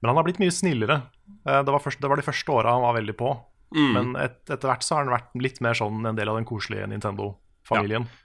Men 0.00 0.12
han 0.12 0.18
har 0.20 0.26
blitt 0.28 0.38
mye 0.38 0.54
snillere. 0.54 1.00
Eh, 1.46 1.60
Det 1.66 1.72
var, 1.74 1.82
først, 1.82 2.00
det 2.00 2.08
var 2.10 2.20
de 2.20 2.26
første 2.26 2.52
åra 2.54 2.76
han 2.76 2.84
var 2.86 2.94
veldig 3.00 3.16
på. 3.18 3.32
mm, 3.74 3.92
Men 3.96 4.16
et, 4.22 4.38
etter 4.46 4.70
hvert 4.70 4.86
så 4.86 4.94
har 4.96 5.04
han 5.04 5.14
vært 5.16 5.34
litt 5.42 5.60
mer 5.64 5.74
sånn 5.74 6.06
en 6.06 6.16
del 6.18 6.30
av 6.30 6.38
den 6.38 6.46
koselige 6.48 6.86
Nintendo-familien. 6.90 8.06
Ja 8.06 8.24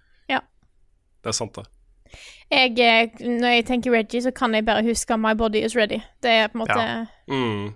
det 1.23 1.31
er 1.31 1.37
sant, 1.37 1.55
det. 1.55 1.63
Jeg, 2.51 2.75
eh, 2.83 3.21
når 3.25 3.55
jeg 3.57 3.65
tenker 3.69 3.95
Reggie, 3.95 4.21
så 4.21 4.33
kan 4.35 4.53
jeg 4.53 4.65
bare 4.67 4.83
huske 4.85 5.15
My 5.17 5.33
Body 5.39 5.63
Is 5.63 5.75
Ready. 5.75 6.01
Det 6.21 6.33
er 6.43 6.51
på 6.51 6.59
en 6.59 6.65
måte 6.65 6.77
Ja. 6.77 7.05
Mm. 7.31 7.71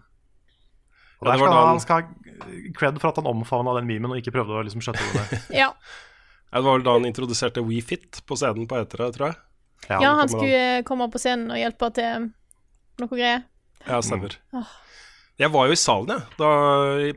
Og 1.17 1.25
der 1.25 1.39
skal 1.39 1.53
han, 1.55 1.79
skal 1.81 2.01
ha 2.03 2.51
cred 2.77 2.99
for 3.01 3.09
at 3.09 3.17
han 3.17 3.25
omfavna 3.31 3.73
den 3.79 3.87
memen 3.89 4.11
og 4.11 4.19
ikke 4.19 4.35
prøvde 4.35 4.53
å 4.53 4.65
liksom 4.67 4.83
skjøtte 4.85 5.07
det. 5.15 5.39
Ja. 5.63 5.71
Ja, 6.51 6.59
det 6.59 6.63
var 6.67 6.77
vel 6.77 6.85
da 6.85 6.93
han 6.95 7.07
introduserte 7.07 7.63
WeFit 7.65 8.21
på 8.27 8.37
scenen 8.37 8.67
på 8.69 8.77
etere, 8.77 9.09
tror 9.15 9.31
jeg. 9.31 9.39
Ja, 9.87 10.01
ja 10.01 10.15
han 10.19 10.31
skulle 10.31 10.83
komme 10.87 11.07
på 11.13 11.21
scenen 11.21 11.53
og 11.53 11.61
hjelpe 11.61 11.91
til 11.95 12.27
noe 12.97 13.13
greier. 13.13 13.45
Ja, 13.85 14.01
stemmer. 14.03 14.35
Jeg 15.37 15.53
var 15.53 15.67
jo 15.69 15.75
i 15.75 15.79
salen, 15.79 16.09
jeg. 16.15 16.37
Da, 16.39 16.49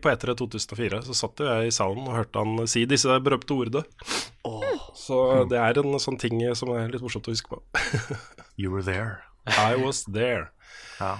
på 0.04 0.10
E3 0.12 0.34
2004 0.36 1.00
så 1.06 1.16
satt 1.16 1.40
jo 1.40 1.48
jeg 1.48 1.70
i 1.70 1.74
salen 1.74 2.04
og 2.04 2.18
hørte 2.18 2.42
han 2.42 2.68
si 2.68 2.84
disse 2.88 3.16
berømte 3.24 3.56
ordene. 3.56 3.84
Så 5.00 5.46
det 5.48 5.56
er 5.56 5.80
en 5.80 5.96
sånn 6.02 6.20
ting 6.20 6.42
som 6.58 6.74
er 6.76 6.92
litt 6.92 7.02
morsomt 7.04 7.30
å 7.30 7.34
huske 7.34 7.56
på. 7.56 7.62
You 8.60 8.74
were 8.74 8.84
there. 8.84 9.24
I 9.48 9.72
was 9.80 10.04
there. 10.04 10.50
Ja. 11.00 11.16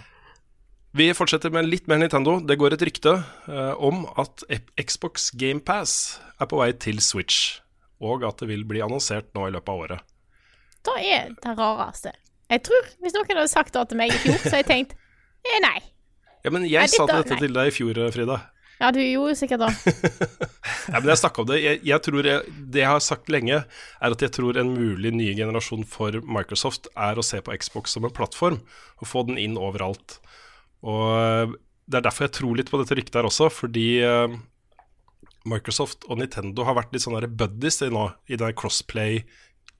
Vi 0.92 1.06
fortsetter 1.14 1.52
med 1.54 1.70
litt 1.70 1.88
mer 1.88 2.02
Nintendo. 2.02 2.36
Det 2.44 2.58
går 2.60 2.74
et 2.76 2.84
rykte 2.84 3.14
eh, 3.48 3.74
om 3.78 4.04
at 4.20 4.44
Xbox 4.76 5.30
GamePass 5.38 6.20
er 6.42 6.50
på 6.50 6.58
vei 6.60 6.72
til 6.76 7.00
Switch, 7.04 7.60
og 8.02 8.26
at 8.26 8.42
det 8.42 8.50
vil 8.50 8.66
bli 8.68 8.82
annonsert 8.84 9.30
nå 9.36 9.46
i 9.48 9.54
løpet 9.54 9.72
av 9.72 9.84
året. 9.86 10.08
Da 10.86 10.94
er 10.98 11.28
det 11.36 11.56
rareste. 11.58 12.12
Jeg 12.50 12.62
tror, 12.66 12.86
Hvis 13.02 13.14
noen 13.14 13.28
hadde 13.36 13.48
sagt 13.52 13.74
det 13.76 13.82
til 13.90 13.98
meg 14.00 14.10
i 14.14 14.18
fjor, 14.22 14.38
så 14.40 14.54
hadde 14.56 14.62
jeg 14.64 14.70
tenkt 14.70 14.94
eh, 15.46 15.58
nei. 15.62 15.78
Ja, 16.44 16.50
men 16.54 16.62
Nei, 16.64 16.70
jeg 16.72 16.88
sa 16.94 17.04
dette- 17.06 17.36
nei. 17.36 17.38
til 17.44 17.52
deg 17.58 17.68
i 17.68 17.74
fjor, 17.76 18.00
Frida. 18.14 18.38
Ja, 18.80 18.88
du 18.96 18.98
gjorde 19.02 19.34
sikkert 19.36 19.60
det. 19.60 19.94
Ja, 20.90 20.96
men 20.98 21.10
jeg 21.12 21.20
snakka 21.20 21.42
om 21.42 21.48
det. 21.50 21.58
Jeg, 21.62 21.80
jeg 21.84 22.00
tror 22.02 22.26
jeg, 22.26 22.52
det 22.72 22.80
jeg 22.80 22.88
har 22.88 23.02
sagt 23.04 23.28
lenge, 23.30 23.58
er 24.00 24.14
at 24.16 24.22
jeg 24.24 24.32
tror 24.34 24.56
en 24.58 24.70
mulig 24.72 25.12
ny 25.14 25.26
generasjon 25.36 25.84
for 25.86 26.16
Microsoft 26.24 26.88
er 26.96 27.20
å 27.20 27.22
se 27.22 27.38
på 27.44 27.52
Xbox 27.60 27.92
som 27.94 28.08
en 28.08 28.14
plattform, 28.16 28.56
og 28.98 29.06
få 29.06 29.22
den 29.28 29.36
inn 29.38 29.58
overalt. 29.60 30.16
Og 30.80 31.04
eh, 31.20 31.52
det 31.92 32.00
er 32.00 32.06
derfor 32.08 32.26
jeg 32.26 32.34
tror 32.40 32.56
litt 32.56 32.72
på 32.72 32.80
dette 32.80 32.96
ryktet 32.98 33.20
her 33.20 33.28
også, 33.28 33.50
fordi 33.52 33.86
eh, 34.00 34.32
Microsoft 35.50 36.08
og 36.08 36.18
Nintendo 36.20 36.64
har 36.68 36.76
vært 36.80 36.96
litt 36.96 37.04
sånne 37.04 37.28
buddies 37.28 37.80
i 37.86 37.90
nå, 37.92 38.08
i 38.32 38.40
den 38.40 38.56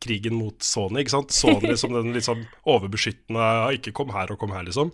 crossplay-krigen 0.00 0.34
mot 0.34 0.62
Sony. 0.62 1.00
ikke 1.00 1.10
sant? 1.10 1.30
Sony 1.32 1.76
som 1.80 1.92
den 1.92 2.20
sånn 2.20 2.46
overbeskyttende 2.64 3.72
'ikke 3.74 3.92
kom 3.92 4.10
her 4.10 4.30
og 4.30 4.38
kom 4.38 4.50
her', 4.52 4.64
liksom. 4.64 4.92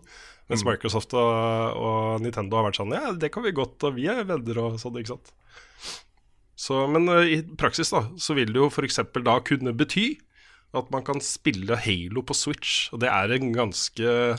Mens 0.49 0.65
Microsoft 0.65 1.13
og, 1.15 1.77
og 1.77 2.21
Nintendo 2.23 2.57
har 2.57 2.67
vært 2.71 2.77
sånn 2.79 2.93
'ja, 2.93 3.13
det 3.13 3.33
kan 3.33 3.43
vi 3.43 3.53
godt, 3.53 3.83
og 3.83 3.97
vi 3.97 4.07
er 4.07 4.25
venner', 4.25 4.59
og 4.59 4.79
sånn, 4.81 4.97
ikke 4.99 5.17
sant. 5.17 5.33
Så, 6.57 6.87
men 6.89 7.09
eh, 7.09 7.37
i 7.37 7.43
praksis 7.43 7.91
da, 7.91 8.09
så 8.17 8.35
vil 8.35 8.53
det 8.53 8.57
jo 8.57 8.71
f.eks. 8.71 9.01
da 9.13 9.41
kunne 9.41 9.77
bety 9.77 10.19
at 10.73 10.91
man 10.91 11.05
kan 11.05 11.21
spille 11.21 11.77
Halo 11.77 12.23
på 12.23 12.35
Switch, 12.35 12.93
og 12.93 13.01
det 13.01 13.09
er 13.09 13.31
en 13.33 13.53
ganske 13.53 14.39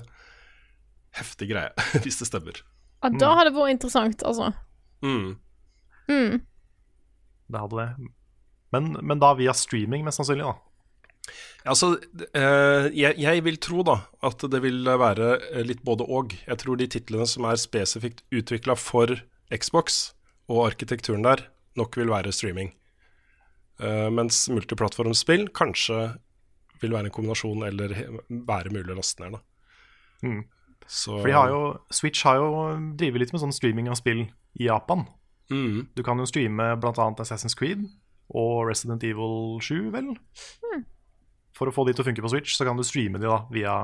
heftig 1.18 1.50
greie, 1.50 1.72
hvis 2.04 2.20
det 2.20 2.28
stemmer. 2.30 2.64
Ja, 3.04 3.10
da 3.14 3.36
hadde 3.38 3.52
det 3.52 3.58
vært 3.58 3.76
interessant, 3.78 4.24
altså. 4.26 4.52
Mm. 5.06 5.38
Mm. 6.10 6.42
Det 7.48 7.60
hadde 7.62 7.78
det. 7.78 8.10
Men, 8.76 8.96
men 9.02 9.22
da 9.22 9.34
via 9.38 9.54
streaming, 9.56 10.04
mest 10.06 10.20
sannsynlig, 10.20 10.48
da. 10.48 10.56
Altså, 11.68 11.98
eh, 12.38 12.88
jeg, 12.96 13.18
jeg 13.20 13.44
vil 13.44 13.58
tro 13.64 13.84
da 13.88 13.98
at 14.24 14.44
det 14.52 14.62
vil 14.64 14.88
være 14.88 15.34
eh, 15.52 15.64
litt 15.68 15.84
både 15.88 16.06
og. 16.08 16.36
Jeg 16.48 16.62
tror 16.62 16.80
de 16.80 16.88
titlene 16.92 17.28
som 17.28 17.48
er 17.50 17.60
spesifikt 17.60 18.24
utvikla 18.32 18.78
for 18.80 19.18
Xbox 19.52 20.14
og 20.52 20.70
arkitekturen 20.70 21.26
der, 21.26 21.44
nok 21.80 21.98
vil 22.00 22.12
være 22.12 22.32
streaming. 22.36 22.72
Eh, 23.84 24.08
mens 24.14 24.46
multiplattformspill 24.52 25.50
kanskje 25.56 26.16
vil 26.82 26.94
være 26.94 27.10
en 27.10 27.16
kombinasjon 27.16 27.66
eller 27.68 27.94
være 28.30 28.72
mulig 28.72 28.94
å 28.94 29.00
laste 29.02 29.24
ned. 29.26 29.38
Da. 29.38 30.28
Mm. 30.28 30.42
Så, 30.88 31.20
For 31.20 31.34
har 31.36 31.52
jo, 31.52 31.62
Switch 31.92 32.24
har 32.24 32.40
jo 32.40 32.50
drevet 32.96 33.26
litt 33.26 33.34
med 33.36 33.44
sånn 33.44 33.56
streaming 33.56 33.90
av 33.92 34.00
spill 34.00 34.24
i 34.56 34.70
Japan. 34.70 35.04
mm, 35.52 35.90
Du 35.98 36.04
kan 36.06 36.20
jo 36.22 36.28
streame 36.30 36.76
bl.a. 36.80 36.94
Assassin's 36.96 37.58
Creed 37.58 37.84
og 38.34 38.68
Resident 38.68 39.04
Evil 39.08 39.58
7, 39.64 39.90
vel? 39.94 40.14
For 41.58 41.70
å 41.70 41.74
få 41.74 41.88
de 41.88 41.96
til 41.96 42.04
å 42.04 42.08
funke 42.08 42.24
på 42.24 42.32
Switch, 42.34 42.56
så 42.58 42.68
kan 42.68 42.78
du 42.78 42.86
streame 42.86 43.22
de 43.22 43.30
da 43.30 43.42
via 43.54 43.76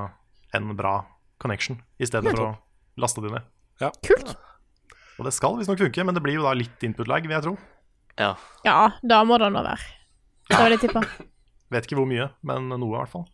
en 0.54 0.74
bra 0.78 1.00
connection, 1.42 1.80
i 1.98 2.08
stedet 2.08 2.34
for 2.36 2.46
å 2.46 2.52
laste 3.02 3.24
de 3.24 3.32
ned. 3.34 3.48
Ja. 3.82 3.90
Kult. 4.06 4.36
Og 5.18 5.28
det 5.28 5.34
skal 5.36 5.58
visstnok 5.58 5.82
funke, 5.82 6.06
men 6.06 6.18
det 6.18 6.24
blir 6.26 6.38
jo 6.38 6.46
da 6.46 6.54
litt 6.58 6.86
input 6.86 7.10
lag, 7.10 7.26
vil 7.26 7.36
jeg 7.38 7.46
tro. 7.46 7.56
Ja. 8.20 8.34
Ja, 8.66 8.78
da 9.02 9.24
må 9.26 9.40
det 9.42 9.50
nå 9.54 9.64
være. 9.66 9.82
Det 10.50 10.60
vil 10.60 10.76
jeg 10.76 10.84
tippe. 10.86 11.04
Vet 11.74 11.88
ikke 11.88 11.98
hvor 11.98 12.10
mye, 12.10 12.30
men 12.46 12.70
noe 12.70 12.92
i 12.92 13.00
hvert 13.00 13.14
fall. 13.14 13.28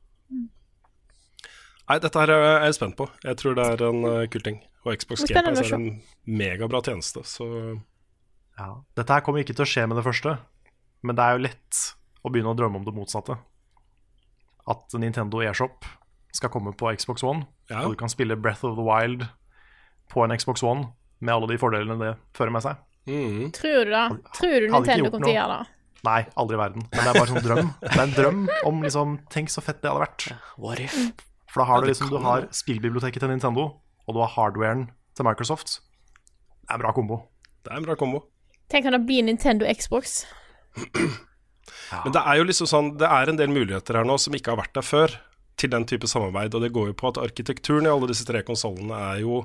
Nei, 1.89 1.97
dette 1.97 2.21
her 2.21 2.31
er 2.35 2.67
jeg 2.67 2.75
spent 2.77 2.95
på. 2.99 3.07
Jeg 3.25 3.39
tror 3.39 3.55
det 3.57 3.65
er 3.65 3.83
en 3.87 4.03
uh, 4.05 4.25
kul 4.29 4.43
ting. 4.45 4.59
Og 4.85 4.93
Xbox 5.01 5.25
å 5.25 5.29
er 5.41 5.73
en 5.75 5.87
megabra 6.23 6.83
tjeneste, 6.85 7.25
så 7.27 7.47
Ja. 8.59 8.73
Dette 8.95 9.15
her 9.15 9.23
kommer 9.25 9.41
ikke 9.41 9.55
til 9.57 9.65
å 9.65 9.69
skje 9.69 9.85
med 9.89 9.97
det 9.99 10.05
første, 10.05 10.35
men 11.03 11.15
det 11.15 11.23
er 11.25 11.37
jo 11.37 11.43
lett 11.47 11.79
å 12.25 12.31
begynne 12.31 12.51
å 12.53 12.57
drømme 12.57 12.79
om 12.81 12.85
det 12.87 12.93
motsatte. 12.95 13.37
At 14.69 14.93
Nintendo 15.01 15.41
eShop 15.41 15.85
skal 16.35 16.51
komme 16.53 16.73
på 16.77 16.91
Xbox 16.97 17.23
One, 17.23 17.47
Ja. 17.69 17.83
og 17.85 17.91
du 17.91 17.95
kan 17.95 18.09
spille 18.09 18.35
Breath 18.37 18.63
of 18.65 18.75
the 18.77 18.83
Wild 18.85 19.25
på 20.11 20.23
en 20.23 20.35
Xbox 20.37 20.63
One 20.63 20.91
med 21.21 21.33
alle 21.33 21.47
de 21.47 21.57
fordelene 21.57 21.97
det 21.99 22.15
fører 22.33 22.51
med 22.51 22.61
seg. 22.63 22.77
mm. 23.07 23.51
Tror 23.53 23.85
du 23.85 23.91
da? 23.91 24.09
Tror 24.37 24.59
du 24.59 24.67
Nintendo 24.69 25.09
kommer 25.09 25.25
til 25.25 25.33
å 25.33 25.37
gjøre 25.39 25.57
det? 25.59 25.67
Nei, 26.05 26.19
aldri 26.37 26.55
i 26.55 26.59
verden. 26.61 26.83
Men 26.93 26.99
det 27.03 27.09
er 27.09 27.17
bare 27.19 27.27
sånn 27.27 27.43
drøm. 27.43 27.73
Det 27.81 27.97
er 27.97 28.03
en 28.05 28.13
drøm 28.15 28.49
om 28.69 28.81
liksom 28.85 29.17
Tenk 29.29 29.49
så 29.51 29.61
fett 29.61 29.81
det 29.81 29.89
hadde 29.91 29.99
vært. 30.05 30.27
What 30.57 30.79
if? 30.79 30.95
For 31.51 31.59
da 31.59 31.65
har 31.65 31.81
du 31.81 31.87
liksom 31.89 32.09
Du 32.09 32.19
har 32.23 32.45
spillbiblioteket 32.55 33.19
til 33.19 33.27
Nintendo, 33.33 33.65
og 34.07 34.13
du 34.15 34.19
har 34.21 34.29
hardwaren 34.37 34.85
til 35.15 35.25
Microsoft. 35.27 35.79
Det 36.63 36.69
er 36.71 36.75
en 36.75 36.85
bra 36.85 36.91
kombo. 36.93 37.23
det 37.65 37.73
er 37.73 37.77
en 37.77 37.83
bra 37.83 37.95
kombo. 37.95 38.21
Tenk 38.69 38.85
om 38.85 38.91
det 38.95 39.01
blir 39.05 39.23
Nintendo 39.25 39.65
Xbox. 39.73 40.25
Men 40.77 42.13
det 42.13 42.21
er 42.21 42.37
jo 42.37 42.45
liksom 42.45 42.67
sånn 42.69 42.89
Det 43.01 43.07
er 43.09 43.31
en 43.31 43.39
del 43.39 43.49
muligheter 43.49 43.97
her 43.97 44.07
nå 44.07 44.17
som 44.21 44.35
ikke 44.37 44.53
har 44.53 44.59
vært 44.61 44.75
der 44.77 44.85
før, 44.85 45.15
til 45.59 45.71
den 45.73 45.85
type 45.89 46.07
samarbeid. 46.07 46.55
Og 46.55 46.63
det 46.63 46.73
går 46.75 46.91
jo 46.91 46.97
på 46.97 47.11
at 47.11 47.21
arkitekturen 47.21 47.87
i 47.87 47.91
alle 47.91 48.09
disse 48.11 48.27
tre 48.27 48.43
konsollene 48.47 48.99
er 49.11 49.23
jo 49.25 49.41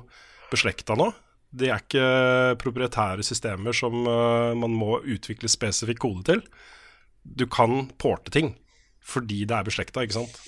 beslekta 0.51 0.97
nå. 0.99 1.09
De 1.55 1.69
er 1.71 1.81
ikke 1.83 2.57
proprietære 2.61 3.23
systemer 3.25 3.75
som 3.75 4.05
eh, 4.07 4.51
man 4.59 4.75
må 4.75 4.99
utvikle 5.01 5.51
spesifikk 5.51 6.01
kode 6.03 6.25
til. 6.29 6.43
Du 7.23 7.47
kan 7.51 7.87
porte 8.01 8.33
ting 8.33 8.53
fordi 9.05 9.43
det 9.45 9.53
er 9.53 9.67
beslekta, 9.67 10.01
ikke 10.01 10.17
sant. 10.17 10.39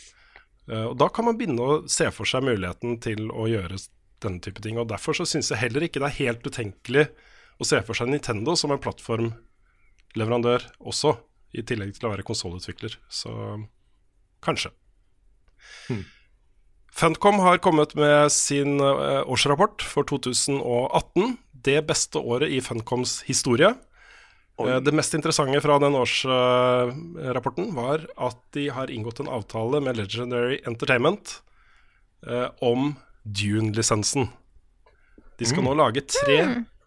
Eh, 0.71 0.87
og 0.89 0.95
da 0.99 1.09
kan 1.13 1.27
man 1.27 1.37
begynne 1.39 1.63
å 1.63 1.79
se 1.91 2.09
for 2.15 2.29
seg 2.29 2.45
muligheten 2.47 2.97
til 3.03 3.29
å 3.29 3.47
gjøre 3.49 3.79
denne 4.23 4.41
type 4.43 4.63
ting. 4.63 4.79
Og 4.81 4.89
derfor 4.89 5.17
så 5.17 5.27
syns 5.29 5.51
jeg 5.53 5.61
heller 5.61 5.85
ikke 5.85 6.01
det 6.03 6.09
er 6.09 6.21
helt 6.23 6.47
utenkelig 6.47 7.07
å 7.57 7.67
se 7.67 7.81
for 7.85 7.97
seg 7.97 8.09
Nintendo 8.11 8.55
som 8.57 8.73
en 8.73 8.81
plattformleverandør 10.17 10.65
også, 10.81 11.17
i 11.53 11.63
tillegg 11.63 11.95
til 11.95 12.07
å 12.07 12.13
være 12.13 12.25
konsollutvikler. 12.25 12.97
Så 13.09 13.31
kanskje. 14.43 14.71
Funcom 16.91 17.39
har 17.39 17.59
kommet 17.61 17.95
med 17.95 18.31
sin 18.31 18.79
eh, 18.81 19.23
årsrapport 19.27 19.81
for 19.85 20.03
2018. 20.03 21.37
Det 21.53 21.85
beste 21.87 22.19
året 22.19 22.49
i 22.51 22.61
Funcoms 22.61 23.23
historie. 23.27 23.75
Oi. 24.57 24.71
det 24.81 24.89
mest 24.89 25.13
interessante 25.13 25.59
fra 25.61 25.75
den 25.77 25.93
årsrapporten 25.93 27.75
var 27.75 28.07
at 28.17 28.39
de 28.57 28.71
har 28.73 28.89
inngått 28.89 29.19
en 29.21 29.29
avtale 29.29 29.83
med 29.85 29.99
Legendary 29.99 30.57
Entertainment 30.65 31.43
eh, 32.25 32.49
om 32.65 32.95
Dune-lisensen. 33.21 34.31
De 35.37 35.45
skal 35.45 35.61
nå 35.61 35.75
lage 35.77 36.01
tre 36.09 36.39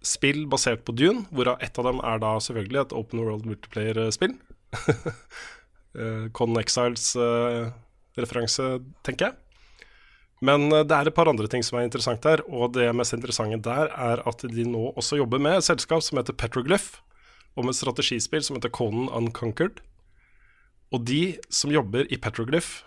spill 0.03 0.47
basert 0.51 0.85
på 0.87 0.93
Dune, 0.97 1.27
hvorav 1.35 1.57
ett 1.65 1.79
av 1.79 1.85
dem 1.91 1.99
er 2.07 2.19
da 2.23 2.31
selvfølgelig 2.41 2.81
et 2.83 2.97
open 2.97 3.19
world 3.25 3.45
multiplayer-spill. 3.49 4.35
Eh, 5.91 6.31
Con 6.31 6.55
Exiles-referanse, 6.55 8.79
tenker 9.03 9.27
jeg. 9.27 9.35
Men 10.47 10.71
eh, 10.71 10.87
det 10.87 10.95
er 10.95 11.11
et 11.11 11.17
par 11.17 11.27
andre 11.27 11.51
ting 11.51 11.67
som 11.67 11.75
er 11.81 11.89
interessant 11.89 12.23
der, 12.23 12.39
og 12.47 12.71
det 12.77 12.95
mest 12.95 13.11
interessante 13.17 13.59
der 13.67 13.91
er 13.91 14.23
at 14.23 14.39
de 14.55 14.63
nå 14.71 14.95
også 14.95 15.19
jobber 15.19 15.43
med 15.43 15.59
et 15.59 15.67
selskap 15.67 15.99
som 16.07 16.15
heter 16.21 16.39
Petroglyph, 16.39 17.03
om 17.59 17.67
et 17.67 17.75
strategispill 17.75 18.39
som 18.47 18.55
heter 18.55 18.71
Conan 18.71 19.11
Unconquered. 19.11 19.83
Og 20.95 21.03
de 21.11 21.43
som 21.51 21.75
jobber 21.75 22.07
i 22.07 22.23
Petroglyph, 22.23 22.87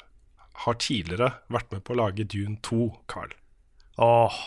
har 0.64 0.80
tidligere 0.80 1.34
vært 1.51 1.72
med 1.74 1.82
på 1.84 1.93
å 1.95 1.99
lage 2.05 2.30
Dune 2.30 2.59
2, 2.64 2.91
Carl. 3.11 3.32
Åh. 3.99 4.38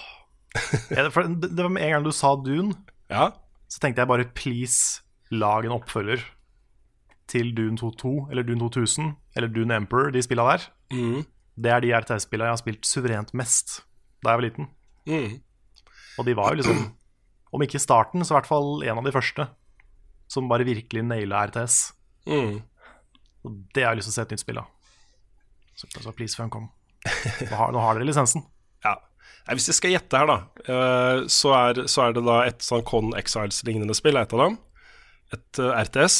Ja, 0.97 1.09
for 1.11 1.23
det 1.27 1.51
det 1.57 1.63
var 1.63 1.73
med 1.73 1.83
en 1.87 1.93
gang 1.97 2.05
du 2.07 2.13
sa 2.15 2.35
Dune, 2.37 2.75
Ja, 3.11 3.31
så 3.71 3.81
tenkte 3.83 4.03
jeg 4.03 4.09
bare 4.11 4.27
please, 4.37 5.01
lag 5.35 5.65
en 5.67 5.75
oppfølger 5.77 6.23
til 7.31 7.49
Dune 7.57 7.77
22, 7.79 8.29
eller 8.31 8.47
Dune 8.47 8.61
2000, 8.63 9.09
eller 9.37 9.49
Dune 9.51 9.75
Emperor, 9.75 10.13
de 10.15 10.23
spilla 10.23 10.45
der. 10.53 10.67
mm, 10.95 11.25
Det 11.59 11.73
er 11.73 11.81
de 11.83 11.91
RTS-spillene 11.97 12.47
jeg 12.51 12.55
har 12.55 12.61
spilt 12.63 12.87
suverent 12.87 13.33
mest 13.35 13.81
da 14.23 14.33
jeg 14.33 14.39
var 14.41 14.47
liten. 14.47 14.69
mm. 15.07 15.41
Og 16.19 16.25
de 16.25 16.33
var 16.39 16.55
jo 16.55 16.63
liksom, 16.63 16.79
om 17.53 17.63
ikke 17.63 17.79
starten, 17.83 18.23
så 18.25 18.33
i 18.33 18.37
hvert 18.39 18.49
fall 18.49 18.83
en 18.87 18.99
av 18.99 19.05
de 19.05 19.13
første 19.13 19.45
som 20.33 20.49
bare 20.49 20.65
virkelig 20.65 21.03
naila 21.05 21.43
RTS. 21.51 21.93
Mm. 22.27 22.63
Og 23.45 23.59
det 23.75 23.85
har 23.85 23.93
jeg 23.93 23.99
lyst 24.01 24.09
til 24.09 24.15
å 24.15 24.17
se 24.17 24.23
et 24.25 24.33
nytt 24.35 24.43
spill 24.43 24.59
av. 24.63 24.71
Så, 25.77 25.87
så 26.01 26.13
please, 26.17 26.35
Funcom. 26.39 26.71
Nå 27.51 27.53
har, 27.55 27.71
nå 27.77 27.83
har 27.85 27.99
dere 27.99 28.09
lisensen. 28.09 28.43
Nei, 29.47 29.55
Hvis 29.59 29.69
jeg 29.71 29.79
skal 29.79 29.93
gjette 29.95 30.19
her, 30.19 30.27
da, 30.27 30.39
eh, 30.67 31.21
så 31.31 31.53
er, 31.55 31.85
så 31.87 32.09
er 32.09 32.17
det 32.17 32.25
da 32.27 32.41
et 32.49 32.65
sånn 32.67 32.83
Con 32.87 33.13
Exiles-lignende 33.19 33.95
spill, 33.95 34.19
er 34.19 34.27
et 34.27 34.35
av 34.35 34.43
dem. 34.43 34.59
Et 35.37 35.61
eh, 35.63 35.83
RTS, 35.87 36.17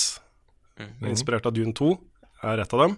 inspirert 1.09 1.47
av 1.49 1.55
Dune 1.57 1.75
2, 1.75 1.91
er 2.47 2.63
et 2.63 2.75
av 2.77 2.85
dem. 2.85 2.97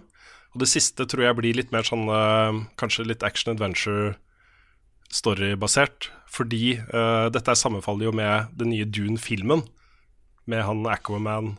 Og 0.53 0.61
det 0.63 0.69
siste 0.69 1.05
tror 1.09 1.25
jeg 1.25 1.37
blir 1.37 1.57
litt 1.57 1.73
mer 1.73 1.85
sånn 1.85 2.07
eh, 2.09 2.59
Kanskje 2.81 3.07
litt 3.09 3.25
action 3.25 3.53
adventure 3.53 4.15
storybasert. 5.09 6.11
Fordi 6.29 6.77
uh, 6.93 7.27
dette 7.33 7.49
er 7.49 7.57
sammenfaller 7.57 8.09
jo 8.09 8.13
med 8.13 8.51
den 8.59 8.69
nye 8.69 8.85
Dune-filmen. 8.85 9.63
Med 10.49 10.61
han 10.65 10.85
Aquaman 10.85 11.55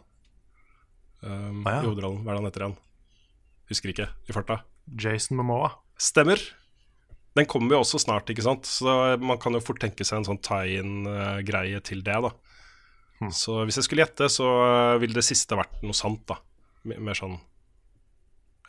um, 1.23 1.65
Ah, 1.67 1.81
ja. 1.81 1.81
i 1.83 1.89
hovedrollen. 1.89 2.23
Hva 2.23 2.31
er 2.31 2.37
det 2.37 2.41
han 2.41 2.49
heter 2.49 2.65
igjen? 2.67 2.77
Husker 3.71 3.93
ikke 3.93 4.09
i 4.31 4.37
farta. 4.37 4.61
Jason 4.95 5.39
Momoa. 5.39 5.73
Stemmer. 6.01 6.39
Den 7.39 7.47
kommer 7.47 7.77
jo 7.77 7.85
også 7.85 8.01
snart, 8.03 8.31
ikke 8.33 8.43
sant? 8.43 8.67
så 8.67 9.17
man 9.23 9.39
kan 9.39 9.55
jo 9.55 9.63
fort 9.63 9.79
tenke 9.83 10.07
seg 10.07 10.21
en 10.21 10.27
sånn 10.33 10.41
tie-in-greie 10.43 11.79
til 11.87 12.03
det. 12.07 12.17
da 12.27 13.31
Så 13.31 13.61
hvis 13.69 13.79
jeg 13.79 13.87
skulle 13.87 14.03
gjette, 14.03 14.27
så 14.33 14.49
eh, 14.65 14.99
ville 15.03 15.15
det 15.15 15.27
siste 15.27 15.59
vært 15.59 15.79
noe 15.85 15.95
sant, 15.97 16.25
da. 16.27 16.41
Mer 16.91 17.19
sånn 17.19 17.37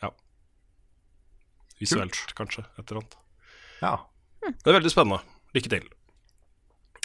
ja. 0.02 0.12
Visuelt, 1.80 2.22
kanskje. 2.38 2.64
Et 2.78 2.84
eller 2.84 3.02
annet. 3.02 3.18
Ja. 3.82 3.96
Det 4.46 4.70
er 4.70 4.78
veldig 4.78 4.92
spennende. 4.92 5.22
Lykke 5.56 5.72
til. 5.72 5.90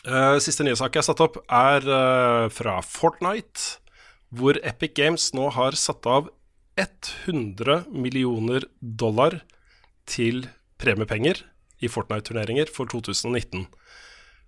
Uh, 0.07 0.37
siste 0.39 0.63
nye 0.63 0.77
sak 0.77 0.93
jeg 0.93 1.01
har 1.01 1.07
satt 1.09 1.23
opp, 1.25 1.41
er 1.51 1.83
uh, 1.83 2.45
fra 2.53 2.77
Fortnite, 2.85 3.81
hvor 4.29 4.59
Epic 4.61 4.93
Games 4.95 5.31
nå 5.35 5.49
har 5.55 5.75
satt 5.79 6.05
av 6.07 6.29
100 6.77 7.87
millioner 7.89 8.67
dollar 8.79 9.41
til 10.07 10.45
premiepenger 10.81 11.43
i 11.83 11.89
Fortnite-turneringer 11.91 12.69
for 12.73 12.89
2019. 12.89 13.67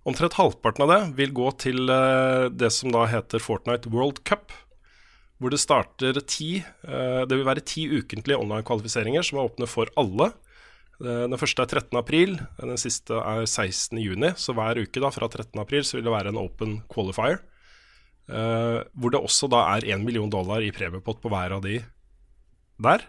Omtrent 0.07 0.37
halvparten 0.39 0.85
av 0.85 0.91
det 0.93 0.99
vil 1.19 1.35
gå 1.35 1.49
til 1.59 1.91
eh, 1.91 2.47
det 2.49 2.71
som 2.73 2.93
da 2.93 3.03
heter 3.11 3.43
Fortnite 3.43 3.91
World 3.91 4.23
Cup, 4.27 4.53
hvor 5.39 5.53
det 5.53 5.61
starter 5.61 6.17
ti 6.27 6.59
eh, 6.59 7.21
Det 7.27 7.35
vil 7.35 7.47
være 7.47 7.63
ti 7.63 7.85
ukentlige 7.87 8.39
online-kvalifiseringer 8.39 9.23
som 9.23 9.39
er 9.39 9.51
åpne 9.51 9.67
for 9.69 9.91
alle. 9.99 10.31
Eh, 11.03 11.25
Den 11.27 11.39
første 11.39 11.63
er 11.63 11.71
13. 11.71 11.99
april, 11.99 12.39
den 12.59 12.79
siste 12.79 13.19
er 13.19 13.45
16. 13.45 13.99
juni. 13.99 14.33
Så 14.39 14.55
hver 14.55 14.79
uke 14.81 15.03
da, 15.03 15.11
fra 15.11 15.29
13. 15.29 15.53
april 15.59 15.83
vil 15.83 16.07
det 16.07 16.15
være 16.15 16.33
en 16.33 16.41
open 16.41 16.81
qualifier. 16.91 17.43
hvor 18.29 19.09
det 19.09 19.19
også 19.25 19.47
da 19.49 19.63
er 19.73 19.87
1 19.95 20.03
million 20.05 20.29
dollar 20.29 20.61
i 20.61 20.69
premiepott 20.69 21.17
på 21.21 21.29
hver 21.33 21.55
av 21.55 21.63
de 21.63 21.79
der. 22.77 23.01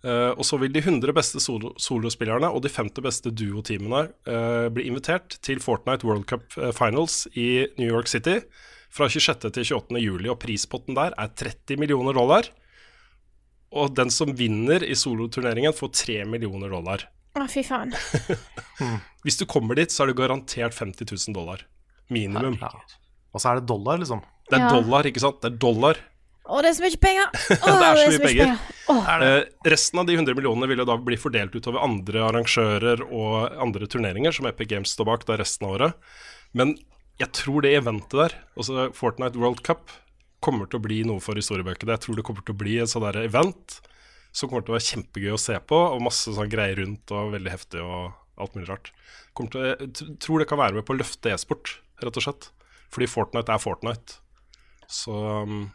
Eh, 0.00 0.30
og 0.32 0.46
så 0.48 0.56
vil 0.56 0.72
de 0.72 0.80
100 0.80 1.12
beste 1.12 1.40
solo 1.44 1.74
solospillerne 1.76 2.48
og 2.48 2.62
de 2.64 2.70
50 2.72 3.04
beste 3.04 3.32
duoteamene 3.36 4.06
uh, 4.30 4.68
bli 4.72 4.86
invitert 4.88 5.36
til 5.44 5.60
Fortnite 5.60 6.08
World 6.08 6.24
Cup 6.30 6.56
eh, 6.56 6.70
Finals 6.72 7.26
i 7.36 7.66
New 7.76 7.90
York 7.90 8.08
City 8.08 8.38
fra 8.90 9.10
26. 9.12 9.50
til 9.52 9.66
28. 9.76 10.00
juli. 10.00 10.30
Og 10.32 10.38
prispotten 10.40 10.96
der 10.96 11.12
er 11.20 11.34
30 11.36 11.76
millioner 11.82 12.16
dollar. 12.16 12.48
Og 13.70 13.92
den 13.94 14.10
som 14.10 14.32
vinner 14.34 14.82
i 14.82 14.96
soloturneringen, 14.98 15.76
får 15.76 15.92
3 16.00 16.16
millioner 16.26 16.72
dollar. 16.72 17.04
Å, 17.38 17.44
fy 17.46 17.62
faen. 17.62 17.92
Hvis 19.22 19.38
du 19.38 19.44
kommer 19.46 19.78
dit, 19.78 19.92
så 19.92 20.02
er 20.02 20.10
det 20.10 20.18
garantert 20.18 20.74
50 20.74 21.06
000 21.06 21.36
dollar. 21.36 21.62
Minimum. 22.10 22.56
Ja. 22.58 22.72
Og 23.30 23.38
så 23.38 23.52
er 23.52 23.60
det 23.60 23.68
dollar, 23.70 24.00
liksom. 24.02 24.24
Det 24.50 24.58
er 24.58 24.64
Ja. 24.64 24.72
dollar, 24.74 25.06
ikke 25.06 25.22
sant? 25.22 25.38
Det 25.44 25.52
er 25.52 25.60
dollar. 25.62 26.00
Å, 26.50 26.60
det 26.64 26.72
er 26.72 26.76
så 26.76 26.84
mye 26.84 27.00
penger! 27.00 27.28
Å, 27.54 27.72
Det 27.78 27.86
er 27.86 27.98
så 28.00 28.10
mye 28.10 28.26
penger. 28.26 28.54
Åh. 28.90 29.10
Eh, 29.22 29.42
resten 29.70 30.02
av 30.02 30.08
de 30.08 30.16
100 30.18 30.34
millionene 30.34 30.68
vil 30.70 30.82
jo 30.82 30.86
da 30.88 30.96
bli 30.98 31.18
fordelt 31.20 31.54
utover 31.54 31.82
andre 31.84 32.24
arrangører 32.26 33.04
og 33.06 33.60
andre 33.62 33.86
turneringer, 33.90 34.34
som 34.34 34.48
Epic 34.50 34.72
Games 34.72 34.94
står 34.96 35.08
bak 35.12 35.26
da 35.28 35.38
resten 35.38 35.68
av 35.68 35.76
året. 35.76 36.10
Men 36.58 36.74
jeg 37.20 37.30
tror 37.36 37.62
det 37.62 37.76
eventet 37.78 38.16
der, 38.18 38.36
altså 38.58 38.88
Fortnite 38.96 39.38
World 39.38 39.62
Cup, 39.66 39.92
kommer 40.42 40.66
til 40.66 40.80
å 40.80 40.84
bli 40.84 41.02
noe 41.06 41.22
for 41.22 41.38
historiebøkene. 41.38 41.94
Jeg 41.94 42.06
tror 42.06 42.18
det 42.18 42.24
kommer 42.26 42.44
til 42.46 42.56
å 42.56 42.60
bli 42.62 42.78
et 42.80 42.90
sånn 42.90 43.04
der 43.04 43.22
event 43.22 43.80
som 44.32 44.48
kommer 44.48 44.64
til 44.64 44.72
å 44.72 44.78
være 44.78 44.88
kjempegøy 44.88 45.34
å 45.34 45.42
se 45.42 45.58
på, 45.68 45.78
og 45.94 46.02
masse 46.06 46.32
sånn 46.34 46.50
greier 46.50 46.80
rundt 46.80 47.12
og 47.14 47.34
veldig 47.34 47.52
heftig 47.52 47.82
og 47.82 48.14
alt 48.40 48.56
mulig 48.56 48.70
rart. 48.70 48.92
Til, 49.36 49.66
jeg 49.68 50.16
tror 50.22 50.42
det 50.42 50.48
kan 50.50 50.60
være 50.60 50.78
med 50.78 50.86
på 50.88 50.94
å 50.94 51.00
løfte 51.00 51.32
e-sport, 51.34 51.76
rett 52.02 52.18
og 52.18 52.24
slett. 52.24 52.48
Fordi 52.90 53.08
Fortnite 53.10 53.54
er 53.54 53.62
Fortnite. 53.62 54.18
Så 54.90 55.14
um, 55.46 55.68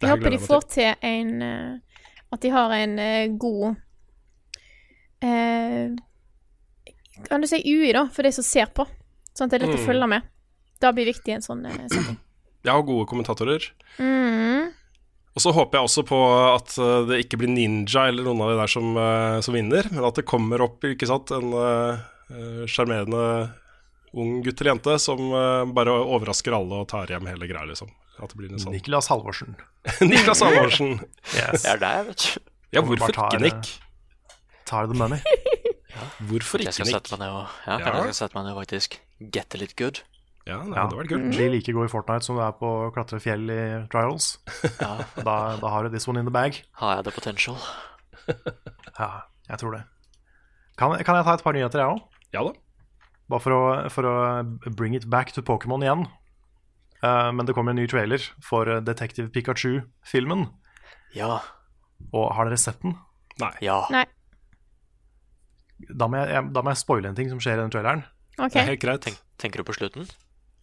Jeg 0.00 0.10
håper 0.12 0.30
de 0.30 0.38
får 0.38 0.66
til. 0.70 0.94
en 1.02 1.42
eh, 1.42 2.00
At 2.32 2.40
de 2.44 2.50
har 2.54 2.70
en 2.76 2.98
eh, 3.02 3.28
god 3.40 3.74
eh, 5.22 5.90
Kan 7.28 7.42
du 7.42 7.48
si 7.50 7.58
UI, 7.64 7.92
da, 7.96 8.06
for 8.14 8.22
de 8.22 8.32
som 8.32 8.46
ser 8.46 8.70
på? 8.74 8.86
Sånn 9.34 9.48
at 9.48 9.54
det 9.54 9.58
er 9.60 9.66
lett 9.66 9.78
å 9.78 9.82
Mm. 9.82 9.86
følge 9.86 10.08
med. 10.14 10.22
Det 10.78 10.92
blir 10.94 11.08
viktig 11.10 11.32
i 11.32 11.36
en 11.38 11.42
sånn 11.42 11.64
setting. 11.90 12.18
Ja, 12.66 12.76
og 12.76 12.86
gode 12.86 13.06
kommentatorer. 13.10 13.64
Mm. 13.98 14.70
Og 15.34 15.42
så 15.42 15.52
håper 15.54 15.78
jeg 15.78 15.86
også 15.88 16.02
på 16.06 16.18
at 16.54 16.74
eh, 16.78 17.06
det 17.10 17.20
ikke 17.24 17.38
blir 17.38 17.50
Ninja 17.50 18.08
eller 18.10 18.26
noen 18.26 18.42
av 18.42 18.50
de 18.52 18.56
der 18.60 18.70
som, 18.70 18.94
som 19.42 19.54
vinner, 19.54 19.86
men 19.90 20.04
at 20.06 20.14
det 20.18 20.26
kommer 20.26 20.62
opp 20.62 20.82
ikke 20.86 21.06
sant, 21.10 21.30
en 21.34 21.54
sjarmerende 22.68 23.16
uh, 23.16 23.48
ung 24.12 24.42
gutt 24.44 24.60
eller 24.60 24.74
jente 24.74 24.98
som 25.00 25.30
uh, 25.32 25.64
bare 25.72 25.94
overrasker 25.96 26.52
alle 26.52 26.82
og 26.82 26.88
tar 26.90 27.08
hjem 27.08 27.24
hele 27.30 27.46
greia, 27.48 27.64
liksom. 27.70 27.88
At 28.18 28.32
det 28.32 28.36
blir 28.40 28.50
en 28.52 28.58
sånn 28.62 28.72
Niklas 28.74 29.08
Halvorsen. 29.12 29.56
Niklas 30.10 30.40
Halvorsen. 30.42 30.96
Yes. 31.34 31.62
Det 31.62 31.70
er 31.74 31.82
deg, 31.82 32.06
vet 32.10 32.24
du. 32.24 32.40
Ja, 32.76 32.82
hvorfor 32.84 33.12
tar, 33.14 33.30
ikke, 33.36 33.42
Nick? 33.46 33.70
Tar 34.68 34.86
the 34.90 34.94
money. 34.98 35.20
Hvorfor 36.28 36.60
Jeg 36.62 36.68
ikke, 36.68 36.74
skal 36.76 36.86
Nick? 36.90 36.94
sette 36.98 37.16
meg 37.16 37.20
ned 37.24 37.32
og 37.34 37.46
Ja, 37.66 37.76
Ja. 37.78 37.92
jeg 38.04 38.12
skal 38.12 38.16
sette 38.18 38.36
meg 38.36 38.44
ned 38.46 38.52
og 38.54 38.58
faktisk 38.62 38.98
get 39.34 39.54
a 39.54 39.58
litt 39.58 39.72
good. 39.78 40.00
Ja, 40.46 40.58
det 40.62 40.74
Ja. 40.76 40.82
hadde 40.84 40.98
vært 40.98 41.08
kult. 41.10 41.30
Bli 41.36 41.48
like 41.54 41.72
god 41.72 41.88
i 41.88 41.92
Fortnite 41.92 42.24
som 42.28 42.36
du 42.36 42.42
er 42.44 42.52
på 42.58 42.68
å 42.68 42.90
klatre 42.94 43.18
fjell 43.20 43.48
i 43.50 43.60
Trials. 43.92 44.38
Ja. 44.80 44.92
Da, 45.28 45.36
da 45.60 45.68
har 45.72 45.84
du 45.84 45.90
this 45.94 46.06
one 46.08 46.18
in 46.20 46.26
the 46.28 46.34
bag. 46.34 46.60
Har 46.82 46.96
jeg 46.96 47.04
the 47.08 47.14
potential? 47.16 47.56
Ja, 48.98 49.08
jeg 49.48 49.58
tror 49.62 49.74
det. 49.78 49.82
Kan, 50.78 50.94
kan 51.04 51.16
jeg 51.18 51.24
ta 51.26 51.34
et 51.34 51.42
par 51.44 51.52
nyheter, 51.56 51.80
jeg 51.82 51.96
òg? 51.96 52.02
Ja 52.36 52.44
da. 52.46 52.52
Bare 53.28 53.40
for 53.44 53.52
å, 53.56 53.62
for 53.92 54.08
å 54.08 54.14
bring 54.76 54.94
it 54.96 55.08
back 55.10 55.32
to 55.36 55.42
Pokémon 55.42 55.82
igjen. 55.84 56.06
Eh, 57.02 57.30
men 57.32 57.46
det 57.46 57.54
kommer 57.54 57.70
en 57.74 57.78
ny 57.80 57.86
trailer 57.90 58.22
for 58.42 58.68
eh, 58.68 58.80
Detective 58.82 59.28
Pikachu-filmen. 59.34 60.46
Ja. 61.14 61.38
Og 62.12 62.32
har 62.36 62.48
dere 62.48 62.58
sett 62.60 62.80
den? 62.82 62.96
Nei. 63.38 63.52
Ja. 63.62 63.80
Nei. 63.94 64.04
Da 65.94 66.08
må 66.10 66.18
jeg, 66.18 66.32
jeg, 66.34 66.48
da 66.56 66.62
må 66.66 66.72
jeg 66.74 66.80
spoile 66.82 67.08
en 67.12 67.14
ting 67.18 67.28
som 67.30 67.38
skjer 67.42 67.58
i 67.58 67.62
den 67.62 67.70
traileren. 67.74 68.02
OK. 68.38 68.50
Det 68.54 68.62
er 68.64 68.70
helt 68.72 68.82
greit. 68.82 69.04
Tenk, 69.06 69.20
tenker 69.38 69.62
du 69.62 69.68
på 69.68 69.76
slutten? 69.78 70.08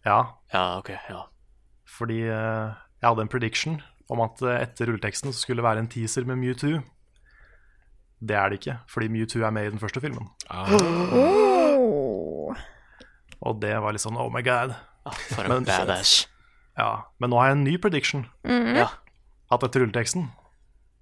Ja, 0.06 0.18
Ja, 0.52 0.64
ok. 0.78 0.90
ja 1.10 1.24
fordi 1.96 2.18
uh, 2.28 2.74
jeg 3.00 3.06
hadde 3.06 3.22
en 3.24 3.30
prediction 3.30 3.76
om 4.12 4.20
at 4.20 4.40
etter 4.42 4.90
rulleteksten 4.90 5.32
så 5.32 5.38
skulle 5.40 5.62
det 5.62 5.66
være 5.68 5.80
en 5.84 5.88
teaser 5.88 6.26
med 6.28 6.36
Mewtwo. 6.42 6.80
Det 8.20 8.36
er 8.36 8.50
det 8.52 8.58
ikke, 8.60 8.74
fordi 8.92 9.08
Mewtwo 9.14 9.44
er 9.46 9.54
med 9.54 9.68
i 9.68 9.70
den 9.72 9.80
første 9.80 10.02
filmen. 10.04 10.26
Ah, 10.50 10.68
Oh. 10.76 12.52
Og 13.46 13.60
det 13.62 13.72
var 13.80 13.94
litt 13.94 14.02
sånn 14.04 14.18
oh 14.20 14.28
my 14.32 14.42
god. 14.44 14.74
Ah, 15.06 15.16
For 15.32 15.46
en 15.46 15.54
Men- 15.56 15.68
badass. 15.68 16.26
Ja, 16.76 17.06
Men 17.18 17.30
nå 17.30 17.38
har 17.40 17.46
jeg 17.50 17.56
en 17.56 17.64
ny 17.64 17.76
prediction. 17.80 18.26
Ja. 18.44 18.88
At 19.50 19.62
etter 19.64 19.80
rulleteksten 19.80 20.28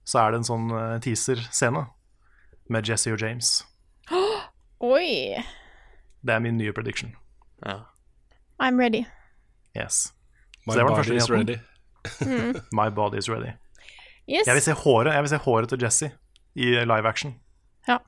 så 0.05 0.21
er 0.21 0.31
det 0.35 0.39
en 0.43 0.47
sånn 0.47 0.69
eh, 0.71 0.99
teaser-scene 1.01 1.87
med 2.71 2.87
Jesse 2.89 3.13
og 3.15 3.21
James. 3.23 3.65
Oi. 4.85 5.35
Det 6.25 6.35
er 6.35 6.41
min 6.45 6.59
nye 6.61 6.73
prediction. 6.77 7.15
ja. 7.67 7.81
I'm 8.63 8.79
ready. 8.79 9.01
Yes. 9.75 10.13
My 10.65 10.73
Så 10.73 10.79
det 10.79 10.85
var 10.85 10.91
den 10.91 10.97
body 10.97 11.09
første 11.09 11.17
is 11.17 11.31
ready. 11.31 11.57
My 12.79 12.89
body 12.95 13.19
is 13.19 13.29
ready. 13.29 13.51
Yes. 14.29 14.47
Jeg 14.47 14.55
vil 14.55 14.63
se 14.63 14.73
håret, 14.73 15.11
jeg 15.15 15.23
vil 15.23 15.29
se 15.33 15.37
håret 15.43 15.69
til 15.69 15.83
Jesse 15.83 16.11
i 16.55 16.69
live 16.87 17.09
action. 17.09 17.35
Ja. 17.89 17.99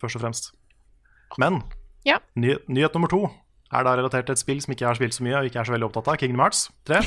Først 0.00 0.16
og 0.16 0.22
fremst. 0.22 0.52
Men 1.38 1.62
Ja. 2.06 2.18
nyhet, 2.36 2.68
nyhet 2.68 2.94
nummer 2.94 3.08
to 3.08 3.28
er 3.72 3.86
da 3.86 3.94
relatert 3.96 4.28
til 4.28 4.36
et 4.36 4.42
spill 4.42 4.62
som 4.62 4.74
ikke 4.74 4.84
jeg 4.84 4.90
har 4.90 4.98
spilt 4.98 5.16
så 5.16 5.24
mye 5.24 5.38
og 5.38 5.48
ikke 5.48 5.60
er 5.62 5.68
så 5.68 5.74
veldig 5.74 5.88
opptatt 5.88 6.10
av, 6.12 6.18
Kingdom 6.20 6.42
Hearts 6.44 6.66
3. 6.88 7.00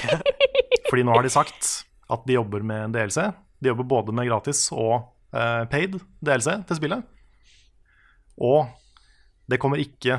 Fordi 0.88 1.04
nå 1.06 1.14
har 1.14 1.26
de 1.26 1.32
sagt 1.32 1.68
at 2.12 2.24
de 2.26 2.36
jobber 2.36 2.64
med 2.66 2.88
en 2.88 2.94
DLC. 2.94 3.20
De 3.62 3.70
jobber 3.70 3.88
både 3.90 4.14
med 4.14 4.28
gratis 4.28 4.66
og 4.74 5.08
uh, 5.34 5.62
paid 5.70 5.98
DLC 6.24 6.50
til 6.68 6.80
spillet. 6.80 7.06
Og 8.42 8.66
det 9.48 9.60
kommer 9.62 9.80
ikke 9.80 10.18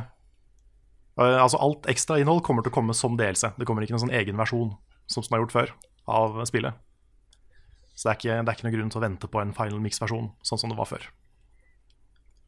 uh, 1.19 1.38
Altså 1.44 1.60
alt 1.61 1.88
ekstrainnhold 1.91 2.41
kommer 2.48 2.65
til 2.65 2.73
å 2.73 2.77
komme 2.80 2.95
som 2.98 3.19
DLC. 3.19 3.52
Det 3.60 3.68
kommer 3.68 3.84
ikke 3.84 3.95
noen 3.95 4.07
sånn 4.07 4.18
egen 4.18 4.39
versjon, 4.39 4.73
som 5.07 5.26
som 5.26 5.35
er 5.35 5.44
gjort 5.44 5.56
før, 5.56 5.73
av 6.07 6.41
spillet. 6.49 6.76
Så 7.98 8.07
det 8.07 8.11
er, 8.11 8.18
ikke, 8.19 8.34
det 8.45 8.52
er 8.52 8.57
ikke 8.57 8.68
noen 8.68 8.76
grunn 8.76 8.91
til 8.94 8.99
å 8.99 9.07
vente 9.07 9.27
på 9.34 9.39
en 9.41 9.56
final 9.57 9.80
mix-versjon, 9.81 10.27
sånn 10.45 10.60
som 10.61 10.69
det 10.69 10.77
var 10.77 10.89
før. 10.89 11.07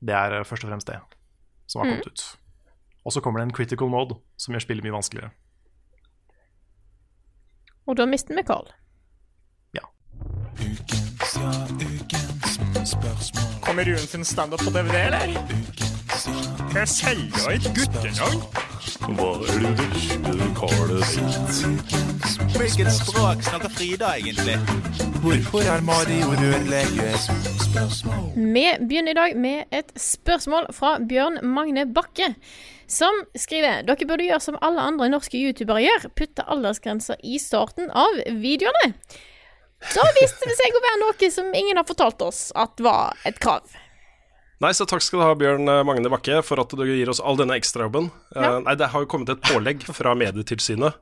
Det 0.05 0.13
er 0.13 0.35
eh, 0.37 0.45
først 0.45 0.67
og 0.67 0.69
fremst 0.69 0.91
det 0.91 0.99
som 1.69 1.81
har 1.81 1.89
kommet 1.89 2.05
ut. 2.05 2.25
Og 3.09 3.13
så 3.13 3.21
kommer 3.25 3.41
det 3.41 3.47
en 3.47 3.53
critical 3.57 3.89
mode, 3.89 4.19
som 4.37 4.53
gjør 4.53 4.61
spillet 4.61 4.85
mye 4.85 4.93
vanskeligere. 4.93 5.31
Og 7.89 7.97
da 7.97 8.05
mister 8.05 8.37
vi 8.37 8.43
Carl. 8.45 8.69
Kommer 13.65 13.85
Rune 13.85 13.97
sin 13.97 14.25
standup 14.25 14.59
på 14.59 14.69
DVD, 14.69 14.95
eller? 15.05 15.25
Kan 16.69 16.79
jeg 16.83 16.87
selger 16.87 17.49
et 17.55 17.65
guttenavn? 17.77 18.41
Hva 19.17 19.29
er 19.49 19.59
det 19.65 19.73
verste 19.81 20.49
Carl 20.59 20.93
har 20.93 21.05
sett? 21.09 21.59
Hvilket 22.57 22.91
språk 22.93 23.41
snakker 23.49 23.73
Frida 23.73 24.13
egentlig? 24.21 24.57
Hvorfor 25.23 25.65
er 25.65 25.81
Mario 25.81 26.29
rørlegger? 26.41 27.17
Vi 28.35 28.65
begynner 28.87 29.11
i 29.11 29.19
dag 29.21 29.37
med 29.37 29.63
et 29.71 29.93
spørsmål 29.97 30.69
fra 30.73 30.97
Bjørn 31.09 31.39
Magne 31.43 31.85
Bakke, 31.93 32.33
som 32.89 33.23
skriver 33.37 33.83
Dere 33.87 34.07
burde 34.09 34.25
gjøre 34.25 34.41
som 34.43 34.57
alle 34.65 34.81
andre 34.81 35.09
norske 35.13 35.37
youtubere 35.37 35.83
gjør, 35.85 36.07
putte 36.17 36.45
aldersgrenser 36.49 37.19
i 37.23 37.37
starten 37.41 37.91
av 37.93 38.17
videoene. 38.41 38.93
Så 39.93 40.03
viste 40.19 40.47
det 40.49 40.57
seg 40.59 40.75
å 40.75 40.81
være 40.83 41.01
noe 41.05 41.29
som 41.31 41.53
ingen 41.55 41.79
har 41.79 41.87
fortalt 41.87 42.21
oss 42.25 42.49
at 42.59 42.81
var 42.83 43.15
et 43.29 43.37
krav. 43.39 43.63
Nei, 44.59 44.73
så 44.75 44.83
takk 44.89 44.99
skal 45.05 45.21
du 45.21 45.23
ha, 45.23 45.35
Bjørn 45.39 45.69
eh, 45.71 45.83
Magne 45.87 46.09
Bakke, 46.11 46.41
for 46.43 46.59
at 46.59 46.73
du 46.75 46.81
gir 46.83 47.07
oss 47.13 47.21
all 47.23 47.37
denne 47.39 47.55
ekstrajobben. 47.55 48.09
Eh, 48.35 48.43
Ja. 48.43 48.57
nei, 48.59 48.73
det 48.75 48.89
har 48.91 49.05
jo 49.05 49.07
kommet 49.07 49.29
et 49.31 49.45
pålegg 49.47 49.85
fra 49.87 50.11
Medietilsynet 50.19 50.97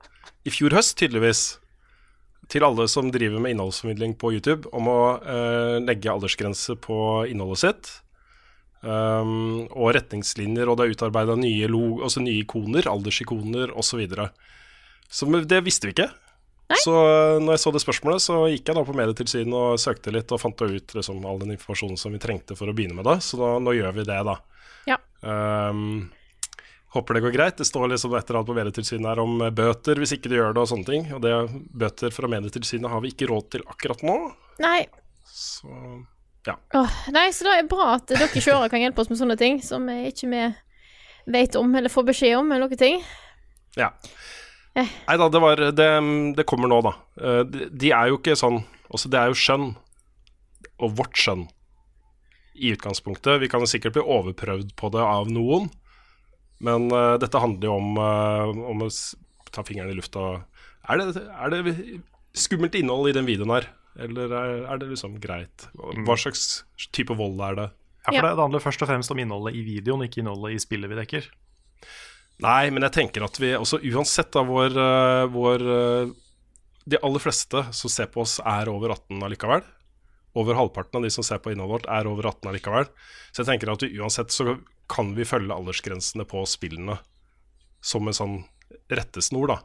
i 0.45 0.53
fjor 0.53 0.76
høst, 0.77 0.93
tydeligvis, 0.99 1.57
til 2.53 2.64
alle 2.64 2.85
som 2.88 3.09
driver 3.11 3.41
med 3.41 3.55
innholdsformidling 3.55 4.14
på 4.22 4.30
YouTube, 4.35 4.69
om 4.77 4.85
å 4.91 4.99
eh, 5.26 5.80
legge 5.81 6.11
aldersgrense 6.14 6.77
på 6.85 6.99
innholdet 7.31 7.64
sitt. 7.64 7.89
Um, 8.88 9.65
og 9.76 9.89
retningslinjer, 9.97 10.69
og 10.69 10.77
det 10.80 10.85
er 10.85 10.93
utarbeida 10.95 11.34
nye, 11.35 11.68
altså 11.68 12.22
nye 12.23 12.39
ikoner, 12.45 12.88
aldersikoner 12.88 13.73
osv. 13.73 13.89
Så, 13.89 13.99
videre. 13.99 14.30
så 15.11 15.27
det 15.43 15.59
visste 15.65 15.89
vi 15.89 15.95
ikke. 15.97 16.07
Så 16.76 16.91
eh, 16.91 17.38
når 17.39 17.55
jeg 17.55 17.61
så 17.64 17.72
det 17.72 17.81
spørsmålet, 17.84 18.23
så 18.23 18.41
gikk 18.51 18.68
jeg 18.68 18.76
da 18.76 18.84
på 18.84 18.95
Medietilsynet 18.97 19.55
og 19.55 19.80
søkte 19.80 20.11
litt 20.11 20.31
og 20.35 20.41
fant 20.41 20.61
ut 20.64 20.95
liksom, 20.97 21.22
all 21.23 21.39
den 21.39 21.53
informasjonen 21.55 21.99
som 21.99 22.11
vi 22.11 22.19
trengte 22.19 22.57
for 22.59 22.68
å 22.68 22.76
begynne 22.76 22.97
med 22.97 23.07
det. 23.07 23.18
Så 23.23 23.39
da, 23.39 23.53
nå 23.64 23.76
gjør 23.77 23.95
vi 23.95 24.05
det, 24.07 24.18
da. 24.27 24.35
Ja. 24.89 24.97
Um, 25.23 26.09
håper 26.95 27.18
det 27.18 27.23
går 27.23 27.35
greit. 27.35 27.57
Det 27.61 27.68
står 27.68 27.93
liksom 27.93 28.15
et 28.18 28.27
eller 28.27 28.41
annet 28.41 28.51
på 28.51 28.57
Medietilsynet 28.59 29.09
her 29.14 29.23
om 29.23 29.39
eh, 29.45 29.53
bøter 29.55 30.03
hvis 30.03 30.18
ikke 30.18 30.31
du 30.31 30.38
gjør 30.39 30.57
det 30.57 30.64
og 30.65 30.69
sånne 30.73 30.91
ting. 30.91 31.07
Og 31.15 31.23
det 31.23 31.34
bøter 31.85 32.15
fra 32.15 32.31
Medietilsynet 32.35 32.91
har 32.91 33.03
vi 33.03 33.15
ikke 33.15 33.31
råd 33.31 33.49
til 33.55 33.65
akkurat 33.72 34.03
nå. 34.07 34.19
Nei. 34.64 34.81
Så 35.31 35.72
ja. 36.48 36.56
Åh, 36.80 36.95
nei, 37.15 37.28
så 37.36 37.48
det 37.48 37.57
er 37.57 37.69
bra 37.69 37.94
at 37.98 38.07
dere 38.11 38.41
sjøere 38.41 38.69
kan 38.72 38.82
hjelpe 38.82 39.03
oss 39.03 39.11
med 39.11 39.19
sånne 39.19 39.38
ting 39.40 39.60
som 39.65 39.88
vi 39.90 40.07
ikke 40.11 40.32
vi 40.32 40.44
vet 41.38 41.57
om 41.60 41.76
eller 41.76 41.91
får 41.91 42.07
beskjed 42.07 42.38
om, 42.40 42.52
eller 42.52 42.69
noen 42.69 42.80
ting. 42.80 43.02
Ja. 43.78 43.91
Eh. 44.78 44.88
Nei 45.10 45.18
da, 45.19 45.28
det, 45.34 45.41
var, 45.44 45.61
det, 45.76 45.90
det 46.38 46.45
kommer 46.48 46.72
nå, 46.72 46.80
da. 46.86 46.94
Eh, 47.19 47.44
De, 47.49 47.68
de 47.74 47.91
er 47.91 48.11
jo 48.11 48.22
ikke 48.22 48.38
sånn 48.40 48.61
Altså, 48.88 49.10
det 49.11 49.19
er 49.19 49.28
jo 49.28 49.36
skjønn, 49.36 49.65
og 50.80 50.94
vårt 50.95 51.18
skjønn, 51.19 51.41
i 52.56 52.69
utgangspunktet. 52.72 53.41
Vi 53.41 53.49
kan 53.52 53.60
jo 53.60 53.68
sikkert 53.68 53.98
bli 53.98 54.03
overprøvd 54.15 54.69
på 54.80 54.90
det 54.94 55.02
av 55.03 55.28
noen, 55.28 55.68
men 56.64 56.88
uh, 56.88 57.18
dette 57.19 57.41
handler 57.44 57.68
jo 57.68 57.74
om, 57.76 57.99
uh, 57.99 58.69
om 58.72 58.86
å 58.86 58.88
ta 59.52 59.65
fingeren 59.68 59.91
i 59.91 59.98
lufta. 59.98 60.24
Er 60.88 61.02
det, 61.02 61.19
er 61.19 61.52
det 61.52 61.76
skummelt 62.32 62.80
innhold 62.80 63.11
i 63.11 63.15
den 63.18 63.28
videoen 63.28 63.52
her? 63.57 63.68
Eller 63.98 64.34
er, 64.34 64.64
er 64.69 64.80
det 64.82 64.91
liksom 64.91 65.18
greit? 65.22 65.68
Hva 65.76 66.18
slags 66.19 66.64
type 66.94 67.15
vold 67.18 67.41
er 67.41 67.57
det? 67.57 67.68
Ja, 68.07 68.11
for 68.11 68.24
det, 68.24 68.36
det 68.38 68.44
handler 68.45 68.64
først 68.64 68.84
og 68.86 68.90
fremst 68.91 69.11
om 69.11 69.19
innholdet 69.19 69.57
i 69.57 69.64
videoen, 69.65 70.06
ikke 70.06 70.22
innholdet 70.22 70.56
i 70.56 70.61
spillet 70.64 70.91
vi 70.91 70.99
dekker. 70.99 71.28
Nei, 72.45 72.69
men 72.69 72.86
jeg 72.86 72.94
tenker 72.94 73.26
at 73.26 73.40
vi 73.41 73.56
også 73.57 73.82
uansett 73.82 74.30
da 74.36 74.44
vår, 74.45 74.78
eh, 74.78 75.24
vår 75.34 75.64
eh, 75.74 76.11
De 76.88 76.99
aller 77.03 77.19
fleste 77.19 77.64
som 77.76 77.91
ser 77.91 78.07
på 78.14 78.22
oss, 78.24 78.38
er 78.40 78.69
over 78.72 78.94
18 78.94 79.26
allikevel. 79.26 79.65
Over 80.38 80.56
halvparten 80.56 80.99
av 80.99 81.07
de 81.07 81.11
som 81.11 81.26
ser 81.26 81.41
på 81.44 81.52
innholdet 81.52 81.74
vårt, 81.74 81.90
er 81.91 82.07
over 82.07 82.30
18 82.30 82.52
allikevel. 82.52 82.88
Så 83.34 83.41
jeg 83.41 83.49
tenker 83.49 83.74
at 83.74 83.84
vi 83.84 83.98
uansett 83.98 84.32
så 84.32 84.56
kan 84.88 85.11
vi 85.18 85.28
følge 85.28 85.52
aldersgrensene 85.52 86.24
på 86.30 86.45
spillene 86.48 86.95
som 87.84 88.07
en 88.07 88.15
sånn 88.15 88.38
rettesnor, 88.91 89.52
da. 89.52 89.57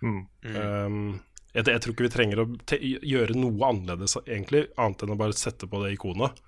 Mm. 0.00 0.22
Um, 0.56 1.02
jeg, 1.50 1.66
jeg 1.66 1.82
tror 1.82 1.94
ikke 1.94 2.06
vi 2.06 2.12
trenger 2.14 2.44
å 2.44 2.46
gjøre 2.78 3.38
noe 3.38 3.70
annerledes, 3.72 4.14
egentlig, 4.22 4.68
annet 4.78 5.02
enn 5.04 5.14
å 5.14 5.18
bare 5.18 5.36
sette 5.36 5.68
på 5.70 5.82
det 5.82 5.94
ikonet. 5.96 6.40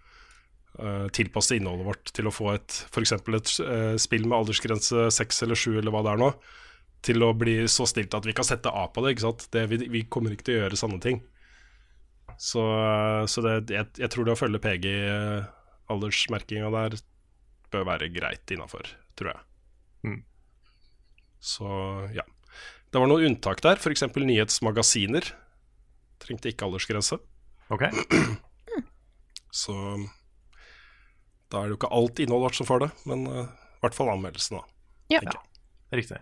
Uh, 0.79 1.07
tilpasse 1.13 1.57
innholdet 1.59 1.85
vårt 1.85 2.11
til 2.17 2.29
å 2.31 2.33
få 2.33 2.47
et 2.55 2.77
f.eks. 2.89 3.13
et 3.13 3.51
uh, 3.61 3.97
spill 4.01 4.25
med 4.25 4.39
aldersgrense 4.39 5.11
6 5.13 5.43
eller 5.45 5.59
7 5.59 5.75
eller 5.75 5.93
hva 5.93 6.01
det 6.07 6.13
er 6.15 6.21
nå, 6.23 6.31
til 7.05 7.19
å 7.27 7.37
bli 7.37 7.57
så 7.69 7.85
stilt 7.91 8.15
at 8.17 8.25
vi 8.25 8.33
kan 8.37 8.47
sette 8.47 8.73
A 8.73 8.87
på 8.89 9.03
det. 9.05 9.13
ikke 9.13 9.27
sant? 9.27 9.43
Det, 9.53 9.63
vi, 9.69 9.77
vi 9.93 10.03
kommer 10.09 10.33
ikke 10.33 10.47
til 10.49 10.57
å 10.57 10.63
gjøre 10.63 10.81
sånne 10.81 11.01
ting. 11.05 11.19
Så, 12.39 12.63
uh, 12.63 13.25
så 13.29 13.39
det, 13.45 13.55
jeg, 13.75 13.87
jeg 14.01 14.11
tror 14.15 14.25
det 14.27 14.35
å 14.37 14.41
følge 14.41 14.65
PG-aldersmerkinga 14.65 16.69
der 16.79 16.91
bør 17.73 17.85
være 17.89 18.13
greit 18.15 18.47
innafor, 18.55 18.85
tror 19.19 19.29
jeg. 19.35 19.41
Mm. 20.07 20.21
Så 21.43 21.67
ja. 22.15 22.23
Det 22.93 23.01
var 23.01 23.09
noen 23.09 23.25
unntak 23.31 23.63
der, 23.65 23.79
f.eks. 23.81 24.05
nyhetsmagasiner. 24.13 25.31
Trengte 26.21 26.51
ikke 26.53 26.67
aldersgrense. 26.67 27.17
Ok. 27.73 27.87
Så 29.63 29.77
da 31.53 31.61
er 31.61 31.69
det 31.69 31.75
jo 31.75 31.79
ikke 31.79 31.93
alt 31.93 32.21
innholdet 32.21 32.51
vårt 32.51 32.59
som 32.59 32.69
får 32.69 32.85
det, 32.85 32.91
men 33.09 33.25
eh, 33.29 33.49
i 33.49 33.85
hvert 33.85 33.97
fall 33.97 34.13
anmeldelsen, 34.13 34.61
da. 34.61 34.63
Ja. 35.13 35.23
ja. 35.25 35.35
Riktig. 35.93 36.21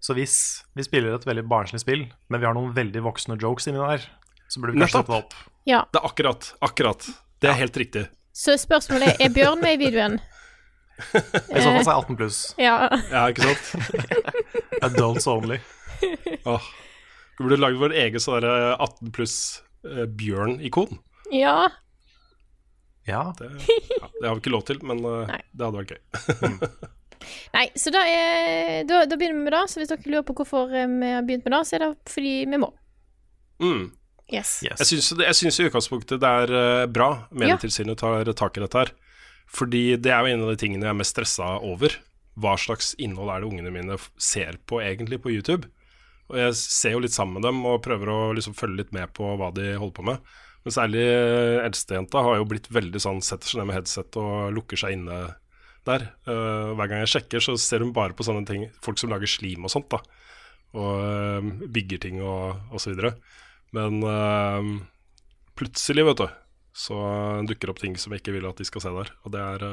Så 0.00 0.16
hvis 0.16 0.36
vi 0.76 0.84
spiller 0.84 1.16
et 1.16 1.26
veldig 1.28 1.46
barnslig 1.48 1.80
spill, 1.80 2.06
men 2.28 2.40
vi 2.40 2.48
har 2.48 2.56
noen 2.56 2.72
veldig 2.76 3.02
voksne 3.04 3.36
jokes 3.40 3.68
inni 3.68 3.80
der, 3.80 4.04
så 4.48 4.60
burde 4.60 4.76
vi 4.76 4.84
kanskje 4.84 5.00
sette 5.00 5.12
det 5.12 5.20
opp. 5.22 5.36
Ja. 5.68 5.82
Det 5.92 6.00
er 6.00 6.08
akkurat. 6.08 6.50
Akkurat. 6.64 7.08
Det 7.40 7.48
er 7.48 7.56
helt 7.60 7.76
riktig. 7.80 8.06
Så 8.36 8.56
spørsmålet 8.60 9.14
er 9.14 9.28
er 9.28 9.32
Bjørn 9.32 9.64
med 9.64 9.78
i 9.78 9.80
videoen. 9.86 10.20
I 11.00 11.60
så 11.60 11.70
fall 11.72 11.80
er 11.80 11.94
18 11.96 12.18
pluss. 12.20 12.42
Ja. 12.60 12.76
Ja, 13.08 13.24
ikke 13.32 13.48
sant? 13.48 14.20
Adults 14.86 15.28
only. 15.30 15.60
Åh. 16.54 16.66
Vi 17.34 17.44
burde 17.44 17.58
lagd 17.58 17.80
vår 17.80 17.94
egen 18.04 18.22
sånn 18.22 18.44
18 18.46 19.14
pluss 19.14 19.38
eh, 19.86 20.04
bjørn-ikon. 20.06 21.00
ja. 21.32 21.56
Ja. 23.04 23.34
Det, 23.38 23.50
ja, 23.68 24.08
det 24.20 24.28
har 24.28 24.36
vi 24.36 24.40
ikke 24.40 24.52
lov 24.54 24.62
til, 24.68 24.78
men 24.86 25.02
eh, 25.04 25.32
Nei. 25.34 25.40
det 25.52 25.66
hadde 25.66 25.82
vært 25.82 25.90
gøy. 25.92 26.70
Nei, 27.56 27.66
så 27.78 27.92
da, 27.92 28.04
er, 28.08 28.86
da, 28.88 29.02
da 29.08 29.18
begynner 29.20 29.38
vi 29.38 29.44
med 29.46 29.54
det. 29.56 29.62
Så 29.72 29.80
hvis 29.80 29.92
dere 29.92 30.08
lurer 30.12 30.24
på 30.28 30.36
hvorfor 30.40 30.72
eh, 30.72 30.88
vi 30.88 31.12
har 31.12 31.26
begynt 31.26 31.46
med 31.46 31.56
det, 31.56 31.60
så 31.68 31.76
er 31.78 31.84
det 31.86 31.92
fordi 32.14 32.34
vi 32.48 32.60
må. 32.60 32.70
Mm. 33.62 33.84
Yes. 34.32 34.56
Jeg 34.64 34.88
syns, 34.88 35.10
jeg 35.20 35.36
syns 35.36 35.60
i 35.60 35.66
utgangspunktet 35.68 36.22
det 36.22 36.28
er 36.44 36.52
eh, 36.56 36.86
bra 36.88 37.10
Medietilsynet 37.36 38.00
tar 38.00 38.30
tak 38.32 38.56
i 38.56 38.64
dette 38.64 38.84
her. 38.86 38.94
Fordi 39.54 39.84
det 40.00 40.10
er 40.10 40.24
jo 40.24 40.32
en 40.32 40.46
av 40.46 40.54
de 40.54 40.60
tingene 40.60 40.88
jeg 40.88 40.94
er 40.94 41.00
mest 41.02 41.14
stressa 41.14 41.58
over. 41.60 41.98
Hva 42.40 42.56
slags 42.58 42.94
innhold 42.98 43.30
er 43.30 43.44
det 43.44 43.50
ungene 43.52 43.74
mine 43.74 43.98
ser 44.16 44.56
på 44.66 44.80
egentlig 44.82 45.20
på 45.22 45.34
YouTube? 45.34 45.68
Og 46.32 46.40
jeg 46.40 46.56
ser 46.56 46.94
jo 46.94 47.02
litt 47.04 47.14
sammen 47.14 47.38
med 47.38 47.46
dem 47.46 47.60
og 47.68 47.82
prøver 47.84 48.10
å 48.10 48.18
liksom 48.36 48.56
følge 48.56 48.82
litt 48.82 48.92
med 48.96 49.12
på 49.16 49.34
hva 49.38 49.50
de 49.54 49.74
holder 49.76 49.96
på 49.96 50.06
med. 50.08 50.34
Men 50.64 50.72
særlig 50.72 51.04
eh, 51.04 51.62
eldstejenta 51.66 52.22
har 52.24 52.38
jo 52.40 52.46
blitt 52.48 52.70
veldig 52.72 53.00
sånn 53.02 53.20
setter 53.24 53.50
seg 53.50 53.60
ned 53.60 53.68
med 53.68 53.78
headset 53.78 54.16
og 54.20 54.54
lukker 54.56 54.80
seg 54.80 54.96
inne 54.96 55.18
der. 55.84 56.06
Uh, 56.24 56.72
hver 56.78 56.88
gang 56.88 57.02
jeg 57.02 57.12
sjekker, 57.12 57.44
så 57.44 57.56
ser 57.60 57.84
hun 57.84 57.92
bare 57.96 58.16
på 58.16 58.24
sånne 58.24 58.46
ting, 58.48 58.68
folk 58.84 59.00
som 59.00 59.12
lager 59.12 59.28
slim 59.28 59.66
og 59.66 59.72
sånt, 59.72 59.92
da. 59.92 60.00
Og 60.74 61.02
uh, 61.04 61.50
bygger 61.68 62.00
ting 62.06 62.22
og, 62.24 62.62
og 62.72 62.80
så 62.80 62.94
videre. 62.94 63.14
Men 63.76 64.00
uh, 64.00 64.70
plutselig, 65.58 66.06
vet 66.08 66.22
du, 66.22 66.26
så 66.74 66.96
dukker 67.46 67.74
opp 67.74 67.82
ting 67.82 67.98
som 68.00 68.14
jeg 68.14 68.24
ikke 68.24 68.38
vil 68.38 68.48
at 68.48 68.60
de 68.62 68.66
skal 68.66 68.86
se 68.86 68.94
der. 68.96 69.12
Og 69.22 69.34
det 69.36 69.44
er 69.44 69.66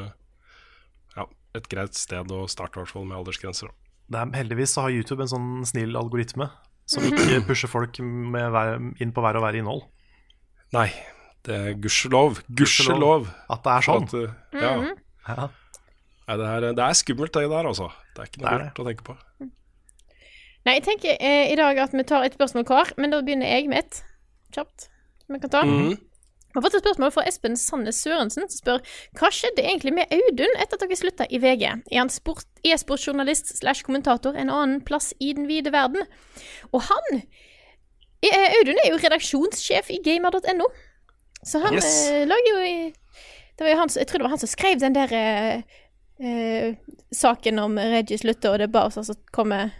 ja, 1.16 1.30
et 1.58 1.72
greit 1.72 1.96
sted 1.98 2.36
å 2.36 2.44
starte, 2.52 2.76
i 2.76 2.84
hvert 2.84 2.92
fall 2.92 3.08
med 3.08 3.22
aldersgrenser. 3.22 3.72
Da. 3.72 3.81
Det 4.12 4.20
er, 4.20 4.34
heldigvis 4.42 4.76
så 4.76 4.86
har 4.86 4.96
YouTube 4.96 5.24
en 5.24 5.32
sånn 5.32 5.50
snill 5.68 5.96
algoritme 6.00 6.50
som 6.92 7.06
ikke 7.08 7.40
pusher 7.48 7.72
folk 7.72 8.02
med 8.04 8.52
hver, 8.52 8.76
inn 9.00 9.14
på 9.16 9.24
hver 9.24 9.40
og 9.40 9.46
hver 9.46 9.58
innhold. 9.62 9.86
Nei, 10.76 10.90
det 11.48 11.56
er 11.56 11.80
gudskjelov. 11.80 12.42
Gudskjelov. 12.52 13.30
At 13.52 13.64
det 13.64 13.78
er 13.78 13.88
sånn. 13.88 14.08
At, 14.10 14.16
ja. 14.54 14.62
ja. 14.62 14.76
-hmm. 14.82 15.00
Ja. 15.28 15.48
Nei, 16.28 16.38
det, 16.38 16.46
er, 16.48 16.68
det 16.76 16.84
er 16.86 16.94
skummelt, 16.94 17.34
det 17.34 17.50
der, 17.50 17.68
altså. 17.68 17.90
Det 18.16 18.24
er 18.24 18.30
ikke 18.30 18.44
noe 18.44 18.60
lurt 18.62 18.80
å 18.80 18.86
tenke 18.88 19.04
på. 19.08 19.18
Nei, 20.62 20.76
jeg 20.78 20.84
tenker 20.86 21.18
eh, 21.18 21.52
i 21.52 21.58
dag 21.58 21.78
at 21.82 21.94
vi 21.94 22.04
tar 22.08 22.24
et 22.24 22.38
spørsmål 22.38 22.66
hver, 22.70 22.94
men 22.98 23.14
da 23.14 23.22
begynner 23.26 23.50
jeg 23.50 23.68
med 23.72 23.82
et 23.82 24.04
kjapt. 24.54 24.90
som 25.26 25.36
Vi 25.36 25.40
kan 25.40 25.50
ta. 25.50 25.64
Mhm. 25.66 25.98
Vi 26.52 26.58
har 26.60 26.66
fått 26.66 26.76
et 26.76 26.84
spørsmål 26.84 27.12
fra 27.16 27.24
Espen 27.30 27.56
Sandnes 27.56 28.02
Sørensen, 28.04 28.48
som 28.52 28.60
spør 28.60 28.82
hva 29.20 29.30
skjedde 29.32 29.64
egentlig 29.64 29.94
med 29.96 30.12
Audun 30.12 30.58
etter 30.60 30.76
at 30.76 30.84
dere 30.84 30.98
slutta 31.00 31.28
i 31.32 31.40
VG? 31.40 31.64
Er 31.92 32.02
han 32.02 32.12
e-sportjournalist 32.68 33.54
slash 33.58 33.86
kommentator 33.88 34.36
en 34.36 34.52
annen 34.52 34.82
plass 34.84 35.14
i 35.24 35.32
den 35.38 35.48
vide 35.48 35.72
verden? 35.72 36.04
Og 36.76 36.84
han 36.90 37.22
eh, 37.22 38.58
Audun 38.60 38.82
er 38.84 38.92
jo 38.92 39.00
redaksjonssjef 39.00 39.94
i 39.96 40.02
gamer.no, 40.04 40.68
så 41.44 41.64
han 41.64 41.80
Yes. 41.80 41.94
eh, 42.12 42.26
lager 42.28 42.52
jo 42.52 42.66
det 43.58 43.66
var 43.66 43.72
jo 43.72 43.78
han, 43.78 43.90
Jeg 43.96 44.08
tror 44.10 44.18
det 44.18 44.26
var 44.26 44.34
han 44.34 44.42
som 44.42 44.50
skrev 44.50 44.80
den 44.82 44.96
der 44.96 45.12
eh, 45.14 45.64
eh, 46.20 46.76
saken 47.14 47.60
om 47.60 47.78
Reggie 47.78 48.18
slutter, 48.18 48.52
og 48.56 48.60
det 48.60 48.68
er 48.70 48.84
oss 48.84 49.00
som 49.08 49.16
kommer 49.32 49.72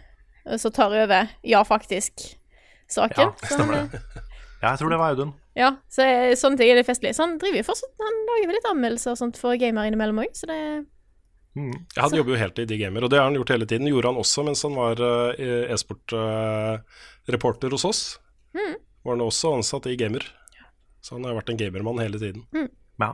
som 0.58 0.72
tar 0.74 0.90
over 0.90 1.28
Ja, 1.46 1.62
faktisk-saken. 1.62 3.28
Ja, 3.30 3.46
stemmer 3.46 3.74
han, 3.74 3.88
det. 3.92 4.00
Ja, 4.62 4.70
jeg 4.72 4.78
tror 4.78 4.90
det 4.90 4.98
var 4.98 5.14
Audun. 5.14 5.32
Ja, 5.58 5.68
så 5.92 6.02
eh, 6.06 6.32
sånne 6.38 6.56
ting 6.60 6.70
er 6.72 6.78
litt 6.80 6.88
festlig. 6.88 7.12
Så 7.16 7.26
han 7.26 7.36
driver 7.40 7.60
jo 7.60 7.66
fortsatt 7.68 7.92
Han 8.00 8.18
lager 8.30 8.48
vel 8.48 8.56
litt 8.56 8.68
anmeldelser 8.70 9.12
og 9.12 9.18
sånt 9.20 9.36
for 9.40 9.58
gamere 9.60 9.90
innimellom 9.90 10.22
òg, 10.24 10.32
så 10.38 10.48
det 10.50 10.58
Mm. 11.52 11.74
Ja, 11.92 12.06
han 12.06 12.14
jobber 12.16 12.32
jo 12.32 12.38
helt 12.40 12.58
i 12.62 12.64
de 12.64 12.76
gamer, 12.80 13.04
og 13.04 13.10
det 13.12 13.18
har 13.20 13.26
han 13.28 13.34
gjort 13.36 13.50
hele 13.52 13.66
tiden. 13.68 13.84
Gjorde 13.90 14.08
han 14.08 14.16
også 14.22 14.40
mens 14.46 14.62
han 14.64 14.72
var 14.72 14.96
uh, 15.04 15.34
e-sport-reporter 15.74 17.70
hos 17.76 17.84
oss. 17.84 18.00
Mm. 18.56 18.78
Var 19.04 19.12
han 19.18 19.24
også 19.26 19.50
ansatt 19.58 19.86
i 19.90 19.96
gamer. 20.00 20.24
Så 21.04 21.16
han 21.18 21.26
har 21.26 21.36
vært 21.36 21.50
en 21.52 21.58
gamermann 21.60 22.00
hele 22.00 22.16
tiden. 22.22 22.46
Ja. 23.02 23.10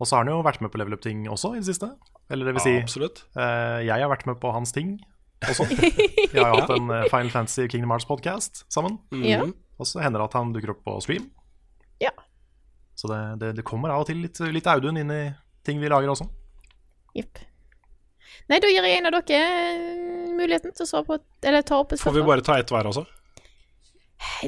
Og 0.00 0.08
så 0.08 0.16
har 0.16 0.24
han 0.24 0.32
jo 0.32 0.40
vært 0.42 0.62
med 0.64 0.72
på 0.72 0.80
level 0.80 0.96
up-ting 0.96 1.26
også 1.28 1.52
i 1.54 1.60
det 1.60 1.68
siste. 1.68 1.90
Eller 2.32 2.48
det 2.48 2.54
vil 2.56 2.64
si, 2.64 2.72
Ja, 2.78 2.82
absolutt. 2.82 3.22
eh, 3.36 3.80
jeg 3.84 4.00
har 4.00 4.08
vært 4.08 4.26
med 4.26 4.40
på 4.40 4.52
hans 4.54 4.72
ting 4.72 4.94
også. 5.44 5.66
Vi 6.32 6.38
har 6.38 6.54
jo 6.54 6.60
hatt 6.62 6.72
en 6.72 6.90
eh, 6.94 7.06
Final 7.12 7.30
Fantasy 7.34 7.66
Kingdom 7.68 7.92
Hearts-podkast 7.92 8.64
sammen. 8.72 8.96
Ja. 9.22 9.42
Og 9.80 9.88
så 9.88 10.02
hender 10.04 10.20
det 10.20 10.28
at 10.28 10.36
han 10.36 10.50
dukker 10.54 10.74
opp 10.74 10.82
på 10.84 10.96
stream. 11.04 11.30
Ja. 12.02 12.12
Så 12.98 13.08
det, 13.08 13.20
det, 13.40 13.54
det 13.60 13.64
kommer 13.66 13.94
av 13.94 14.04
og 14.04 14.10
til 14.10 14.20
litt, 14.20 14.40
litt 14.52 14.68
Audun 14.68 15.00
inn 15.00 15.12
i 15.14 15.22
ting 15.64 15.80
vi 15.80 15.88
lager 15.88 16.12
også. 16.12 16.26
Jepp. 17.16 17.40
Nei, 18.50 18.58
da 18.60 18.68
gir 18.70 18.84
jeg 18.84 18.98
en 18.98 19.08
av 19.08 19.16
dere 19.16 19.40
eh, 19.40 20.28
muligheten 20.36 20.74
til 20.74 20.84
å 20.84 20.88
svare 20.88 21.06
på 21.06 21.16
Eller 21.46 21.64
ta 21.66 21.80
opp 21.82 21.92
et 21.94 22.02
Får 22.02 22.14
vi 22.14 22.22
bare 22.26 22.44
ta 22.46 22.56
ett 22.58 22.70
hver 22.70 22.88
også? 22.90 23.04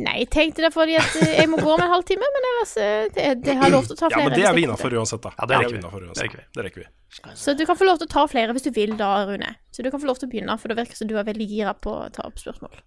Nei, 0.03 0.15
jeg 0.21 0.29
tenkte 0.33 0.65
det 0.67 0.71
fordi 0.75 0.99
at 1.01 1.15
eh, 1.21 1.35
jeg 1.41 1.49
må 1.49 1.59
gå 1.61 1.71
om 1.73 1.81
en 1.81 1.91
halvtime, 1.93 2.29
men 2.35 2.49
ellers 2.51 2.73
eh, 2.81 3.07
det, 3.15 3.27
det 3.47 3.57
har 3.57 3.73
lov 3.73 3.87
til 3.89 3.97
å 3.97 4.01
ta 4.03 4.11
flere. 4.11 4.21
Ja, 4.21 4.29
men 4.29 4.37
det 4.37 4.45
er 4.49 4.57
vi 4.57 4.67
innafor 4.67 4.97
uansett, 4.99 5.23
da. 5.25 5.33
Ja, 5.39 5.49
det 5.49 5.59
rekker 5.63 5.69
er 5.69 5.73
vi. 5.73 5.81
innenfor 5.81 6.05
Det 6.05 6.27
rekker 6.27 6.43
vi. 6.43 6.47
Det 6.53 6.67
rekker 6.67 6.85
vi. 6.85 7.37
Så 7.41 7.55
du 7.57 7.65
kan 7.69 7.79
få 7.81 7.89
lov 7.89 8.01
til 8.03 8.11
å 8.11 8.13
ta 8.13 8.27
flere 8.29 8.57
hvis 8.57 8.67
du 8.67 8.73
vil 8.77 8.95
da, 9.01 9.11
Rune. 9.29 9.55
Så 9.73 9.85
du 9.85 9.89
kan 9.93 10.03
få 10.03 10.11
lov 10.11 10.21
til 10.21 10.29
å 10.29 10.33
begynne, 10.35 10.57
for 10.61 10.73
det 10.73 10.79
virker 10.83 11.01
som 11.01 11.09
du 11.09 11.17
er 11.17 11.29
veldig 11.29 11.49
gira 11.49 11.73
på 11.77 11.95
å 12.03 12.11
ta 12.13 12.27
opp 12.29 12.41
spørsmål. 12.43 12.83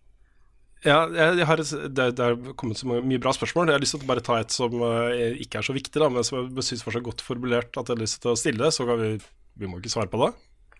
Ja, 0.86 1.00
jeg, 1.10 1.46
har 1.50 1.62
et, 1.62 1.70
det, 1.98 2.04
det 2.20 2.26
er 2.26 2.52
kommet 2.60 2.78
så 2.78 2.86
mye 2.86 3.22
bra 3.22 3.32
spørsmål. 3.34 3.72
Jeg 3.72 3.80
har 3.80 3.82
lyst 3.82 3.96
til 3.98 4.04
å 4.06 4.10
bare 4.10 4.24
ta 4.26 4.38
et 4.38 4.54
som 4.54 4.76
eh, 4.86 5.40
ikke 5.42 5.58
er 5.58 5.66
så 5.66 5.74
viktig, 5.74 5.98
da, 5.98 6.10
men 6.14 6.26
som 6.28 6.44
jeg 6.44 6.68
syns 6.68 6.86
var 6.86 6.98
så 6.98 7.02
godt 7.08 7.24
formulert 7.26 7.72
at 7.74 7.90
jeg 7.90 7.96
har 7.96 8.04
lyst 8.04 8.20
til 8.22 8.34
å 8.34 8.38
stille 8.38 8.62
det. 8.62 8.74
Så 8.76 8.86
kan 8.86 9.02
vi 9.02 9.16
Vi 9.56 9.70
må 9.72 9.80
ikke 9.80 9.94
svare 9.94 10.12
på 10.12 10.20
det, 10.20 10.34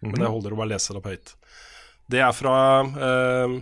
men 0.04 0.20
jeg 0.20 0.34
holder 0.34 0.54
å 0.54 0.60
bare 0.60 0.74
lese 0.74 0.92
det 0.92 1.00
opp 1.00 1.08
høyt. 1.08 1.34
Det 2.12 2.20
er 2.22 2.34
fra 2.36 2.56
eh, 2.84 3.56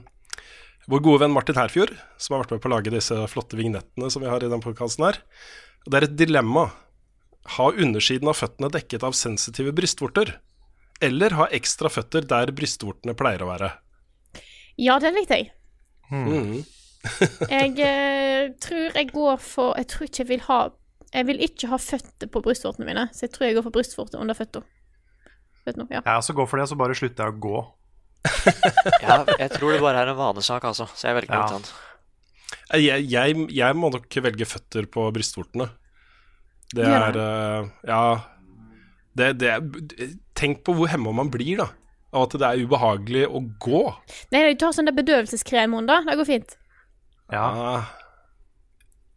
vår 0.92 1.04
gode 1.06 1.22
venn 1.24 1.36
Martin 1.36 1.56
Herfjord, 1.56 1.94
som 2.20 2.36
har 2.36 2.44
vært 2.44 2.56
med 2.56 2.64
på 2.64 2.72
å 2.72 2.74
lage 2.74 2.92
disse 2.92 3.20
flotte 3.32 3.60
vignettene 3.60 4.10
som 4.12 4.26
vi 4.26 4.32
har 4.32 4.44
i 4.44 4.50
den 4.52 4.64
podkasten 4.64 5.06
her. 5.06 5.22
Det 5.86 6.00
er 6.00 6.08
et 6.10 6.18
dilemma. 6.20 6.66
Ha 7.56 7.70
undersiden 7.72 8.28
av 8.32 8.40
føttene 8.40 8.72
dekket 8.74 9.06
av 9.08 9.16
sensitive 9.16 9.72
brystvorter, 9.76 10.38
eller 11.04 11.38
ha 11.40 11.48
ekstra 11.56 11.92
føtter 11.94 12.28
der 12.28 12.52
brystvortene 12.56 13.16
pleier 13.16 13.46
å 13.46 13.52
være. 13.54 13.76
Ja, 14.82 14.98
den 15.00 15.16
likte 15.16 15.40
jeg. 15.40 15.54
Mm. 16.12 16.64
Jeg 17.50 17.72
eh, 17.84 18.52
tror 18.64 18.96
jeg 18.96 19.10
går 19.12 19.40
for 19.44 19.76
Jeg 19.76 19.88
tror 19.92 20.08
ikke 20.08 20.22
jeg 20.22 20.30
vil 20.30 20.44
ha 20.46 20.58
Jeg 21.14 21.28
vil 21.28 21.42
ikke 21.44 21.68
ha 21.72 21.80
føtter 21.82 22.30
på 22.32 22.42
brystvortene 22.46 22.88
mine, 22.88 23.08
så 23.12 23.26
jeg 23.26 23.34
tror 23.34 23.48
jeg 23.48 23.58
går 23.58 23.66
for 23.68 23.76
brystvorter 23.76 24.22
under 24.24 24.38
føtta. 24.38 24.62
Vet 25.68 25.78
du? 25.80 25.84
Ja. 25.92 26.02
Jeg 26.02 26.16
også 26.20 26.34
går 26.36 26.48
for 26.50 26.60
det, 26.60 26.68
så 26.72 26.78
bare 26.80 26.96
slutter 26.98 27.28
jeg 27.28 27.36
å 27.36 27.42
gå. 27.44 27.64
Ja, 29.04 29.20
jeg 29.40 29.52
tror 29.54 29.74
det 29.76 29.82
bare 29.84 30.02
er 30.04 30.12
en 30.14 30.18
vanesak, 30.20 30.64
altså. 30.64 30.88
Så 30.96 31.10
jeg 31.10 31.20
velger 31.20 31.36
Ja. 31.36 31.44
noe 31.44 31.60
annet. 31.60 31.74
Jeg, 32.74 33.06
jeg, 33.12 33.48
jeg 33.54 33.76
må 33.78 33.90
nok 33.94 34.18
velge 34.26 34.48
føtter 34.48 34.88
på 34.92 35.06
brystvortene. 35.16 35.70
Det 36.74 36.88
er 36.88 37.20
Ja. 37.20 37.64
Ja. 37.88 38.04
Det, 39.14 39.28
det 39.38 39.52
tenk 40.34 40.64
på 40.66 40.74
hvor 40.74 40.90
hemma 40.90 41.12
man 41.14 41.30
blir, 41.30 41.60
da. 41.62 41.68
Av 42.14 42.28
at 42.28 42.36
det 42.38 42.48
er 42.48 42.62
ubehagelig 42.68 43.24
å 43.28 43.40
gå. 43.60 43.82
Nei, 44.32 44.44
du 44.54 44.60
tar 44.62 44.72
sånn 44.76 44.92
bedøvelseskrem 44.94 45.74
under. 45.80 46.04
Det 46.06 46.16
går 46.20 46.28
fint. 46.30 46.56
Ja, 47.34 47.46
Ah, 47.50 47.86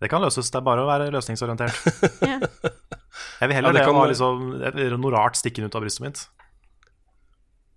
det 0.00 0.08
kan 0.12 0.22
løses. 0.24 0.48
Det 0.52 0.56
er 0.60 0.64
bare 0.64 0.84
å 0.84 0.88
være 0.88 1.10
løsningsorientert. 1.12 1.76
Ja. 2.30 2.38
Jeg 3.40 3.48
vil 3.48 3.54
heller 3.56 3.68
Ja, 3.68 3.72
det 3.72 3.80
det, 3.80 3.84
kan- 3.86 3.96
å 3.96 4.00
ha 4.00 4.08
liksom, 4.08 5.00
noe 5.00 5.12
rart 5.14 5.36
stikkende 5.36 5.68
ut 5.70 5.76
av 5.76 5.84
brystet 5.84 6.04
mitt. 6.04 6.24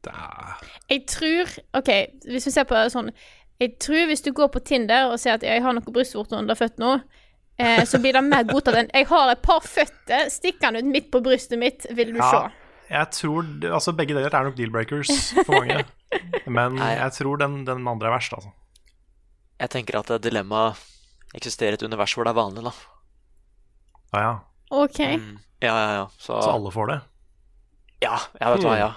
er, 0.08 0.56
Jeg 0.90 1.06
tror 1.12 1.52
OK, 1.80 1.90
hvis 2.28 2.48
vi 2.48 2.52
ser 2.54 2.68
på 2.70 2.80
sånn 2.92 3.12
Jeg 3.60 3.76
tror 3.84 4.06
hvis 4.10 4.24
du 4.24 4.32
går 4.36 4.48
på 4.54 4.62
Tinder 4.64 5.10
og 5.12 5.20
ser 5.20 5.36
at 5.38 5.44
jeg 5.44 5.62
har 5.64 5.76
noen 5.76 5.94
brystvorter 5.96 6.40
under 6.40 6.56
føttene, 6.56 7.02
eh, 7.60 7.84
så 7.88 8.00
blir 8.00 8.16
det 8.16 8.24
mer 8.24 8.46
godtatt 8.48 8.78
enn 8.80 8.92
Jeg 8.96 9.08
har 9.12 9.32
et 9.34 9.42
par 9.44 9.60
føtter 9.66 10.30
stikkende 10.32 10.80
ut 10.80 10.92
midt 10.94 11.10
på 11.12 11.20
brystet 11.26 11.60
mitt, 11.60 11.88
vil 11.92 12.14
du 12.16 12.20
Ja, 12.22 12.30
se. 12.32 12.44
Jeg 12.90 13.10
tror 13.14 13.46
altså 13.74 13.94
Begge 13.98 14.16
deler 14.18 14.34
er 14.34 14.48
nok 14.48 14.56
deal-breakers 14.58 15.12
for 15.46 15.60
mange. 15.60 15.84
Men 16.58 16.78
jeg 16.82 17.12
tror 17.20 17.38
den, 17.42 17.60
den 17.68 17.88
andre 17.88 18.08
er 18.10 18.16
verst, 18.18 18.34
altså. 18.34 18.50
Jeg 19.60 19.70
tenker 19.74 20.00
at 20.00 20.10
dilemmaet 20.24 20.80
eksisterer 21.38 21.76
i 21.76 21.78
et 21.78 21.84
univers 21.86 22.14
hvor 22.16 22.26
det 22.26 22.32
er 22.34 22.40
vanlig, 22.40 22.64
da. 22.66 22.72
Ja, 24.16 24.22
ja. 24.24 24.32
OK. 24.72 25.00
Mm. 25.20 25.38
Ja, 25.62 25.74
ja, 25.76 25.92
ja. 26.00 26.06
Så, 26.18 26.40
Så 26.42 26.50
alle 26.56 26.72
får 26.74 26.88
det. 26.94 27.00
Ja, 28.02 28.16
jeg 28.40 28.56
vet 28.56 28.66
hva, 28.66 28.76
ja. 28.80 28.90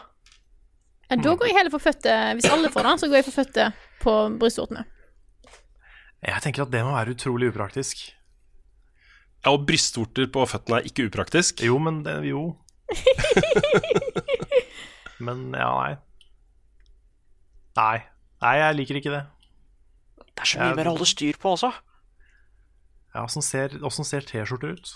Ja, 1.10 1.16
da 1.20 1.35
går 1.36 1.48
jeg 1.51 1.56
heller 1.59 1.73
for 1.74 1.82
fødte 1.82 2.12
Hvis 2.39 2.47
alle 2.48 2.70
får 2.73 2.86
det, 2.89 2.93
så 3.02 3.09
går 3.10 3.19
jeg 3.19 3.27
for 3.27 3.36
fødte 3.43 3.64
på 4.01 4.12
brystvortene. 4.40 4.85
Jeg 6.23 6.40
tenker 6.44 6.62
at 6.64 6.70
det 6.73 6.85
må 6.86 6.94
være 6.94 7.12
utrolig 7.16 7.51
upraktisk. 7.51 7.98
ja, 9.44 9.51
og 9.51 9.66
brystvorter 9.66 10.31
på 10.32 10.47
føttene 10.47 10.78
er 10.78 10.86
ikke 10.89 11.09
upraktisk. 11.10 11.60
Jo, 11.66 11.77
men 11.82 12.05
det, 12.06 12.14
Jo. 12.31 12.44
men 15.27 15.39
ja, 15.55 15.69
nei. 15.78 15.93
Nei. 17.78 17.98
Nei, 18.43 18.55
jeg 18.59 18.77
liker 18.81 18.98
ikke 18.98 19.14
det. 19.14 19.23
Det 20.32 20.43
er 20.44 20.48
så 20.51 20.59
mye 20.60 20.70
jeg... 20.73 20.78
mer 20.81 20.90
å 20.90 20.94
holde 20.97 21.09
styr 21.09 21.39
på 21.40 21.52
også. 21.55 21.70
Ja, 23.12 23.23
Åssen 23.27 23.44
ser, 23.44 23.74
ser 24.09 24.23
T-skjorter 24.28 24.74
ut? 24.77 24.93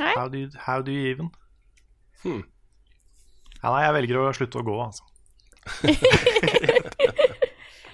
Nei. 0.00 0.12
How 0.12 0.26
do 0.28 0.38
you, 0.42 0.50
how 0.66 0.82
do 0.84 0.92
you 0.92 1.06
even? 1.12 1.30
Hmm. 2.24 2.42
Ja, 3.62 3.70
nei, 3.70 3.82
jeg 3.86 3.94
velger 3.96 4.18
å 4.20 4.32
slutte 4.36 4.60
å 4.60 4.66
gå, 4.66 4.74
altså. 4.84 5.04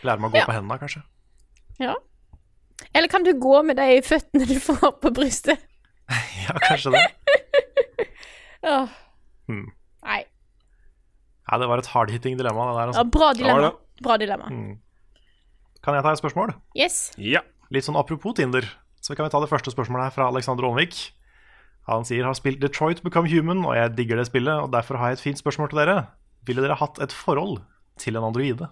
Lære 0.02 0.18
meg 0.18 0.28
å 0.28 0.32
gå 0.32 0.40
Ja. 0.40 0.46
på 0.48 0.56
hendene, 0.56 0.78
kanskje. 0.80 1.02
Ja. 1.80 1.94
Eller 2.92 3.09
kan 3.09 3.22
du 3.24 3.30
gå 3.38 3.62
med 3.62 3.76
de 3.78 4.00
føttene 4.04 4.48
du 4.48 4.59
får 4.60 4.96
på 5.04 5.12
brystet? 5.14 5.59
Ja, 6.42 6.56
kanskje 6.66 6.90
det. 6.96 7.04
Åh. 8.62 8.89
Hmm. 9.48 9.66
Nei. 10.06 10.20
Ja, 11.51 11.59
det 11.59 11.68
var 11.68 11.78
et 11.82 11.89
hardhitting 11.93 12.36
dilemma, 12.39 12.68
det 12.70 12.74
der, 12.78 12.93
Ja, 12.93 13.02
altså. 13.02 13.10
bra 13.10 13.32
dilemma. 13.34 13.70
det. 13.70 14.02
Bra 14.02 14.16
dilemma. 14.18 14.47
Hmm. 14.48 14.76
Kan 15.82 15.94
jeg 15.94 16.05
ta 16.05 16.12
et 16.12 16.20
spørsmål? 16.22 16.55
Yes. 16.78 17.10
Ja. 17.18 17.40
Litt 17.74 17.84
sånn 17.84 17.98
apropos 17.98 18.34
Tinder, 18.39 18.62
så 19.02 19.16
kan 19.16 19.26
vi 19.26 19.30
ta 19.34 19.40
det 19.40 19.51
første 19.51 19.72
spørsmålet 19.74 20.05
her 20.10 20.14
fra 20.14 20.28
Alexander 20.30 20.64
Aanvik. 20.68 21.12
Han 21.89 22.05
sier 22.06 22.24
har 22.24 22.34
spilt 22.39 22.60
Detroit 22.62 23.02
Become 23.02 23.28
Human, 23.28 23.64
og 23.66 23.74
jeg 23.74 23.97
digger 23.97 24.16
det 24.20 24.28
spillet, 24.28 24.55
og 24.62 24.70
derfor 24.70 24.97
har 25.01 25.10
jeg 25.10 25.18
et 25.18 25.24
fint 25.24 25.39
spørsmål 25.43 25.72
til 25.72 25.78
dere. 25.82 25.97
Ville 26.47 26.62
dere 26.62 26.76
hatt 26.78 27.01
et 27.02 27.10
forhold 27.12 27.59
til 27.98 28.16
en 28.16 28.22
androide? 28.28 28.68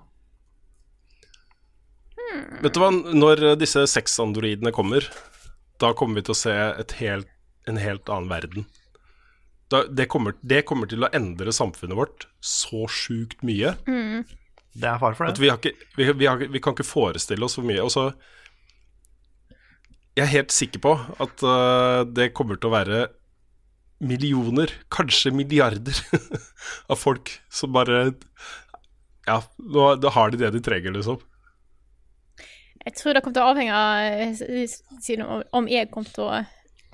Vet 2.63 2.75
du 2.77 2.81
hva, 2.83 2.91
når 2.93 3.57
disse 3.59 3.83
sexandroidene 3.91 4.71
kommer, 4.75 5.03
da 5.83 5.91
kommer 5.97 6.21
vi 6.21 6.27
til 6.29 6.35
å 6.37 6.39
se 6.39 6.53
et 6.55 6.93
helt, 7.01 7.27
en 7.67 7.81
helt 7.81 8.07
annen 8.13 8.31
verden. 8.31 8.67
Da, 9.71 9.85
det, 9.87 10.09
kommer, 10.11 10.35
det 10.43 10.65
kommer 10.67 10.91
til 10.91 11.07
å 11.07 11.11
endre 11.15 11.53
samfunnet 11.55 11.95
vårt 11.99 12.27
så 12.43 12.89
sjukt 12.91 13.45
mye 13.47 13.77
Det 14.75 14.89
er 14.89 14.99
fare 14.99 15.15
for 15.15 15.29
at 15.29 15.39
det. 15.39 15.45
vi, 15.45 15.51
har 15.53 15.61
ikke, 15.61 15.89
vi, 15.95 16.09
vi, 16.11 16.27
har, 16.27 16.43
vi 16.43 16.63
kan 16.63 16.75
ikke 16.75 16.89
forestille 16.89 17.47
oss 17.47 17.55
hvor 17.59 17.69
mye. 17.69 17.85
Og 17.85 17.93
så 17.95 18.09
Jeg 20.19 20.25
er 20.27 20.35
helt 20.35 20.55
sikker 20.55 20.83
på 20.83 20.97
at 20.99 21.47
uh, 21.47 22.03
det 22.03 22.33
kommer 22.35 22.59
til 22.59 22.71
å 22.71 22.75
være 22.75 23.07
millioner, 24.01 24.73
kanskje 24.91 25.31
milliarder, 25.37 25.99
av 26.91 26.99
folk 26.99 27.31
som 27.53 27.75
bare 27.77 28.15
Ja, 29.29 29.43
nå, 29.61 29.91
da 30.01 30.11
har 30.17 30.33
de 30.33 30.41
det 30.41 30.55
de 30.57 30.63
trenger, 30.65 30.97
liksom. 30.97 31.21
Jeg 32.81 32.97
tror 32.97 33.15
det 33.15 33.23
kommer 33.23 33.37
til 33.37 33.45
å 33.45 33.51
avhenge 33.53 33.77
av 33.77 34.47
eh, 34.49 35.45
om 35.53 35.69
jeg 35.69 35.91
kommer 35.93 36.15
til 36.17 36.25
å 36.25 36.39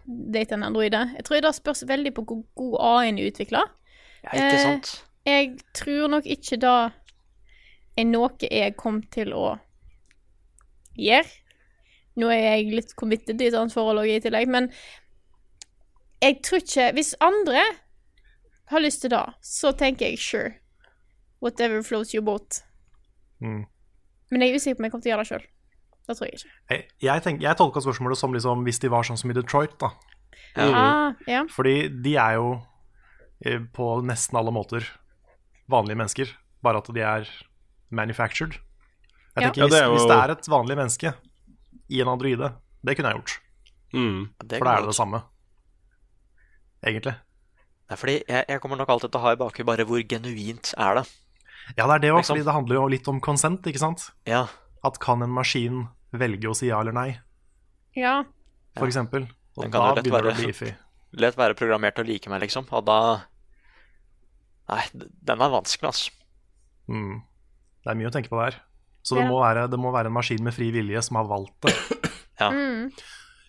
date 0.06 0.54
en 0.54 0.62
androide. 0.62 1.02
Jeg 1.16 1.24
tror 1.26 1.40
det 1.42 1.54
spørs 1.56 1.84
veldig 1.88 2.12
på 2.14 2.24
hvor 2.26 2.42
god 2.54 2.76
AI-en 2.90 3.18
er 3.18 3.30
utvikla. 3.30 3.62
Ja, 4.24 4.30
ikke 4.34 4.56
Eh, 4.56 4.62
sant? 4.62 4.92
Jeg 5.26 5.58
tror 5.74 6.08
nok 6.08 6.26
ikke 6.26 6.56
det 6.62 6.74
er 7.98 8.04
noe 8.06 8.30
jeg 8.40 8.76
kom 8.78 9.02
til 9.02 9.32
å 9.34 9.56
gjøre. 10.96 11.26
Nå 12.16 12.30
er 12.32 12.44
jeg 12.44 12.70
litt 12.72 12.94
committed 12.96 13.40
i 13.42 13.48
et 13.50 13.54
annet 13.58 13.74
forhold 13.74 14.06
i 14.06 14.20
tillegg, 14.24 14.48
men 14.48 14.70
jeg 16.22 16.38
tror 16.42 16.62
ikke 16.62 16.92
Hvis 16.96 17.14
andre 17.20 17.60
har 18.70 18.80
lyst 18.80 19.02
til 19.04 19.10
det, 19.12 19.24
så 19.42 19.72
tenker 19.76 20.08
jeg 20.08 20.18
sure. 20.18 20.52
Whatever 21.42 21.82
flows 21.82 22.14
your 22.14 22.24
boat. 22.24 22.62
Mm. 23.40 23.66
Men 24.30 24.42
jeg 24.42 24.50
er 24.50 24.56
usikker 24.56 24.74
på 24.74 24.80
om 24.80 24.84
jeg 24.86 24.92
kommer 24.92 25.02
til 25.04 25.10
å 25.10 25.14
gjøre 25.14 25.24
det 25.26 25.30
sjøl. 25.30 25.44
Det 26.06 26.14
tror 26.16 26.26
jeg 26.28 26.38
ikke. 26.38 26.50
Jeg, 26.70 26.84
jeg, 27.02 27.22
tenk, 27.24 27.40
jeg 27.42 27.56
tolka 27.58 27.80
spørsmålet 27.82 28.18
som 28.20 28.32
liksom, 28.34 28.62
hvis 28.64 28.78
de 28.82 28.88
var 28.92 29.02
sånn 29.08 29.18
som 29.18 29.30
i 29.30 29.34
Detroit, 29.34 29.74
da. 29.82 29.90
Ah, 30.56 31.12
ja. 31.28 31.42
Fordi 31.52 31.88
de 32.02 32.14
er 32.16 32.36
jo 32.38 32.62
eh, 33.44 33.58
på 33.74 33.88
nesten 34.06 34.38
alle 34.38 34.52
måter 34.54 34.86
vanlige 35.68 35.98
mennesker, 35.98 36.30
bare 36.62 36.78
at 36.78 36.88
de 36.94 37.02
er 37.02 37.26
manufactured. 37.90 38.54
Jeg 39.36 39.50
tenker, 39.52 39.60
Ja, 39.60 39.66
hvis, 39.66 39.74
det 39.74 39.82
jo- 39.84 39.92
hvis 39.96 40.06
det 40.08 40.16
er 40.22 40.30
et 40.36 40.46
vanlig 40.48 40.76
menneske 40.78 41.12
i 41.90 42.00
en 42.00 42.08
androide, 42.08 42.52
det 42.86 42.96
kunne 42.96 43.10
jeg 43.12 43.18
gjort. 43.20 43.34
Mm. 43.92 44.22
For 44.38 44.64
da 44.64 44.76
er 44.76 44.80
det 44.86 44.86
det 44.92 44.96
samme, 44.96 45.22
egentlig. 46.86 47.14
Det 47.86 47.94
er 47.94 48.00
fordi 48.00 48.16
jeg, 48.28 48.44
jeg 48.48 48.60
kommer 48.62 48.78
nok 48.80 48.88
alltid 48.94 49.12
til 49.12 49.20
å 49.20 49.24
ha 49.26 49.32
i 49.36 49.38
bakhuet 49.40 49.66
bare 49.68 49.84
hvor 49.86 50.02
genuint 50.10 50.72
er 50.76 51.00
det. 51.00 51.04
Ja, 51.76 51.86
det 51.86 51.94
er 51.96 51.98
det 52.04 52.10
òg, 52.14 52.20
Liksom. 52.22 52.34
fordi 52.36 52.46
det 52.46 52.54
handler 52.54 52.74
jo 52.78 52.86
litt 52.90 53.08
om 53.10 53.20
konsent, 53.20 53.66
ikke 53.66 53.82
sant? 53.82 54.08
Ja. 54.26 54.46
At 54.86 54.98
kan 55.02 55.22
en 55.26 55.32
maskin 55.34 55.84
velge 56.16 56.48
å 56.50 56.56
si 56.56 56.68
ja 56.70 56.78
eller 56.80 56.94
nei, 56.96 57.08
Ja. 57.96 58.20
for 58.78 58.86
eksempel? 58.88 59.26
Og 59.56 59.64
da 59.66 59.70
kan 59.72 59.96
jo 59.96 60.02
begynner 60.02 60.28
det 60.28 60.34
å 60.34 60.36
bli 60.42 60.50
iffy. 60.52 60.70
lett 61.22 61.36
være 61.38 61.56
programmert 61.58 61.96
til 61.96 62.04
å 62.04 62.08
like 62.08 62.30
meg, 62.32 62.42
liksom. 62.46 62.66
Og 62.76 62.84
da 62.86 62.98
Nei, 64.66 64.82
den 64.96 65.42
er 65.44 65.52
vanskelig, 65.52 65.86
altså. 65.92 66.10
Mm. 66.90 67.20
Det 67.84 67.90
er 67.92 67.98
mye 68.00 68.08
å 68.10 68.14
tenke 68.14 68.30
på 68.32 68.40
der. 68.40 68.56
Så 69.06 69.14
det, 69.14 69.22
Ja. 69.22 69.28
må 69.30 69.38
være, 69.38 69.68
det 69.70 69.78
må 69.78 69.92
være 69.94 70.10
en 70.10 70.16
maskin 70.16 70.42
med 70.42 70.54
fri 70.56 70.72
vilje 70.74 71.02
som 71.06 71.16
har 71.20 71.28
valgt 71.30 71.54
det. 71.68 71.74
Ja. 72.40 72.50
Mm. 72.50 72.90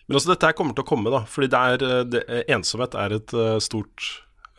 Men 0.08 0.16
også 0.16 0.30
dette 0.30 0.46
her 0.48 0.54
kommer 0.56 0.72
til 0.78 0.80
å 0.84 0.88
komme, 0.88 1.10
da. 1.12 1.18
Fordi 1.28 1.48
det 1.52 1.58
er, 1.60 1.82
eh, 1.84 2.04
det, 2.08 2.22
eh, 2.30 2.44
ensomhet 2.54 2.94
er 2.96 3.12
et 3.18 3.34
eh, 3.34 3.58
stort 3.60 4.06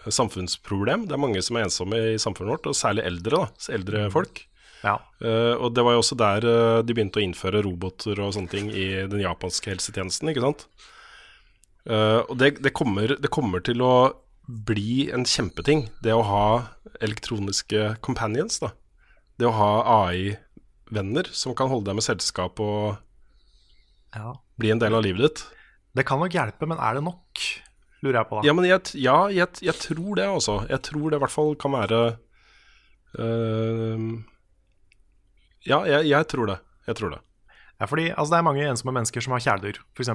samfunnsproblem. 0.05 1.07
Det 1.07 1.15
er 1.15 1.21
mange 1.23 1.41
som 1.41 1.57
er 1.57 1.63
ensomme 1.65 1.97
i 2.11 2.19
samfunnet 2.21 2.51
vårt, 2.53 2.67
og 2.69 2.75
særlig 2.77 3.05
eldre. 3.09 3.39
da, 3.47 3.73
Eldre 3.73 4.03
folk. 4.13 4.43
Ja. 4.85 4.95
Uh, 5.19 5.55
og 5.59 5.73
det 5.75 5.83
var 5.83 5.95
jo 5.95 6.01
også 6.03 6.15
der 6.19 6.45
uh, 6.47 6.79
de 6.85 6.95
begynte 6.95 7.19
å 7.19 7.23
innføre 7.25 7.63
roboter 7.65 8.19
og 8.23 8.31
sånne 8.35 8.51
ting 8.51 8.69
i 8.71 8.87
den 9.11 9.23
japanske 9.23 9.73
helsetjenesten, 9.73 10.31
ikke 10.31 10.45
sant. 10.45 10.65
Uh, 11.89 12.23
og 12.29 12.37
det, 12.39 12.53
det, 12.63 12.71
kommer, 12.75 13.15
det 13.19 13.31
kommer 13.33 13.63
til 13.65 13.83
å 13.83 13.93
bli 14.47 15.09
en 15.13 15.25
kjempeting, 15.27 15.87
det 16.03 16.15
å 16.15 16.25
ha 16.25 16.45
elektroniske 17.05 17.95
companions, 18.05 18.61
da. 18.63 18.71
Det 19.39 19.47
å 19.47 19.55
ha 19.55 19.71
AI-venner 20.07 21.29
som 21.35 21.55
kan 21.55 21.69
holde 21.71 21.91
deg 21.91 21.99
med 21.99 22.07
selskap 22.07 22.59
og 22.63 22.97
Ja. 24.15 24.33
bli 24.59 24.71
en 24.73 24.81
del 24.81 24.95
av 24.95 25.03
livet 25.05 25.27
ditt. 25.27 25.43
Det 25.95 26.05
kan 26.07 26.19
nok 26.21 26.33
hjelpe, 26.33 26.67
men 26.69 26.79
er 26.81 26.97
det 26.97 27.03
nok? 27.05 27.43
Lurer 28.03 28.21
jeg 28.21 28.29
på, 28.29 28.39
da. 28.39 28.47
Ja, 28.47 28.55
men 28.55 28.65
jeg, 28.67 28.81
ja, 29.03 29.17
jeg, 29.33 29.59
jeg 29.65 29.75
tror 29.75 30.15
det, 30.15 30.25
altså. 30.27 30.57
Jeg 30.69 30.81
tror 30.87 31.09
det 31.09 31.19
i 31.19 31.23
hvert 31.23 31.35
fall 31.35 31.55
kan 31.59 31.73
være 31.75 32.01
eh, 33.19 34.03
Ja, 35.67 35.81
jeg, 35.87 36.07
jeg 36.11 36.27
tror 36.31 36.47
det. 36.51 36.59
Jeg 36.87 36.95
tror 36.99 37.15
det. 37.15 37.19
Ja, 37.79 37.87
fordi 37.87 38.09
altså, 38.09 38.33
Det 38.33 38.37
er 38.39 38.47
mange 38.47 38.67
ensomme 38.67 38.93
mennesker 38.95 39.23
som 39.23 39.35
har 39.35 39.43
kjæledyr, 39.43 39.79
f.eks. 39.95 40.11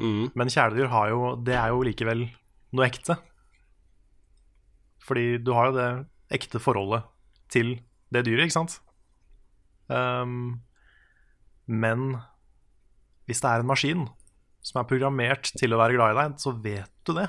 Mm. 0.00 0.30
Men 0.34 0.50
kjæledyr 0.50 0.88
har 0.90 1.10
jo, 1.12 1.34
det 1.46 1.54
er 1.54 1.72
jo 1.74 1.82
likevel 1.86 2.24
noe 2.72 2.86
ekte. 2.86 3.18
Fordi 5.06 5.38
du 5.42 5.52
har 5.56 5.70
jo 5.70 5.76
det 5.78 5.88
ekte 6.38 6.60
forholdet 6.62 7.06
til 7.50 7.78
det 8.14 8.24
dyret, 8.26 8.46
ikke 8.46 8.58
sant? 8.58 8.78
Um, 9.90 10.60
men 11.66 12.20
hvis 13.26 13.42
det 13.42 13.50
er 13.50 13.62
en 13.62 13.70
maskin 13.70 14.06
som 14.62 14.80
er 14.82 14.88
programmert 14.90 15.50
til 15.58 15.74
å 15.74 15.78
være 15.80 15.96
glad 15.96 16.14
i 16.14 16.18
deg, 16.20 16.36
så 16.42 16.52
vet 16.54 16.90
du 17.06 17.14
det. 17.16 17.28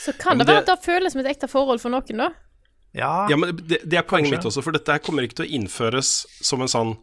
Så 0.00 0.14
kan 0.16 0.38
Ja, 0.38 0.44
det 0.44 0.54
være 0.54 0.64
at 0.64 0.70
det 0.70 0.84
føles 0.84 1.12
som 1.12 1.20
et 1.22 1.30
ekte 1.32 1.48
forhold 1.50 1.80
for 1.82 1.92
noen, 1.92 2.20
da. 2.24 2.30
Ja, 2.96 3.28
Ja, 3.30 3.38
men 3.38 3.54
det, 3.56 3.82
det 3.84 4.00
er 4.00 4.06
poenget 4.06 4.34
mitt 4.34 4.46
også, 4.48 4.64
for 4.66 4.74
dette 4.74 4.92
her 4.92 5.02
kommer 5.04 5.26
ikke 5.26 5.42
til 5.42 5.48
å 5.48 5.54
innføres 5.60 6.24
som 6.42 6.62
en 6.64 6.70
sånn 6.70 6.96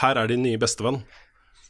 Her 0.00 0.16
er 0.16 0.30
din 0.30 0.44
nye 0.44 0.60
bestevenn. 0.60 1.02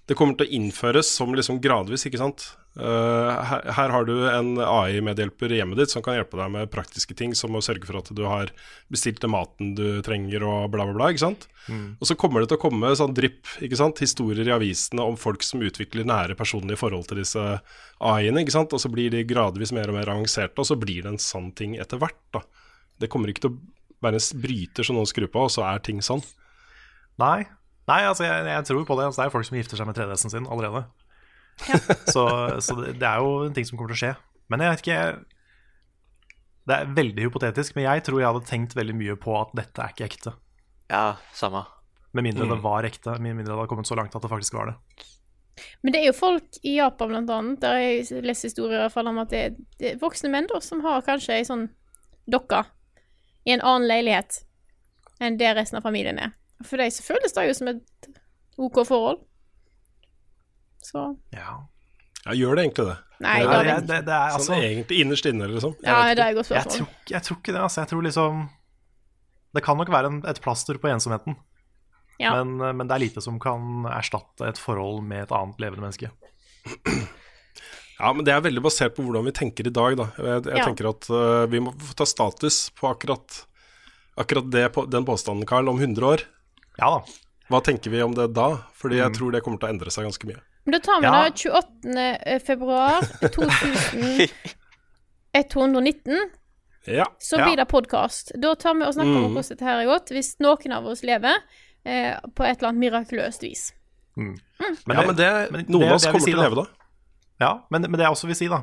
Det 0.07 0.15
kommer 0.19 0.37
til 0.39 0.47
å 0.47 0.55
innføres 0.59 1.09
som 1.11 1.33
liksom 1.35 1.61
gradvis, 1.63 2.05
ikke 2.07 2.21
sant. 2.21 2.45
Uh, 2.73 3.29
her, 3.45 3.67
her 3.77 3.93
har 3.93 4.07
du 4.09 4.15
en 4.31 4.55
AI-medhjelper 4.65 5.53
i 5.53 5.59
hjemmet 5.59 5.77
ditt 5.77 5.93
som 5.93 6.05
kan 6.05 6.17
hjelpe 6.17 6.39
deg 6.39 6.49
med 6.55 6.71
praktiske 6.73 7.17
ting, 7.19 7.35
som 7.37 7.53
å 7.55 7.61
sørge 7.65 7.85
for 7.85 7.99
at 8.01 8.09
du 8.17 8.23
har 8.25 8.49
bestilt 8.93 9.21
den 9.21 9.35
maten 9.35 9.75
du 9.77 10.01
trenger 10.07 10.47
og 10.47 10.71
bla, 10.73 10.87
bla, 10.89 10.97
bla. 10.97 11.11
ikke 11.13 11.25
sant? 11.25 11.49
Mm. 11.67 11.99
Og 12.01 12.09
så 12.09 12.17
kommer 12.19 12.43
det 12.43 12.49
til 12.51 12.61
å 12.61 12.63
komme 12.63 12.95
sånn 12.99 13.15
drypp, 13.19 13.45
ikke 13.67 13.79
sant? 13.79 14.01
historier 14.03 14.49
i 14.49 14.55
avisene 14.55 15.05
om 15.05 15.19
folk 15.21 15.45
som 15.47 15.63
utvikler 15.63 16.09
nære 16.09 16.39
personlige 16.39 16.81
forhold 16.81 17.11
til 17.11 17.21
disse 17.23 17.45
AI-ene, 17.99 18.47
ikke 18.47 18.57
sant? 18.57 18.73
og 18.73 18.83
så 18.83 18.91
blir 18.95 19.13
de 19.13 19.27
gradvis 19.29 19.75
mer 19.77 19.93
og 19.93 19.99
mer 19.99 20.15
avanserte, 20.15 20.57
og 20.63 20.71
så 20.71 20.79
blir 20.81 21.05
det 21.05 21.13
en 21.13 21.23
sann 21.23 21.53
ting 21.59 21.77
etter 21.83 22.01
hvert. 22.01 22.23
da. 22.35 22.47
Det 23.01 23.09
kommer 23.13 23.33
ikke 23.33 23.47
til 23.47 23.55
å 23.55 23.59
være 24.03 24.19
en 24.19 24.43
bryter 24.43 24.87
som 24.87 24.99
noen 24.99 25.09
skrur 25.09 25.31
på, 25.33 25.47
og 25.47 25.53
så 25.55 25.65
er 25.69 25.83
ting 25.85 26.03
sånn. 26.05 26.23
Nei, 27.23 27.45
Nei 27.91 28.03
altså 28.07 28.23
jeg, 28.23 28.45
jeg 28.47 28.65
tror 28.69 28.85
på 28.87 28.97
det. 28.99 29.07
Altså, 29.09 29.19
det 29.19 29.25
er 29.25 29.31
jo 29.31 29.35
folk 29.35 29.47
som 29.49 29.57
gifter 29.59 29.81
seg 29.81 29.89
med 29.89 29.97
3DS-en 29.99 30.33
sin 30.33 30.47
allerede. 30.47 30.85
så 32.15 32.23
så 32.63 32.77
det, 32.79 32.95
det 33.01 33.09
er 33.09 33.19
jo 33.21 33.43
en 33.47 33.55
ting 33.57 33.67
som 33.69 33.77
kommer 33.79 33.93
til 33.93 33.99
å 33.99 34.03
skje. 34.05 34.13
Men 34.51 34.63
jeg 34.63 34.73
vet 34.73 34.83
ikke 34.85 35.01
Det 36.69 36.77
er 36.77 36.93
veldig 36.95 37.27
hypotetisk, 37.27 37.75
men 37.77 37.85
jeg 37.89 38.05
tror 38.07 38.21
jeg 38.21 38.29
hadde 38.31 38.49
tenkt 38.49 38.77
veldig 38.79 38.95
mye 38.95 39.17
på 39.19 39.35
at 39.41 39.51
dette 39.59 39.83
er 39.83 39.95
ikke 39.95 40.07
ekte. 40.07 40.33
Ja, 40.93 41.17
samme. 41.35 41.65
Med 42.15 42.27
mindre 42.29 42.47
Mm. 42.47 42.53
det 42.55 42.61
var 42.63 42.87
ekte. 42.87 43.17
Med 43.19 43.35
mindre 43.35 43.51
det 43.51 43.59
hadde 43.59 43.71
kommet 43.73 43.89
så 43.91 43.99
langt 43.99 44.15
at 44.15 44.23
det 44.23 44.31
faktisk 44.31 44.55
var 44.55 44.71
det. 44.71 44.77
Men 45.83 45.93
det 45.93 46.01
er 46.01 46.07
jo 46.07 46.15
folk 46.17 46.61
i 46.63 46.77
Japan, 46.79 47.11
blant 47.11 47.31
annet, 47.35 47.61
der 47.61 47.81
jeg 47.83 48.23
leser 48.25 48.49
historier 48.49 48.79
i 48.79 48.83
hvert 48.85 48.95
fall 48.95 49.11
om 49.11 49.19
at 49.19 49.33
det 49.35 49.41
er, 49.43 49.57
det 49.81 49.91
er 49.91 49.99
voksne 50.01 50.31
menn 50.33 50.47
da, 50.49 50.61
som 50.65 50.81
har 50.87 51.03
kanskje 51.03 51.35
ei 51.35 51.45
sånn 51.49 51.67
dokke 52.31 52.63
i 53.45 53.55
en 53.55 53.63
annen 53.63 53.89
leilighet 53.89 54.43
enn 55.23 55.39
det 55.39 55.53
resten 55.57 55.79
av 55.79 55.87
familien 55.87 56.19
er. 56.19 56.33
For 56.67 56.79
dem 56.79 56.91
så 56.95 57.05
føles 57.05 57.35
det 57.35 57.47
jo 57.49 57.55
som 57.59 57.71
et 57.73 58.09
OK 58.63 58.83
forhold. 58.87 59.23
Så 60.83 61.13
Ja, 61.35 61.63
Ja, 62.25 62.35
gjør 62.39 62.55
det 62.55 62.65
egentlig 62.67 62.87
det? 62.87 62.99
Nei, 63.23 63.39
det, 63.47 63.55
er, 63.55 63.81
det, 63.87 63.97
det, 64.07 64.15
er 64.15 64.35
altså 64.35 64.51
sånn 64.51 64.65
egentlig 64.65 64.99
innerst 65.03 65.27
inne, 65.31 65.47
liksom. 65.51 65.77
Jeg 65.79 65.91
Ja, 65.91 66.15
det 66.15 66.25
er 66.25 66.33
et 66.33 66.39
godt 66.39 66.51
jeg 66.55 66.71
tror, 66.75 66.89
jeg 67.11 67.27
tror 67.27 67.39
ikke 67.39 67.55
det. 67.55 67.63
Altså. 67.63 67.81
Jeg 67.81 67.91
tror 67.93 68.03
liksom 68.07 68.41
Det 69.55 69.63
kan 69.63 69.79
nok 69.79 69.91
være 69.95 70.11
en, 70.11 70.21
et 70.27 70.41
plaster 70.43 70.79
på 70.83 70.91
ensomheten. 70.91 71.37
Ja. 72.19 72.35
Men, 72.39 72.79
men 72.79 72.87
det 72.87 72.95
er 72.95 73.03
lite 73.03 73.23
som 73.25 73.39
kan 73.43 73.87
erstatte 73.91 74.47
et 74.49 74.59
forhold 74.61 75.03
med 75.07 75.27
et 75.27 75.35
annet 75.35 75.63
levende 75.63 75.87
menneske. 75.87 76.11
Ja, 78.03 78.11
men 78.13 78.25
det 78.27 78.33
er 78.35 78.41
veldig 78.43 78.63
basert 78.65 78.97
på 78.97 79.05
hvordan 79.07 79.25
vi 79.29 79.33
tenker 79.37 79.67
i 79.69 79.71
dag, 79.75 79.95
da. 80.01 80.09
Jeg, 80.19 80.45
jeg 80.51 80.59
Ja. 80.59 80.65
tenker 80.67 80.89
at 80.91 81.07
uh, 81.15 81.47
vi 81.47 81.61
må 81.63 81.71
få 81.79 81.95
ta 81.95 82.05
status 82.09 82.57
på 82.75 82.89
akkurat, 82.91 83.45
akkurat 84.19 84.49
det, 84.51 84.65
på, 84.75 84.87
den 84.91 85.05
påstanden, 85.07 85.47
Carl, 85.47 85.69
om 85.71 85.79
100 85.79 86.03
år. 86.09 86.25
Ja 86.81 86.89
da. 86.97 87.03
Hva 87.53 87.61
tenker 87.63 87.91
vi 87.93 88.03
om 88.03 88.15
det 88.17 88.33
da? 88.35 88.49
Fordi 88.75 88.97
jeg 88.99 89.13
Mm. 89.13 89.15
tror 89.19 89.31
det 89.33 89.43
kommer 89.45 89.59
til 89.63 89.69
å 89.69 89.73
endre 89.77 89.91
seg 89.95 90.05
ganske 90.09 90.27
mye. 90.27 90.41
Men 90.65 90.73
da 90.73 90.79
tar 90.83 91.01
vi 91.01 91.07
Ja. 91.07 91.13
da 91.13 91.31
28. 91.31 92.41
februar 92.47 93.01
2119, 95.33 96.31
Ja. 96.87 97.07
så 97.19 97.37
blir 97.39 97.57
det 97.57 97.67
podkast. 97.71 98.33
Da 98.43 98.55
tar 98.59 98.75
vi 98.75 98.83
og 98.87 98.95
snakker 98.95 99.15
om 99.17 99.23
Mm. 99.25 99.33
hvordan 99.37 99.49
dette 99.55 99.65
her 99.65 99.79
er 99.83 99.87
gått, 99.87 100.11
hvis 100.11 100.35
noen 100.41 100.73
av 100.75 100.87
oss 100.87 101.03
lever 101.07 101.37
eh, 101.85 102.19
på 102.35 102.45
et 102.45 102.59
eller 102.59 102.69
annet 102.73 102.83
mirakuløst 102.83 103.43
vis. 103.43 103.73
Men 104.17 104.37
ja, 104.59 105.03
men 105.07 105.17
det, 105.17 105.31
men 105.53 105.65
noen 105.67 105.81
det- 105.81 105.89
av 105.89 105.95
oss 105.95 106.07
kommer 106.07 106.21
si, 106.21 106.31
til 106.33 106.39
å 106.41 106.43
leve 106.43 106.55
da. 106.57 106.67
Ja, 107.43 107.53
men, 107.75 107.89
men 107.89 107.99
det 107.99 108.07
jeg 108.07 108.15
også 108.15 108.31
vil 108.31 108.39
si, 108.39 108.49
da, 108.53 108.63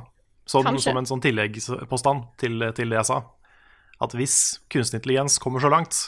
som, 0.50 0.68
som 0.80 0.98
en 1.00 1.10
sånn 1.10 1.24
tilleggspåstand 1.24 2.30
til, 2.42 2.64
til 2.78 2.94
det 2.94 3.02
jeg 3.02 3.10
sa, 3.10 3.20
at 4.00 4.16
hvis 4.16 4.38
kunstig 4.72 5.02
intelligens 5.02 5.38
kommer 5.44 5.64
så 5.64 5.72
langt 5.72 6.00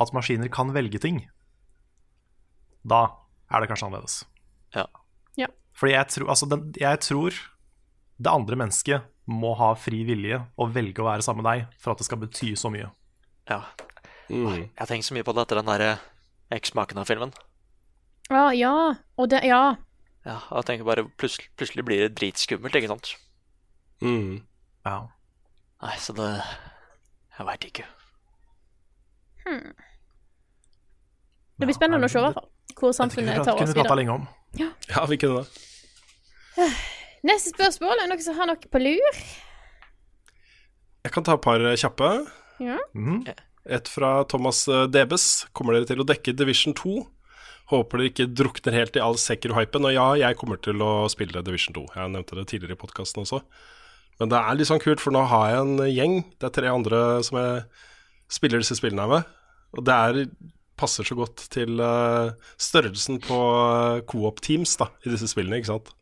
at 0.00 0.12
maskiner 0.16 0.48
kan 0.52 0.72
velge 0.72 1.00
ting, 1.02 1.26
da 2.88 3.02
er 3.52 3.60
det 3.60 3.68
kanskje 3.70 3.90
annerledes. 3.90 4.20
Ja. 4.74 4.86
Ja. 5.36 5.50
Fordi 5.76 5.92
jeg 5.92 6.08
tror, 6.14 6.30
altså 6.32 6.48
den, 6.48 6.70
jeg 6.80 7.02
tror 7.04 7.36
det 8.20 8.32
andre 8.32 8.56
mennesket 8.62 9.10
må 9.30 9.52
ha 9.58 9.74
fri 9.78 10.02
vilje 10.08 10.40
og 10.60 10.72
velge 10.74 11.02
å 11.02 11.10
være 11.10 11.24
sammen 11.26 11.44
med 11.44 11.50
deg 11.50 11.76
for 11.82 11.92
at 11.92 12.00
det 12.00 12.08
skal 12.08 12.20
bety 12.22 12.54
så 12.58 12.72
mye. 12.72 12.88
Ja. 13.50 13.62
Mm. 14.30 14.70
Jeg 14.70 14.78
har 14.78 14.90
tenkt 14.90 15.08
så 15.08 15.16
mye 15.16 15.26
på 15.26 15.34
det 15.34 15.44
etter 15.44 15.60
den 15.60 15.70
derre 15.70 15.92
Eksmakene-filmen. 16.50 17.30
Ja, 18.30 18.48
ja. 18.54 18.74
Og 19.18 19.30
det 19.30 19.44
Ja. 19.46 19.76
Ja, 20.26 20.36
jeg 20.52 20.66
tenker 20.68 20.84
bare 20.84 21.06
plutselig, 21.16 21.48
plutselig 21.56 21.84
blir 21.88 22.02
det 22.04 22.10
dritskummelt, 22.18 22.74
ikke 22.76 22.90
sant? 22.92 23.14
Mm. 24.04 24.42
Ja. 24.84 24.98
Nei, 25.80 25.94
så 26.00 26.12
det 26.16 26.28
Jeg 27.38 27.46
veit 27.48 27.64
ikke. 27.70 27.86
Det 31.60 31.68
blir 31.68 31.76
spennende 31.76 32.08
å 32.08 32.12
se, 32.12 32.20
i 32.20 32.24
hvert 32.24 32.36
fall. 32.38 32.48
Hvor 32.80 32.92
samfunnet 32.96 33.42
tar 33.44 33.58
oss 33.60 33.74
videre. 33.74 33.96
lenge 33.98 34.14
om. 34.14 34.26
Ja, 34.60 35.04
vi 35.08 35.18
kunne 35.20 35.42
det. 35.42 35.46
Neste 37.28 37.52
spørsmål. 37.52 37.96
Er 37.98 38.06
det 38.06 38.10
noen 38.14 38.24
som 38.24 38.36
har 38.38 38.48
noe 38.48 38.70
på 38.72 38.80
lur? 38.80 39.18
Jeg 41.04 41.12
kan 41.14 41.24
ta 41.26 41.36
et 41.36 41.44
par 41.44 41.64
kjappe. 41.80 42.10
Ja. 42.60 42.78
Mhm. 42.96 43.22
Et 43.70 43.88
fra 43.92 44.22
Thomas 44.24 44.62
eh, 44.68 44.86
Debes. 44.88 45.46
Kommer 45.52 45.76
dere 45.76 45.88
til 45.90 46.00
å 46.00 46.06
dekke 46.08 46.32
Division 46.36 46.72
2? 46.76 46.94
Håper 47.70 48.00
det 48.00 48.08
ikke 48.10 48.30
drukner 48.34 48.74
helt 48.74 48.96
i 48.98 49.02
all 49.04 49.18
Sekiro-hypen. 49.20 49.84
Og 49.86 49.94
ja, 49.94 50.06
jeg 50.18 50.38
kommer 50.40 50.58
til 50.62 50.82
å 50.82 51.06
spille 51.12 51.42
Division 51.46 51.76
2. 51.76 51.84
Jeg 51.94 52.14
nevnte 52.14 52.38
det 52.38 52.48
tidligere 52.50 52.74
i 52.74 52.80
podkasten 52.80 53.22
også. 53.22 53.44
Men 54.20 54.32
det 54.32 54.40
er 54.40 54.56
litt 54.58 54.68
sånn 54.68 54.82
kult, 54.82 55.00
for 55.00 55.14
nå 55.14 55.22
har 55.30 55.52
jeg 55.52 55.60
en 55.60 55.84
gjeng. 55.88 56.16
Det 56.36 56.48
er 56.48 56.56
tre 56.56 56.72
andre 56.72 56.98
som 57.24 57.38
jeg 57.38 57.62
spiller 58.30 58.60
disse 58.60 58.76
spillene 58.76 59.06
med. 59.08 59.30
Og 59.78 59.86
det 59.86 59.94
er, 59.96 60.18
passer 60.80 61.06
så 61.06 61.16
godt 61.16 61.46
til 61.54 61.78
uh, 61.78 62.34
størrelsen 62.60 63.20
på 63.22 63.38
uh, 63.38 64.02
coop-teams 64.10 64.74
da, 64.80 64.90
i 65.06 65.14
disse 65.14 65.30
spillene, 65.30 65.60
ikke 65.60 65.70
sant. 65.70 65.92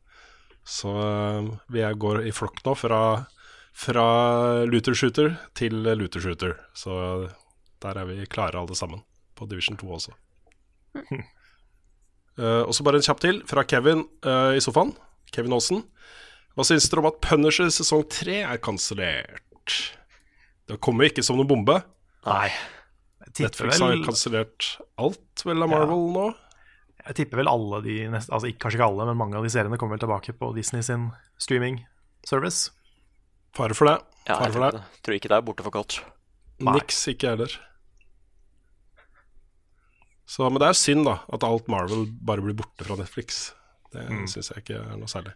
Så 0.65 0.91
uh, 0.97 1.53
vi 1.73 1.85
går 1.85 2.25
i 2.27 2.35
flokk 2.35 2.65
nå 2.65 2.75
fra, 2.81 3.03
fra 3.77 4.07
looter 4.67 4.97
shooter 4.97 5.37
til 5.59 5.83
looter 5.85 6.25
shooter. 6.25 6.57
Så 6.73 6.97
der 7.85 8.01
er 8.01 8.09
vi 8.09 8.25
klare 8.27 8.59
alle 8.59 8.79
sammen, 8.79 9.05
på 9.37 9.47
Division 9.53 9.79
2 9.79 9.99
også. 10.01 10.17
Eh, 12.39 12.63
og 12.65 12.73
så 12.77 12.85
bare 12.87 13.01
en 13.01 13.07
kjapp 13.07 13.21
til 13.25 13.41
fra 13.51 13.65
Kevin 13.67 14.05
uh, 14.27 14.55
i 14.55 14.63
sofaen. 14.63 14.93
Kevin 15.35 15.53
Aasen. 15.57 15.83
Hva 16.57 16.65
syns 16.67 16.89
dere 16.91 17.03
om 17.03 17.09
at 17.11 17.21
Punisher 17.23 17.69
sesong 17.75 18.05
tre 18.11 18.41
er 18.47 18.59
kansellert? 18.63 19.79
Det 20.69 20.79
kommer 20.85 21.05
jo 21.07 21.13
ikke 21.13 21.25
som 21.27 21.39
noen 21.39 21.49
bombe. 21.51 21.79
Nei. 22.27 22.49
Netflix 23.39 23.79
har 23.79 23.93
vel- 23.93 24.01
har 24.03 24.07
kansellert 24.09 24.69
alt 24.99 25.45
vel 25.47 25.63
av 25.63 25.71
Marvel 25.71 26.07
nå. 26.15 26.27
Jeg 27.09 27.15
tipper 27.21 27.39
vel 27.41 27.49
alle 27.49 27.79
de 27.85 27.95
neste, 28.11 28.33
altså 28.35 28.49
ikke, 28.51 28.59
Kanskje 28.65 28.79
ikke 28.81 28.89
alle, 28.91 29.07
men 29.09 29.17
mange 29.21 29.39
av 29.39 29.45
de 29.47 29.53
seriene 29.53 29.79
kommer 29.81 29.97
vel 29.97 30.03
tilbake 30.03 30.35
på 30.37 30.51
Disney 30.57 30.83
sin 30.83 31.11
streaming 31.41 31.79
service. 32.27 32.71
Fare 33.57 33.75
for 33.79 33.89
det. 33.89 33.97
Ja, 34.29 34.41
jeg 34.45 34.53
for 34.57 34.65
det. 34.67 34.83
tror 35.07 35.15
ikke 35.17 35.31
det 35.31 35.37
er 35.39 35.47
borte 35.47 35.65
for 35.65 35.73
godt. 35.79 36.01
Niks 36.61 36.99
ikke 37.13 37.29
jeg 37.31 37.37
heller. 37.39 37.55
Så, 40.29 40.45
men 40.53 40.61
det 40.61 40.69
er 40.69 40.77
synd, 40.77 41.07
da, 41.09 41.19
at 41.33 41.45
alt 41.47 41.69
Marvel 41.73 42.05
bare 42.29 42.43
blir 42.45 42.57
borte 42.59 42.85
fra 42.85 42.97
Netflix. 43.01 43.53
Det 43.95 44.03
Mm. 44.11 44.27
syns 44.29 44.51
jeg 44.53 44.61
ikke 44.63 44.77
er 44.83 44.97
noe 45.01 45.09
særlig. 45.09 45.33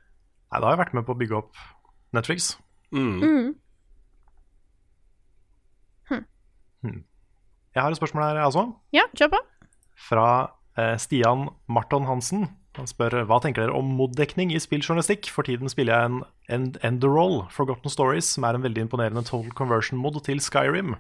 Nei, 0.53 0.61
da 0.61 0.67
har 0.69 0.77
jeg 0.77 0.83
vært 0.87 0.95
med 0.99 1.07
på 1.09 1.15
å 1.15 1.19
bygge 1.23 1.39
opp 1.39 1.57
Netflix. 2.13 2.51
Mm. 2.93 3.23
Mm. 3.23 3.55
Hm. 6.83 7.05
Jeg 7.75 7.83
har 7.83 7.91
et 7.95 7.97
spørsmål 8.01 8.25
her, 8.27 8.41
altså. 8.45 8.67
Ja, 8.93 9.05
kjør 9.17 9.31
på. 9.37 9.41
Fra 10.09 10.27
eh, 10.77 10.97
Stian 11.01 11.47
Marton 11.71 12.05
Hansen. 12.09 12.49
Han 12.77 12.89
spør 12.89 13.23
hva 13.29 13.39
tenker 13.45 13.63
dere 13.67 13.77
om 13.77 13.91
moddekning 13.99 14.53
i 14.53 14.61
spilljournalistikk. 14.61 15.29
For 15.33 15.47
tiden 15.47 15.71
spiller 15.73 15.95
jeg 15.95 16.11
en 16.11 16.21
End 16.53 16.79
Enderroll, 16.85 17.43
Forgotten 17.53 17.93
Stories, 17.93 18.29
som 18.35 18.45
er 18.49 18.57
en 18.59 18.65
veldig 18.65 18.87
imponerende 18.89 19.23
total 19.29 19.53
conversion-mod 19.57 20.19
til 20.27 20.41
Skyrim. 20.43 20.95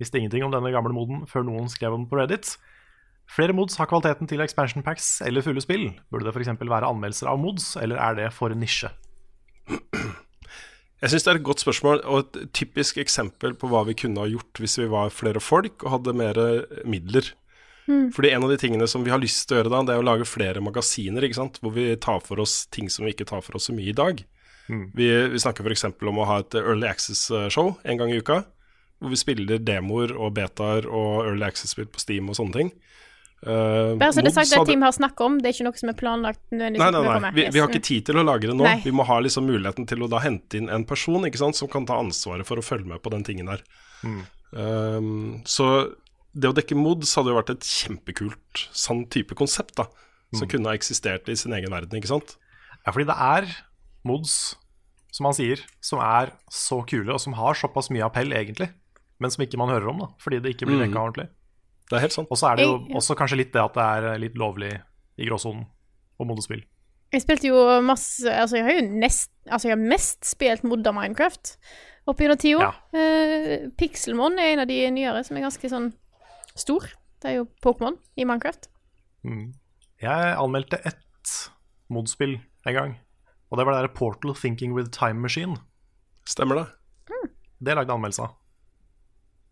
Visste 0.00 0.18
ingenting 0.18 0.46
om 0.46 0.54
denne 0.54 0.72
gamle 0.74 0.94
moden 0.96 1.26
før 1.30 1.44
noen 1.46 1.68
skrev 1.70 1.94
om 1.94 2.04
den 2.04 2.10
på 2.10 2.18
Reddit. 2.18 2.56
Flere 3.30 3.54
mods 3.56 3.78
har 3.80 3.88
kvaliteten 3.88 4.28
til 4.28 4.42
expansion 4.44 4.84
packs 4.84 5.20
eller 5.24 5.44
fulle 5.44 5.62
spill. 5.64 5.90
Burde 6.12 6.28
det 6.28 6.34
f.eks. 6.34 6.52
være 6.60 6.88
anmeldelser 6.88 7.30
av 7.32 7.40
mods, 7.40 7.74
eller 7.80 8.00
er 8.02 8.18
det 8.18 8.32
for 8.36 8.52
nisje? 8.56 8.90
Jeg 11.02 11.10
syns 11.10 11.24
det 11.26 11.30
er 11.32 11.38
et 11.40 11.46
godt 11.46 11.62
spørsmål, 11.64 12.02
og 12.06 12.18
et 12.20 12.50
typisk 12.54 13.00
eksempel 13.02 13.56
på 13.58 13.70
hva 13.70 13.82
vi 13.88 13.96
kunne 13.98 14.22
ha 14.22 14.28
gjort 14.30 14.60
hvis 14.62 14.78
vi 14.78 14.90
var 14.92 15.14
flere 15.14 15.42
folk 15.42 15.82
og 15.82 15.96
hadde 15.96 16.14
mer 16.14 16.38
midler. 16.86 17.32
Mm. 17.88 18.12
Fordi 18.14 18.30
en 18.30 18.44
av 18.46 18.52
de 18.52 18.58
tingene 18.62 18.86
som 18.86 19.02
vi 19.02 19.10
har 19.10 19.18
lyst 19.18 19.48
til 19.48 19.56
å 19.56 19.60
gjøre 19.60 19.72
da, 19.72 19.80
det 19.88 19.96
er 19.96 20.04
å 20.04 20.06
lage 20.06 20.28
flere 20.28 20.62
magasiner, 20.62 21.26
ikke 21.26 21.40
sant? 21.40 21.58
hvor 21.62 21.74
vi 21.74 21.88
tar 21.98 22.22
for 22.22 22.42
oss 22.42 22.66
ting 22.70 22.90
som 22.92 23.06
vi 23.06 23.16
ikke 23.16 23.26
tar 23.32 23.42
for 23.42 23.58
oss 23.58 23.66
så 23.70 23.74
mye 23.74 23.90
i 23.90 23.96
dag. 23.96 24.22
Mm. 24.68 24.84
Vi, 24.94 25.08
vi 25.32 25.42
snakker 25.42 25.66
f.eks. 25.66 25.88
om 25.90 26.22
å 26.22 26.28
ha 26.28 26.38
et 26.44 26.54
Early 26.60 26.86
Access-show 26.86 27.74
en 27.82 27.98
gang 27.98 28.12
i 28.12 28.20
uka, 28.22 28.44
hvor 29.02 29.10
vi 29.10 29.18
spiller 29.18 29.58
demoer 29.58 30.14
og 30.14 30.36
betaer 30.38 30.86
og 30.86 31.26
Early 31.26 31.48
Access-spill 31.48 31.90
på 31.90 32.02
Steam 32.02 32.30
og 32.30 32.38
sånne 32.38 32.60
ting. 32.60 32.72
Uh, 33.42 33.96
Bare 33.98 34.12
så 34.14 34.22
det 34.22 34.30
er 34.30 34.36
sagt, 34.36 34.52
det 34.54 34.66
teamet 34.68 34.86
har 34.86 34.94
snakket 34.94 35.20
om, 35.26 35.38
det 35.42 35.48
er 35.50 35.54
ikke 35.56 35.64
noe 35.66 35.78
som 35.80 35.88
er 35.90 35.96
planlagt 35.98 36.40
nødvendigvis. 36.52 36.92
Nei, 36.94 37.02
nei, 37.02 37.18
nei. 37.24 37.30
Vi, 37.34 37.46
vi 37.50 37.58
har 37.58 37.68
ikke 37.72 37.82
tid 37.88 38.04
til 38.06 38.20
å 38.20 38.22
lage 38.22 38.46
det 38.46 38.54
nå. 38.54 38.62
Nei. 38.62 38.76
Vi 38.84 38.92
må 38.94 39.02
ha 39.08 39.16
liksom 39.18 39.48
muligheten 39.50 39.88
til 39.90 40.04
å 40.04 40.08
da 40.12 40.20
hente 40.22 40.60
inn 40.60 40.68
en 40.70 40.84
person 40.86 41.26
ikke 41.26 41.40
sant, 41.40 41.58
som 41.58 41.66
kan 41.72 41.84
ta 41.88 41.96
ansvaret 41.98 42.46
for 42.46 42.56
å 42.60 42.62
følge 42.62 42.86
med 42.92 43.02
på 43.02 43.10
den 43.10 43.24
tingen 43.26 43.50
der. 43.50 43.64
Mm. 44.06 44.20
Um, 44.52 45.42
så 45.48 45.66
det 46.32 46.48
å 46.52 46.54
dekke 46.56 46.78
mods 46.78 47.16
hadde 47.18 47.32
jo 47.32 47.38
vært 47.40 47.50
et 47.56 47.66
kjempekult 47.66 48.62
sånn 48.70 49.04
type 49.12 49.34
konsept, 49.38 49.74
da. 49.80 49.88
Som 50.32 50.46
Mm. 50.46 50.50
kunne 50.54 50.70
ha 50.70 50.74
eksistert 50.78 51.28
i 51.28 51.34
sin 51.36 51.52
egen 51.52 51.68
verden, 51.74 51.92
ikke 51.98 52.08
sant. 52.08 52.36
Ja, 52.86 52.92
fordi 52.92 53.04
det 53.10 53.18
er 53.18 53.50
mods, 54.04 54.54
som 55.12 55.26
han 55.26 55.34
sier, 55.36 55.60
som 55.84 55.98
er 56.00 56.32
så 56.48 56.78
kule, 56.88 57.12
og 57.12 57.20
som 57.20 57.34
har 57.34 57.52
såpass 57.54 57.90
mye 57.90 58.06
appell, 58.06 58.32
egentlig, 58.32 58.70
men 59.20 59.30
som 59.30 59.44
ikke 59.44 59.58
man 59.60 59.68
hører 59.68 59.90
om, 59.90 59.98
da, 59.98 60.06
fordi 60.22 60.40
det 60.40 60.54
ikke 60.56 60.66
blir 60.70 60.86
Mm. 60.86 60.94
ordentlig. 60.96 61.28
Det 61.92 61.98
er 61.98 62.06
helt 62.06 62.14
sant. 62.16 62.30
Og 62.32 62.38
så 62.40 62.48
er 62.48 62.56
det 62.56 62.64
jo 62.64 62.72
Jeg- 62.78 62.88
ja. 62.88 62.96
også 62.96 63.16
kanskje 63.18 63.36
litt 63.36 63.52
det 63.52 63.60
at 63.60 63.74
det 63.76 63.84
er 63.84 64.18
litt 64.18 64.36
lovlig 64.40 64.72
i 65.20 65.26
gråsonen 65.28 65.66
på 66.16 66.24
modespill. 66.24 66.62
Jeg 67.12 67.20
spilte 67.20 67.50
jo 67.50 67.80
masse 67.84 68.24
Altså, 68.24 68.56
jeg 68.56 68.64
har 68.64 68.72
jo 68.80 68.88
nest 68.88 69.28
Altså, 69.44 69.68
jeg 69.68 69.76
har 69.76 69.82
mest 69.90 70.24
spilt 70.24 70.62
modda 70.64 70.92
Minecraft 70.96 71.56
opp 72.08 72.18
gjennom 72.18 72.38
tida. 72.40 72.70
Eh, 72.96 73.68
Pixelmon 73.78 74.38
er 74.40 74.54
en 74.54 74.60
av 74.64 74.66
de 74.66 74.78
nyere 74.90 75.20
som 75.24 75.36
er 75.36 75.44
ganske 75.44 75.68
sånn 75.70 75.92
stor. 76.56 76.80
Det 77.20 77.30
er 77.30 77.34
jo 77.36 77.44
Pokémon 77.62 77.98
i 78.16 78.24
Minecraft. 78.24 78.68
Mm. 79.24 79.52
Jeg 80.00 80.36
anmeldte 80.36 80.80
ett 80.84 81.50
modspill 81.90 82.40
en 82.66 82.74
gang, 82.74 82.96
og 83.52 83.58
det 83.58 83.66
var 83.66 83.74
det 83.76 83.82
der 83.84 83.94
Portal 83.94 84.34
Thinking 84.34 84.74
with 84.74 84.90
Time 84.90 85.20
Machine. 85.20 85.58
Stemmer 86.26 86.56
det. 86.56 86.66
Det 87.62 87.76
lagde 87.76 87.94
anmeldelse 87.94 88.22
av. 88.24 88.34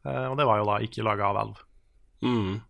Uh, 0.04 0.30
og 0.32 0.36
det 0.38 0.46
var 0.46 0.58
jo 0.58 0.64
da 0.64 0.78
ikke 0.82 1.04
laga 1.04 1.28
av 1.28 1.34
Valve. 1.36 1.58
Mm. 2.24 2.60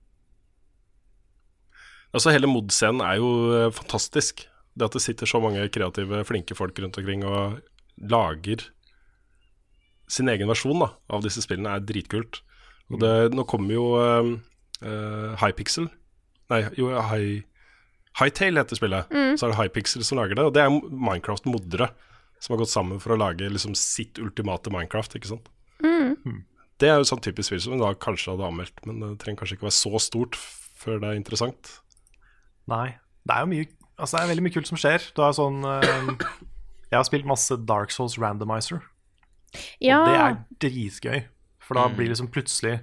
Altså 2.14 2.34
Hele 2.34 2.50
mod-scenen 2.50 3.02
er 3.06 3.20
jo 3.20 3.30
eh, 3.54 3.72
fantastisk. 3.74 4.46
Det 4.74 4.86
at 4.86 4.96
det 4.96 5.02
sitter 5.04 5.28
så 5.28 5.40
mange 5.42 5.66
kreative, 5.72 6.22
flinke 6.26 6.56
folk 6.58 6.78
rundt 6.78 6.98
omkring 6.98 7.24
og 7.26 7.58
lager 8.00 8.68
sin 10.10 10.30
egen 10.30 10.50
versjon 10.50 10.80
da, 10.82 10.92
av 11.10 11.22
disse 11.22 11.42
spillene, 11.44 11.74
er 11.74 11.86
dritkult. 11.86 12.40
Og 12.90 12.98
det, 13.02 13.12
nå 13.34 13.44
kommer 13.46 13.74
jo 13.76 13.84
uh, 13.94 14.30
Hypixel 15.38 15.86
Nei, 16.50 16.64
jo, 16.74 16.88
High, 16.90 17.44
Hightail 18.18 18.58
heter 18.58 18.78
spillet. 18.78 19.12
Mm. 19.14 19.36
Så 19.38 19.46
er 19.46 19.52
det 19.52 19.58
Hypixel 19.60 20.02
som 20.02 20.18
lager 20.18 20.34
det. 20.34 20.46
Og 20.48 20.54
det 20.56 20.64
er 20.64 20.72
Minecraft-modere 20.90 21.92
som 22.42 22.56
har 22.56 22.62
gått 22.64 22.72
sammen 22.72 22.98
for 23.02 23.14
å 23.14 23.20
lage 23.20 23.46
liksom, 23.46 23.76
sitt 23.78 24.18
ultimate 24.18 24.72
Minecraft. 24.74 25.14
ikke 25.14 25.30
sant? 25.30 25.46
Mm. 25.84 26.40
Det 26.80 26.88
er 26.88 26.96
jo 27.00 27.04
sånn 27.08 27.20
typisk 27.20 27.50
spill 27.50 27.60
som 27.60 27.74
hun 27.76 27.82
da 27.82 27.90
kanskje 28.00 28.32
hadde 28.32 28.46
anmeldt, 28.48 28.78
men 28.88 29.00
det 29.02 29.10
trenger 29.20 29.42
kanskje 29.42 29.58
ikke 29.58 29.66
være 29.68 29.76
så 29.76 30.00
stort 30.00 30.38
før 30.80 31.00
det 31.02 31.10
er 31.10 31.18
interessant. 31.18 31.74
Nei. 32.70 32.94
Det 33.28 33.36
er 33.36 33.44
jo 33.44 33.50
mye 33.52 33.68
Altså 34.00 34.16
det 34.16 34.20
er 34.24 34.28
veldig 34.30 34.42
mye 34.46 34.54
kult 34.54 34.68
som 34.70 34.78
skjer. 34.80 35.02
Du 35.12 35.18
har 35.20 35.34
sånn 35.36 35.58
uh, 35.60 35.82
Jeg 36.88 36.96
har 36.96 37.04
spilt 37.04 37.26
masse 37.28 37.52
Dark 37.68 37.92
Souls 37.92 38.14
Randomizer. 38.16 38.80
Ja. 39.82 39.98
Og 40.00 40.08
det 40.08 40.14
er 40.22 40.38
dritgøy. 40.64 41.18
For 41.60 41.76
da 41.76 41.84
Mm. 41.90 41.96
blir 41.98 42.08
liksom 42.08 42.30
plutselig 42.32 42.78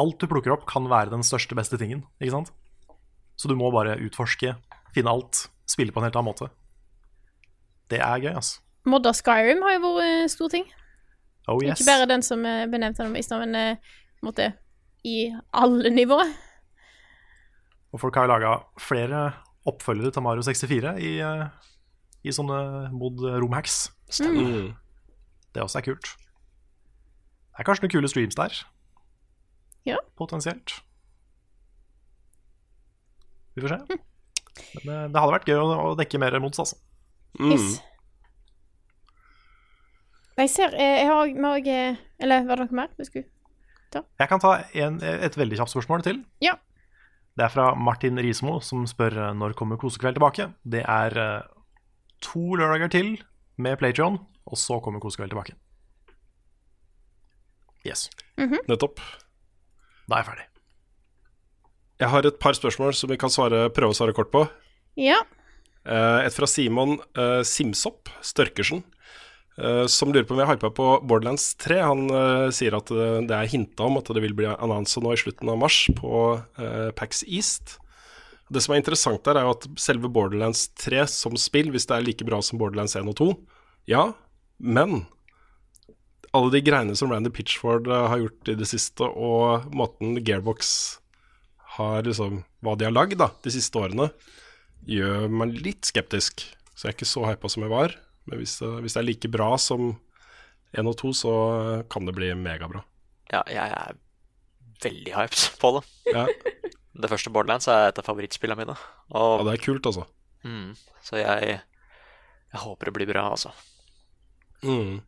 Alt 0.00 0.18
du 0.22 0.26
plukker 0.26 0.54
opp, 0.54 0.64
kan 0.64 0.88
være 0.88 1.10
den 1.12 1.20
største, 1.22 1.52
beste 1.54 1.76
tingen. 1.76 2.06
Ikke 2.18 2.32
sant? 2.32 2.48
Så 3.36 3.44
du 3.50 3.52
må 3.60 3.68
bare 3.74 3.98
utforske, 4.00 4.54
finne 4.96 5.12
alt, 5.12 5.50
spille 5.68 5.92
på 5.92 6.00
en 6.00 6.06
helt 6.08 6.16
annen 6.16 6.30
måte. 6.32 6.48
Det 7.92 8.00
er 8.00 8.22
gøy, 8.24 8.32
altså. 8.32 8.62
Modda 8.88 9.12
Skyrim 9.12 9.60
har 9.66 9.76
jo 9.76 9.92
vært 9.98 10.32
stor 10.32 10.48
ting. 10.48 10.64
Oh 11.50 11.58
yes. 11.62 11.80
Ikke 11.80 11.88
bare 11.90 12.06
den 12.10 12.22
som 12.22 12.44
er 12.46 12.68
benevnt 12.70 13.00
av 13.02 13.08
dem, 13.10 13.16
men 13.42 13.54
eh, 13.58 13.92
måte 14.22 14.52
i 15.04 15.16
alle 15.58 15.90
nivåer. 15.90 16.30
Og 17.92 18.00
folk 18.00 18.14
har 18.16 18.30
laga 18.30 18.54
flere 18.80 19.24
oppfølgere 19.68 20.12
til 20.14 20.22
Mario 20.24 20.44
64 20.46 20.94
i, 21.02 21.16
eh, 21.20 21.42
i 22.24 22.34
sånne 22.34 22.90
mod 22.94 23.20
romhacks. 23.42 23.88
Mm. 24.22 24.70
Det 25.52 25.62
også 25.64 25.80
er 25.82 25.88
kult. 25.90 26.12
Det 27.52 27.60
er 27.60 27.66
kanskje 27.68 27.84
noen 27.84 27.94
kule 27.96 28.08
streams 28.08 28.38
der, 28.38 28.54
Ja. 29.84 29.98
potensielt. 30.16 30.78
Vi 33.54 33.60
får 33.64 33.68
se. 33.74 33.98
Men 34.84 34.94
eh, 34.94 35.08
det 35.12 35.20
hadde 35.20 35.34
vært 35.34 35.48
gøy 35.50 35.58
å, 35.60 35.66
å 35.90 35.96
dekke 35.98 36.20
mer 36.22 36.38
mods, 36.40 36.62
altså. 36.62 36.78
Mm. 37.40 37.52
Yes. 37.52 37.80
Jeg 40.40 40.50
ser 40.50 40.74
eh, 40.74 40.98
Jeg 41.02 41.08
har 41.10 41.22
også, 41.26 41.70
eh, 41.70 41.96
Eller 42.22 42.44
var 42.48 42.60
det 42.60 42.68
noe 42.70 42.78
mer 42.80 42.92
vi 42.98 43.04
skulle 43.08 43.28
ta? 43.92 44.04
Jeg 44.20 44.28
kan 44.30 44.40
ta 44.40 44.52
en, 44.84 45.00
et 45.02 45.36
veldig 45.36 45.58
kjapt 45.60 45.74
spørsmål 45.74 46.04
til. 46.06 46.22
Ja. 46.44 46.54
Det 47.36 47.44
er 47.46 47.52
fra 47.52 47.72
Martin 47.76 48.20
Rismo, 48.20 48.58
som 48.64 48.86
spør 48.88 49.16
eh, 49.16 49.34
når 49.36 49.56
kommer 49.58 49.80
Kosekveld 49.80 50.16
tilbake. 50.16 50.50
Det 50.64 50.84
er 50.84 51.18
eh, 51.20 51.50
to 52.24 52.56
lørdager 52.60 52.92
til 52.92 53.12
med 53.60 53.76
Playtron, 53.80 54.20
og 54.48 54.60
så 54.60 54.80
kommer 54.84 55.00
Kosekveld 55.00 55.32
tilbake. 55.32 55.56
Yes. 57.84 58.08
Nettopp. 58.38 59.00
Da 60.06 60.16
er 60.16 60.22
jeg 60.22 60.28
ferdig. 60.30 60.48
Jeg 62.02 62.10
har 62.10 62.26
et 62.26 62.38
par 62.42 62.56
spørsmål 62.58 62.94
som 62.98 63.10
vi 63.12 63.18
kan 63.20 63.30
svare, 63.30 63.68
prøve 63.74 63.94
å 63.94 63.96
svare 63.96 64.14
kort 64.16 64.32
på. 64.32 64.42
Ja. 64.98 65.20
Eh, 65.82 66.20
et 66.26 66.34
fra 66.34 66.48
Simon 66.50 66.96
eh, 67.18 67.40
Simsopp 67.46 68.10
Størkersen, 68.22 68.82
eh, 68.82 68.91
som 69.86 70.12
lurer 70.12 70.24
på 70.24 70.32
om 70.32 70.40
jeg 70.40 70.48
hypa 70.54 70.70
på 70.72 70.86
Borderlands 71.04 71.50
3. 71.60 71.78
Han 71.84 72.06
eh, 72.08 72.48
sier 72.56 72.76
at 72.78 72.88
det, 72.88 73.08
det 73.28 73.36
er 73.36 73.50
hinta 73.52 73.84
om 73.84 73.98
at 74.00 74.08
det 74.08 74.22
vil 74.24 74.36
bli 74.38 74.48
annonsa 74.48 75.02
nå 75.02 75.12
i 75.12 75.20
slutten 75.20 75.50
av 75.52 75.60
mars 75.60 75.84
på 75.98 76.22
eh, 76.56 76.88
PAX 76.96 77.20
East. 77.28 77.76
Det 78.52 78.62
som 78.64 78.74
er 78.74 78.82
interessant 78.82 79.22
der, 79.24 79.38
er 79.38 79.46
jo 79.46 79.54
at 79.54 79.66
selve 79.80 80.10
Borderlands 80.12 80.66
3 80.80 81.04
som 81.08 81.36
spill, 81.40 81.70
hvis 81.72 81.88
det 81.88 81.98
er 81.98 82.06
like 82.06 82.26
bra 82.28 82.40
som 82.44 82.60
Borderlands 82.60 82.96
1 82.98 83.08
og 83.12 83.18
2, 83.20 83.28
ja, 83.92 84.10
men 84.62 85.04
alle 86.32 86.52
de 86.54 86.62
greiene 86.64 86.96
som 86.96 87.12
Randy 87.12 87.32
Pitchford 87.32 87.88
eh, 87.92 88.06
har 88.12 88.24
gjort 88.24 88.52
i 88.52 88.56
det 88.58 88.68
siste, 88.70 89.04
og 89.04 89.68
måten 89.76 90.16
Gearbox 90.24 90.72
har 91.76 92.04
liksom 92.04 92.42
Hva 92.60 92.74
de 92.76 92.84
har 92.84 92.92
lagd 92.92 93.20
de 93.20 93.52
siste 93.52 93.80
årene, 93.80 94.10
gjør 94.88 95.28
meg 95.32 95.54
litt 95.64 95.88
skeptisk. 95.88 96.44
Så 96.74 96.86
jeg 96.86 96.92
er 96.92 96.96
ikke 96.98 97.08
så 97.08 97.24
hypa 97.26 97.48
som 97.50 97.64
jeg 97.64 97.72
var. 97.72 97.94
Men 98.28 98.38
hvis 98.42 98.54
det, 98.60 98.70
hvis 98.84 98.94
det 98.96 99.00
er 99.02 99.08
like 99.08 99.30
bra 99.32 99.50
som 99.58 99.92
1 100.78 100.88
og 100.88 100.96
2, 101.00 101.12
så 101.16 101.32
kan 101.92 102.06
det 102.08 102.14
bli 102.16 102.30
megabra. 102.38 102.84
Ja, 103.32 103.42
jeg 103.50 103.72
er 103.76 103.98
veldig 104.84 105.14
hyped 105.16 105.58
på 105.62 105.74
det. 105.78 105.84
Ja. 106.14 106.26
Det 106.92 107.08
første 107.08 107.30
Borderlands 107.32 107.64
er 107.72 107.86
et 107.88 107.96
av 107.96 108.04
favorittspillene 108.04 108.66
mine. 108.66 108.74
Og, 109.16 109.38
Ja, 109.40 109.44
det 109.48 109.52
er 109.54 109.62
kult, 109.64 109.86
altså. 109.88 110.02
mm, 110.44 110.74
så 111.00 111.16
jeg, 111.16 111.54
jeg 112.52 112.60
håper 112.60 112.90
det 112.90 112.92
blir 112.98 113.08
bra, 113.08 113.22
altså. 113.32 113.48
Mm. 114.60 114.98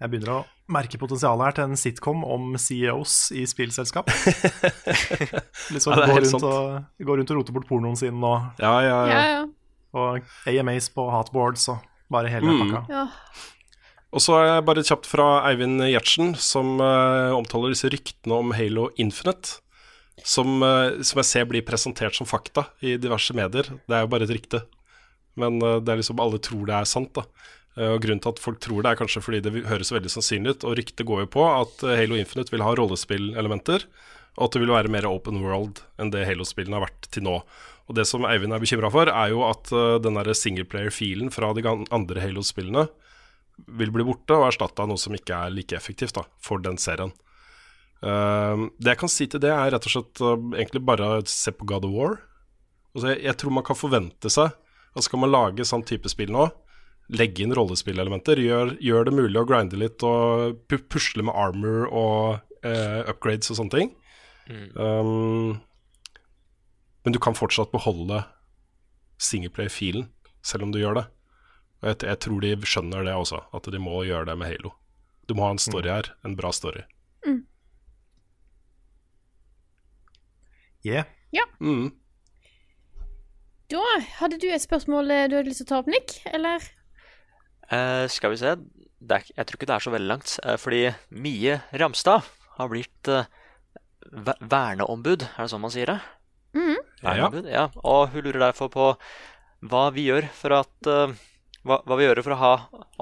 Jeg 0.00 0.10
begynner 0.14 0.32
å 0.32 0.38
merke 0.72 0.96
potensialet 0.98 1.44
her 1.44 1.56
til 1.58 1.66
en 1.68 1.76
sitcom 1.76 2.24
om 2.24 2.56
CEOs 2.56 3.18
i 3.36 3.44
spillselskap. 3.48 4.08
Liksom 5.76 5.92
Ja, 5.92 6.06
går, 6.06 6.08
gå, 6.08 6.16
rundt 6.24 6.48
og, 6.48 6.88
går 7.04 7.20
rundt 7.20 7.34
og 7.34 7.38
roter 7.42 7.56
bort 7.58 7.68
pornoen 7.68 8.00
sin 8.00 8.16
og, 8.24 8.48
Ja, 8.60 8.72
ja, 8.80 8.96
ja. 8.96 9.12
Ja, 9.12 9.22
ja. 9.36 9.44
og 9.92 10.32
AMAs 10.48 10.88
på 10.96 11.04
hotboards 11.12 11.68
og 11.72 11.84
bare 12.12 12.30
hele 12.32 12.46
Mm. 12.52 12.60
pakka. 12.62 12.80
ja. 12.92 13.08
Og 14.14 14.22
så 14.22 14.36
er 14.38 14.46
jeg 14.46 14.64
bare 14.64 14.84
kjapt 14.86 15.06
fra 15.10 15.24
Eivind 15.50 15.82
Gjertsen, 15.82 16.36
som 16.40 16.78
uh, 16.80 17.34
omtaler 17.36 17.74
disse 17.74 17.90
ryktene 17.92 18.38
om 18.38 18.52
Halo 18.56 18.88
Infinite. 18.96 19.58
Som, 20.24 20.62
uh, 20.62 21.02
som 21.04 21.20
jeg 21.20 21.28
ser 21.28 21.44
blir 21.44 21.66
presentert 21.66 22.14
som 22.16 22.24
fakta 22.26 22.68
i 22.80 22.94
diverse 22.96 23.34
medier. 23.36 23.68
Det 23.84 23.92
er 23.92 24.06
jo 24.06 24.12
bare 24.14 24.24
et 24.24 24.32
rykte. 24.32 24.62
Men 25.36 25.60
uh, 25.60 25.80
det 25.84 25.92
er 25.92 26.00
liksom 26.00 26.22
alle 26.22 26.38
tror 26.40 26.64
det 26.70 26.78
er 26.78 26.88
sant, 26.88 27.12
da. 27.18 27.26
Og 27.76 28.00
Grunnen 28.00 28.22
til 28.24 28.32
at 28.32 28.38
folk 28.40 28.56
tror 28.64 28.80
det, 28.80 28.88
er 28.94 28.96
kanskje 28.96 29.20
fordi 29.20 29.42
det 29.44 29.66
høres 29.68 29.92
veldig 29.92 30.08
sannsynlig 30.08 30.54
ut. 30.54 30.64
Og 30.64 30.78
ryktet 30.78 31.04
går 31.04 31.26
jo 31.26 31.32
på 31.34 31.42
at 31.44 31.82
Halo 31.84 32.16
Infinite 32.16 32.54
vil 32.54 32.64
ha 32.64 32.70
rollespillelementer, 32.72 33.84
og 34.38 34.46
at 34.46 34.54
det 34.56 34.62
vil 34.62 34.72
være 34.72 34.88
mer 34.88 35.04
open 35.04 35.42
world 35.44 35.82
enn 36.00 36.08
det 36.14 36.24
Halo-spillene 36.24 36.78
har 36.78 36.86
vært 36.86 37.10
til 37.12 37.26
nå. 37.28 37.34
Og 37.86 37.94
det 37.94 38.06
som 38.08 38.24
Eivind 38.26 38.54
er 38.54 38.62
bekymra 38.62 38.90
for, 38.90 39.10
er 39.10 39.30
jo 39.30 39.44
at 39.46 39.70
uh, 39.74 39.98
den 40.02 40.18
singleplayer-filen 40.18 41.30
fra 41.34 41.52
de 41.54 41.64
andre 41.66 42.22
Halo-spillene 42.22 42.88
vil 43.78 43.92
bli 43.94 44.04
borte 44.04 44.36
og 44.36 44.50
erstatta 44.50 44.84
av 44.84 44.90
noe 44.90 45.00
som 45.00 45.14
ikke 45.16 45.36
er 45.46 45.54
like 45.54 45.76
effektivt 45.78 46.18
da, 46.18 46.26
for 46.42 46.60
den 46.62 46.80
serien. 46.82 47.14
Uh, 48.02 48.68
det 48.82 48.92
jeg 48.92 49.00
kan 49.00 49.12
si 49.12 49.28
til 49.30 49.42
det, 49.42 49.52
er 49.54 49.72
rett 49.72 49.86
og 49.88 49.94
slett 49.94 50.22
uh, 50.24 50.34
egentlig 50.58 50.82
bare 50.84 51.20
se 51.30 51.54
på 51.54 51.68
God 51.68 51.86
of 51.88 51.94
War. 51.94 52.18
Altså, 52.96 53.12
jeg, 53.12 53.22
jeg 53.28 53.38
tror 53.40 53.54
man 53.54 53.66
kan 53.66 53.78
forvente 53.78 54.32
seg 54.32 54.50
at 54.96 55.04
skal 55.04 55.22
man 55.22 55.32
lage 55.32 55.66
sånn 55.68 55.84
type 55.86 56.10
spill 56.10 56.32
nå, 56.32 56.48
legge 57.16 57.44
inn 57.44 57.54
rollespillelementer, 57.54 58.40
gjør, 58.42 58.74
gjør 58.82 59.06
det 59.06 59.14
mulig 59.14 59.38
å 59.38 59.46
grinde 59.46 59.78
litt 59.78 60.02
og 60.06 60.56
pusle 60.90 61.22
med 61.28 61.36
armor 61.38 61.86
og 61.86 62.18
uh, 62.66 63.02
upgrades 63.12 63.52
og 63.52 63.60
sånne 63.60 63.76
ting. 63.76 63.94
Um, 64.74 65.58
men 67.06 67.14
du 67.14 67.20
kan 67.22 67.38
fortsatt 67.38 67.70
beholde 67.70 68.24
singleplay-filen, 69.22 70.08
selv 70.42 70.66
om 70.66 70.74
du 70.74 70.80
gjør 70.82 70.98
det. 70.98 71.06
Og 71.80 71.92
jeg, 71.92 72.02
jeg 72.10 72.20
tror 72.26 72.42
de 72.42 72.50
skjønner 72.66 73.06
det 73.06 73.14
også, 73.14 73.44
at 73.54 73.70
de 73.70 73.80
må 73.80 74.02
gjøre 74.08 74.26
det 74.26 74.34
med 74.40 74.50
Halo. 74.50 74.74
Du 75.30 75.38
må 75.38 75.46
ha 75.46 75.54
en 75.54 75.62
story 75.62 75.86
her, 75.86 76.10
en 76.26 76.34
bra 76.38 76.50
story. 76.54 76.82
Yeah. 80.86 81.06
Ja. 81.34 81.42
Mm. 81.58 81.90
Da 83.72 83.82
hadde 84.20 84.38
du 84.38 84.46
et 84.52 84.62
spørsmål 84.62 85.10
eh, 85.10 85.24
du 85.26 85.34
hadde 85.34 85.50
lyst 85.50 85.64
til 85.64 85.66
å 85.66 85.70
ta 85.72 85.78
opp, 85.80 85.88
Nick? 85.90 86.20
Eller? 86.30 86.62
Uh, 87.66 88.06
skal 88.12 88.30
vi 88.30 88.38
se 88.38 88.52
det 89.02 89.16
er, 89.16 89.24
Jeg 89.32 89.46
tror 89.46 89.58
ikke 89.58 89.66
det 89.66 89.74
er 89.74 89.86
så 89.86 89.94
veldig 89.94 90.10
langt. 90.12 90.36
Uh, 90.46 90.54
fordi 90.60 90.84
Mie 91.10 91.58
Ramstad 91.74 92.28
har 92.58 92.70
blitt 92.70 93.10
uh, 93.10 93.26
verneombud, 94.38 95.26
er 95.26 95.40
det 95.42 95.50
sånn 95.50 95.64
man 95.64 95.74
sier 95.74 95.90
det? 95.90 95.98
Mhm. 96.54 96.85
Verneombud, 97.02 97.48
ja. 97.50 97.68
Og 97.84 98.12
hun 98.14 98.24
lurer 98.24 98.48
derfor 98.48 98.70
på 98.72 98.90
hva 99.66 99.88
vi 99.94 100.06
gjør 100.08 100.28
for 100.36 100.54
at 100.56 100.90
uh, 100.90 101.16
hva, 101.66 101.80
hva 101.82 101.98
vi 101.98 102.06
gjør 102.06 102.22
for 102.24 102.36
å 102.36 102.40
ha 102.40 102.52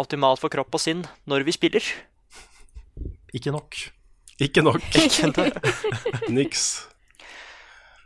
optimalt 0.00 0.42
for 0.42 0.52
kropp 0.52 0.74
og 0.74 0.82
sinn 0.82 1.04
når 1.30 1.46
vi 1.48 1.54
spiller. 1.56 1.92
Ikke 3.34 3.52
nok. 3.54 3.78
Ikke 4.42 4.64
nok. 4.64 4.86
Niks. 6.36 6.64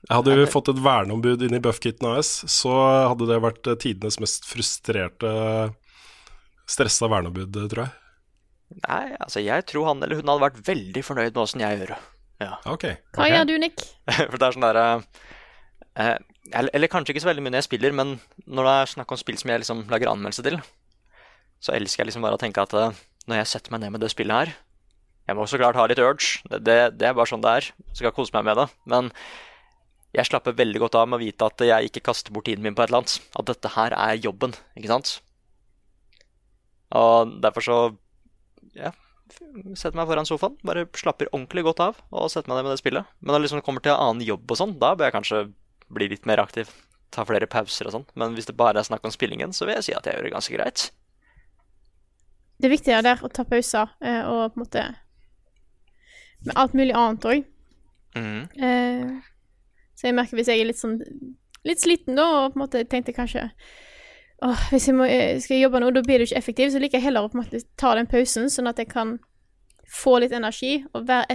Hadde 0.09 0.35
vi 0.39 0.48
fått 0.48 0.70
et 0.73 0.81
verneombud 0.81 1.43
inn 1.44 1.56
i 1.56 1.60
Buffkitten 1.62 2.09
AS, 2.09 2.31
så 2.48 2.73
hadde 3.10 3.27
det 3.28 3.40
vært 3.44 3.69
eh, 3.69 3.77
tidenes 3.82 4.16
mest 4.23 4.47
frustrerte, 4.48 5.32
stressa 6.70 7.10
verneombud, 7.10 7.59
tror 7.73 7.82
jeg. 7.85 7.94
Nei, 8.85 9.16
altså 9.16 9.43
jeg 9.43 9.65
tror 9.69 9.89
han 9.89 10.05
eller 10.05 10.20
hun 10.20 10.31
hadde 10.31 10.44
vært 10.44 10.62
veldig 10.66 11.02
fornøyd 11.05 11.32
med 11.32 11.43
åssen 11.43 11.65
jeg 11.65 11.81
gjør 11.81 11.93
det. 11.94 11.98
Ja. 12.44 12.52
Ok. 12.70 12.86
Hva 13.16 13.28
gjør 13.28 13.48
du, 13.48 13.55
Nick? 13.60 13.82
For 14.31 14.39
det 14.39 14.47
er 14.47 14.56
sånn 14.56 14.66
derre 14.69 14.86
eh, 15.99 16.16
eller, 16.53 16.70
eller 16.75 16.91
kanskje 16.91 17.15
ikke 17.15 17.25
så 17.25 17.31
veldig 17.31 17.45
mye 17.45 17.55
når 17.55 17.62
jeg 17.62 17.69
spiller, 17.69 17.97
men 17.97 18.16
når 18.47 18.69
det 18.69 18.75
er 18.77 18.93
snakk 18.95 19.12
om 19.12 19.20
spill 19.20 19.39
som 19.41 19.53
jeg 19.53 19.62
liksom 19.65 19.85
lager 19.93 20.11
anmeldelse 20.12 20.45
til, 20.47 20.59
så 21.61 21.75
elsker 21.75 22.03
jeg 22.03 22.11
liksom 22.11 22.25
bare 22.25 22.39
å 22.39 22.41
tenke 22.41 22.62
at 22.62 22.75
eh, 22.79 22.97
når 23.29 23.43
jeg 23.43 23.51
setter 23.53 23.75
meg 23.75 23.83
ned 23.83 23.95
med 23.95 24.05
det 24.05 24.12
spillet 24.15 24.41
her 24.41 24.55
Jeg 25.29 25.37
må 25.37 25.45
så 25.45 25.59
klart 25.61 25.77
ha 25.77 25.85
litt 25.91 26.01
urge, 26.01 26.41
det, 26.49 26.62
det, 26.65 26.79
det 26.97 27.11
er 27.11 27.16
bare 27.16 27.29
sånn 27.29 27.43
det 27.45 27.51
er. 27.53 27.66
Jeg 27.91 27.99
skal 28.01 28.15
kose 28.16 28.33
meg 28.33 28.47
med 28.49 28.57
det. 28.57 28.65
Men 28.89 29.11
jeg 30.16 30.25
slapper 30.25 30.57
veldig 30.57 30.81
godt 30.81 30.97
av 30.97 31.11
med 31.11 31.19
å 31.19 31.20
vite 31.20 31.49
at 31.51 31.65
jeg 31.69 31.91
ikke 31.91 32.07
kaster 32.07 32.33
bort 32.33 32.47
tiden 32.49 32.65
min 32.65 32.73
på 32.73 32.81
et 32.81 32.89
eller 32.89 33.03
annet. 33.03 33.19
At 33.37 33.51
dette 33.51 33.75
her 33.75 33.93
er 33.93 34.23
jobben, 34.25 34.57
ikke 34.79 34.89
sant? 34.89 35.11
Og 36.97 37.35
derfor 37.45 37.66
så 37.66 37.77
ja, 38.73 38.95
setter 39.77 39.99
meg 39.99 40.09
foran 40.09 40.29
sofaen, 40.29 40.57
bare 40.65 40.87
slapper 40.97 41.29
ordentlig 41.35 41.66
godt 41.66 41.83
av 41.85 42.01
og 42.09 42.33
setter 42.33 42.49
meg 42.49 42.62
ned 42.62 42.70
med 42.70 42.77
det 42.79 42.81
spillet. 42.81 43.12
Men 43.20 43.33
når 43.33 43.39
det 43.39 43.47
liksom 43.51 43.65
kommer 43.66 43.85
til 43.85 43.97
annen 43.97 44.25
jobb 44.25 44.49
og 44.49 44.61
sånn, 44.61 44.77
da 44.81 44.95
bør 44.97 45.11
jeg 45.11 45.16
kanskje 45.19 45.43
bli 45.93 46.09
litt 46.12 46.27
mer 46.28 46.43
aktiv. 46.43 46.70
Ta 47.15 47.24
flere 47.24 47.48
pauser 47.51 47.89
og 47.89 47.94
sånn. 47.94 48.06
Men 48.19 48.36
hvis 48.36 48.48
det 48.48 48.56
bare 48.59 48.81
er 48.81 48.89
snakk 48.89 49.05
om 49.06 49.15
spillingen, 49.15 49.55
så 49.56 49.66
vil 49.66 49.78
jeg 49.78 49.89
si 49.89 49.97
at 49.97 50.06
jeg 50.06 50.19
gjør 50.19 50.28
det 50.28 50.35
ganske 50.35 50.56
greit. 50.56 50.89
Det 52.59 52.73
er 52.90 53.05
der 53.06 53.20
å 53.23 53.31
ta 53.31 53.44
pauser 53.47 53.93
eh, 54.02 54.24
og 54.27 54.52
på 54.52 54.59
en 54.59 54.65
måte 54.65 54.85
Med 56.47 56.56
alt 56.59 56.74
mulig 56.74 56.94
annet 56.94 57.27
òg. 57.27 57.44
Mm. 58.19 58.43
Eh, 58.62 59.12
så 59.98 60.09
jeg 60.09 60.15
merker 60.15 60.39
hvis 60.39 60.51
jeg 60.51 60.62
er 60.62 60.69
litt 60.69 60.81
sånn 60.81 60.98
litt 61.66 61.82
sliten 61.82 62.19
da, 62.19 62.24
og 62.24 62.52
på 62.52 62.59
en 62.59 62.65
måte 62.65 62.85
tenkte 62.90 63.15
kanskje 63.16 63.48
Åh, 64.47 64.69
hvis 64.70 64.85
jeg 64.86 64.94
må, 64.94 65.02
eh, 65.10 65.40
skal 65.43 65.56
jeg 65.56 65.65
jobbe 65.65 65.81
nå, 65.82 65.89
da 65.90 66.02
blir 66.06 66.20
det 66.20 66.28
ikke 66.28 66.39
effektivt, 66.39 66.70
så 66.70 66.78
liker 66.78 67.01
jeg 67.01 67.09
heller 67.09 67.27
å 67.27 67.31
på 67.31 67.35
en 67.35 67.43
måte 67.43 67.59
ta 67.74 67.90
den 67.98 68.06
pausen, 68.06 68.47
sånn 68.47 68.70
at 68.70 68.78
jeg 68.78 68.86
kan 68.93 69.16
få 69.90 70.20
litt 70.23 70.35
energi 70.36 70.85
og 70.93 71.09
være 71.09 71.27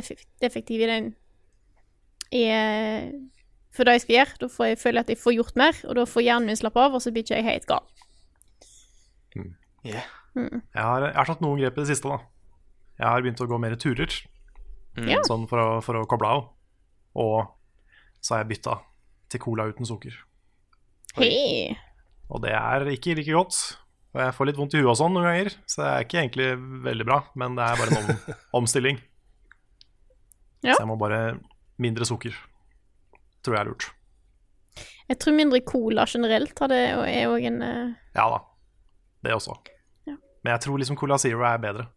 effektiv 0.47 0.85
i 0.85 0.88
den 0.88 1.09
i, 2.31 2.45
for 3.73 3.87
det 3.87 3.97
jeg 3.97 4.05
skal 4.05 4.15
gjøre. 4.19 4.37
Da 4.43 4.49
får 4.55 4.69
jeg 4.69 4.81
føle 4.83 5.03
at 5.03 5.09
jeg 5.11 5.21
får 5.21 5.37
gjort 5.37 5.57
mer, 5.59 5.79
og 5.87 5.97
da 5.99 6.05
får 6.09 6.25
hjernen 6.27 6.51
min 6.51 6.59
slappe 6.59 6.83
av, 6.83 6.95
og 6.95 7.03
så 7.03 7.13
blir 7.13 7.25
ikke 7.25 7.39
jeg 7.39 7.47
helt 7.49 7.69
gal. 7.69 7.87
Yeah. 9.83 10.05
Mm. 10.37 10.61
Jeg 10.61 10.83
har, 10.83 11.07
jeg 11.09 11.17
har 11.17 11.29
tatt 11.29 11.41
noen 11.43 11.59
grep 11.59 11.77
i 11.77 11.83
det 11.83 11.89
siste, 11.91 12.09
da. 12.09 12.21
Jeg 13.01 13.09
har 13.09 13.25
begynt 13.25 13.41
å 13.43 13.49
gå 13.49 13.59
mer 13.61 13.75
turer. 13.81 14.15
Mm. 14.97 15.09
Sånn 15.25 15.47
for 15.49 15.61
å, 15.61 15.69
for 15.85 15.99
å 15.99 16.07
koble 16.09 16.29
av. 16.29 16.43
Og 17.19 17.37
så 18.23 18.35
har 18.35 18.43
jeg 18.43 18.53
bytta 18.53 18.77
til 19.33 19.41
cola 19.41 19.65
uten 19.69 19.89
sukker. 19.89 20.15
Hei. 21.17 21.73
Og 22.33 22.41
det 22.45 22.53
er 22.55 22.87
ikke 22.93 23.17
like 23.17 23.33
godt. 23.33 23.57
Og 24.13 24.21
jeg 24.21 24.35
får 24.37 24.49
litt 24.49 24.59
vondt 24.61 24.75
i 24.77 24.81
huet 24.81 24.91
og 24.91 24.97
sånn 24.99 25.15
noen 25.15 25.25
ganger, 25.25 25.55
så 25.65 25.81
det 25.81 25.89
er 25.89 26.03
ikke 26.05 26.19
egentlig 26.21 26.49
veldig 26.85 27.05
bra. 27.09 27.19
Men 27.41 27.57
det 27.57 27.65
er 27.65 27.79
bare 27.81 27.97
en 27.97 28.11
om, 28.13 28.33
omstilling. 28.61 29.01
Ja. 30.63 30.75
Så 30.75 30.83
jeg 30.83 30.89
må 30.89 30.97
bare 31.01 31.21
mindre 31.81 32.05
sukker. 32.07 32.37
Tror 33.43 33.57
jeg 33.57 33.61
er 33.61 33.69
lurt. 33.69 33.89
Jeg 35.11 35.19
tror 35.19 35.35
mindre 35.35 35.59
cola 35.67 36.05
generelt 36.09 36.59
hadde, 36.63 36.79
er 37.11 37.29
òg 37.29 37.45
en 37.49 37.61
uh... 37.61 37.93
Ja 38.15 38.27
da. 38.31 38.39
Det 39.23 39.35
også. 39.35 39.55
Ja. 40.07 40.15
Men 40.43 40.55
jeg 40.55 40.63
tror 40.65 40.79
liksom 40.79 40.97
Cola 40.99 41.17
Zero 41.21 41.43
er 41.47 41.59
bedre. 41.63 41.87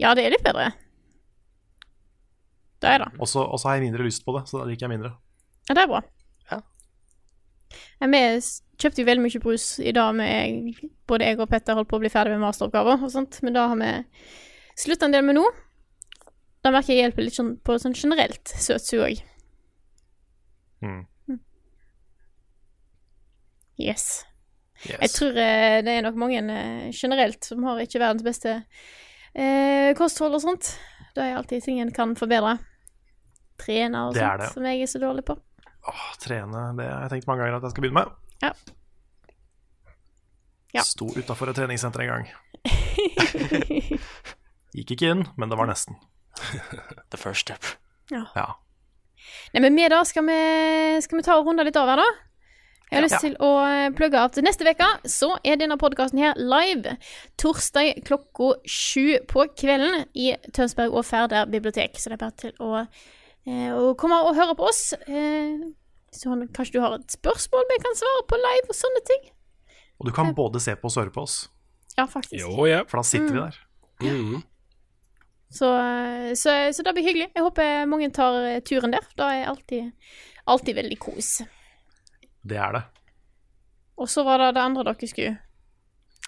Ja, 0.00 0.12
det 0.16 0.26
er 0.26 0.34
litt 0.34 0.44
bedre. 0.44 0.70
Det 2.82 2.90
er 2.90 3.04
det. 3.04 3.10
Og 3.22 3.28
så 3.30 3.46
har 3.64 3.78
jeg 3.78 3.86
mindre 3.86 4.04
lyst 4.04 4.24
på 4.26 4.34
det, 4.36 4.44
så 4.50 4.60
da 4.60 4.68
liker 4.68 4.88
jeg 4.88 4.94
mindre. 4.96 5.14
Ja, 5.68 5.76
det 5.76 5.84
er 5.84 5.90
bra. 5.90 6.00
Ja. 6.50 6.60
Vi 8.02 8.22
kjøpte 8.82 9.02
jo 9.02 9.08
veldig 9.08 9.24
mye 9.24 9.42
brus 9.42 9.66
i 9.80 9.92
dag 9.94 10.16
med 10.18 10.72
Både 11.08 11.28
jeg 11.28 11.38
og 11.40 11.50
Petter 11.50 11.78
holdt 11.78 11.90
på 11.92 12.00
å 12.00 12.02
bli 12.02 12.10
ferdig 12.12 12.34
med 12.34 12.42
masteroppgaver 12.42 13.04
og 13.04 13.12
sånt, 13.12 13.38
men 13.46 13.54
da 13.54 13.68
har 13.70 13.78
vi 13.78 13.92
slutta 14.82 15.06
en 15.06 15.14
del 15.14 15.24
med 15.26 15.38
nå. 15.38 15.44
Da 16.62 16.72
merker 16.74 16.94
jeg 16.94 17.06
hjelper 17.06 17.26
litt 17.26 17.38
sånn 17.38 17.54
på 17.62 17.76
sånn 17.82 17.96
generelt 17.96 18.50
søtsug 18.50 19.04
òg. 19.06 19.22
Mm. 20.82 21.06
Yes. 23.80 24.24
Yes. 24.82 24.98
Jeg 24.98 25.10
tror 25.14 25.38
eh, 25.38 25.78
det 25.86 25.94
er 25.94 26.02
nok 26.04 26.18
mange 26.18 26.42
eh, 26.42 26.90
generelt 26.94 27.46
som 27.46 27.62
har 27.68 27.80
ikke 27.82 28.00
verdens 28.02 28.26
beste 28.26 28.56
eh, 29.34 29.92
kosthold 29.98 30.34
og 30.38 30.42
sånt. 30.42 30.74
Det 31.14 31.24
er 31.24 31.38
alltid 31.38 31.64
ting 31.64 31.80
en 31.82 31.92
kan 31.94 32.14
forbedre. 32.18 32.56
Trene 33.62 34.06
og 34.08 34.16
sånt, 34.16 34.42
det. 34.42 34.50
som 34.54 34.66
jeg 34.66 34.82
er 34.82 34.90
så 34.90 35.00
dårlig 35.02 35.24
på. 35.28 35.36
Åh, 35.82 36.06
trene, 36.22 36.64
det 36.78 36.86
har 36.86 37.04
jeg 37.06 37.16
tenkt 37.16 37.28
mange 37.30 37.44
ganger 37.44 37.58
at 37.58 37.66
jeg 37.66 37.74
skal 37.74 37.86
begynne 37.86 38.02
med. 38.02 38.38
Ja. 38.42 38.52
Ja. 40.72 40.82
Sto 40.88 41.10
utafor 41.12 41.50
et 41.52 41.58
treningssenter 41.58 42.04
en 42.04 42.12
gang. 42.14 42.28
Gikk 44.76 44.94
ikke 44.94 45.10
inn, 45.12 45.26
men 45.36 45.52
det 45.52 45.58
var 45.60 45.68
nesten. 45.68 45.98
The 47.12 47.20
first 47.20 47.44
step. 47.44 47.74
Ja. 48.10 48.24
Ja. 48.34 48.46
Nei, 49.54 49.60
men 49.60 49.74
med 49.74 49.90
det 49.90 50.06
skal 50.06 50.24
vi, 50.26 51.00
skal 51.04 51.18
vi 51.18 51.22
ta 51.26 51.36
og 51.38 51.46
runde 51.46 51.64
litt 51.64 51.76
av 51.76 51.88
her, 51.88 51.96
da. 51.96 52.10
Jeg 52.92 52.98
har 53.00 53.08
Ja. 53.08 53.08
lyst 53.08 53.20
til 53.24 53.36
å 53.40 53.50
eh, 53.64 53.90
plugge 53.96 54.20
at 54.20 54.34
neste 54.44 54.66
uke 54.68 54.88
så 55.08 55.38
er 55.44 55.56
denne 55.56 55.78
podkasten 55.80 56.18
her 56.20 56.34
live. 56.36 56.98
Torsdag 57.40 58.02
klokka 58.04 58.50
sju 58.68 59.18
på 59.26 59.46
kvelden 59.56 60.04
i 60.14 60.34
Tønsberg 60.52 60.92
og 60.92 61.04
Færder 61.08 61.46
bibliotek. 61.48 61.96
Så 61.96 62.10
det 62.10 62.18
er 62.18 62.24
bare 62.26 62.36
til 62.36 62.52
å, 62.60 62.86
eh, 63.46 63.70
å 63.72 63.94
komme 63.96 64.18
og 64.26 64.36
høre 64.36 64.54
på 64.54 64.68
oss. 64.68 64.92
Eh, 65.08 65.56
så 66.12 66.36
kanskje 66.52 66.72
du 66.72 66.80
har 66.84 66.92
et 66.98 67.08
spørsmål 67.16 67.64
vi 67.70 67.78
kan 67.80 67.96
svare 67.96 68.26
på 68.28 68.36
live 68.36 68.68
og 68.68 68.76
sånne 68.76 69.04
ting. 69.08 69.30
Og 69.98 70.06
du 70.06 70.12
kan 70.12 70.34
både 70.34 70.60
se 70.60 70.74
på 70.76 70.84
oss 70.90 70.96
og 70.98 71.04
høre 71.06 71.14
på 71.14 71.22
oss, 71.22 71.48
Ja, 71.96 72.04
faktisk. 72.06 72.40
Jo, 72.44 72.66
ja. 72.66 72.84
for 72.84 72.98
da 72.98 73.02
sitter 73.02 73.32
vi 73.32 73.40
Mm. 73.40 73.50
der. 73.50 73.56
Mhm. 74.02 74.42
Så, 75.52 75.68
eh, 75.78 76.30
så, 76.38 76.54
så 76.72 76.84
det 76.86 76.94
blir 76.96 77.04
hyggelig. 77.10 77.28
Jeg 77.36 77.44
håper 77.44 77.82
mange 77.90 78.08
tar 78.14 78.38
turen 78.68 78.94
der. 78.94 79.04
Det 79.18 79.26
er 79.36 79.50
alltid, 79.50 79.90
alltid 80.48 80.78
veldig 80.80 80.98
kos. 81.02 81.34
Det 82.42 82.56
er 82.58 82.78
det. 82.78 82.84
Og 84.00 84.08
så 84.10 84.24
var 84.26 84.40
det 84.40 84.54
det 84.56 84.62
andre 84.64 84.86
dere 84.88 85.08
skulle 85.10 85.34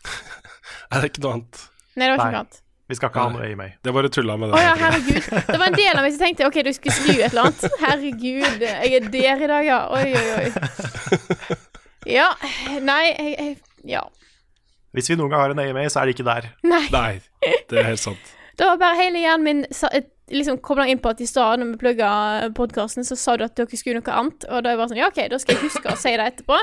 Er 0.92 1.00
det 1.00 1.08
ikke 1.10 1.24
noe 1.24 1.38
annet? 1.38 1.62
Nei, 1.96 2.04
det 2.06 2.12
var 2.12 2.20
ikke 2.20 2.26
Nei. 2.28 2.34
noe 2.36 2.42
annet. 2.44 2.60
Vi 2.84 2.96
skal 2.98 3.08
ikke 3.08 3.22
ha 3.24 3.30
noe 3.32 3.46
AMA. 3.48 3.66
Det 3.80 3.92
bare 3.96 4.08
tulla 4.12 4.34
med 4.36 4.50
Å 4.52 4.58
det. 4.58 4.62
ja, 4.66 4.74
herregud. 4.76 5.28
Det 5.48 5.56
var 5.56 5.70
en 5.70 5.76
del 5.78 5.96
av 5.96 6.02
meg 6.04 6.12
som 6.12 6.20
tenkte 6.20 6.48
OK, 6.50 6.58
du 6.66 6.72
skulle 6.76 6.96
skru 6.98 7.14
et 7.14 7.30
eller 7.30 7.46
annet. 7.48 7.78
Herregud, 7.80 8.60
jeg 8.60 8.98
er 8.98 9.06
der 9.08 9.44
i 9.46 9.48
dag, 9.48 9.64
ja. 9.64 9.78
Oi, 9.88 10.10
oi, 10.12 10.26
oi. 10.36 11.56
Ja. 12.18 12.26
Nei, 12.84 13.04
jeg, 13.16 13.30
jeg 13.40 13.94
Ja. 13.94 14.02
Hvis 14.94 15.08
vi 15.08 15.16
noen 15.16 15.32
gang 15.32 15.40
har 15.40 15.54
en 15.54 15.62
AMA, 15.64 15.86
så 15.90 16.02
er 16.02 16.10
det 16.10 16.18
ikke 16.18 16.26
der. 16.28 16.50
Nei. 16.68 16.82
Nei, 16.92 17.14
det 17.72 17.80
er 17.80 17.88
helt 17.88 18.02
sant. 18.04 18.34
Det 18.56 18.66
var 18.66 18.76
bare 18.78 18.96
hele 18.96 19.18
hjernen 19.22 19.42
min 19.44 19.66
sa- 19.72 19.90
et- 19.92 20.10
liksom 20.30 20.58
kobla 20.62 20.86
inn 20.88 20.98
på 20.98 21.10
at 21.10 21.20
i 21.20 21.26
stad 21.26 21.58
når 21.60 21.72
vi 21.72 21.78
plugga 21.82 22.10
podkasten, 22.54 23.04
så 23.04 23.16
sa 23.16 23.36
du 23.36 23.44
at 23.44 23.54
dere 23.56 23.66
skulle 23.76 24.00
noe 24.00 24.14
annet. 24.14 24.44
Og 24.48 24.62
da 24.62 24.70
er 24.70 24.72
jeg 24.76 24.78
bare 24.78 24.88
sånn 24.88 24.96
Ja, 25.02 25.06
OK, 25.08 25.28
da 25.28 25.38
skal 25.38 25.54
jeg 25.56 25.64
huske 25.64 25.90
å 25.92 25.96
si 26.00 26.16
det 26.16 26.26
etterpå. 26.32 26.58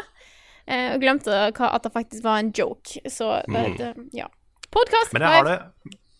Eh, 0.67 0.93
og 0.95 1.01
glemte 1.01 1.51
hva, 1.53 1.73
at 1.75 1.83
det 1.83 1.91
faktisk 1.93 2.23
var 2.23 2.37
en 2.39 2.51
joke. 2.53 2.97
Så 3.09 3.43
det, 3.45 3.65
Mm. 3.65 3.77
det, 3.77 4.09
ja. 4.13 4.27
Podkast. 4.71 5.11
Men 5.13 5.21
jeg 5.23 5.31
har 5.31 5.43
det, 5.43 5.59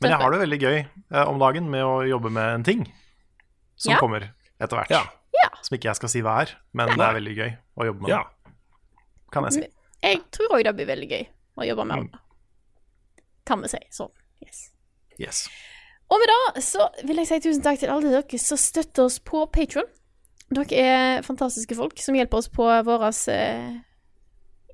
men 0.02 0.11
jeg 0.11 0.19
har 0.19 0.31
det 0.31 0.39
veldig 0.41 0.60
gøy 0.60 0.77
eh, 1.14 1.23
om 1.30 1.39
dagen 1.39 1.69
med 1.69 1.84
å 1.84 2.07
jobbe 2.10 2.30
med 2.31 2.53
en 2.56 2.64
ting 2.64 2.91
som 3.77 3.93
Ja. 3.93 3.99
kommer 3.99 4.31
etter 4.60 4.76
hvert. 4.77 4.89
Ja. 4.89 5.03
Som 5.64 5.77
ikke 5.77 5.85
jeg 5.89 5.95
skal 5.95 6.10
si 6.10 6.22
hva 6.22 6.41
er, 6.41 6.49
men 6.73 6.88
det 6.89 6.99
er 6.99 7.14
veldig 7.14 7.35
gøy 7.38 7.57
å 7.77 7.85
jobbe 7.85 8.02
med 8.02 8.10
Ja. 8.10 8.23
det. 8.23 8.53
Kan 9.31 9.43
jeg 9.43 9.53
si. 9.53 9.68
Jeg 10.03 10.19
tror 10.31 10.49
òg 10.57 10.64
det 10.64 10.76
blir 10.76 10.85
veldig 10.88 11.10
gøy 11.10 11.27
å 11.57 11.68
jobbe 11.68 11.85
med 11.88 12.11
det. 12.11 12.19
Kan 13.45 13.61
vi 13.61 13.68
si. 13.68 13.77
Sånn. 13.91 14.11
Yes. 14.43 14.70
Yes. 15.22 15.45
Og 16.11 16.19
med 16.19 16.27
det 16.31 16.64
så 16.65 16.89
vil 17.07 17.22
jeg 17.22 17.30
si 17.30 17.39
tusen 17.45 17.64
takk 17.64 17.80
til 17.80 17.91
alle 17.93 18.11
dere 18.11 18.39
som 18.41 18.60
støtter 18.60 19.07
oss 19.07 19.19
på 19.23 19.45
Patron. 19.53 19.88
Dere 20.52 20.84
er 20.84 21.23
fantastiske 21.23 21.77
folk 21.77 21.99
som 22.03 22.18
hjelper 22.18 22.41
oss 22.41 22.49
på 22.52 22.68
vår 22.68 23.06
eh, 23.31 23.77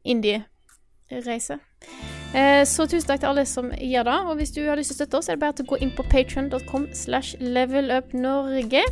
indie-reise. 0.09 1.59
Eh, 2.33 2.63
så 2.65 2.87
tusen 2.89 3.05
takk 3.11 3.21
til 3.21 3.29
alle 3.29 3.45
som 3.45 3.69
gjør 3.69 4.09
det. 4.09 4.17
Og 4.31 4.41
hvis 4.41 4.55
du 4.55 4.63
har 4.65 4.79
lyst 4.79 4.95
til 4.95 4.97
å 4.97 5.01
støtte 5.03 5.21
oss, 5.21 5.29
er 5.29 5.37
det 5.37 5.45
bare 5.45 5.59
til 5.59 5.67
å 5.67 5.71
gå 5.75 5.81
inn 5.85 5.93
på 5.93 6.07
patron.com 6.09 6.89
slash 6.97 7.37
levelupnorge. 7.43 8.83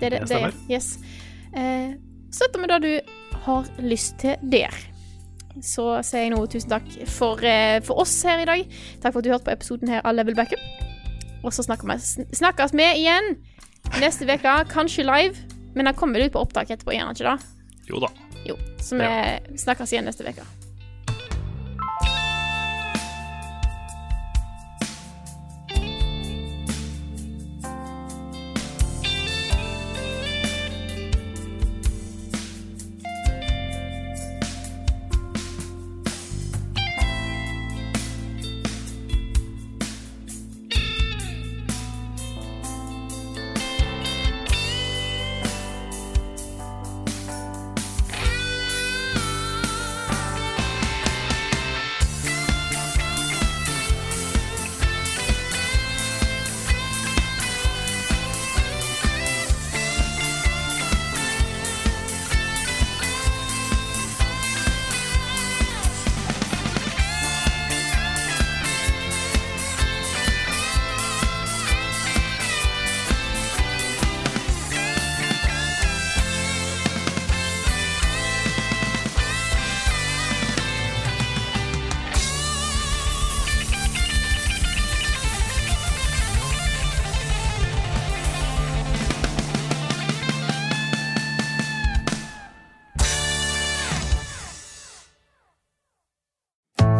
Det 0.00 0.08
er 0.08 0.16
det. 0.16 0.24
Det 0.28 0.40
er. 0.40 0.56
Yes. 0.72 0.94
Eh, 1.52 1.92
støtter 2.32 2.64
med 2.64 2.72
det 2.72 2.82
du 2.86 3.40
har 3.44 3.68
lyst 3.84 4.16
til 4.24 4.40
der. 4.40 4.72
Så 5.64 5.86
sier 6.04 6.26
jeg 6.26 6.32
nå 6.34 6.42
tusen 6.52 6.70
takk 6.70 6.88
for, 7.08 7.40
eh, 7.44 7.80
for 7.84 8.02
oss 8.02 8.14
her 8.26 8.42
i 8.42 8.48
dag. 8.48 8.64
Takk 9.02 9.12
for 9.12 9.20
at 9.20 9.24
du 9.24 9.30
hørte 9.32 9.48
på 9.48 9.54
episoden 9.56 9.88
her 9.88 10.04
av 10.04 10.14
Level 10.14 10.36
Backup. 10.36 10.60
Og 11.44 11.52
så 11.54 11.62
snakkes 11.62 12.72
vi 12.74 12.88
igjen 13.02 13.36
neste 14.00 14.26
uke, 14.26 14.56
kanskje 14.72 15.06
live. 15.06 15.36
Men 15.76 15.86
den 15.86 15.94
kommer 15.94 16.24
ut 16.24 16.32
på 16.32 16.40
opptak 16.40 16.70
etterpå, 16.72 16.94
gjør 16.96 17.12
den 17.12 17.16
ikke 17.16 17.32
det? 17.36 17.88
Jo 17.90 18.00
da. 18.00 18.08
Jo. 18.46 18.56
Så 18.80 18.96
vi 18.98 19.58
snakkes 19.60 19.92
igjen 19.92 20.08
neste 20.08 20.24
uke. 20.26 20.44